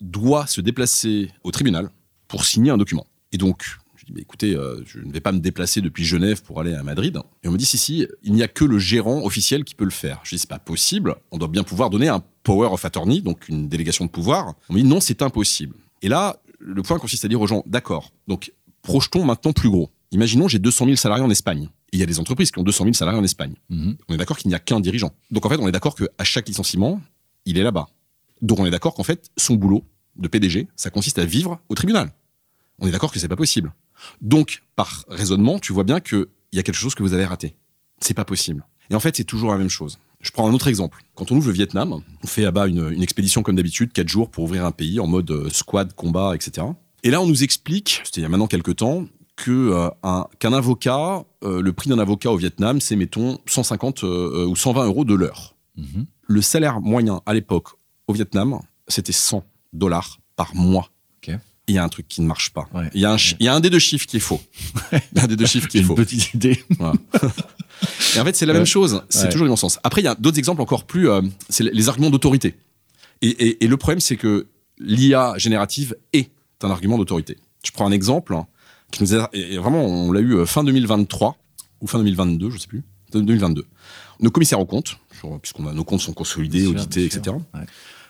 doit 0.00 0.46
se 0.46 0.60
déplacer 0.60 1.32
au 1.42 1.50
tribunal 1.50 1.90
pour 2.28 2.44
signer 2.44 2.70
un 2.70 2.78
document. 2.78 3.08
Et 3.32 3.38
donc, 3.38 3.64
lui 3.98 4.04
dis, 4.06 4.12
mais 4.14 4.20
écoutez, 4.20 4.54
euh, 4.54 4.84
je 4.86 5.00
ne 5.00 5.12
vais 5.12 5.20
pas 5.20 5.32
me 5.32 5.40
déplacer 5.40 5.80
depuis 5.80 6.04
Genève 6.04 6.42
pour 6.44 6.60
aller 6.60 6.74
à 6.74 6.84
Madrid. 6.84 7.18
Et 7.42 7.48
on 7.48 7.50
me 7.50 7.58
dit, 7.58 7.66
si, 7.66 7.76
si, 7.76 8.06
il 8.22 8.32
n'y 8.32 8.42
a 8.44 8.48
que 8.48 8.64
le 8.64 8.78
gérant 8.78 9.24
officiel 9.24 9.64
qui 9.64 9.74
peut 9.74 9.84
le 9.84 9.90
faire. 9.90 10.20
Je 10.22 10.36
dis, 10.36 10.38
c'est 10.38 10.48
pas 10.48 10.60
possible. 10.60 11.16
On 11.32 11.38
doit 11.38 11.48
bien 11.48 11.64
pouvoir 11.64 11.90
donner 11.90 12.06
un 12.06 12.22
power 12.44 12.68
of 12.68 12.84
attorney, 12.84 13.20
donc 13.20 13.48
une 13.48 13.68
délégation 13.68 14.04
de 14.04 14.10
pouvoir. 14.10 14.54
On 14.68 14.74
me 14.74 14.80
dit, 14.80 14.84
non, 14.84 15.00
c'est 15.00 15.22
impossible. 15.22 15.74
Et 16.02 16.08
là, 16.08 16.36
le 16.60 16.82
point 16.82 17.00
consiste 17.00 17.24
à 17.24 17.28
dire 17.28 17.40
aux 17.40 17.48
gens, 17.48 17.64
d'accord, 17.66 18.12
donc 18.28 18.52
projetons 18.82 19.24
maintenant 19.24 19.52
plus 19.52 19.70
gros. 19.70 19.90
Imaginons, 20.12 20.46
j'ai 20.46 20.60
200 20.60 20.84
000 20.84 20.96
salariés 20.96 21.24
en 21.24 21.30
Espagne. 21.30 21.68
Il 21.92 22.00
y 22.00 22.02
a 22.02 22.06
des 22.06 22.18
entreprises 22.18 22.50
qui 22.50 22.58
ont 22.58 22.62
200 22.62 22.84
000 22.84 22.94
salariés 22.94 23.20
en 23.20 23.24
Espagne. 23.24 23.54
Mhm. 23.70 23.96
On 24.08 24.14
est 24.14 24.16
d'accord 24.16 24.38
qu'il 24.38 24.48
n'y 24.48 24.54
a 24.54 24.58
qu'un 24.58 24.80
dirigeant. 24.80 25.12
Donc 25.30 25.46
en 25.46 25.48
fait, 25.48 25.58
on 25.58 25.68
est 25.68 25.72
d'accord 25.72 25.94
qu'à 25.94 26.24
chaque 26.24 26.48
licenciement, 26.48 27.00
il 27.44 27.58
est 27.58 27.62
là-bas. 27.62 27.88
Donc 28.42 28.58
on 28.58 28.66
est 28.66 28.70
d'accord 28.70 28.94
qu'en 28.94 29.04
fait, 29.04 29.30
son 29.36 29.54
boulot 29.54 29.84
de 30.16 30.28
PDG, 30.28 30.68
ça 30.76 30.90
consiste 30.90 31.18
à 31.18 31.24
vivre 31.24 31.60
au 31.68 31.74
tribunal. 31.74 32.12
On 32.78 32.86
est 32.86 32.90
d'accord 32.90 33.12
que 33.12 33.18
c'est 33.18 33.28
pas 33.28 33.36
possible. 33.36 33.72
Donc, 34.20 34.62
par 34.74 35.04
raisonnement, 35.08 35.58
tu 35.58 35.72
vois 35.72 35.84
bien 35.84 36.00
qu'il 36.00 36.26
y 36.52 36.58
a 36.58 36.62
quelque 36.62 36.76
chose 36.76 36.94
que 36.94 37.02
vous 37.02 37.14
avez 37.14 37.24
raté. 37.24 37.54
C'est 38.00 38.14
pas 38.14 38.24
possible. 38.24 38.66
Et 38.90 38.94
en 38.94 39.00
fait, 39.00 39.16
c'est 39.16 39.24
toujours 39.24 39.52
la 39.52 39.58
même 39.58 39.70
chose. 39.70 39.98
Je 40.20 40.30
prends 40.30 40.48
un 40.48 40.52
autre 40.52 40.68
exemple. 40.68 41.02
Quand 41.14 41.32
on 41.32 41.36
ouvre 41.36 41.48
le 41.48 41.52
Vietnam, 41.52 42.02
on 42.22 42.26
fait 42.26 42.42
là-bas 42.42 42.66
une, 42.66 42.92
une 42.92 43.02
expédition 43.02 43.42
comme 43.42 43.56
d'habitude, 43.56 43.92
quatre 43.92 44.08
jours 44.08 44.30
pour 44.30 44.44
ouvrir 44.44 44.64
un 44.64 44.72
pays 44.72 45.00
en 45.00 45.06
mode 45.06 45.30
euh, 45.30 45.48
squad, 45.50 45.94
combat, 45.94 46.34
etc. 46.34 46.66
Et 47.02 47.10
là, 47.10 47.20
on 47.20 47.26
nous 47.26 47.44
explique, 47.44 48.02
c'était 48.04 48.20
il 48.20 48.22
y 48.22 48.26
a 48.26 48.28
maintenant 48.28 48.46
quelques 48.46 48.76
temps, 48.76 49.06
que 49.36 49.50
euh, 49.50 49.88
un- 50.02 50.26
qu'un 50.38 50.52
avocat, 50.52 51.24
euh, 51.44 51.60
le 51.60 51.72
prix 51.72 51.90
d'un 51.90 51.98
avocat 51.98 52.30
au 52.32 52.36
Vietnam, 52.36 52.80
c'est 52.80 52.96
mettons 52.96 53.38
150 53.46 54.04
euh, 54.04 54.46
ou 54.46 54.56
120 54.56 54.86
euros 54.86 55.04
de 55.04 55.14
l'heure. 55.14 55.54
Mhm. 55.76 56.06
Le 56.28 56.42
salaire 56.42 56.80
moyen 56.80 57.20
à 57.26 57.34
l'époque 57.34 57.68
au 58.08 58.12
Vietnam, 58.14 58.58
c'était 58.88 59.12
100 59.12 59.44
dollars 59.72 60.18
par 60.36 60.54
mois. 60.54 60.90
Il 61.68 61.74
y 61.74 61.78
a 61.78 61.82
un 61.82 61.88
truc 61.88 62.06
qui 62.06 62.20
ne 62.20 62.28
marche 62.28 62.50
pas. 62.52 62.68
Ouais. 62.72 62.88
Il 62.94 63.00
y, 63.00 63.04
a 63.04 63.10
un 63.10 63.14
Ouais. 63.16 63.20
il 63.40 63.44
y 63.44 63.48
a 63.48 63.52
un 63.54 63.58
des 63.58 63.70
deux 63.70 63.80
chiffres 63.80 64.06
qui 64.06 64.18
est 64.18 64.20
faux. 64.20 64.40
Il 64.92 65.00
y 65.16 65.18
a 65.18 65.24
un 65.24 65.26
des 65.26 65.34
deux 65.34 65.46
chiffres 65.46 65.66
qui 65.66 65.78
est 65.78 65.80
une 65.82 65.86
faux. 65.88 65.96
petite 65.96 66.32
idée. 66.32 66.62
Et 68.14 68.20
en 68.20 68.24
fait, 68.24 68.36
c'est 68.36 68.46
la 68.46 68.52
même 68.52 68.66
chose. 68.66 69.02
C'est 69.08 69.28
toujours 69.30 69.44
le 69.44 69.50
bon 69.50 69.56
sens. 69.56 69.80
Après, 69.82 70.00
il 70.00 70.04
y 70.04 70.08
a 70.08 70.14
d'autres 70.14 70.38
exemples 70.38 70.62
encore 70.62 70.84
plus. 70.84 71.08
euh, 71.10 71.22
c'est 71.48 71.64
les- 71.64 71.88
arguments 71.88 72.10
d'autorité. 72.10 72.54
Et, 73.20 73.28
et- 73.30 73.64
et 73.64 73.66
le 73.66 73.76
problème, 73.76 73.98
c'est 73.98 74.16
que 74.16 74.46
l'IA 74.78 75.34
générative 75.38 75.96
est 76.12 76.30
un 76.62 76.70
argument 76.70 76.98
d'autorité. 76.98 77.36
Je 77.64 77.72
prends 77.72 77.84
un 77.86 77.90
exemple 77.92 78.34
hein, 78.34 78.46
qui 78.90 79.02
nous 79.02 79.14
a, 79.14 79.28
et 79.32 79.58
vraiment, 79.58 79.84
on 79.84 80.12
l'a 80.12 80.20
eu 80.20 80.34
euh, 80.34 80.46
fin 80.46 80.64
2023 80.64 81.36
ou 81.80 81.86
fin 81.86 81.98
2022, 81.98 82.50
je 82.50 82.58
sais 82.58 82.68
plus, 82.68 82.82
2022. 83.12 83.66
Nos 84.20 84.30
commissaires 84.30 84.60
aux 84.60 84.66
comptes, 84.66 84.98
puisqu'on 85.42 85.66
a 85.66 85.72
nos 85.72 85.84
comptes 85.84 86.00
sont 86.00 86.12
consolidés, 86.12 86.62
sûr, 86.62 86.70
audités, 86.70 87.04
etc.. 87.04 87.36
Ouais. 87.54 87.60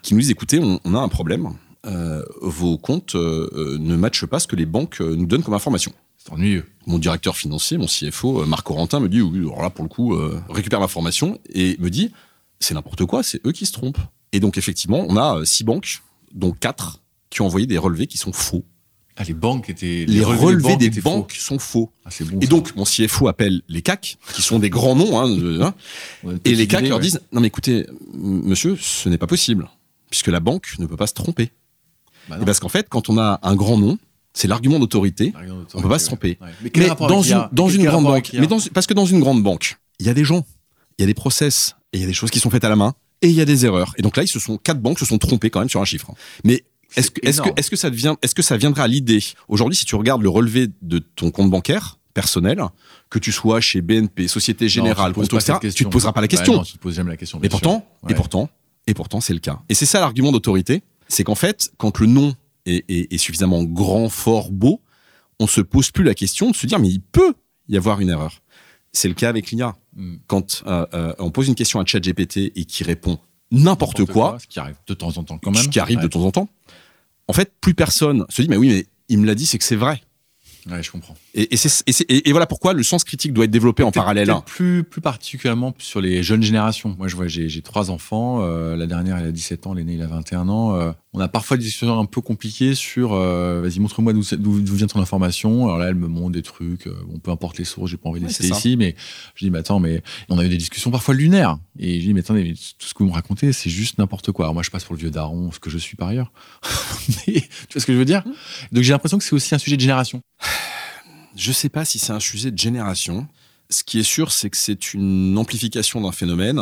qui 0.02 0.14
nous 0.14 0.20
disent 0.20 0.30
écoutez, 0.30 0.58
on, 0.60 0.80
on 0.84 0.94
a 0.94 0.98
un 0.98 1.08
problème. 1.08 1.50
Euh, 1.86 2.24
vos 2.42 2.78
comptes 2.78 3.14
euh, 3.14 3.76
ne 3.78 3.94
matchent 3.94 4.26
pas 4.26 4.40
ce 4.40 4.48
que 4.48 4.56
les 4.56 4.66
banques 4.66 5.00
euh, 5.00 5.14
nous 5.14 5.26
donnent 5.26 5.44
comme 5.44 5.54
information 5.54 5.92
C'est 6.18 6.32
ennuyeux. 6.32 6.64
mon 6.86 6.98
directeur 6.98 7.36
financier, 7.36 7.78
mon 7.78 7.86
CFO, 7.86 8.44
Marc 8.44 8.66
Corentin, 8.66 8.98
me 8.98 9.08
dit, 9.08 9.20
oui, 9.20 9.38
alors 9.40 9.62
là, 9.62 9.70
pour 9.70 9.84
le 9.84 9.88
coup, 9.88 10.16
récupère 10.48 10.80
l'information 10.80 11.38
et 11.48 11.76
me 11.78 11.88
dit, 11.90 12.10
c'est 12.58 12.74
n'importe 12.74 13.04
quoi, 13.04 13.22
c'est 13.22 13.44
eux 13.46 13.52
qui 13.52 13.66
se 13.66 13.72
trompent. 13.72 14.00
Et 14.32 14.40
donc, 14.40 14.58
effectivement, 14.58 15.04
on 15.08 15.16
a 15.16 15.44
six 15.44 15.62
banques, 15.62 16.02
dont 16.34 16.50
quatre, 16.50 17.00
qui 17.30 17.42
ont 17.42 17.46
envoyé 17.46 17.66
des 17.66 17.78
relevés 17.78 18.06
qui 18.08 18.18
sont 18.18 18.32
faux. 18.32 18.64
Ah, 19.18 19.24
les 19.24 19.34
banques 19.34 19.70
étaient. 19.70 20.04
Les, 20.06 20.22
relevés 20.22 20.76
des 20.76 20.90
banques 21.00 21.32
sont 21.32 21.58
faux. 21.58 21.90
Ah, 22.04 22.10
bon. 22.20 22.38
Et 22.40 22.44
ça. 22.44 22.50
donc, 22.50 22.76
mon 22.76 22.84
CFO 22.84 23.28
appelle 23.28 23.62
les 23.68 23.80
CAC, 23.80 24.18
qui 24.34 24.42
sont 24.42 24.58
des 24.58 24.68
grands 24.68 24.94
noms, 24.94 25.18
hein, 25.18 25.28
de- 25.28 25.60
hein, 25.62 25.74
et 26.44 26.54
les 26.54 26.66
CAC 26.66 26.80
idée, 26.80 26.88
leur 26.90 26.98
ouais. 26.98 27.04
disent, 27.04 27.20
non 27.32 27.40
mais 27.40 27.46
écoutez, 27.46 27.86
monsieur, 28.12 28.76
ce 28.78 29.08
n'est 29.08 29.16
pas 29.18 29.26
possible, 29.26 29.70
puisque 30.10 30.26
la 30.26 30.40
banque 30.40 30.74
ne 30.78 30.86
peut 30.86 30.96
pas 30.96 31.06
se 31.06 31.14
tromper. 31.14 31.50
Bah 32.28 32.38
Et 32.42 32.44
parce 32.44 32.60
qu'en 32.60 32.68
fait, 32.68 32.88
quand 32.90 33.08
on 33.08 33.18
a 33.18 33.40
un 33.42 33.54
grand 33.54 33.78
nom, 33.78 33.98
c'est 34.34 34.48
l'argument 34.48 34.78
d'autorité, 34.78 35.32
on 35.72 35.80
peut 35.80 35.88
pas 35.88 35.98
se 35.98 36.06
tromper. 36.06 36.36
Ouais. 36.42 36.70
Mais, 36.76 36.88
dans 37.08 37.22
une, 37.22 37.48
dans 37.52 37.68
grande 37.68 38.04
banque. 38.04 38.30
Mais 38.34 38.46
dans, 38.46 38.58
parce 38.74 38.86
que 38.86 38.94
dans 38.94 39.06
une 39.06 39.20
grande 39.20 39.42
banque, 39.42 39.78
il 39.98 40.06
y 40.06 40.10
a 40.10 40.14
des 40.14 40.24
gens, 40.24 40.44
il 40.98 41.02
y 41.02 41.04
a 41.04 41.06
des 41.06 41.14
process, 41.14 41.74
et 41.94 41.98
il 41.98 42.00
y 42.02 42.04
a 42.04 42.06
des 42.06 42.12
choses 42.12 42.30
qui 42.30 42.38
sont 42.38 42.50
faites 42.50 42.64
à 42.64 42.68
la 42.68 42.76
main, 42.76 42.94
et 43.22 43.28
il 43.28 43.34
y 43.34 43.40
a 43.40 43.46
des 43.46 43.64
erreurs. 43.64 43.94
Et 43.96 44.02
donc 44.02 44.16
là, 44.16 44.22
ils 44.22 44.28
se 44.28 44.38
sont 44.38 44.58
quatre 44.58 44.80
banques 44.80 44.98
se 44.98 45.06
sont 45.06 45.16
trompées 45.16 45.48
quand 45.48 45.60
même 45.60 45.70
sur 45.70 45.80
un 45.80 45.86
chiffre. 45.86 46.12
Mais 46.44 46.64
est-ce 46.96 47.10
que, 47.10 47.20
C'est 47.22 47.28
est-ce 47.28 47.36
que, 47.38 47.42
énorme. 47.44 47.54
est-ce 47.58 47.70
que 47.70 47.76
ça 47.76 47.90
devient, 47.90 48.14
est-ce 48.22 48.34
que 48.34 48.42
ça 48.42 48.56
viendra 48.56 48.84
à 48.84 48.88
l'idée 48.88 49.22
aujourd'hui 49.48 49.76
si 49.76 49.84
tu 49.84 49.94
regardes 49.94 50.22
le 50.22 50.28
relevé 50.28 50.68
de 50.82 50.98
ton 50.98 51.30
compte 51.30 51.50
bancaire 51.50 51.98
personnel, 52.14 52.62
que 53.10 53.18
tu 53.18 53.30
sois 53.30 53.60
chez 53.60 53.82
BNP, 53.82 54.26
Société 54.26 54.68
Générale, 54.70 55.12
Non, 55.16 55.22
tu 55.22 55.28
te 55.28 55.36
etc., 55.36 55.58
tu 55.74 55.84
te 55.84 55.90
poseras 55.90 56.12
pas 56.12 56.22
la 56.22 56.28
question. 56.28 56.54
non, 56.54 56.62
tu 56.62 56.72
te 56.72 56.78
poses 56.78 56.94
jamais 56.94 57.10
la 57.10 57.16
question. 57.18 57.38
Et 57.42 57.48
pourtant, 57.50 57.86
et 58.08 58.14
pourtant, 58.14 58.48
et 58.86 58.94
pourtant, 58.94 59.20
c'est 59.20 59.34
le 59.34 59.40
cas. 59.40 59.60
Et 59.68 59.74
c'est 59.74 59.84
ça 59.86 60.00
l'argument 60.00 60.32
d'autorité, 60.32 60.82
c'est 61.08 61.24
qu'en 61.24 61.34
fait, 61.34 61.70
quand 61.76 61.98
le 62.00 62.06
nom 62.06 62.34
est, 62.64 62.84
est- 62.90 63.12
est 63.12 63.18
suffisamment 63.18 63.62
grand, 63.64 64.08
fort, 64.08 64.50
beau, 64.50 64.80
on 65.38 65.46
se 65.46 65.60
pose 65.60 65.90
plus 65.90 66.04
la 66.04 66.14
question 66.14 66.50
de 66.50 66.56
se 66.56 66.66
dire 66.66 66.78
mais 66.78 66.88
il 66.88 67.00
peut 67.02 67.34
y 67.68 67.76
avoir 67.76 68.00
une 68.00 68.08
erreur. 68.08 68.40
C'est 68.92 69.08
le 69.08 69.14
cas 69.14 69.28
avec 69.28 69.50
l'IA. 69.50 69.76
Mm. 69.94 70.16
Quand 70.26 70.62
euh, 70.66 70.86
euh, 70.94 71.12
on 71.18 71.30
pose 71.30 71.48
une 71.48 71.54
question 71.54 71.80
à 71.80 71.84
ChatGPT 71.84 72.52
et 72.56 72.64
qui 72.64 72.82
répond 72.82 73.18
n'importe 73.50 74.06
quoi, 74.06 74.38
Ce 74.40 74.46
qui 74.46 74.58
arrive 74.58 74.76
de 74.86 74.94
temps 74.94 75.18
en 75.18 75.22
temps 75.24 75.36
quand 75.38 75.50
même. 75.50 75.62
ce 75.62 75.68
qui 75.68 75.78
arrive 75.80 76.00
de 76.00 76.08
temps 76.08 76.22
en 76.24 76.30
temps, 76.30 76.48
en 77.28 77.32
fait, 77.32 77.52
plus 77.60 77.74
personne 77.74 78.24
se 78.28 78.42
dit 78.42 78.48
mais 78.48 78.56
oui, 78.56 78.68
mais 78.68 78.86
il 79.08 79.18
me 79.18 79.26
l'a 79.26 79.34
dit, 79.34 79.46
c'est 79.46 79.58
que 79.58 79.64
c'est 79.64 79.76
vrai. 79.76 80.02
Ouais, 80.68 80.82
je 80.82 80.90
comprends. 80.90 81.14
Et, 81.34 81.48
et, 81.54 82.28
et 82.28 82.32
voilà 82.32 82.46
pourquoi 82.46 82.72
le 82.72 82.82
sens 82.82 83.04
critique 83.04 83.32
doit 83.32 83.44
être 83.44 83.50
développé 83.52 83.82
en 83.84 83.92
parallèle. 83.92 84.26
peut-être 84.26 84.44
Plus, 84.44 84.82
plus 84.84 85.00
particulièrement 85.00 85.72
sur 85.78 86.00
les 86.00 86.22
jeunes 86.24 86.42
générations. 86.42 86.94
Moi, 86.98 87.06
je 87.08 87.14
vois, 87.14 87.28
j'ai 87.28 87.62
trois 87.62 87.90
enfants. 87.90 88.42
euh, 88.42 88.76
la 88.76 88.86
dernière, 88.86 89.16
elle 89.18 89.26
a 89.28 89.32
17 89.32 89.66
ans, 89.68 89.74
l'aîné, 89.74 89.94
il 89.94 90.02
a 90.02 90.06
21 90.08 90.48
ans. 90.48 90.74
euh, 90.74 90.90
on 91.12 91.20
a 91.20 91.28
parfois 91.28 91.56
des 91.56 91.62
discussions 91.64 91.98
un 91.98 92.04
peu 92.04 92.20
compliquées 92.20 92.74
sur 92.74 93.14
euh, 93.14 93.62
vas-y, 93.62 93.78
montre-moi 93.80 94.12
d'où 94.12 94.74
vient 94.74 94.86
ton 94.86 95.00
information. 95.00 95.66
Alors 95.66 95.78
là, 95.78 95.86
elle 95.88 95.94
me 95.94 96.08
montre 96.08 96.32
des 96.32 96.42
trucs. 96.42 96.88
bon, 96.88 97.18
peu 97.20 97.30
importe 97.30 97.58
les 97.58 97.64
sources, 97.64 97.90
j'ai 97.90 97.96
pas 97.96 98.08
envie 98.08 98.20
de 98.20 98.26
les 98.26 98.32
citer 98.32 98.48
ici, 98.58 98.76
mais 98.76 98.94
je 99.34 99.44
dis, 99.44 99.50
mais 99.50 99.58
attends, 99.58 99.78
mais 99.80 100.02
on 100.28 100.38
a 100.38 100.44
eu 100.44 100.48
des 100.48 100.56
discussions 100.58 100.90
parfois 100.90 101.14
lunaires. 101.14 101.58
Et 101.78 102.00
je 102.00 102.06
dis, 102.06 102.12
mais 102.14 102.20
attendez, 102.20 102.42
mais 102.42 102.52
tout 102.54 102.86
ce 102.86 102.92
que 102.92 103.02
vous 103.04 103.08
me 103.08 103.14
racontez, 103.14 103.52
c'est 103.52 103.70
juste 103.70 103.98
n'importe 103.98 104.32
quoi. 104.32 104.46
Alors 104.46 104.54
moi, 104.54 104.62
je 104.62 104.70
passe 104.70 104.84
pour 104.84 104.94
le 104.94 105.00
vieux 105.00 105.10
daron, 105.10 105.52
ce 105.52 105.58
que 105.60 105.70
je 105.70 105.78
suis 105.78 105.96
par 105.96 106.08
ailleurs. 106.08 106.32
Mais 107.26 107.34
tu 107.34 107.72
vois 107.74 107.80
ce 107.80 107.86
que 107.86 107.92
je 107.92 107.98
veux 107.98 108.04
dire? 108.04 108.24
Donc 108.72 108.82
j'ai 108.82 108.92
l'impression 108.92 109.16
que 109.18 109.24
c'est 109.24 109.34
aussi 109.34 109.54
un 109.54 109.58
sujet 109.58 109.76
de 109.76 109.80
génération. 109.80 110.20
Je 111.36 111.52
sais 111.52 111.68
pas 111.68 111.84
si 111.84 111.98
c'est 111.98 112.12
un 112.12 112.20
sujet 112.20 112.50
de 112.50 112.58
génération. 112.58 113.26
Ce 113.68 113.84
qui 113.84 113.98
est 113.98 114.04
sûr, 114.04 114.32
c'est 114.32 114.48
que 114.48 114.56
c'est 114.56 114.94
une 114.94 115.36
amplification 115.36 116.00
d'un 116.00 116.12
phénomène 116.12 116.60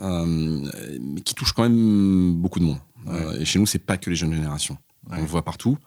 euh, 0.00 0.68
mais 1.00 1.20
qui 1.22 1.34
touche 1.34 1.52
quand 1.52 1.62
même 1.62 2.34
beaucoup 2.34 2.58
de 2.58 2.64
monde. 2.64 2.78
Euh, 3.08 3.40
et 3.40 3.44
chez 3.44 3.58
nous, 3.58 3.66
c'est 3.66 3.78
pas 3.78 3.96
que 3.96 4.10
les 4.10 4.16
jeunes 4.16 4.32
générations. 4.32 4.76
Ouais. 5.08 5.16
On 5.18 5.22
le 5.22 5.26
voit 5.26 5.42
partout. 5.42 5.78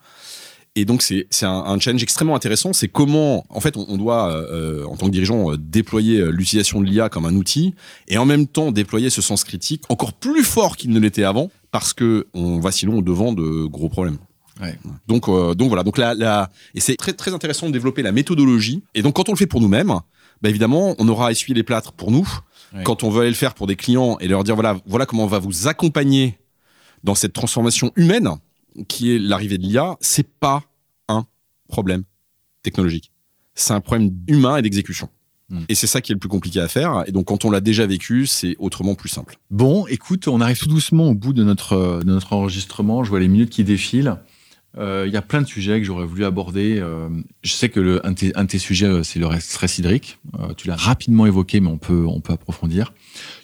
Et 0.75 0.85
donc, 0.85 1.01
c'est 1.01 1.27
un, 1.43 1.49
un 1.49 1.79
challenge 1.79 2.01
extrêmement 2.03 2.35
intéressant. 2.35 2.73
C'est 2.73 2.87
comment, 2.87 3.45
en 3.49 3.59
fait, 3.59 3.75
on, 3.75 3.85
on 3.89 3.97
doit, 3.97 4.31
euh, 4.31 4.85
en 4.85 4.95
tant 4.95 5.07
que 5.07 5.11
dirigeant, 5.11 5.55
déployer 5.57 6.23
l'utilisation 6.31 6.79
de 6.79 6.85
l'IA 6.85 7.09
comme 7.09 7.25
un 7.25 7.35
outil 7.35 7.73
et 8.07 8.17
en 8.17 8.25
même 8.25 8.47
temps 8.47 8.71
déployer 8.71 9.09
ce 9.09 9.21
sens 9.21 9.43
critique 9.43 9.83
encore 9.89 10.13
plus 10.13 10.43
fort 10.43 10.77
qu'il 10.77 10.91
ne 10.91 10.99
l'était 10.99 11.23
avant 11.23 11.51
parce 11.71 11.93
que 11.93 12.27
on 12.33 12.59
va 12.59 12.71
sinon 12.71 12.99
au 12.99 13.01
devant 13.01 13.33
de 13.33 13.65
gros 13.65 13.89
problèmes. 13.89 14.19
Ouais. 14.59 14.77
Donc, 15.07 15.29
euh, 15.29 15.53
donc 15.55 15.69
voilà. 15.69 15.83
Donc 15.83 15.97
là, 15.97 16.49
et 16.75 16.79
c'est 16.79 16.95
très 16.95 17.13
très 17.13 17.33
intéressant 17.33 17.67
de 17.67 17.71
développer 17.71 18.01
la 18.01 18.11
méthodologie. 18.11 18.83
Et 18.93 19.01
donc, 19.01 19.15
quand 19.15 19.29
on 19.29 19.33
le 19.33 19.37
fait 19.37 19.47
pour 19.47 19.61
nous-mêmes, 19.61 19.93
bah 20.41 20.49
évidemment, 20.49 20.95
on 20.99 21.07
aura 21.07 21.31
essuyé 21.31 21.53
les 21.53 21.63
plâtres 21.63 21.93
pour 21.93 22.11
nous. 22.11 22.27
Ouais. 22.73 22.83
Quand 22.83 23.03
on 23.03 23.09
veut 23.09 23.21
aller 23.21 23.29
le 23.29 23.35
faire 23.35 23.55
pour 23.55 23.67
des 23.67 23.75
clients 23.75 24.17
et 24.19 24.27
leur 24.27 24.43
dire 24.43 24.55
voilà, 24.55 24.79
voilà 24.85 25.05
comment 25.05 25.23
on 25.23 25.27
va 25.27 25.39
vous 25.39 25.67
accompagner 25.67 26.39
dans 27.03 27.15
cette 27.15 27.33
transformation 27.33 27.91
humaine 27.95 28.29
qui 28.87 29.15
est 29.15 29.19
l'arrivée 29.19 29.57
de 29.57 29.63
l'IA, 29.63 29.97
c'est 29.99 30.27
pas 30.27 30.63
un 31.07 31.25
problème 31.67 32.03
technologique. 32.61 33.11
C'est 33.55 33.73
un 33.73 33.81
problème 33.81 34.11
humain 34.27 34.57
et 34.57 34.61
d'exécution. 34.61 35.09
Mm. 35.49 35.61
Et 35.69 35.75
c'est 35.75 35.87
ça 35.87 36.01
qui 36.01 36.11
est 36.11 36.15
le 36.15 36.19
plus 36.19 36.29
compliqué 36.29 36.59
à 36.59 36.67
faire. 36.67 37.03
Et 37.07 37.11
donc, 37.11 37.25
quand 37.25 37.45
on 37.45 37.51
l'a 37.51 37.61
déjà 37.61 37.85
vécu, 37.85 38.27
c'est 38.27 38.55
autrement 38.59 38.95
plus 38.95 39.09
simple. 39.09 39.37
Bon, 39.49 39.87
écoute, 39.87 40.27
on 40.27 40.41
arrive 40.41 40.59
tout 40.59 40.69
doucement 40.69 41.07
au 41.07 41.15
bout 41.15 41.33
de 41.33 41.43
notre, 41.43 42.01
de 42.03 42.11
notre 42.11 42.33
enregistrement. 42.33 43.03
Je 43.03 43.09
vois 43.09 43.19
les 43.19 43.27
minutes 43.27 43.49
qui 43.49 43.63
défilent. 43.63 44.17
Euh, 44.77 45.05
Il 45.07 45.13
y 45.13 45.17
a 45.17 45.21
plein 45.21 45.41
de 45.41 45.47
sujets 45.47 45.79
que 45.79 45.85
j'aurais 45.85 46.05
voulu 46.05 46.25
aborder. 46.25 46.77
Euh, 46.79 47.09
je 47.41 47.53
sais 47.53 47.69
que 47.69 47.79
le, 47.79 48.05
un, 48.05 48.11
de 48.11 48.47
tes, 48.47 48.59
sujets, 48.59 48.85
euh, 48.85 49.03
c'est 49.03 49.19
le 49.19 49.27
stress 49.39 49.79
hydrique. 49.79 50.19
Tu 50.57 50.67
l'as 50.67 50.75
rapidement 50.75 51.25
évoqué, 51.25 51.59
mais 51.59 51.69
on 51.69 51.77
peut, 51.77 52.05
on 52.07 52.21
peut 52.21 52.33
approfondir. 52.33 52.93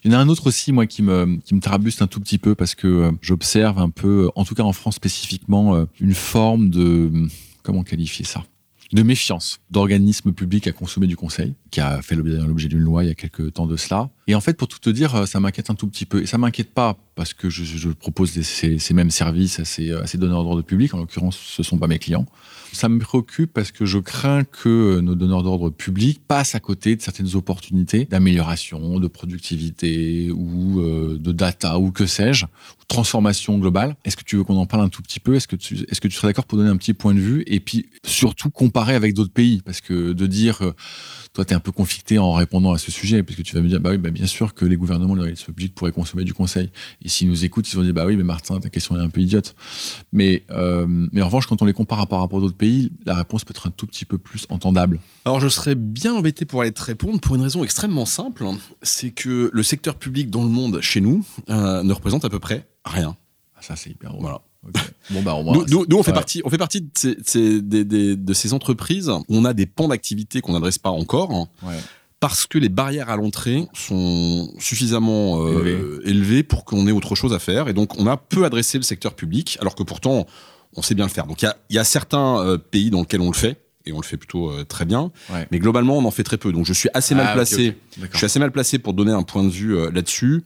Il 0.04 0.12
y 0.12 0.16
en 0.16 0.20
a 0.20 0.22
un 0.22 0.30
autre 0.30 0.48
aussi, 0.48 0.72
moi, 0.72 0.86
qui 0.86 1.02
me, 1.02 1.40
qui 1.44 1.56
me 1.56 1.62
trabuste 1.62 2.02
un 2.02 2.08
tout 2.08 2.20
petit 2.20 2.38
peu 2.38 2.56
parce 2.56 2.76
que 2.76 3.12
j'observe 3.22 3.80
un 3.80 3.90
peu, 3.90 4.30
en 4.36 4.46
tout 4.46 4.56
cas 4.56 4.64
en 4.64 4.74
France 4.74 4.96
spécifiquement, 4.96 5.86
une 6.00 6.14
forme 6.14 6.70
de... 6.70 7.12
Comment 7.64 7.84
qualifier 7.84 8.26
ça? 8.26 8.44
De 8.94 9.02
méfiance 9.02 9.60
d'organismes 9.72 10.32
publics 10.32 10.68
à 10.68 10.72
consommer 10.72 11.08
du 11.08 11.18
conseil, 11.18 11.56
qui 11.76 11.82
a 11.82 12.02
fait 12.02 12.16
l'objet 12.16 12.70
d'une 12.70 12.80
loi 12.80 13.04
il 13.04 13.08
y 13.08 13.12
a 13.12 13.16
quelques 13.16 13.52
temps 13.52 13.68
de 13.68 13.76
cela. 13.76 14.10
Et 14.28 14.36
en 14.36 14.40
fait, 14.40 14.56
pour 14.56 14.70
tout 14.70 14.80
te 14.80 14.90
dire, 14.90 15.28
ça 15.28 15.42
m'inquiète 15.42 15.70
un 15.70 15.76
tout 15.76 15.88
petit 15.88 16.06
peu. 16.06 16.22
Et 16.22 16.26
ça 16.26 16.38
m'inquiète 16.38 16.74
pas 16.74 16.98
parce 17.16 17.34
que 17.34 17.50
je, 17.50 17.90
propose 17.90 18.32
ces, 18.32 18.94
mêmes 18.94 19.12
services 19.12 19.60
à 19.60 19.66
ces, 19.66 20.18
donneurs 20.18 20.46
d'ordre 20.46 20.62
public. 20.62 20.94
En 20.94 21.00
l'occurrence, 21.00 21.38
ce 21.38 21.64
sont 21.64 21.78
pas 21.78 21.88
mes 21.88 22.00
clients. 22.00 22.26
Ça 22.72 22.88
me 22.88 23.00
préoccupe 23.00 23.54
parce 23.54 23.72
que 23.72 23.86
je 23.86 23.98
crains 24.00 24.44
que 24.46 25.00
nos 25.02 25.16
donneurs 25.16 25.44
d'ordre 25.44 25.70
publics 25.70 26.22
passent 26.26 26.56
à 26.56 26.60
côté 26.62 26.96
de 26.96 27.02
certaines 27.02 27.36
opportunités 27.36 28.06
d'amélioration, 28.06 29.00
de 29.00 29.08
productivité 29.08 30.30
ou 30.32 30.82
euh, 30.82 31.18
de 31.18 31.32
data 31.32 31.80
ou 31.80 31.92
que 31.92 32.06
sais-je, 32.06 32.46
transformation 32.88 33.58
globale. 33.60 33.96
Est-ce 34.04 34.18
que 34.18 34.24
tu 34.24 34.36
veux 34.36 34.44
qu'on 34.44 34.58
en 34.58 34.66
parle 34.66 34.84
un 34.84 34.90
tout 34.90 35.02
petit 35.02 35.22
peu? 35.22 35.36
Est-ce 35.36 35.48
que 35.48 35.56
tu, 35.56 35.86
est-ce 35.90 36.02
que 36.02 36.08
tu 36.08 36.16
serais 36.16 36.30
d'accord 36.30 36.46
pour 36.46 36.58
donner 36.58 36.70
un 36.70 36.78
petit 36.78 36.94
point 36.94 37.14
de 37.14 37.20
vue? 37.20 37.44
Et 37.48 37.60
puis 37.60 37.88
surtout 38.04 38.50
comparer 38.50 38.96
avec 38.96 39.14
d'autres 39.14 39.34
pays 39.34 39.62
Parce 39.64 39.80
que 39.80 40.12
de 40.12 40.28
dire 40.28 40.62
euh, 40.62 40.74
toi, 41.36 41.44
tu 41.44 41.52
es 41.52 41.56
un 41.56 41.60
peu 41.66 41.72
conflicté 41.72 42.20
en 42.20 42.32
répondant 42.32 42.72
à 42.72 42.78
ce 42.78 42.92
sujet, 42.92 43.24
puisque 43.24 43.44
tu 43.44 43.56
vas 43.56 43.62
me 43.62 43.68
dire, 43.68 43.82
bah 43.82 43.90
oui, 43.90 43.98
bah 43.98 44.12
bien 44.12 44.28
sûr 44.28 44.54
que 44.54 44.66
les 44.66 44.78
gouvernements, 44.78 45.16
les 45.16 45.34
publics 45.34 45.74
pourraient 45.74 45.92
consommer 45.92 46.24
du 46.24 46.34
conseil. 46.34 46.70
Et 47.02 47.10
s'ils 47.10 47.28
nous 47.28 47.44
écoutent, 47.44 47.70
ils 47.72 47.76
vont 47.76 47.84
dire, 47.84 47.94
bah 47.94 48.06
oui, 48.06 48.16
mais 48.16 48.24
Martin, 48.24 48.60
ta 48.60 48.70
question 48.70 48.96
est 48.96 49.02
un 49.02 49.10
peu 49.10 49.22
idiote. 49.22 49.56
Mais, 50.14 50.44
euh, 50.52 50.86
mais 50.88 51.22
en 51.22 51.26
revanche, 51.26 51.48
quand 51.48 51.62
on 51.62 51.66
les 51.66 51.74
compare 51.74 52.08
par 52.08 52.20
rapport 52.20 52.38
à 52.38 52.42
d'autres 52.42 52.56
pays, 52.56 52.92
la 53.06 53.16
réponse 53.16 53.44
peut 53.44 53.52
être 53.52 53.68
un 53.68 53.72
tout 53.72 53.88
petit 53.88 54.06
peu 54.06 54.18
plus 54.18 54.46
entendable. 54.50 55.00
Alors, 55.26 55.40
je 55.40 55.50
serais 55.50 55.76
bien 55.76 56.14
embêté 56.14 56.46
pour 56.46 56.62
aller 56.62 56.72
te 56.72 56.84
répondre 56.84 57.20
pour 57.20 57.36
une 57.36 57.42
raison 57.42 57.64
extrêmement 57.64 58.06
simple. 58.06 58.46
C'est 58.84 59.12
que 59.12 59.50
le 59.52 59.64
secteur 59.64 59.96
public 59.96 60.30
dans 60.30 60.44
le 60.44 60.50
monde, 60.50 60.80
chez 60.82 61.02
nous, 61.02 61.26
euh, 61.50 61.82
ne 61.82 61.94
représente 61.94 62.24
à 62.26 62.30
peu 62.30 62.40
près 62.40 62.68
rien. 62.86 63.18
Ah, 63.58 63.62
ça, 63.62 63.76
c'est 63.76 63.90
hyper 63.90 64.14
Voilà. 64.20 64.42
Bon, 65.12 65.22
bah, 65.22 65.36
nous, 65.70 65.86
nous, 65.88 65.98
on, 65.98 66.04
fait 66.04 66.14
partie, 66.14 66.42
on 66.46 66.50
fait 66.50 66.58
partie 66.58 66.82
de 66.82 66.90
ces, 66.94 67.62
de 67.62 68.34
ces 68.34 68.54
entreprises 68.54 69.10
où 69.10 69.24
on 69.30 69.46
a 69.46 69.54
des 69.54 69.66
pans 69.66 69.88
d'activité 69.88 70.42
qu'on 70.42 70.54
n'adresse 70.54 70.80
pas 70.80 70.90
encore. 70.90 71.32
Hein, 71.32 71.48
parce 72.20 72.48
que 72.48 72.58
les 72.58 72.70
barrières 72.70 73.10
à 73.10 73.18
l'entrée 73.18 73.68
sont 73.74 74.52
suffisamment 74.58 75.46
euh, 75.46 76.02
élevées 76.06 76.42
pour 76.42 76.66
qu'on 76.66 76.88
ait 76.88 76.92
autre 76.92 77.14
chose 77.14 77.34
à 77.34 77.40
faire. 77.40 77.68
Et 77.68 77.74
donc, 77.74 78.00
on 78.00 78.08
a 78.08 78.18
peu 78.18 78.46
adressé 78.46 78.80
le 78.80 78.84
secteur 78.84 79.14
public, 79.14 79.60
alors 79.62 79.76
que 79.76 79.84
pourtant, 79.84 80.26
on 80.76 80.82
sait 80.82 80.96
bien 80.96 81.06
le 81.06 81.12
faire. 81.12 81.28
Donc, 81.28 81.44
il 81.44 81.54
y 81.70 81.78
a, 81.78 81.84
certains 81.84 82.40
euh, 82.40 82.58
pays 82.58 82.90
dans 82.90 83.02
lesquels 83.02 83.22
on 83.22 83.30
le 83.30 83.36
fait, 83.36 83.62
et 83.86 83.94
on 83.94 83.98
le 83.98 84.04
fait 84.04 84.18
plutôt 84.18 84.50
euh, 84.50 84.64
très 84.64 84.86
bien. 84.86 85.12
Mais 85.52 85.60
globalement, 85.60 86.00
on 86.00 86.06
en 86.06 86.10
fait 86.10 86.24
très 86.24 86.38
peu. 86.38 86.52
Donc, 86.52 86.66
je 86.66 86.74
suis 86.74 86.90
assez 86.96 87.14
mal 87.14 87.28
ah, 87.30 87.34
placé. 87.34 87.78
Je 88.12 88.18
suis 88.18 88.26
assez 88.26 88.40
mal 88.40 88.52
placé 88.52 88.80
pour 88.80 88.94
donner 88.94 89.12
un 89.12 89.24
point 89.24 89.44
de 89.44 89.50
vue 89.50 89.76
là-dessus. 89.92 90.44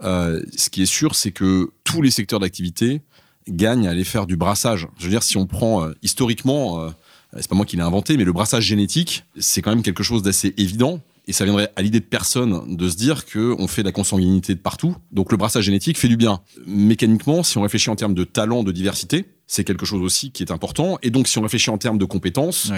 ce 0.00 0.70
qui 0.70 0.82
est 0.82 0.86
sûr, 0.86 1.14
c'est 1.14 1.32
que 1.32 1.72
tous 1.84 2.00
les 2.00 2.10
secteurs 2.10 2.40
d'activité 2.40 3.02
gagne 3.48 3.86
à 3.86 3.90
aller 3.90 4.04
faire 4.04 4.26
du 4.26 4.36
brassage. 4.36 4.88
Je 4.98 5.04
veux 5.04 5.10
dire, 5.10 5.22
si 5.22 5.36
on 5.36 5.46
prend 5.46 5.84
euh, 5.84 5.92
historiquement, 6.02 6.80
euh, 6.80 6.90
c'est 7.38 7.48
pas 7.48 7.56
moi 7.56 7.66
qui 7.66 7.76
l'ai 7.76 7.82
inventé, 7.82 8.16
mais 8.16 8.24
le 8.24 8.32
brassage 8.32 8.64
génétique, 8.64 9.24
c'est 9.38 9.62
quand 9.62 9.70
même 9.70 9.82
quelque 9.82 10.02
chose 10.02 10.22
d'assez 10.22 10.54
évident. 10.56 11.00
Et 11.26 11.32
ça 11.32 11.44
viendrait 11.44 11.70
à 11.76 11.82
l'idée 11.82 12.00
de 12.00 12.06
personne 12.06 12.74
de 12.74 12.88
se 12.88 12.96
dire 12.96 13.26
qu'on 13.26 13.68
fait 13.68 13.82
de 13.82 13.88
la 13.88 13.92
consanguinité 13.92 14.54
de 14.54 14.60
partout. 14.60 14.96
Donc 15.12 15.30
le 15.30 15.36
brassage 15.36 15.64
génétique 15.64 15.98
fait 15.98 16.08
du 16.08 16.16
bien. 16.16 16.40
Mécaniquement, 16.66 17.42
si 17.42 17.58
on 17.58 17.62
réfléchit 17.62 17.90
en 17.90 17.96
termes 17.96 18.14
de 18.14 18.24
talent, 18.24 18.62
de 18.62 18.72
diversité, 18.72 19.26
c'est 19.46 19.62
quelque 19.62 19.84
chose 19.84 20.00
aussi 20.00 20.30
qui 20.30 20.42
est 20.42 20.50
important. 20.50 20.98
Et 21.02 21.10
donc 21.10 21.28
si 21.28 21.36
on 21.36 21.42
réfléchit 21.42 21.68
en 21.68 21.76
termes 21.76 21.98
de 21.98 22.06
compétences, 22.06 22.72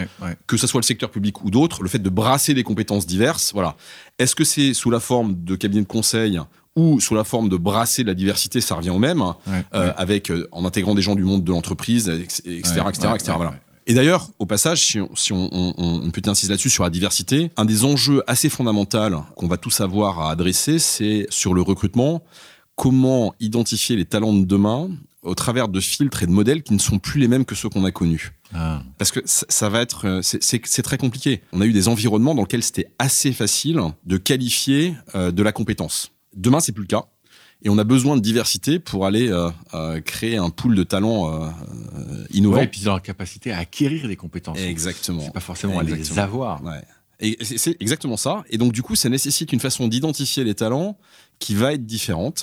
que 0.49 0.57
ce 0.57 0.67
soit 0.67 0.81
le 0.81 0.85
secteur 0.85 1.13
public 1.13 1.45
ou 1.45 1.51
d'autres, 1.53 1.85
le 1.85 1.89
fait 1.89 2.01
de 2.01 2.11
brasser 2.11 2.53
des 2.53 2.65
compétences 2.65 3.07
diverses, 3.07 3.53
voilà. 3.53 3.77
Est-ce 4.19 4.35
que 4.35 4.45
c'est 4.45 4.75
sous 4.75 4.91
la 4.91 4.99
forme 4.99 5.45
de 5.45 5.55
cabinet 5.55 5.83
de 5.83 5.87
conseil 5.87 6.41
ou 6.77 7.01
sous 7.01 7.15
la 7.15 7.25
forme 7.25 7.49
de 7.49 7.57
brasser 7.57 8.03
de 8.03 8.09
la 8.09 8.15
diversité, 8.15 8.61
ça 8.61 8.75
revient 8.75 8.91
au 8.91 8.99
même, 8.99 9.23
euh, 9.75 9.93
avec 9.97 10.31
euh, 10.31 10.49
en 10.53 10.65
intégrant 10.65 10.95
des 10.95 11.03
gens 11.03 11.15
du 11.15 11.25
monde 11.25 11.45
de 11.45 11.51
l'entreprise, 11.51 12.09
etc., 12.09 12.43
etc., 12.89 13.09
etc. 13.15 13.33
Voilà. 13.37 13.55
Et 13.87 13.95
d'ailleurs, 13.95 14.29
au 14.39 14.47
passage, 14.47 14.85
si 14.85 15.01
on, 15.01 15.11
si 15.17 15.33
on, 15.33 16.13
là-dessus 16.49 16.71
sur 16.71 16.85
la 16.85 16.91
diversité, 16.91 17.51
un 17.57 17.65
des 17.65 17.85
enjeux 17.85 18.23
assez 18.29 18.49
fondamentaux 18.49 19.25
qu'on 19.35 19.49
va 19.49 19.57
tous 19.57 19.81
avoir 19.81 20.21
à 20.21 20.31
adresser, 20.31 20.79
c'est 20.79 21.27
sur 21.29 21.55
le 21.55 21.63
recrutement, 21.63 22.23
comment 22.77 23.35
identifier 23.41 23.97
les 23.97 24.05
talents 24.05 24.33
de 24.33 24.45
demain 24.45 24.91
au 25.23 25.35
travers 25.35 25.69
de 25.69 25.81
filtres 25.81 26.23
et 26.23 26.27
de 26.27 26.31
modèles 26.31 26.63
qui 26.63 26.73
ne 26.73 26.79
sont 26.79 26.99
plus 26.99 27.21
les 27.21 27.27
mêmes 27.27 27.45
que 27.45 27.55
ceux 27.57 27.69
qu'on 27.69 27.85
a 27.85 27.91
connus? 27.91 28.33
Ah. 28.55 28.83
Parce 28.97 29.11
que 29.11 29.21
ça, 29.25 29.69
va 29.69 29.81
être, 29.81 30.07
euh, 30.07 30.21
c'est 30.23 30.83
très 30.83 30.97
compliqué. 30.97 31.43
On 31.53 31.61
a 31.61 31.67
eu 31.67 31.73
des 31.73 31.89
environnements 31.89 32.35
dans 32.35 32.43
lesquels 32.43 32.63
c'était 32.63 32.93
assez 33.01 33.33
facile 33.33 33.81
de 34.07 34.17
qualifier 34.19 34.95
de 35.15 35.43
la 35.43 35.53
compétence. 35.53 36.13
Demain, 36.35 36.61
c'est 36.61 36.73
plus 36.73 36.83
le 36.83 36.89
cas. 36.89 37.07
Et 37.63 37.69
on 37.69 37.79
a 37.79 37.85
besoin 37.85 38.17
de 38.17 38.23
diversité 38.23 38.79
pour 38.79 39.05
aller 39.05 39.29
euh, 39.29 39.51
euh, 39.75 40.01
créer 40.01 40.37
un 40.37 40.51
pool 40.51 40.75
de 40.75 40.83
talents 40.83 41.45
euh, 41.45 41.51
innovants. 42.31 42.63
et 42.63 42.67
puis 42.67 42.83
leur 42.83 43.03
capacité 43.03 43.53
à 43.53 43.59
acquérir 43.59 44.09
des 44.09 44.17
compétences. 44.17 44.59
Exactement. 44.59 45.23
C'est 45.23 45.33
pas 45.33 45.41
forcément 45.41 45.79
à 45.79 45.83
les 45.83 46.19
avoir. 46.19 46.63
Ouais. 46.65 46.81
Et 47.23 47.37
c'est 47.45 47.77
exactement 47.81 48.17
ça. 48.17 48.45
Et 48.49 48.57
donc, 48.57 48.73
du 48.73 48.81
coup, 48.83 48.97
ça 48.97 49.11
nécessite 49.11 49.53
une 49.53 49.61
façon 49.61 49.89
d'identifier 49.89 50.43
les 50.43 50.55
talents 50.55 50.97
qui 51.39 51.55
va 51.55 51.75
être 51.75 51.85
différente. 51.85 52.43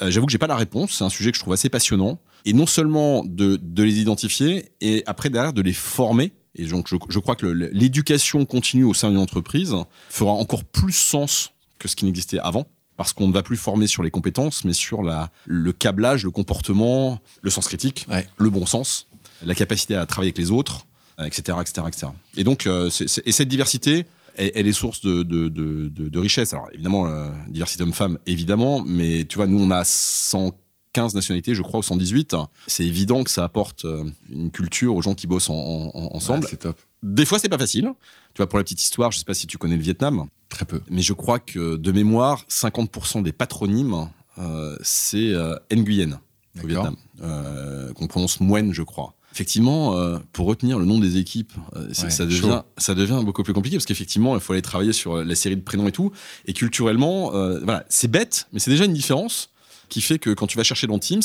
J'avoue 0.00 0.24
que 0.24 0.32
j'ai 0.32 0.38
pas 0.38 0.46
la 0.46 0.56
réponse. 0.56 0.92
C'est 0.92 1.04
un 1.04 1.10
sujet 1.10 1.32
que 1.32 1.36
je 1.36 1.42
trouve 1.42 1.52
assez 1.52 1.68
passionnant. 1.68 2.18
Et 2.46 2.54
non 2.54 2.64
seulement 2.64 3.24
de, 3.26 3.58
de 3.60 3.82
les 3.82 4.00
identifier, 4.00 4.70
et 4.80 5.02
après 5.06 5.28
derrière 5.28 5.52
de 5.52 5.60
les 5.60 5.74
former. 5.74 6.32
Et 6.54 6.64
donc, 6.64 6.88
je, 6.88 6.96
je 7.10 7.18
crois 7.18 7.36
que 7.36 7.44
l'éducation 7.44 8.46
continue 8.46 8.84
au 8.84 8.94
sein 8.94 9.10
d'une 9.10 9.18
entreprise 9.18 9.74
fera 10.08 10.30
encore 10.30 10.64
plus 10.64 10.94
sens 10.94 11.52
que 11.78 11.86
ce 11.86 11.94
qui 11.94 12.06
n'existait 12.06 12.38
avant 12.38 12.66
parce 12.96 13.12
qu'on 13.12 13.28
ne 13.28 13.32
va 13.32 13.42
plus 13.42 13.56
former 13.56 13.86
sur 13.86 14.02
les 14.02 14.10
compétences, 14.10 14.64
mais 14.64 14.72
sur 14.72 15.02
la, 15.02 15.30
le 15.46 15.72
câblage, 15.72 16.24
le 16.24 16.30
comportement, 16.30 17.20
le 17.42 17.50
sens 17.50 17.68
critique, 17.68 18.06
le 18.38 18.50
bon 18.50 18.66
sens, 18.66 19.08
la 19.44 19.54
capacité 19.54 19.94
à 19.94 20.06
travailler 20.06 20.30
avec 20.30 20.38
les 20.38 20.50
autres, 20.50 20.86
etc., 21.24 21.58
etc., 21.60 21.86
etc. 21.88 22.06
Et 22.36 22.44
donc, 22.44 22.66
euh, 22.66 22.90
et 23.24 23.32
cette 23.32 23.48
diversité, 23.48 24.06
elle, 24.36 24.66
est 24.66 24.72
source 24.72 25.00
de, 25.00 25.22
de, 25.22 25.48
de, 25.48 25.88
de, 25.88 26.18
richesse. 26.18 26.52
Alors 26.52 26.68
évidemment, 26.72 27.06
euh, 27.06 27.30
diversité 27.48 27.82
homme-femme, 27.82 28.18
évidemment, 28.26 28.82
mais 28.86 29.24
tu 29.24 29.36
vois, 29.36 29.46
nous 29.46 29.58
on 29.58 29.70
a 29.70 29.82
115 29.84 31.14
nationalités, 31.14 31.54
je 31.54 31.62
crois, 31.62 31.80
ou 31.80 31.82
118. 31.82 32.36
C'est 32.66 32.84
évident 32.84 33.24
que 33.24 33.30
ça 33.30 33.44
apporte 33.44 33.86
euh, 33.86 34.04
une 34.30 34.50
culture 34.50 34.94
aux 34.94 35.02
gens 35.02 35.14
qui 35.14 35.26
bossent 35.26 35.48
ensemble. 35.50 36.46
c'est 36.48 36.58
top. 36.58 36.78
Des 37.02 37.24
fois, 37.24 37.38
c'est 37.38 37.48
pas 37.48 37.58
facile. 37.58 37.92
Tu 38.36 38.42
vois, 38.42 38.50
pour 38.50 38.58
la 38.58 38.64
petite 38.64 38.82
histoire, 38.82 39.12
je 39.12 39.18
sais 39.18 39.24
pas 39.24 39.32
si 39.32 39.46
tu 39.46 39.56
connais 39.56 39.76
le 39.76 39.82
Vietnam. 39.82 40.26
Très 40.50 40.66
peu. 40.66 40.82
Mais 40.90 41.00
je 41.00 41.14
crois 41.14 41.38
que 41.38 41.76
de 41.76 41.90
mémoire, 41.90 42.44
50% 42.50 43.22
des 43.22 43.32
patronymes, 43.32 44.10
euh, 44.36 44.76
c'est 44.82 45.32
euh, 45.32 45.56
Nguyen 45.72 46.20
au 46.62 46.66
Vietnam, 46.66 46.96
euh, 47.22 47.94
qu'on 47.94 48.08
prononce 48.08 48.42
Nguyen, 48.42 48.74
je 48.74 48.82
crois. 48.82 49.14
Effectivement, 49.32 49.96
euh, 49.96 50.18
pour 50.34 50.44
retenir 50.44 50.78
le 50.78 50.84
nom 50.84 50.98
des 50.98 51.16
équipes, 51.16 51.54
euh, 51.76 51.88
ça, 51.94 52.26
devient, 52.26 52.60
ça 52.76 52.94
devient 52.94 53.22
beaucoup 53.24 53.42
plus 53.42 53.54
compliqué 53.54 53.78
parce 53.78 53.86
qu'effectivement, 53.86 54.34
il 54.34 54.40
faut 54.42 54.52
aller 54.52 54.60
travailler 54.60 54.92
sur 54.92 55.24
la 55.24 55.34
série 55.34 55.56
de 55.56 55.62
prénoms 55.62 55.88
et 55.88 55.92
tout. 55.92 56.12
Et 56.44 56.52
culturellement, 56.52 57.30
voilà, 57.30 57.86
c'est 57.88 58.10
bête, 58.10 58.48
mais 58.52 58.58
c'est 58.58 58.70
déjà 58.70 58.84
une 58.84 58.92
différence 58.92 59.48
qui 59.88 60.02
fait 60.02 60.18
que 60.18 60.28
quand 60.28 60.46
tu 60.46 60.58
vas 60.58 60.62
chercher 60.62 60.86
dans 60.86 60.98
Teams, 60.98 61.22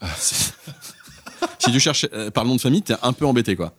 ah. 0.00 0.08
si 1.58 1.72
tu 1.72 1.80
cherches 1.80 2.06
euh, 2.12 2.30
par 2.30 2.44
le 2.44 2.50
nom 2.50 2.56
de 2.56 2.60
famille, 2.60 2.82
t'es 2.82 2.94
un 3.02 3.12
peu 3.12 3.26
embêté, 3.26 3.56
quoi. 3.56 3.72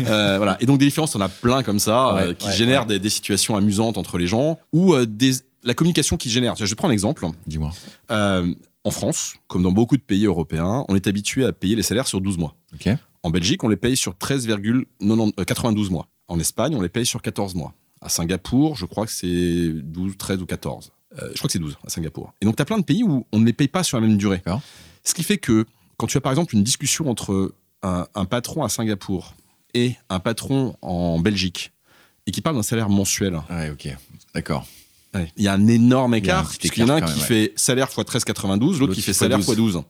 Euh, 0.00 0.36
voilà. 0.36 0.56
Et 0.60 0.66
donc 0.66 0.78
des 0.78 0.86
différences, 0.86 1.14
on 1.14 1.20
a 1.20 1.28
plein 1.28 1.62
comme 1.62 1.78
ça, 1.78 2.16
euh, 2.16 2.34
qui 2.34 2.50
génèrent 2.52 2.86
des, 2.86 3.10
situations 3.10 3.56
amusantes 3.56 3.98
entre 3.98 4.18
les 4.18 4.26
gens, 4.26 4.58
ou 4.72 4.96
des, 5.04 5.32
la 5.64 5.74
communication 5.74 6.16
qui 6.16 6.30
génère. 6.30 6.54
Je 6.56 6.74
prends 6.74 6.88
un 6.88 6.92
exemple. 6.92 7.26
Dis-moi. 7.46 7.70
en 8.10 8.90
France, 8.90 9.34
comme 9.48 9.62
dans 9.62 9.72
beaucoup 9.72 9.96
de 9.96 10.02
pays 10.02 10.26
européens, 10.26 10.84
on 10.88 10.96
est 10.96 11.06
habitué 11.06 11.44
à 11.44 11.52
payer 11.52 11.76
les 11.76 11.82
salaires 11.82 12.06
sur 12.06 12.20
12 12.20 12.38
mois. 12.38 12.54
En 13.24 13.30
Belgique, 13.30 13.62
on 13.62 13.68
les 13.68 13.76
paye 13.76 13.96
sur 13.96 14.14
13,92 14.14 15.90
mois. 15.90 16.08
En 16.28 16.40
Espagne, 16.40 16.74
on 16.74 16.80
les 16.80 16.88
paye 16.88 17.06
sur 17.06 17.22
14 17.22 17.54
mois. 17.54 17.74
À 18.00 18.08
Singapour, 18.08 18.76
je 18.76 18.86
crois 18.86 19.06
que 19.06 19.12
c'est 19.12 19.68
12, 19.72 20.16
13 20.16 20.42
ou 20.42 20.46
14. 20.46 20.90
je 21.12 21.38
crois 21.38 21.46
que 21.46 21.52
c'est 21.52 21.58
12 21.58 21.76
à 21.86 21.90
Singapour. 21.90 22.32
Et 22.40 22.46
donc, 22.46 22.56
tu 22.56 22.62
as 22.62 22.64
plein 22.64 22.78
de 22.78 22.84
pays 22.84 23.04
où 23.04 23.26
on 23.32 23.38
ne 23.38 23.46
les 23.46 23.52
paye 23.52 23.68
pas 23.68 23.84
sur 23.84 24.00
la 24.00 24.06
même 24.06 24.16
durée. 24.16 24.42
Ce 25.04 25.14
qui 25.14 25.22
fait 25.22 25.38
que 25.38 25.66
quand 26.02 26.08
tu 26.08 26.18
as 26.18 26.20
par 26.20 26.32
exemple 26.32 26.56
une 26.56 26.64
discussion 26.64 27.08
entre 27.08 27.54
un, 27.84 28.24
patron 28.24 28.64
à 28.64 28.68
Singapour 28.68 29.36
et 29.72 29.94
un 30.08 30.18
patron 30.18 30.74
en 30.82 31.20
Belgique 31.20 31.70
et 32.26 32.32
qui 32.32 32.40
parle 32.40 32.56
d'un 32.56 32.64
salaire 32.64 32.88
mensuel. 32.88 33.40
Ouais, 33.48 33.70
ok, 33.70 33.96
d'accord. 34.34 34.66
Il 35.14 35.44
y 35.44 35.46
a 35.46 35.52
un 35.52 35.68
énorme 35.68 36.16
écart, 36.16 36.50
puisqu'il 36.58 36.80
y 36.80 36.82
en 36.82 36.88
a 36.88 36.94
un 36.94 37.00
qui 37.02 37.20
fait 37.20 37.52
salaire 37.54 37.86
x 37.86 37.98
13,92, 37.98 38.80
l'autre 38.80 38.94
qui 38.94 39.02
fait 39.02 39.12
salaire 39.12 39.38
x 39.38 39.54
12. 39.54 39.82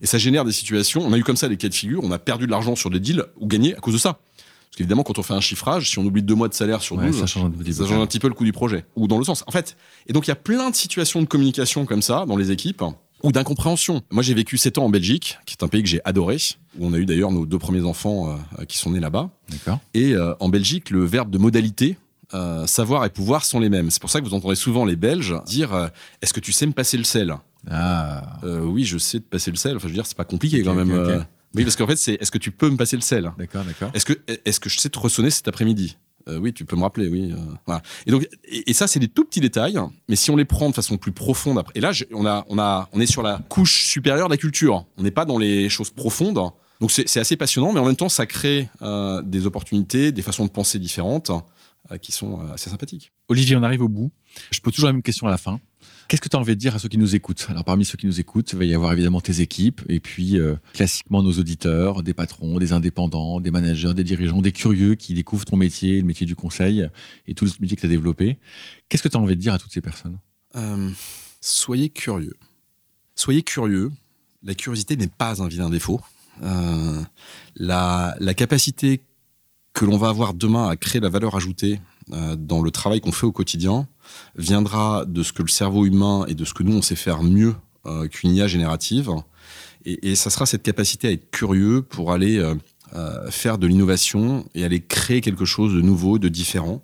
Et 0.00 0.06
ça 0.06 0.16
génère 0.16 0.46
des 0.46 0.52
situations, 0.52 1.02
on 1.04 1.12
a 1.12 1.18
eu 1.18 1.22
comme 1.22 1.36
ça 1.36 1.50
des 1.50 1.58
cas 1.58 1.68
de 1.68 1.74
figure, 1.74 2.00
on 2.02 2.12
a 2.12 2.18
perdu 2.18 2.46
de 2.46 2.50
l'argent 2.50 2.74
sur 2.74 2.88
des 2.88 2.98
deals 2.98 3.26
ou 3.36 3.46
gagné 3.46 3.76
à 3.76 3.80
cause 3.80 3.92
de 3.92 3.98
ça. 3.98 4.12
Parce 4.14 4.78
qu'évidemment, 4.78 5.02
quand 5.02 5.18
on 5.18 5.22
fait 5.22 5.34
un 5.34 5.42
chiffrage, 5.42 5.90
si 5.90 5.98
on 5.98 6.06
oublie 6.06 6.22
deux 6.22 6.34
mois 6.34 6.48
de 6.48 6.54
salaire 6.54 6.80
sur 6.80 6.96
12, 6.96 7.20
ça 7.20 7.26
change, 7.26 7.44
un 7.44 8.06
petit 8.06 8.20
peu 8.20 8.28
le 8.28 8.34
coût 8.34 8.44
du 8.44 8.52
projet. 8.52 8.86
Ou 8.96 9.06
dans 9.06 9.18
le 9.18 9.24
sens. 9.24 9.44
En 9.46 9.50
fait, 9.50 9.76
et 10.06 10.14
donc 10.14 10.26
il 10.26 10.30
y 10.30 10.32
a 10.32 10.36
plein 10.36 10.70
de 10.70 10.74
situations 10.74 11.20
de 11.20 11.26
communication 11.26 11.84
comme 11.84 12.00
ça 12.00 12.24
dans 12.26 12.38
les 12.38 12.52
équipes 12.52 12.82
ou 13.22 13.32
d'incompréhension. 13.32 14.02
Moi, 14.10 14.22
j'ai 14.22 14.34
vécu 14.34 14.58
7 14.58 14.78
ans 14.78 14.84
en 14.84 14.90
Belgique, 14.90 15.38
qui 15.46 15.56
est 15.58 15.64
un 15.64 15.68
pays 15.68 15.82
que 15.82 15.88
j'ai 15.88 16.00
adoré, 16.04 16.36
où 16.78 16.86
on 16.86 16.92
a 16.92 16.98
eu 16.98 17.06
d'ailleurs 17.06 17.32
nos 17.32 17.46
deux 17.46 17.58
premiers 17.58 17.84
enfants 17.84 18.30
euh, 18.58 18.64
qui 18.64 18.78
sont 18.78 18.90
nés 18.90 19.00
là-bas. 19.00 19.30
D'accord. 19.50 19.78
Et 19.94 20.14
euh, 20.14 20.34
en 20.40 20.48
Belgique, 20.48 20.90
le 20.90 21.04
verbe 21.04 21.30
de 21.30 21.38
modalité, 21.38 21.96
euh, 22.34 22.66
savoir 22.66 23.04
et 23.04 23.10
pouvoir 23.10 23.44
sont 23.44 23.60
les 23.60 23.68
mêmes. 23.68 23.90
C'est 23.90 24.00
pour 24.00 24.10
ça 24.10 24.20
que 24.20 24.24
vous 24.24 24.34
entendrez 24.34 24.56
souvent 24.56 24.84
les 24.84 24.96
Belges 24.96 25.34
dire 25.46 25.90
Est-ce 26.22 26.32
que 26.32 26.40
tu 26.40 26.52
sais 26.52 26.66
me 26.66 26.72
passer 26.72 26.96
le 26.96 27.04
sel? 27.04 27.34
Ah. 27.70 28.40
oui, 28.42 28.84
je 28.84 28.98
sais 28.98 29.20
te 29.20 29.28
passer 29.28 29.50
le 29.50 29.56
sel. 29.56 29.76
Enfin, 29.76 29.88
je 29.88 29.92
veux 29.92 29.96
dire, 29.96 30.06
c'est 30.06 30.16
pas 30.16 30.24
compliqué 30.24 30.62
quand 30.62 30.74
même. 30.74 31.24
Oui, 31.54 31.64
parce 31.64 31.76
qu'en 31.76 31.86
fait, 31.86 31.96
c'est 31.96 32.14
Est-ce 32.14 32.30
que 32.30 32.38
tu 32.38 32.50
peux 32.50 32.70
me 32.70 32.76
passer 32.76 32.96
le 32.96 33.02
sel? 33.02 33.30
D'accord, 33.38 33.64
d'accord. 33.64 33.90
Est-ce 33.94 34.06
que, 34.06 34.14
est-ce 34.44 34.58
que 34.58 34.70
je 34.70 34.78
sais 34.78 34.88
te 34.88 34.98
ressonner 34.98 35.30
cet 35.30 35.48
après-midi? 35.48 35.96
Euh, 36.28 36.38
oui, 36.38 36.52
tu 36.52 36.64
peux 36.64 36.76
me 36.76 36.82
rappeler, 36.82 37.08
oui. 37.08 37.34
voilà. 37.66 37.82
Et 38.06 38.10
donc, 38.10 38.26
et, 38.44 38.72
ça, 38.72 38.86
c'est 38.86 38.98
des 38.98 39.08
tout 39.08 39.24
petits 39.24 39.40
détails, 39.40 39.78
mais 40.08 40.16
si 40.16 40.30
on 40.30 40.36
les 40.36 40.44
prend 40.44 40.68
de 40.68 40.74
façon 40.74 40.96
plus 40.96 41.12
profonde 41.12 41.58
après, 41.58 41.72
et 41.76 41.80
là, 41.80 41.92
on 42.12 42.26
a, 42.26 42.44
on 42.48 42.58
a, 42.58 42.88
on 42.92 43.00
est 43.00 43.06
sur 43.06 43.22
la 43.22 43.40
couche 43.48 43.86
supérieure 43.86 44.28
de 44.28 44.32
la 44.32 44.38
culture. 44.38 44.86
On 44.96 45.02
n'est 45.02 45.10
pas 45.10 45.24
dans 45.24 45.38
les 45.38 45.68
choses 45.68 45.90
profondes. 45.90 46.40
Donc 46.80 46.90
c'est 46.90 47.20
assez 47.20 47.36
passionnant, 47.36 47.72
mais 47.72 47.78
en 47.78 47.84
même 47.84 47.96
temps, 47.96 48.08
ça 48.08 48.26
crée 48.26 48.68
des 49.24 49.46
opportunités, 49.46 50.10
des 50.10 50.22
façons 50.22 50.44
de 50.44 50.50
penser 50.50 50.78
différentes 50.80 51.30
qui 52.00 52.10
sont 52.10 52.40
assez 52.52 52.70
sympathiques. 52.70 53.12
Olivier, 53.28 53.56
on 53.56 53.62
arrive 53.62 53.82
au 53.82 53.88
bout. 53.88 54.10
Je 54.50 54.60
pose 54.60 54.74
toujours 54.74 54.88
la 54.88 54.92
même 54.92 55.02
question 55.02 55.26
à 55.26 55.30
la 55.30 55.38
fin. 55.38 55.60
Qu'est-ce 56.12 56.20
que 56.20 56.28
tu 56.28 56.36
as 56.36 56.38
envie 56.38 56.54
de 56.54 56.60
dire 56.60 56.74
à 56.74 56.78
ceux 56.78 56.90
qui 56.90 56.98
nous 56.98 57.16
écoutent? 57.16 57.46
Alors 57.48 57.64
parmi 57.64 57.86
ceux 57.86 57.96
qui 57.96 58.04
nous 58.04 58.20
écoutent, 58.20 58.52
il 58.52 58.58
va 58.58 58.66
y 58.66 58.74
avoir 58.74 58.92
évidemment 58.92 59.22
tes 59.22 59.40
équipes 59.40 59.80
et 59.88 59.98
puis 59.98 60.38
euh, 60.38 60.56
classiquement 60.74 61.22
nos 61.22 61.32
auditeurs, 61.32 62.02
des 62.02 62.12
patrons, 62.12 62.58
des 62.58 62.74
indépendants, 62.74 63.40
des 63.40 63.50
managers, 63.50 63.94
des 63.94 64.04
dirigeants, 64.04 64.42
des 64.42 64.52
curieux 64.52 64.94
qui 64.94 65.14
découvrent 65.14 65.46
ton 65.46 65.56
métier, 65.56 65.98
le 66.02 66.06
métier 66.06 66.26
du 66.26 66.36
conseil 66.36 66.86
et 67.26 67.32
tout 67.32 67.46
le 67.46 67.52
métier 67.60 67.76
que 67.76 67.80
tu 67.80 67.86
as 67.86 67.88
développé. 67.88 68.36
Qu'est-ce 68.90 69.02
que 69.02 69.08
tu 69.08 69.16
as 69.16 69.20
envie 69.20 69.36
de 69.36 69.40
dire 69.40 69.54
à 69.54 69.58
toutes 69.58 69.72
ces 69.72 69.80
personnes? 69.80 70.18
Euh, 70.54 70.90
Soyez 71.40 71.88
curieux. 71.88 72.36
Soyez 73.14 73.42
curieux. 73.42 73.90
La 74.42 74.54
curiosité 74.54 74.98
n'est 74.98 75.06
pas 75.06 75.42
un 75.42 75.48
vilain 75.48 75.70
défaut. 75.70 76.02
Euh, 76.42 77.00
la, 77.56 78.14
la 78.20 78.34
capacité 78.34 79.00
que 79.72 79.84
l'on 79.84 79.96
va 79.96 80.08
avoir 80.08 80.34
demain 80.34 80.68
à 80.68 80.76
créer 80.76 81.00
la 81.00 81.08
valeur 81.08 81.34
ajoutée 81.34 81.80
euh, 82.12 82.36
dans 82.36 82.62
le 82.62 82.70
travail 82.70 83.00
qu'on 83.00 83.12
fait 83.12 83.26
au 83.26 83.32
quotidien 83.32 83.86
viendra 84.36 85.04
de 85.06 85.22
ce 85.22 85.32
que 85.32 85.42
le 85.42 85.48
cerveau 85.48 85.86
humain 85.86 86.24
et 86.28 86.34
de 86.34 86.44
ce 86.44 86.52
que 86.52 86.62
nous 86.62 86.76
on 86.76 86.82
sait 86.82 86.96
faire 86.96 87.22
mieux 87.22 87.54
euh, 87.86 88.08
qu'une 88.08 88.34
IA 88.34 88.46
générative. 88.46 89.10
Et, 89.84 90.14
ça 90.14 90.30
sera 90.30 90.46
cette 90.46 90.62
capacité 90.62 91.08
à 91.08 91.10
être 91.10 91.30
curieux 91.32 91.82
pour 91.82 92.12
aller 92.12 92.38
euh, 92.38 93.30
faire 93.30 93.58
de 93.58 93.66
l'innovation 93.66 94.46
et 94.54 94.64
aller 94.64 94.80
créer 94.80 95.20
quelque 95.20 95.44
chose 95.44 95.74
de 95.74 95.80
nouveau, 95.80 96.20
de 96.20 96.28
différent. 96.28 96.82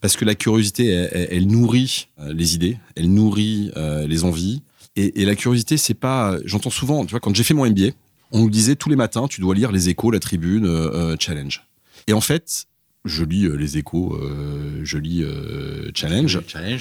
Parce 0.00 0.16
que 0.16 0.24
la 0.24 0.36
curiosité, 0.36 0.86
elle, 0.88 1.48
nourrit 1.48 2.08
les 2.18 2.54
idées, 2.54 2.78
elle 2.94 3.12
nourrit 3.12 3.70
les 4.06 4.24
envies. 4.24 4.62
Et, 4.96 5.20
et 5.20 5.24
la 5.26 5.34
curiosité, 5.34 5.76
c'est 5.76 5.92
pas. 5.92 6.38
J'entends 6.44 6.70
souvent, 6.70 7.04
tu 7.04 7.10
vois, 7.10 7.20
quand 7.20 7.34
j'ai 7.34 7.42
fait 7.42 7.52
mon 7.52 7.68
MBA, 7.68 7.90
on 8.30 8.38
nous 8.38 8.50
disait 8.50 8.76
tous 8.76 8.88
les 8.88 8.96
matins, 8.96 9.26
tu 9.28 9.42
dois 9.42 9.54
lire 9.54 9.72
les 9.72 9.90
échos, 9.90 10.10
la 10.10 10.20
tribune, 10.20 11.16
challenge. 11.18 11.69
Et 12.06 12.12
en 12.12 12.20
fait, 12.20 12.66
je 13.06 13.24
lis 13.24 13.46
euh, 13.46 13.54
les 13.54 13.78
échos, 13.78 14.14
euh, 14.14 14.80
je 14.82 14.98
lis 14.98 15.22
euh, 15.22 15.90
Challenge, 15.94 16.38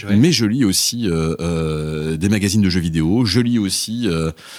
mais 0.09 0.34
je 0.34 0.45
lis 0.45 0.65
aussi 0.65 1.07
des 1.07 2.30
magazines 2.30 2.61
de 2.61 2.70
jeux 2.70 2.82
vidéo, 2.82 3.24
je 3.26 3.39
lis 3.39 3.57
aussi, 3.57 4.07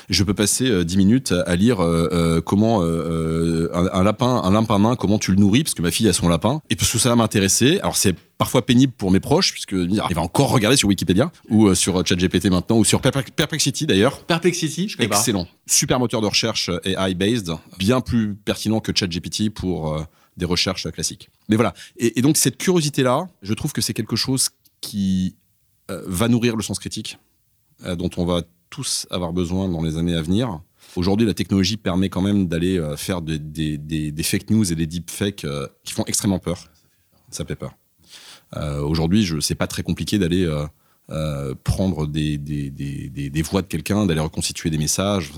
je 0.08 0.24
peux 0.24 0.34
passer 0.34 0.84
10 0.84 0.96
minutes 0.96 1.34
à 1.46 1.56
lire 1.56 1.78
comment 2.44 2.82
un, 2.82 4.02
lapin, 4.02 4.40
un 4.42 4.52
lapin 4.52 4.78
nain, 4.78 4.96
comment 4.96 5.18
tu 5.18 5.32
le 5.32 5.36
nourris, 5.36 5.64
parce 5.64 5.74
que 5.74 5.82
ma 5.82 5.90
fille 5.90 6.08
a 6.08 6.12
son 6.12 6.28
lapin, 6.28 6.62
et 6.70 6.76
parce 6.76 6.90
que 6.90 6.98
ça 6.98 7.10
va 7.10 7.16
m'intéresser. 7.16 7.78
Alors 7.80 7.96
c'est 7.96 8.14
parfois 8.38 8.64
pénible 8.64 8.92
pour 8.96 9.10
mes 9.10 9.20
proches, 9.20 9.52
puisque 9.52 9.72
il 9.72 10.00
va 10.14 10.22
encore 10.22 10.50
regarder 10.50 10.76
sur 10.76 10.88
Wikipédia, 10.88 11.30
ou 11.48 11.74
sur 11.74 12.06
ChatGPT 12.06 12.46
maintenant, 12.46 12.78
ou 12.78 12.84
sur 12.84 13.00
Perplexity 13.00 13.86
d'ailleurs. 13.86 14.18
Perplexity, 14.20 14.88
je 14.88 14.96
connais 14.96 15.08
Excellent. 15.08 15.46
Super 15.66 15.98
moteur 15.98 16.20
de 16.20 16.26
recherche 16.26 16.70
AI-based, 16.84 17.52
bien 17.78 18.00
plus 18.00 18.34
pertinent 18.34 18.80
que 18.80 18.92
ChatGPT 18.94 19.50
pour 19.50 20.06
des 20.40 20.46
recherches 20.46 20.90
classiques. 20.90 21.30
Mais 21.48 21.54
voilà. 21.54 21.72
Et, 21.96 22.20
donc 22.22 22.36
cette 22.36 22.56
curiosité-là, 22.56 23.28
je 23.42 23.54
trouve 23.54 23.72
que 23.72 23.80
c'est 23.80 23.94
quelque 23.94 24.16
chose 24.16 24.50
qui 24.80 25.36
euh, 25.90 26.02
va 26.06 26.26
nourrir 26.26 26.56
le 26.56 26.62
sens 26.62 26.80
critique, 26.80 27.18
euh, 27.84 27.94
dont 27.94 28.10
on 28.16 28.24
va 28.24 28.42
tous 28.70 29.06
avoir 29.10 29.32
besoin 29.32 29.68
dans 29.68 29.82
les 29.82 29.96
années 29.96 30.16
à 30.16 30.22
venir. 30.22 30.60
Aujourd'hui, 30.96 31.26
la 31.26 31.34
technologie 31.34 31.76
permet 31.76 32.08
quand 32.08 32.22
même 32.22 32.48
d'aller 32.48 32.78
euh, 32.78 32.96
faire 32.96 33.20
des, 33.22 34.22
fake 34.22 34.50
news 34.50 34.72
et 34.72 34.74
des 34.74 34.86
deepfakes 34.86 35.46
qui 35.84 35.92
font 35.92 36.04
extrêmement 36.06 36.40
peur. 36.40 36.68
Ça 37.30 37.44
fait 37.44 37.56
peur. 37.56 37.76
Aujourd'hui, 38.82 39.24
je 39.24 39.38
c'est 39.38 39.54
pas 39.54 39.68
très 39.68 39.84
compliqué 39.84 40.18
d'aller 40.18 40.44
prendre 41.62 42.08
des, 42.08 43.42
voix 43.48 43.62
de 43.62 43.68
quelqu'un, 43.68 44.06
d'aller 44.06 44.20
reconstituer 44.20 44.70
des 44.70 44.78
messages. 44.78 45.30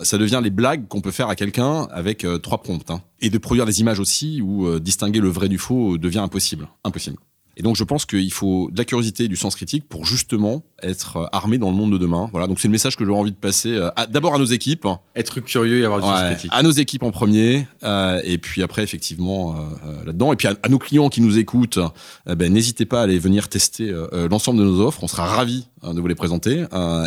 Ça 0.00 0.18
devient 0.18 0.40
les 0.42 0.50
blagues 0.50 0.88
qu'on 0.88 1.00
peut 1.00 1.10
faire 1.10 1.28
à 1.28 1.36
quelqu'un 1.36 1.88
avec 1.90 2.24
euh, 2.24 2.38
trois 2.38 2.62
prompts. 2.62 2.90
Hein. 2.90 3.02
Et 3.20 3.30
de 3.30 3.38
produire 3.38 3.66
des 3.66 3.80
images 3.80 4.00
aussi 4.00 4.40
où 4.42 4.66
euh, 4.66 4.80
distinguer 4.80 5.20
le 5.20 5.28
vrai 5.28 5.48
du 5.48 5.58
faux 5.58 5.98
devient 5.98 6.18
impossible. 6.18 6.68
Impossible. 6.84 7.16
Et 7.56 7.62
donc 7.62 7.76
je 7.76 7.84
pense 7.84 8.04
qu'il 8.04 8.32
faut 8.32 8.68
de 8.70 8.76
la 8.76 8.84
curiosité 8.84 9.24
et 9.24 9.28
du 9.28 9.36
sens 9.36 9.56
critique 9.56 9.88
pour 9.88 10.04
justement 10.04 10.62
être 10.82 11.16
euh, 11.16 11.26
armé 11.32 11.56
dans 11.56 11.70
le 11.70 11.76
monde 11.76 11.92
de 11.92 11.98
demain. 11.98 12.28
Voilà, 12.30 12.46
donc 12.46 12.60
c'est 12.60 12.68
le 12.68 12.72
message 12.72 12.96
que 12.96 13.04
j'aurais 13.04 13.20
envie 13.20 13.30
de 13.30 13.36
passer 13.36 13.74
euh, 13.74 13.88
d'abord 14.10 14.34
à 14.34 14.38
nos 14.38 14.44
équipes. 14.44 14.86
Être 15.14 15.40
curieux 15.40 15.80
et 15.80 15.84
avoir 15.84 16.00
du 16.00 16.06
sens 16.06 16.20
critique. 16.32 16.50
À 16.52 16.62
nos 16.62 16.70
équipes 16.70 17.02
en 17.02 17.10
premier, 17.10 17.66
euh, 17.82 18.20
et 18.24 18.36
puis 18.36 18.62
après 18.62 18.82
effectivement 18.82 19.56
là-dedans. 20.04 20.32
Et 20.32 20.36
puis 20.36 20.48
à, 20.48 20.68
nos 20.68 20.78
clients 20.78 21.08
qui 21.08 21.22
nous 21.22 21.38
écoutent, 21.38 21.78
ben, 22.26 22.52
n'hésitez 22.52 22.84
pas 22.84 23.00
à 23.00 23.02
aller 23.04 23.18
venir 23.18 23.48
tester 23.48 23.92
l'ensemble 24.30 24.58
de 24.58 24.64
nos 24.64 24.80
offres. 24.80 25.02
On 25.02 25.08
sera 25.08 25.24
ravis 25.24 25.68
hein, 25.82 25.94
de 25.94 26.00
vous 26.00 26.06
les 26.06 26.14
présenter. 26.14 26.64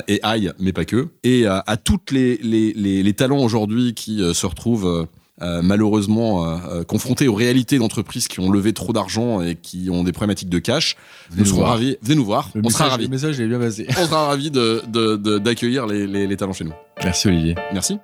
et 0.08 0.20
aïe, 0.24 0.52
mais 0.60 0.74
pas 0.74 0.86
que. 0.86 1.10
Et 1.24 1.46
à 1.46 1.78
toutes 1.78 2.12
les, 2.12 2.38
les, 2.38 2.74
les, 2.74 3.04
les 3.04 3.14
talents 3.14 3.44
aujourd'hui 3.44 3.94
qui 3.94 4.22
se 4.34 4.46
retrouvent 4.46 5.08
euh, 5.42 5.62
malheureusement 5.62 6.46
euh, 6.46 6.58
euh, 6.70 6.84
confrontés 6.84 7.28
aux 7.28 7.34
réalités 7.34 7.78
d'entreprises 7.78 8.28
qui 8.28 8.40
ont 8.40 8.50
levé 8.52 8.74
trop 8.74 8.94
d'argent 8.94 9.42
et 9.42 9.56
qui 9.56 9.90
ont 9.90 10.04
des 10.04 10.12
problématiques 10.12 10.50
de 10.50 10.60
cash, 10.60 10.98
venez 11.30 11.44
nous 11.44 11.50
serons 11.50 11.64
ravis. 11.64 11.98
Venez 12.02 12.16
nous 12.16 12.26
voir. 12.26 12.50
on 12.62 12.70
sera 12.70 12.90
ravis. 12.90 13.06
Le 13.06 13.10
message 13.10 13.40
est 13.40 13.48
bien 13.48 13.60
passé. 13.60 13.88
On 13.90 14.06
sera 14.06 14.28
ravis 14.28 14.52
d'accueillir 14.52 15.88
de, 15.88 15.94
de, 15.94 16.06
les, 16.06 16.28
les 16.28 16.38
talents 16.38 16.54
chez 16.54 16.66
nous. 16.66 16.74
Merci 17.04 17.28
Olivier. 17.28 17.56
Merci. 17.74 18.00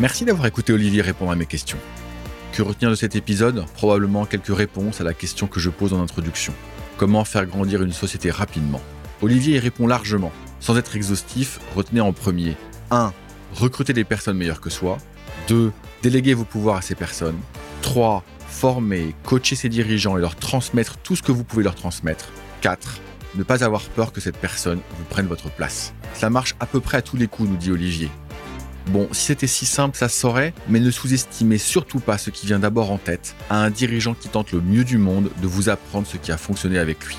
Merci 0.00 0.26
d'avoir 0.26 0.46
écouté 0.46 0.72
Olivier 0.72 1.00
répondre 1.00 1.30
à 1.30 1.36
mes 1.36 1.46
questions. 1.46 1.78
Que 2.54 2.62
retenir 2.62 2.88
de 2.88 2.94
cet 2.94 3.16
épisode 3.16 3.64
Probablement 3.74 4.26
quelques 4.26 4.56
réponses 4.56 5.00
à 5.00 5.04
la 5.04 5.12
question 5.12 5.48
que 5.48 5.58
je 5.58 5.70
pose 5.70 5.92
en 5.92 6.00
introduction. 6.00 6.54
Comment 6.98 7.24
faire 7.24 7.46
grandir 7.46 7.82
une 7.82 7.92
société 7.92 8.30
rapidement? 8.30 8.80
Olivier 9.22 9.56
y 9.56 9.58
répond 9.58 9.88
largement. 9.88 10.30
Sans 10.60 10.76
être 10.78 10.94
exhaustif, 10.94 11.58
retenez 11.74 12.00
en 12.00 12.12
premier 12.12 12.56
1. 12.92 13.12
Recruter 13.54 13.92
des 13.92 14.04
personnes 14.04 14.36
meilleures 14.36 14.60
que 14.60 14.70
soi. 14.70 14.98
2. 15.48 15.72
Déléguer 16.04 16.34
vos 16.34 16.44
pouvoirs 16.44 16.76
à 16.76 16.82
ces 16.82 16.94
personnes. 16.94 17.40
3. 17.82 18.22
Former, 18.46 19.16
coacher 19.24 19.56
ses 19.56 19.68
dirigeants 19.68 20.16
et 20.16 20.20
leur 20.20 20.36
transmettre 20.36 20.98
tout 20.98 21.16
ce 21.16 21.24
que 21.24 21.32
vous 21.32 21.42
pouvez 21.42 21.64
leur 21.64 21.74
transmettre. 21.74 22.28
4. 22.60 23.00
Ne 23.34 23.42
pas 23.42 23.64
avoir 23.64 23.82
peur 23.82 24.12
que 24.12 24.20
cette 24.20 24.38
personne 24.38 24.78
vous 24.96 25.04
prenne 25.10 25.26
votre 25.26 25.50
place. 25.50 25.92
Ça 26.12 26.30
marche 26.30 26.54
à 26.60 26.66
peu 26.66 26.78
près 26.78 26.98
à 26.98 27.02
tous 27.02 27.16
les 27.16 27.26
coups, 27.26 27.48
nous 27.48 27.56
dit 27.56 27.72
Olivier. 27.72 28.10
Bon, 28.88 29.08
si 29.12 29.26
c'était 29.26 29.46
si 29.46 29.64
simple, 29.64 29.96
ça 29.96 30.08
saurait, 30.08 30.52
mais 30.68 30.78
ne 30.78 30.90
sous-estimez 30.90 31.58
surtout 31.58 32.00
pas 32.00 32.18
ce 32.18 32.30
qui 32.30 32.46
vient 32.46 32.58
d'abord 32.58 32.90
en 32.90 32.98
tête 32.98 33.34
à 33.48 33.62
un 33.62 33.70
dirigeant 33.70 34.14
qui 34.14 34.28
tente 34.28 34.52
le 34.52 34.60
mieux 34.60 34.84
du 34.84 34.98
monde 34.98 35.30
de 35.40 35.46
vous 35.46 35.68
apprendre 35.70 36.06
ce 36.06 36.18
qui 36.18 36.32
a 36.32 36.36
fonctionné 36.36 36.78
avec 36.78 37.04
lui. 37.04 37.16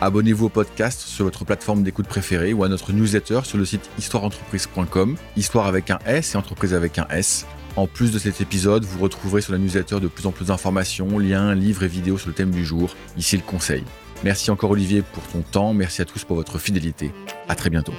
Abonnez-vous 0.00 0.46
au 0.46 0.48
podcast 0.48 1.00
sur 1.00 1.24
votre 1.24 1.44
plateforme 1.44 1.82
d'écoute 1.82 2.06
préférée 2.06 2.52
ou 2.52 2.62
à 2.62 2.68
notre 2.68 2.92
newsletter 2.92 3.40
sur 3.44 3.58
le 3.58 3.64
site 3.64 3.90
histoireentreprise.com, 3.98 5.16
histoire 5.36 5.66
avec 5.66 5.90
un 5.90 5.98
S 6.06 6.34
et 6.34 6.38
entreprise 6.38 6.74
avec 6.74 6.98
un 6.98 7.06
S. 7.10 7.46
En 7.74 7.86
plus 7.86 8.12
de 8.12 8.18
cet 8.18 8.40
épisode, 8.40 8.84
vous 8.84 9.00
retrouverez 9.00 9.40
sur 9.40 9.52
la 9.52 9.58
newsletter 9.58 10.00
de 10.00 10.08
plus 10.08 10.26
en 10.26 10.32
plus 10.32 10.46
d'informations, 10.46 11.18
liens, 11.18 11.54
livres 11.54 11.82
et 11.82 11.88
vidéos 11.88 12.18
sur 12.18 12.28
le 12.28 12.34
thème 12.34 12.50
du 12.50 12.64
jour. 12.64 12.94
Ici 13.16 13.36
le 13.36 13.42
conseil. 13.42 13.84
Merci 14.22 14.50
encore 14.50 14.70
Olivier 14.70 15.02
pour 15.02 15.22
ton 15.24 15.42
temps, 15.42 15.72
merci 15.74 16.02
à 16.02 16.04
tous 16.04 16.24
pour 16.24 16.36
votre 16.36 16.58
fidélité. 16.58 17.10
À 17.48 17.54
très 17.54 17.70
bientôt. 17.70 17.94